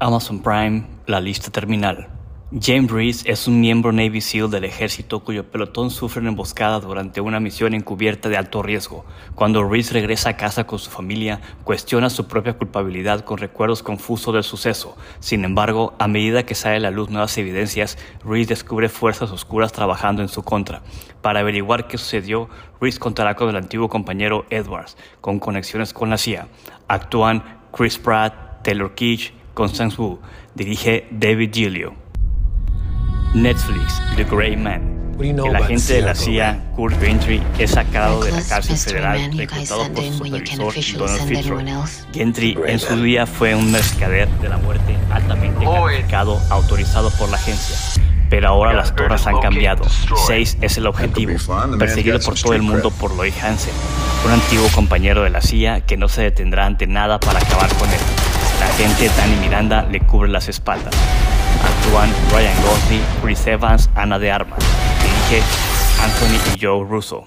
Amazon 0.00 0.42
Prime, 0.42 0.86
La 1.06 1.20
lista 1.20 1.52
terminal. 1.52 2.13
James 2.60 2.88
Reese 2.88 3.28
es 3.28 3.48
un 3.48 3.60
miembro 3.60 3.90
Navy 3.90 4.20
SEAL 4.20 4.48
del 4.48 4.62
ejército 4.62 5.24
cuyo 5.24 5.50
pelotón 5.50 5.90
sufre 5.90 6.20
una 6.20 6.28
emboscada 6.28 6.78
durante 6.78 7.20
una 7.20 7.40
misión 7.40 7.74
encubierta 7.74 8.28
de 8.28 8.36
alto 8.36 8.62
riesgo. 8.62 9.04
Cuando 9.34 9.68
Reese 9.68 9.92
regresa 9.92 10.28
a 10.28 10.36
casa 10.36 10.64
con 10.64 10.78
su 10.78 10.88
familia, 10.88 11.40
cuestiona 11.64 12.10
su 12.10 12.28
propia 12.28 12.56
culpabilidad 12.56 13.24
con 13.24 13.38
recuerdos 13.38 13.82
confusos 13.82 14.32
del 14.34 14.44
suceso. 14.44 14.96
Sin 15.18 15.44
embargo, 15.44 15.94
a 15.98 16.06
medida 16.06 16.46
que 16.46 16.54
sale 16.54 16.76
a 16.76 16.80
la 16.80 16.92
luz 16.92 17.10
nuevas 17.10 17.36
evidencias, 17.38 17.98
Reese 18.24 18.50
descubre 18.50 18.88
fuerzas 18.88 19.32
oscuras 19.32 19.72
trabajando 19.72 20.22
en 20.22 20.28
su 20.28 20.44
contra. 20.44 20.82
Para 21.22 21.40
averiguar 21.40 21.88
qué 21.88 21.98
sucedió, 21.98 22.48
Reese 22.80 23.00
contará 23.00 23.34
con 23.34 23.48
el 23.48 23.56
antiguo 23.56 23.88
compañero 23.88 24.46
Edwards, 24.50 24.96
con 25.20 25.40
conexiones 25.40 25.92
con 25.92 26.08
la 26.08 26.18
CIA. 26.18 26.46
Actúan 26.86 27.42
Chris 27.76 27.98
Pratt, 27.98 28.62
Taylor 28.62 28.94
Kitsch, 28.94 29.32
Constance 29.54 30.00
Wu. 30.00 30.20
Dirige 30.54 31.08
David 31.10 31.50
Gilio. 31.52 32.03
Netflix, 33.34 34.00
The 34.16 34.24
Gray 34.24 34.56
Man. 34.56 34.94
El 35.20 35.54
agente 35.56 35.94
de 35.94 36.02
la 36.02 36.14
CIA, 36.14 36.58
Kurt 36.74 36.98
Gentry, 37.00 37.42
es 37.58 37.72
sacado 37.72 38.22
de 38.22 38.32
la 38.32 38.42
cárcel 38.42 38.76
federal 38.76 39.36
reclutado 39.36 39.92
por 39.92 40.04
su 40.04 40.12
supervisor 40.12 40.74
Donald 40.98 41.28
Fitzroy. 41.28 41.64
Gentry 42.12 42.58
en 42.66 42.78
su 42.78 43.00
día 43.02 43.26
fue 43.26 43.54
un 43.54 43.70
mercader 43.70 44.28
de 44.40 44.48
la 44.48 44.56
muerte 44.58 44.96
altamente 45.10 45.64
calificado, 45.64 46.40
autorizado 46.50 47.10
por 47.10 47.28
la 47.28 47.36
agencia. 47.36 47.76
Pero 48.30 48.48
ahora 48.48 48.72
las 48.72 48.94
torres 48.94 49.26
han 49.26 49.38
cambiado. 49.38 49.84
Seis 50.26 50.56
es 50.60 50.78
el 50.78 50.86
objetivo, 50.86 51.32
perseguido 51.78 52.18
por 52.20 52.34
todo 52.34 52.54
el 52.54 52.62
mundo 52.62 52.90
por 52.90 53.16
Lloyd 53.16 53.34
Hansen, 53.42 53.74
un 54.24 54.32
antiguo 54.32 54.68
compañero 54.74 55.22
de 55.22 55.30
la 55.30 55.40
CIA 55.40 55.82
que 55.82 55.96
no 55.96 56.08
se 56.08 56.22
detendrá 56.22 56.66
ante 56.66 56.86
nada 56.86 57.20
para 57.20 57.38
acabar 57.38 57.72
con 57.76 57.88
él. 57.88 58.00
La 58.58 58.66
agente 58.66 59.10
Danny 59.16 59.36
Miranda 59.36 59.82
le 59.82 60.00
cubre 60.00 60.28
las 60.28 60.48
espaldas. 60.48 60.94
Ryan 61.92 62.54
Gosling, 62.62 63.02
Chris 63.22 63.46
Evans, 63.46 63.90
Ana 63.94 64.18
de 64.18 64.30
Armas. 64.30 64.58
Anthony 66.02 66.54
y 66.54 66.64
Joe 66.64 66.84
Russo. 66.84 67.24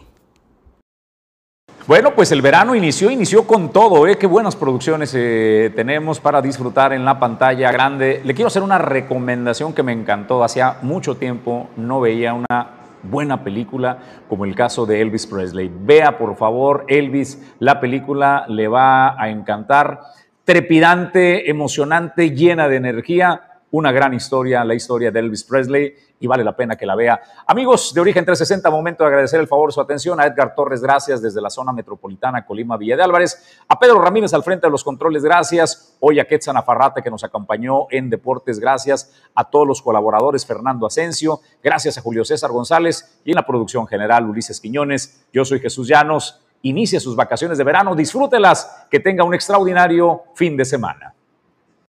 Bueno, 1.88 2.14
pues 2.14 2.32
el 2.32 2.42
verano 2.42 2.76
inició, 2.76 3.10
inició 3.10 3.48
con 3.48 3.72
todo, 3.72 4.08
¿eh? 4.08 4.18
Qué 4.18 4.28
buenas 4.28 4.56
producciones 4.56 5.14
eh, 5.16 5.72
tenemos 5.76 6.20
para 6.20 6.42
disfrutar 6.42 6.94
en 6.94 7.06
la 7.06 7.20
pantalla 7.20 7.72
grande. 7.72 8.22
Le 8.24 8.34
quiero 8.34 8.48
hacer 8.48 8.62
una 8.62 8.78
recomendación 8.78 9.74
que 9.74 9.84
me 9.84 9.94
encantó. 9.94 10.44
Hacía 10.44 10.78
mucho 10.82 11.16
tiempo 11.16 11.70
no 11.78 12.02
veía 12.02 12.34
una 12.34 12.72
buena 13.04 13.44
película 13.44 14.00
como 14.28 14.46
el 14.46 14.54
caso 14.54 14.86
de 14.86 15.02
Elvis 15.02 15.28
Presley. 15.28 15.72
Vea, 15.74 16.18
por 16.18 16.36
favor, 16.36 16.86
Elvis, 16.88 17.42
la 17.60 17.80
película 17.80 18.46
le 18.50 18.68
va 18.68 19.22
a 19.22 19.30
encantar. 19.30 20.02
Trepidante, 20.44 21.50
emocionante, 21.50 22.32
llena 22.32 22.68
de 22.68 22.76
energía 22.76 23.42
una 23.72 23.91
gran 23.91 24.14
historia, 24.14 24.64
la 24.64 24.76
historia 24.76 25.11
de 25.11 25.19
Elvis 25.19 25.44
Presley, 25.44 25.94
y 26.19 26.27
vale 26.27 26.44
la 26.44 26.56
pena 26.56 26.76
que 26.76 26.85
la 26.85 26.95
vea. 26.95 27.22
Amigos 27.45 27.94
de 27.94 28.02
Origen 28.02 28.26
360, 28.26 28.69
momento 28.72 29.03
de 29.03 29.10
agradecer 29.10 29.39
el 29.39 29.48
favor, 29.48 29.72
su 29.72 29.81
atención. 29.81 30.19
A 30.19 30.26
Edgar 30.26 30.56
Torres, 30.56 30.81
gracias 30.81 31.22
desde 31.22 31.41
la 31.41 31.49
zona 31.49 31.72
metropolitana, 31.73 32.45
Colima, 32.45 32.77
Villa 32.77 32.95
de 32.95 33.03
Álvarez. 33.03 33.60
A 33.68 33.77
Pedro 33.77 34.02
Ramírez 34.02 34.34
al 34.34 34.44
frente 34.44 34.68
de 34.68 34.72
los 34.72 34.84
controles, 34.84 35.23
gracias. 35.23 35.95
Hoy 35.99 36.19
a 36.19 36.26
Quetzan 36.26 36.57
Afarrate, 36.57 37.03
que 37.03 37.11
nos 37.11 37.23
acompañó 37.23 37.88
en 37.91 38.10
Deportes, 38.10 38.60
gracias. 38.60 39.14
A 39.35 39.44
todos 39.44 39.68
los 39.68 39.81
colaboradores, 39.81 40.45
Fernando 40.45 40.88
Asensio, 40.88 41.41
gracias 41.64 41.98
a 41.98 42.02
Julio 42.02 42.26
César 42.26 42.52
González 42.52 43.19
y 43.23 43.31
en 43.31 43.35
la 43.35 43.45
producción 43.45 43.85
general, 43.85 44.27
Ulises 44.27 44.60
Quiñones. 44.60 45.26
Yo 45.31 45.45
soy 45.45 45.60
Jesús 45.60 45.88
Llanos. 45.88 46.41
Inicie 46.64 46.99
sus 46.99 47.15
vacaciones 47.15 47.60
de 47.60 47.64
verano, 47.64 47.95
disfrútelas, 47.95 48.88
que 48.89 48.99
tenga 48.99 49.23
un 49.23 49.35
extraordinario 49.35 50.23
fin 50.34 50.57
de 50.57 50.65
semana. 50.65 51.14